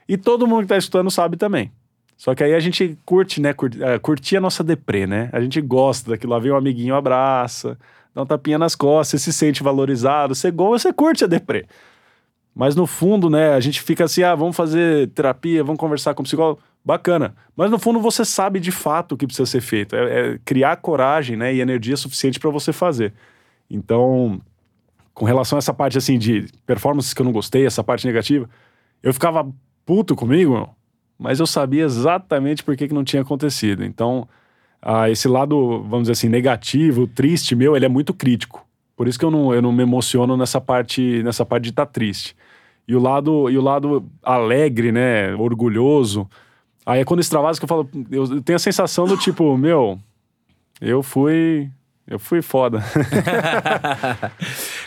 E 0.08 0.16
todo 0.16 0.46
mundo 0.46 0.60
que 0.60 0.66
está 0.66 0.78
escutando 0.78 1.10
sabe 1.10 1.38
também. 1.38 1.72
Só 2.16 2.36
que 2.36 2.44
aí 2.44 2.54
a 2.54 2.60
gente 2.60 2.96
curte, 3.04 3.42
né? 3.42 3.56
É, 3.82 3.98
curtir 3.98 4.38
a 4.38 4.40
nossa 4.42 4.64
deprê, 4.64 5.08
né? 5.08 5.28
A 5.34 5.42
gente 5.42 5.60
gosta 5.60 6.12
daquilo 6.12 6.34
lá, 6.34 6.40
vem 6.40 6.52
um 6.52 6.56
amiguinho, 6.56 6.94
abraça, 6.94 7.80
dá 8.14 8.22
um 8.22 8.28
tapinha 8.28 8.60
nas 8.60 8.76
costas, 8.76 9.24
você 9.24 9.32
se 9.32 9.38
sente 9.38 9.64
valorizado, 9.64 10.36
você 10.36 10.52
gosta, 10.52 10.90
você 10.90 10.94
curte 10.94 11.24
a 11.24 11.28
deprê. 11.28 11.66
Mas 12.54 12.76
no 12.76 12.86
fundo, 12.86 13.28
né, 13.28 13.54
a 13.54 13.60
gente 13.60 13.82
fica 13.82 14.04
assim, 14.04 14.22
ah, 14.22 14.36
vamos 14.36 14.56
fazer 14.56 15.10
terapia, 15.10 15.64
vamos 15.64 15.80
conversar 15.80 16.14
com 16.14 16.22
o 16.22 16.26
psicólogo, 16.26 16.62
bacana. 16.86 17.36
Mas 17.56 17.72
no 17.72 17.80
fundo 17.80 18.00
você 18.00 18.24
sabe 18.24 18.60
de 18.60 18.72
fato 18.72 19.14
o 19.14 19.18
que 19.18 19.26
precisa 19.26 19.48
ser 19.48 19.62
feito. 19.62 19.96
É, 19.96 20.34
é 20.34 20.40
criar 20.46 20.76
coragem, 20.78 21.36
né, 21.36 21.56
e 21.56 21.60
energia 21.60 21.98
suficiente 21.98 22.40
para 22.40 22.52
você 22.52 22.72
fazer. 22.72 23.14
Então, 23.68 24.40
com 25.18 25.26
relação 25.26 25.58
a 25.58 25.60
essa 25.60 25.74
parte 25.74 25.98
assim 25.98 26.20
de 26.20 26.46
performances 26.64 27.12
que 27.12 27.20
eu 27.20 27.26
não 27.26 27.32
gostei, 27.32 27.66
essa 27.66 27.84
parte 27.84 28.06
negativa, 28.06 28.48
eu 29.02 29.12
ficava 29.12 29.52
puto 29.84 30.16
comigo, 30.16 30.70
mas 31.18 31.40
eu 31.40 31.48
sabia 31.48 31.86
exatamente 31.86 32.64
por 32.64 32.78
que, 32.78 32.88
que 32.88 32.94
não 32.94 33.04
tinha 33.04 33.24
acontecido. 33.24 33.84
Então, 33.84 34.30
ah, 34.80 35.10
esse 35.10 35.28
lado, 35.28 35.82
vamos 35.90 36.04
dizer 36.04 36.12
assim, 36.12 36.30
negativo, 36.30 37.08
triste 37.08 37.56
meu, 37.56 37.76
ele 37.76 37.86
é 37.86 37.90
muito 37.90 38.14
crítico. 38.14 38.64
Por 38.96 39.08
isso 39.08 39.18
que 39.18 39.26
eu 39.26 39.32
não, 39.32 39.52
eu 39.52 39.60
não 39.60 39.72
me 39.72 39.82
emociono 39.82 40.38
nessa 40.38 40.62
parte, 40.62 41.24
nessa 41.24 41.44
parte 41.44 41.64
de 41.64 41.70
estar 41.72 41.88
tá 41.88 41.92
triste. 41.92 42.36
E 42.88 42.96
o 42.96 43.00
lado, 43.00 43.50
e 43.50 43.58
o 43.58 43.62
lado 43.62 44.08
alegre, 44.22 44.92
né, 44.92 45.34
orgulhoso, 45.34 46.30
aí 46.86 47.00
é 47.00 47.04
quando 47.04 47.22
extravasa 47.22 47.60
que 47.60 47.66
eu 47.66 47.68
falo, 47.68 47.90
eu 48.12 48.40
tenho 48.44 48.56
a 48.56 48.60
sensação 48.60 49.08
do 49.08 49.18
tipo, 49.18 49.58
meu, 49.58 49.98
eu 50.80 51.02
fui 51.02 51.72
eu 52.08 52.18
fui 52.18 52.42
foda. 52.42 52.82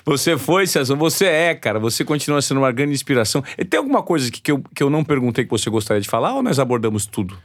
você 0.04 0.36
foi, 0.36 0.66
César, 0.66 0.94
você 0.94 1.26
é, 1.26 1.54
cara. 1.54 1.78
Você 1.78 2.04
continua 2.04 2.40
sendo 2.42 2.58
uma 2.58 2.72
grande 2.72 2.92
inspiração. 2.92 3.42
E 3.58 3.64
tem 3.64 3.78
alguma 3.78 4.02
coisa 4.02 4.30
que, 4.30 4.40
que, 4.40 4.52
eu, 4.52 4.62
que 4.74 4.82
eu 4.82 4.90
não 4.90 5.04
perguntei 5.04 5.44
que 5.44 5.50
você 5.50 5.70
gostaria 5.70 6.00
de 6.00 6.08
falar 6.08 6.34
ou 6.34 6.42
nós 6.42 6.58
abordamos 6.58 7.06
tudo? 7.06 7.36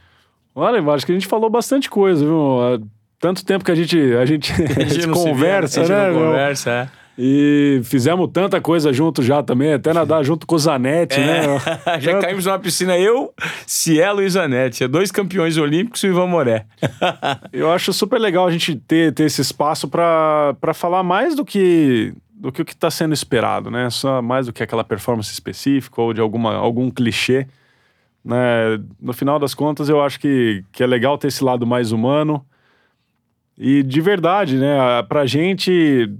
Olha, 0.54 0.78
eu 0.78 0.90
acho 0.90 1.04
que 1.04 1.12
a 1.12 1.14
gente 1.14 1.26
falou 1.26 1.50
bastante 1.50 1.90
coisa, 1.90 2.24
viu? 2.24 2.60
Há 2.62 2.78
tanto 3.18 3.44
tempo 3.44 3.64
que 3.64 3.70
a 3.70 3.74
gente, 3.74 3.98
a 4.14 4.24
gente, 4.24 4.52
a 4.76 4.84
gente 4.84 5.08
conversa, 5.08 5.82
vê, 5.82 5.88
né? 5.88 6.00
A 6.00 6.06
gente 6.08 6.18
né? 6.18 6.26
conversa, 6.26 6.70
é. 6.70 7.06
E 7.18 7.80
fizemos 7.84 8.28
tanta 8.30 8.60
coisa 8.60 8.92
junto 8.92 9.22
já 9.22 9.42
também, 9.42 9.72
até 9.72 9.92
nadar 9.92 10.22
junto 10.22 10.46
com 10.46 10.54
o 10.54 10.58
Zanetti, 10.58 11.18
é. 11.18 11.24
né? 11.26 11.58
já 11.98 12.12
Tanto... 12.12 12.22
caímos 12.22 12.44
numa 12.44 12.58
piscina, 12.58 12.98
eu, 12.98 13.32
Cielo 13.66 14.22
e 14.22 14.28
Zanetti. 14.28 14.84
É 14.84 14.88
dois 14.88 15.10
campeões 15.10 15.56
olímpicos 15.56 16.02
e 16.02 16.08
o 16.08 16.10
Ivan 16.10 16.26
Moré. 16.26 16.66
eu 17.52 17.72
acho 17.72 17.92
super 17.92 18.20
legal 18.20 18.46
a 18.46 18.50
gente 18.50 18.76
ter, 18.76 19.14
ter 19.14 19.24
esse 19.24 19.40
espaço 19.40 19.88
para 19.88 20.74
falar 20.74 21.02
mais 21.02 21.34
do 21.34 21.44
que 21.44 22.12
do 22.38 22.52
que 22.52 22.60
o 22.60 22.64
que 22.64 22.72
está 22.72 22.90
sendo 22.90 23.14
esperado, 23.14 23.70
né? 23.70 23.88
Só 23.88 24.20
mais 24.20 24.46
do 24.46 24.52
que 24.52 24.62
aquela 24.62 24.84
performance 24.84 25.32
específica 25.32 26.00
ou 26.02 26.12
de 26.12 26.20
alguma, 26.20 26.54
algum 26.54 26.90
clichê. 26.90 27.46
Né? 28.22 28.78
No 29.00 29.12
final 29.12 29.38
das 29.38 29.54
contas, 29.54 29.88
eu 29.88 30.02
acho 30.02 30.20
que, 30.20 30.62
que 30.70 30.82
é 30.82 30.86
legal 30.86 31.16
ter 31.16 31.28
esse 31.28 31.42
lado 31.42 31.66
mais 31.66 31.92
humano. 31.92 32.44
E 33.56 33.82
de 33.82 34.00
verdade, 34.02 34.58
né? 34.58 35.02
Pra 35.08 35.24
gente, 35.24 36.12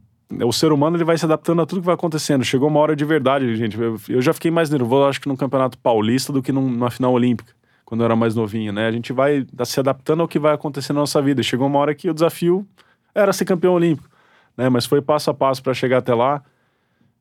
o 0.43 0.53
ser 0.53 0.73
humano 0.73 0.97
ele 0.97 1.05
vai 1.05 1.19
se 1.19 1.25
adaptando 1.27 1.61
a 1.61 1.67
tudo 1.67 1.81
que 1.81 1.87
vai 1.87 1.95
acontecendo. 1.95 2.45
Chegou 2.45 2.69
uma 2.69 2.81
hora 2.81 2.97
de 2.97 3.05
verdade, 3.05 3.55
gente. 3.55 3.79
Eu, 3.79 4.01
eu 4.09 4.23
já 4.23 4.33
fiquei 4.33 4.51
mais 4.51 4.71
nervoso, 4.71 5.09
acho 5.09 5.21
que 5.21 5.29
no 5.29 5.37
Campeonato 5.37 5.77
Paulista 5.77 6.33
do 6.33 6.43
que 6.43 6.51
numa 6.51 6.91
final 6.91 7.13
olímpica, 7.13 7.53
quando 7.85 8.01
eu 8.01 8.07
era 8.07 8.17
mais 8.17 8.35
novinho, 8.35 8.73
né? 8.73 8.87
A 8.87 8.93
gente 8.93 9.13
vai 9.13 9.47
se 9.67 9.79
adaptando 9.79 10.23
ao 10.23 10.29
que 10.29 10.39
vai 10.39 10.55
acontecendo 10.55 10.97
na 10.97 11.03
nossa 11.03 11.21
vida. 11.21 11.43
Chegou 11.43 11.67
uma 11.67 11.79
hora 11.79 11.95
que 11.95 12.09
o 12.09 12.15
desafio 12.15 12.67
era 13.15 13.33
ser 13.35 13.45
campeão 13.45 13.75
olímpico, 13.75 14.09
né? 14.57 14.69
Mas 14.69 14.87
foi 14.87 15.03
passo 15.03 15.31
a 15.31 15.35
passo 15.35 15.63
para 15.63 15.75
chegar 15.75 15.99
até 15.99 16.15
lá. 16.15 16.43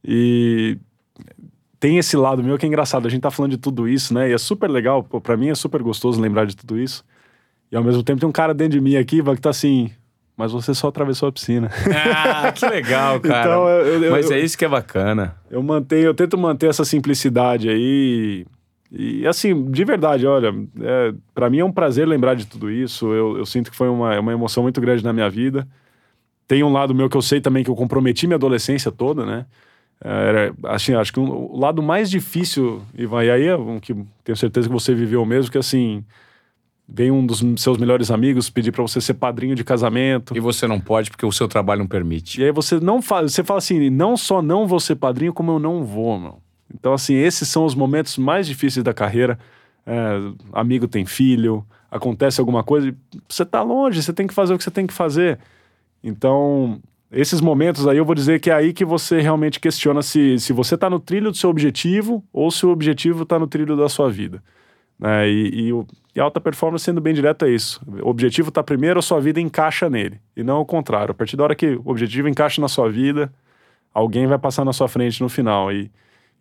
E 0.03 0.77
tem 1.79 1.97
esse 1.97 2.15
lado 2.15 2.43
meu 2.43 2.57
que 2.57 2.65
é 2.65 2.69
engraçado. 2.69 3.07
A 3.07 3.09
gente 3.09 3.21
tá 3.21 3.31
falando 3.31 3.51
de 3.51 3.57
tudo 3.57 3.87
isso, 3.87 4.13
né? 4.13 4.29
E 4.29 4.33
é 4.33 4.37
super 4.37 4.69
legal, 4.69 5.03
para 5.03 5.37
mim 5.37 5.49
é 5.49 5.55
super 5.55 5.81
gostoso 5.81 6.21
lembrar 6.21 6.45
de 6.45 6.55
tudo 6.55 6.79
isso. 6.79 7.03
E 7.71 7.75
ao 7.75 7.83
mesmo 7.83 8.03
tempo 8.03 8.19
tem 8.19 8.29
um 8.29 8.31
cara 8.31 8.53
dentro 8.53 8.73
de 8.73 8.81
mim 8.81 8.95
aqui, 8.95 9.21
que 9.21 9.41
tá 9.41 9.49
assim, 9.49 9.91
mas 10.37 10.51
você 10.51 10.73
só 10.73 10.87
atravessou 10.87 11.29
a 11.29 11.31
piscina. 11.31 11.69
Ah, 12.15 12.51
que 12.51 12.65
legal, 12.67 13.19
cara. 13.21 13.39
então, 13.39 13.67
eu, 13.69 14.03
eu, 14.03 14.11
mas 14.11 14.29
é 14.29 14.39
isso 14.39 14.57
que 14.57 14.65
é 14.65 14.69
bacana. 14.69 15.35
Eu 15.49 15.63
mantenho, 15.63 16.05
eu 16.05 16.13
tento 16.13 16.37
manter 16.37 16.69
essa 16.69 16.83
simplicidade 16.83 17.69
aí. 17.69 18.45
E 18.91 19.25
assim, 19.25 19.69
de 19.71 19.83
verdade, 19.83 20.27
olha, 20.27 20.53
é, 20.81 21.13
para 21.33 21.49
mim 21.49 21.59
é 21.59 21.65
um 21.65 21.71
prazer 21.71 22.07
lembrar 22.07 22.35
de 22.35 22.45
tudo 22.45 22.69
isso. 22.69 23.11
Eu, 23.13 23.37
eu 23.37 23.45
sinto 23.45 23.71
que 23.71 23.77
foi 23.77 23.89
uma, 23.89 24.19
uma 24.19 24.31
emoção 24.33 24.63
muito 24.63 24.79
grande 24.79 25.03
na 25.03 25.11
minha 25.13 25.29
vida. 25.29 25.67
Tem 26.47 26.63
um 26.63 26.71
lado 26.71 26.93
meu 26.93 27.09
que 27.09 27.17
eu 27.17 27.21
sei 27.21 27.41
também 27.41 27.63
que 27.63 27.69
eu 27.69 27.75
comprometi 27.75 28.27
minha 28.27 28.35
adolescência 28.35 28.91
toda, 28.91 29.25
né? 29.25 29.45
É, 30.03 30.09
era, 30.09 30.55
assim, 30.65 30.93
acho 30.93 31.11
que 31.11 31.19
um, 31.19 31.29
o 31.29 31.57
lado 31.57 31.81
mais 31.81 32.09
difícil, 32.09 32.81
Ivan, 32.97 33.23
e 33.23 33.31
aí 33.31 33.47
é 33.47 33.55
um 33.55 33.79
que 33.79 33.95
tenho 34.23 34.35
certeza 34.35 34.67
que 34.67 34.73
você 34.73 34.93
viveu 34.93 35.25
mesmo, 35.25 35.51
que 35.51 35.57
assim, 35.57 36.03
vem 36.87 37.11
um 37.11 37.25
dos 37.25 37.43
seus 37.57 37.77
melhores 37.77 38.11
amigos 38.11 38.49
pedir 38.49 38.71
para 38.71 38.81
você 38.81 39.01
ser 39.01 39.15
padrinho 39.15 39.55
de 39.55 39.63
casamento. 39.63 40.35
E 40.35 40.39
você 40.39 40.67
não 40.67 40.79
pode 40.79 41.09
porque 41.09 41.25
o 41.25 41.31
seu 41.31 41.47
trabalho 41.47 41.79
não 41.79 41.87
permite. 41.87 42.41
E 42.41 42.45
aí 42.45 42.51
você 42.51 42.79
não 42.79 43.01
faz, 43.01 43.33
você 43.33 43.43
fala 43.43 43.57
assim, 43.57 43.89
não 43.89 44.15
só 44.15 44.41
não 44.41 44.67
vou 44.67 44.79
ser 44.79 44.95
padrinho, 44.95 45.33
como 45.33 45.51
eu 45.51 45.59
não 45.59 45.83
vou, 45.83 46.19
meu. 46.19 46.39
Então, 46.73 46.93
assim, 46.93 47.15
esses 47.15 47.47
são 47.47 47.65
os 47.65 47.73
momentos 47.73 48.17
mais 48.17 48.47
difíceis 48.47 48.83
da 48.83 48.93
carreira. 48.93 49.39
É, 49.85 50.19
amigo 50.51 50.87
tem 50.87 51.05
filho, 51.05 51.65
acontece 51.91 52.39
alguma 52.39 52.63
coisa, 52.63 52.93
você 53.29 53.45
tá 53.45 53.61
longe, 53.61 54.01
você 54.01 54.11
tem 54.11 54.27
que 54.27 54.33
fazer 54.33 54.53
o 54.53 54.57
que 54.57 54.63
você 54.63 54.71
tem 54.71 54.87
que 54.87 54.93
fazer. 54.93 55.39
Então, 56.05 56.79
esses 57.11 57.41
momentos 57.41 57.87
aí 57.87 57.97
eu 57.97 58.05
vou 58.05 58.13
dizer 58.13 58.39
que 58.39 58.51
é 58.51 58.53
aí 58.53 58.71
que 58.71 58.85
você 58.85 59.19
realmente 59.19 59.59
questiona 59.59 60.03
se, 60.03 60.37
se 60.37 60.53
você 60.53 60.77
tá 60.77 60.87
no 60.87 60.99
trilho 60.99 61.31
do 61.31 61.37
seu 61.37 61.49
objetivo 61.49 62.23
ou 62.31 62.51
se 62.51 62.63
o 62.63 62.69
objetivo 62.69 63.25
tá 63.25 63.39
no 63.39 63.47
trilho 63.47 63.75
da 63.75 63.89
sua 63.89 64.07
vida. 64.07 64.43
Né? 64.99 65.27
E, 65.27 65.71
e, 65.71 65.85
e, 66.15 66.19
alta 66.19 66.39
performance, 66.39 66.85
sendo 66.85 67.01
bem 67.01 67.11
direto, 67.11 67.45
é 67.45 67.49
isso. 67.49 67.81
O 68.03 68.07
objetivo 68.07 68.49
está 68.49 68.61
primeiro, 68.61 68.99
a 68.99 69.01
sua 69.01 69.19
vida 69.19 69.41
encaixa 69.41 69.89
nele. 69.89 70.19
E 70.37 70.43
não 70.43 70.61
o 70.61 70.65
contrário. 70.65 71.11
A 71.11 71.13
partir 71.15 71.35
da 71.35 71.43
hora 71.43 71.55
que 71.55 71.75
o 71.75 71.81
objetivo 71.89 72.29
encaixa 72.29 72.61
na 72.61 72.67
sua 72.67 72.87
vida, 72.87 73.33
alguém 73.91 74.27
vai 74.27 74.37
passar 74.37 74.63
na 74.63 74.71
sua 74.71 74.87
frente 74.87 75.21
no 75.23 75.27
final. 75.27 75.71
E, 75.71 75.91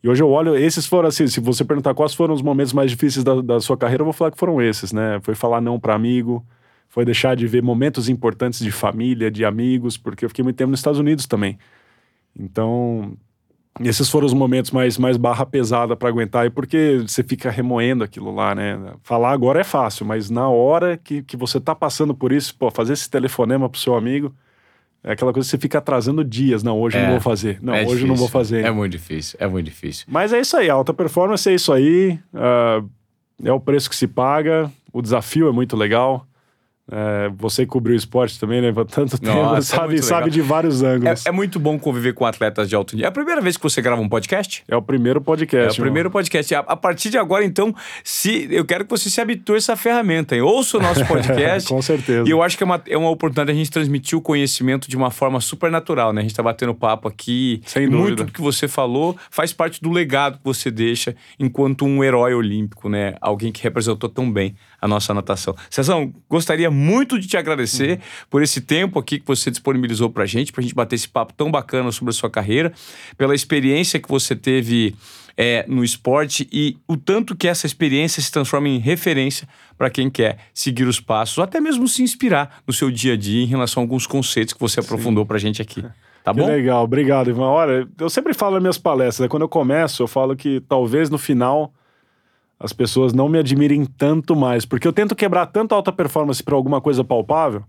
e 0.02 0.08
hoje 0.10 0.22
eu 0.22 0.28
olho, 0.30 0.54
esses 0.54 0.84
foram 0.86 1.08
assim, 1.08 1.26
se 1.26 1.40
você 1.40 1.64
perguntar 1.64 1.94
quais 1.94 2.12
foram 2.12 2.34
os 2.34 2.42
momentos 2.42 2.74
mais 2.74 2.90
difíceis 2.90 3.24
da, 3.24 3.40
da 3.40 3.60
sua 3.60 3.78
carreira, 3.78 4.02
eu 4.02 4.04
vou 4.04 4.12
falar 4.12 4.30
que 4.30 4.38
foram 4.38 4.60
esses, 4.60 4.92
né? 4.92 5.18
Foi 5.22 5.34
falar 5.34 5.62
não 5.62 5.80
para 5.80 5.94
amigo, 5.94 6.44
foi 6.94 7.04
deixar 7.04 7.34
de 7.34 7.44
ver 7.48 7.60
momentos 7.60 8.08
importantes 8.08 8.60
de 8.60 8.70
família, 8.70 9.28
de 9.28 9.44
amigos, 9.44 9.96
porque 9.96 10.24
eu 10.24 10.28
fiquei 10.28 10.44
muito 10.44 10.54
tempo 10.54 10.70
nos 10.70 10.78
Estados 10.78 11.00
Unidos 11.00 11.26
também. 11.26 11.58
Então, 12.38 13.16
esses 13.80 14.08
foram 14.08 14.26
os 14.26 14.32
momentos 14.32 14.70
mais, 14.70 14.96
mais 14.96 15.16
barra 15.16 15.44
pesada 15.44 15.96
para 15.96 16.08
aguentar, 16.08 16.44
aí 16.44 16.50
porque 16.50 17.02
você 17.04 17.24
fica 17.24 17.50
remoendo 17.50 18.04
aquilo 18.04 18.32
lá, 18.32 18.54
né? 18.54 18.78
Falar 19.02 19.32
agora 19.32 19.60
é 19.60 19.64
fácil, 19.64 20.06
mas 20.06 20.30
na 20.30 20.48
hora 20.48 20.96
que, 20.96 21.20
que 21.22 21.36
você 21.36 21.58
tá 21.60 21.74
passando 21.74 22.14
por 22.14 22.30
isso, 22.30 22.54
pô, 22.56 22.70
fazer 22.70 22.92
esse 22.92 23.10
telefonema 23.10 23.68
pro 23.68 23.80
seu 23.80 23.96
amigo, 23.96 24.32
é 25.02 25.10
aquela 25.12 25.32
coisa 25.32 25.48
que 25.48 25.50
você 25.50 25.58
fica 25.58 25.78
atrasando 25.78 26.24
dias. 26.24 26.62
Não, 26.62 26.78
hoje 26.80 26.96
É, 26.96 27.02
não 27.02 27.10
vou 27.10 27.20
fazer. 27.20 27.58
Não, 27.60 27.74
É 27.74 27.78
hoje 27.78 27.86
difícil. 27.88 28.06
não 28.06 28.14
vou 28.14 28.28
fazer. 28.28 28.64
É 28.64 28.70
muito 28.70 28.92
difícil, 28.92 29.36
é 29.40 29.48
muito 29.48 29.66
difícil. 29.66 30.06
Mas 30.08 30.32
é 30.32 30.38
isso 30.40 30.56
aí, 30.56 30.70
alta 30.70 30.94
performance 30.94 31.48
é 31.50 31.54
isso 31.54 31.72
aí. 31.72 32.20
ah, 32.32 32.84
é 33.42 33.52
o 33.52 33.58
preço 33.58 33.90
que 33.90 33.96
se 33.96 34.06
paga, 34.06 34.70
o 34.92 35.02
desafio 35.02 35.48
é 35.48 35.52
muito 35.52 35.76
legal. 35.76 36.24
É, 36.90 37.30
você 37.38 37.64
cobriu 37.64 37.94
o 37.94 37.96
esporte 37.96 38.38
também, 38.38 38.60
né? 38.60 38.70
Por 38.70 38.84
tanto 38.84 39.18
tempo, 39.18 39.34
Nossa, 39.34 39.58
é 39.58 39.62
sabe, 39.62 39.88
muito 39.94 40.04
sabe 40.04 40.30
de 40.30 40.42
vários 40.42 40.82
ângulos. 40.82 41.24
É, 41.24 41.30
é 41.30 41.32
muito 41.32 41.58
bom 41.58 41.78
conviver 41.78 42.12
com 42.12 42.26
atletas 42.26 42.68
de 42.68 42.74
alto 42.76 42.94
nível. 42.94 43.06
É 43.06 43.08
a 43.08 43.12
primeira 43.12 43.40
vez 43.40 43.56
que 43.56 43.62
você 43.62 43.80
grava 43.80 44.02
um 44.02 44.08
podcast? 44.08 44.62
É 44.68 44.76
o 44.76 44.82
primeiro 44.82 45.18
É 45.18 45.22
podcast. 45.22 45.80
o 45.80 45.82
primeiro 45.82 46.08
irmão. 46.08 46.12
podcast. 46.20 46.54
A, 46.54 46.58
a 46.58 46.76
partir 46.76 47.08
de 47.08 47.16
agora, 47.16 47.42
então, 47.42 47.74
se 48.02 48.46
eu 48.50 48.66
quero 48.66 48.84
que 48.84 48.90
você 48.90 49.08
se 49.08 49.18
habitue 49.20 49.54
a 49.54 49.58
essa 49.58 49.76
ferramenta. 49.76 50.34
Hein? 50.34 50.42
Ouça 50.42 50.76
o 50.76 50.80
nosso 50.82 51.04
podcast. 51.08 51.68
Com 51.70 51.80
certeza. 51.80 52.28
E 52.28 52.30
eu 52.30 52.42
acho 52.42 52.56
que 52.56 52.62
é 52.62 52.66
uma, 52.66 52.82
é 52.86 52.98
uma 52.98 53.08
oportunidade 53.10 53.50
a 53.50 53.54
gente 53.54 53.70
transmitir 53.70 54.18
o 54.18 54.20
conhecimento 54.20 54.88
de 54.88 54.96
uma 54.96 55.10
forma 55.10 55.40
super 55.40 55.70
natural, 55.70 56.12
né? 56.12 56.20
A 56.20 56.22
gente 56.24 56.34
tá 56.34 56.42
batendo 56.42 56.74
papo 56.74 57.08
aqui. 57.08 57.62
Sem 57.64 57.84
e 57.84 57.86
Muito 57.86 58.00
dúvida. 58.02 58.24
do 58.24 58.32
que 58.32 58.42
você 58.42 58.68
falou 58.68 59.16
faz 59.30 59.52
parte 59.54 59.80
do 59.80 59.90
legado 59.90 60.34
que 60.38 60.44
você 60.44 60.70
deixa 60.70 61.16
enquanto 61.40 61.86
um 61.86 62.04
herói 62.04 62.34
olímpico, 62.34 62.88
né? 62.90 63.14
Alguém 63.22 63.50
que 63.50 63.62
representou 63.62 64.08
tão 64.10 64.30
bem 64.30 64.54
a 64.80 64.88
nossa 64.88 65.12
natação. 65.14 65.54
Cezão, 65.70 66.12
gostaria 66.28 66.70
muito 66.70 67.18
de 67.18 67.26
te 67.26 67.36
agradecer 67.36 67.92
Uhum. 67.92 67.98
por 68.30 68.42
esse 68.42 68.60
tempo 68.60 68.98
aqui 68.98 69.18
que 69.18 69.26
você 69.26 69.50
disponibilizou 69.50 70.10
pra 70.10 70.26
gente, 70.26 70.52
pra 70.52 70.62
gente 70.62 70.74
bater 70.74 70.94
esse 70.96 71.08
papo 71.08 71.32
tão 71.32 71.50
bacana 71.50 71.90
sobre 71.92 72.10
a 72.10 72.14
sua 72.14 72.30
carreira, 72.30 72.72
pela 73.16 73.34
experiência 73.34 73.98
que 74.00 74.08
você 74.08 74.34
teve 74.36 74.94
é, 75.36 75.64
no 75.66 75.82
esporte 75.82 76.48
e 76.52 76.76
o 76.86 76.96
tanto 76.96 77.34
que 77.34 77.48
essa 77.48 77.66
experiência 77.66 78.22
se 78.22 78.30
transforma 78.30 78.68
em 78.68 78.78
referência 78.78 79.48
para 79.76 79.90
quem 79.90 80.08
quer 80.08 80.38
seguir 80.54 80.84
os 80.84 81.00
passos, 81.00 81.36
ou 81.38 81.44
até 81.44 81.60
mesmo 81.60 81.88
se 81.88 82.02
inspirar 82.02 82.62
no 82.66 82.72
seu 82.72 82.90
dia 82.90 83.14
a 83.14 83.16
dia 83.16 83.42
em 83.42 83.46
relação 83.46 83.80
a 83.80 83.84
alguns 83.84 84.06
conceitos 84.06 84.54
que 84.54 84.60
você 84.60 84.78
aprofundou 84.80 85.26
pra 85.26 85.36
gente 85.38 85.60
aqui. 85.60 85.82
Tá 86.22 86.32
Que 86.32 86.40
bom? 86.40 86.46
legal, 86.46 86.84
obrigado, 86.84 87.28
Ivan. 87.30 87.46
Olha, 87.48 87.86
eu 87.98 88.08
sempre 88.08 88.32
falo 88.32 88.52
nas 88.54 88.62
minhas 88.62 88.78
palestras, 88.78 89.24
né? 89.24 89.28
quando 89.28 89.42
eu 89.42 89.48
começo, 89.48 90.02
eu 90.02 90.06
falo 90.06 90.36
que 90.36 90.60
talvez 90.68 91.10
no 91.10 91.18
final 91.18 91.74
as 92.64 92.72
pessoas 92.72 93.12
não 93.12 93.28
me 93.28 93.38
admirem 93.38 93.84
tanto 93.84 94.34
mais, 94.34 94.64
porque 94.64 94.88
eu 94.88 94.92
tento 94.92 95.14
quebrar 95.14 95.44
tanto 95.44 95.74
alta 95.74 95.92
performance 95.92 96.42
para 96.42 96.54
alguma 96.54 96.80
coisa 96.80 97.04
palpável. 97.04 97.62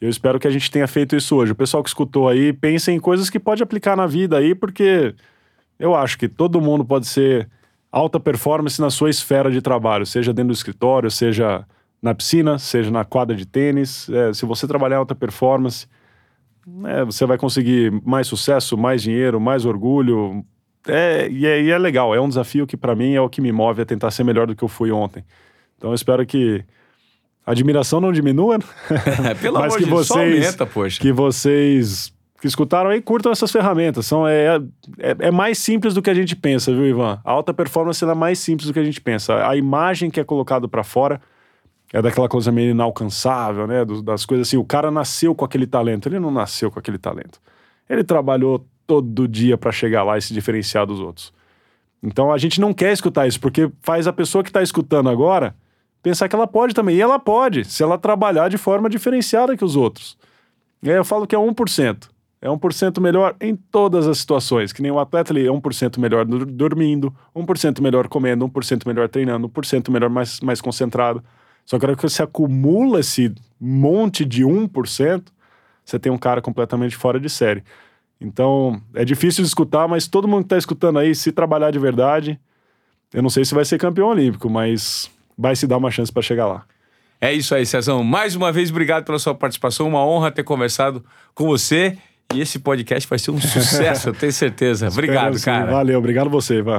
Eu 0.00 0.10
espero 0.10 0.40
que 0.40 0.48
a 0.48 0.50
gente 0.50 0.68
tenha 0.72 0.88
feito 0.88 1.14
isso 1.14 1.36
hoje. 1.36 1.52
O 1.52 1.54
pessoal 1.54 1.84
que 1.84 1.88
escutou 1.88 2.28
aí, 2.28 2.52
pense 2.52 2.90
em 2.90 2.98
coisas 2.98 3.30
que 3.30 3.38
pode 3.38 3.62
aplicar 3.62 3.96
na 3.96 4.08
vida 4.08 4.38
aí, 4.38 4.52
porque 4.52 5.14
eu 5.78 5.94
acho 5.94 6.18
que 6.18 6.28
todo 6.28 6.60
mundo 6.60 6.84
pode 6.84 7.06
ser 7.06 7.48
alta 7.92 8.18
performance 8.18 8.80
na 8.80 8.90
sua 8.90 9.08
esfera 9.08 9.52
de 9.52 9.62
trabalho, 9.62 10.04
seja 10.04 10.32
dentro 10.32 10.48
do 10.48 10.56
escritório, 10.56 11.12
seja 11.12 11.64
na 12.02 12.12
piscina, 12.12 12.58
seja 12.58 12.90
na 12.90 13.04
quadra 13.04 13.36
de 13.36 13.46
tênis. 13.46 14.08
É, 14.10 14.32
se 14.32 14.44
você 14.44 14.66
trabalhar 14.66 14.96
alta 14.96 15.14
performance, 15.14 15.86
é, 16.86 17.04
você 17.04 17.24
vai 17.24 17.38
conseguir 17.38 17.92
mais 18.04 18.26
sucesso, 18.26 18.76
mais 18.76 19.00
dinheiro, 19.00 19.40
mais 19.40 19.64
orgulho. 19.64 20.44
É, 20.86 21.28
e, 21.30 21.46
é, 21.46 21.62
e 21.62 21.70
é 21.70 21.78
legal, 21.78 22.14
é 22.14 22.20
um 22.20 22.28
desafio 22.28 22.66
que 22.66 22.76
para 22.76 22.94
mim 22.94 23.14
é 23.14 23.20
o 23.20 23.28
que 23.28 23.40
me 23.40 23.52
move 23.52 23.82
a 23.82 23.84
tentar 23.84 24.10
ser 24.10 24.24
melhor 24.24 24.46
do 24.46 24.54
que 24.56 24.62
eu 24.64 24.68
fui 24.68 24.90
ontem. 24.90 25.24
Então 25.76 25.90
eu 25.90 25.94
espero 25.94 26.24
que 26.24 26.64
a 27.46 27.52
admiração 27.52 28.00
não 28.00 28.12
diminua, 28.12 28.58
né? 28.58 28.64
Pelo 29.40 29.58
mas 29.58 29.72
amor 29.72 29.78
que 29.78 29.84
de 29.84 29.90
Deus, 29.90 30.06
só 30.06 30.14
vocês- 30.14 30.44
aumenta, 30.44 30.66
poxa. 30.66 31.00
que 31.00 31.12
vocês 31.12 32.12
que 32.40 32.46
escutaram 32.46 32.88
aí 32.88 33.02
curtam 33.02 33.30
essas 33.30 33.52
ferramentas. 33.52 34.06
São, 34.06 34.26
é, 34.26 34.56
é, 34.98 35.16
é 35.18 35.30
mais 35.30 35.58
simples 35.58 35.92
do 35.92 36.00
que 36.00 36.08
a 36.08 36.14
gente 36.14 36.34
pensa, 36.34 36.72
viu, 36.72 36.86
Ivan? 36.86 37.20
A 37.22 37.30
alta 37.30 37.52
performance 37.52 38.02
é 38.02 38.14
mais 38.14 38.38
simples 38.38 38.66
do 38.66 38.72
que 38.72 38.78
a 38.78 38.84
gente 38.84 38.98
pensa. 38.98 39.46
A 39.46 39.56
imagem 39.56 40.10
que 40.10 40.18
é 40.18 40.24
colocado 40.24 40.66
para 40.66 40.82
fora 40.82 41.20
é 41.92 42.00
daquela 42.00 42.28
coisa 42.30 42.50
meio 42.50 42.70
inalcançável, 42.70 43.66
né? 43.66 43.84
Das 44.02 44.24
coisas 44.24 44.48
assim. 44.48 44.56
O 44.56 44.64
cara 44.64 44.90
nasceu 44.90 45.34
com 45.34 45.44
aquele 45.44 45.66
talento. 45.66 46.08
Ele 46.08 46.18
não 46.18 46.30
nasceu 46.30 46.70
com 46.70 46.78
aquele 46.78 46.96
talento. 46.96 47.38
Ele 47.88 48.02
trabalhou 48.02 48.64
todo 48.90 49.28
dia 49.28 49.56
para 49.56 49.70
chegar 49.70 50.02
lá 50.02 50.18
e 50.18 50.22
se 50.22 50.34
diferenciar 50.34 50.84
dos 50.84 50.98
outros. 50.98 51.32
Então 52.02 52.32
a 52.32 52.38
gente 52.38 52.60
não 52.60 52.74
quer 52.74 52.92
escutar 52.92 53.28
isso, 53.28 53.38
porque 53.38 53.70
faz 53.82 54.08
a 54.08 54.12
pessoa 54.12 54.42
que 54.42 54.50
está 54.50 54.60
escutando 54.60 55.08
agora 55.08 55.54
pensar 56.02 56.28
que 56.28 56.34
ela 56.34 56.48
pode 56.48 56.74
também. 56.74 56.96
E 56.96 57.00
ela 57.00 57.16
pode, 57.16 57.64
se 57.64 57.84
ela 57.84 57.96
trabalhar 57.96 58.48
de 58.48 58.58
forma 58.58 58.90
diferenciada 58.90 59.56
que 59.56 59.64
os 59.64 59.76
outros. 59.76 60.18
E 60.82 60.90
aí 60.90 60.96
eu 60.96 61.04
falo 61.04 61.24
que 61.24 61.36
é 61.36 61.38
1%. 61.38 62.08
É 62.42 62.48
1% 62.48 63.00
melhor 63.00 63.36
em 63.40 63.54
todas 63.54 64.08
as 64.08 64.18
situações. 64.18 64.72
Que 64.72 64.82
nem 64.82 64.90
o 64.90 64.98
atleta, 64.98 65.32
ele 65.32 65.46
é 65.46 65.50
1% 65.50 65.98
melhor 66.00 66.24
dormindo, 66.24 67.14
1% 67.36 67.80
melhor 67.80 68.08
comendo, 68.08 68.48
1% 68.48 68.86
melhor 68.88 69.08
treinando, 69.08 69.48
1% 69.48 69.88
melhor 69.88 70.10
mais, 70.10 70.40
mais 70.40 70.60
concentrado. 70.60 71.22
Só 71.64 71.78
que 71.78 71.86
hora 71.86 71.94
que 71.94 72.02
você 72.02 72.24
acumula 72.24 72.98
esse 72.98 73.32
monte 73.60 74.24
de 74.24 74.42
1%, 74.42 75.22
você 75.84 75.96
tem 75.96 76.10
um 76.10 76.18
cara 76.18 76.42
completamente 76.42 76.96
fora 76.96 77.20
de 77.20 77.30
série. 77.30 77.62
Então, 78.20 78.80
é 78.94 79.04
difícil 79.04 79.42
de 79.42 79.48
escutar, 79.48 79.88
mas 79.88 80.06
todo 80.06 80.28
mundo 80.28 80.42
que 80.42 80.46
está 80.46 80.58
escutando 80.58 80.98
aí, 80.98 81.14
se 81.14 81.32
trabalhar 81.32 81.70
de 81.70 81.78
verdade, 81.78 82.38
eu 83.14 83.22
não 83.22 83.30
sei 83.30 83.44
se 83.44 83.54
vai 83.54 83.64
ser 83.64 83.78
campeão 83.78 84.08
olímpico, 84.08 84.50
mas 84.50 85.10
vai 85.36 85.56
se 85.56 85.66
dar 85.66 85.78
uma 85.78 85.90
chance 85.90 86.12
para 86.12 86.22
chegar 86.22 86.46
lá. 86.46 86.64
É 87.20 87.32
isso 87.32 87.54
aí, 87.54 87.66
Cezão. 87.66 88.02
Mais 88.02 88.34
uma 88.34 88.52
vez, 88.52 88.70
obrigado 88.70 89.04
pela 89.04 89.18
sua 89.18 89.34
participação. 89.34 89.88
Uma 89.88 90.04
honra 90.04 90.30
ter 90.30 90.42
conversado 90.42 91.04
com 91.34 91.46
você. 91.46 91.98
E 92.32 92.40
esse 92.40 92.60
podcast 92.60 93.08
vai 93.08 93.18
ser 93.18 93.32
um 93.32 93.40
sucesso, 93.40 94.10
eu 94.10 94.14
tenho 94.14 94.32
certeza. 94.32 94.86
Obrigado, 94.92 95.34
Espero 95.34 95.58
cara. 95.58 95.72
Valeu, 95.72 95.98
obrigado 95.98 96.30
você, 96.30 96.58
Ivan. 96.58 96.78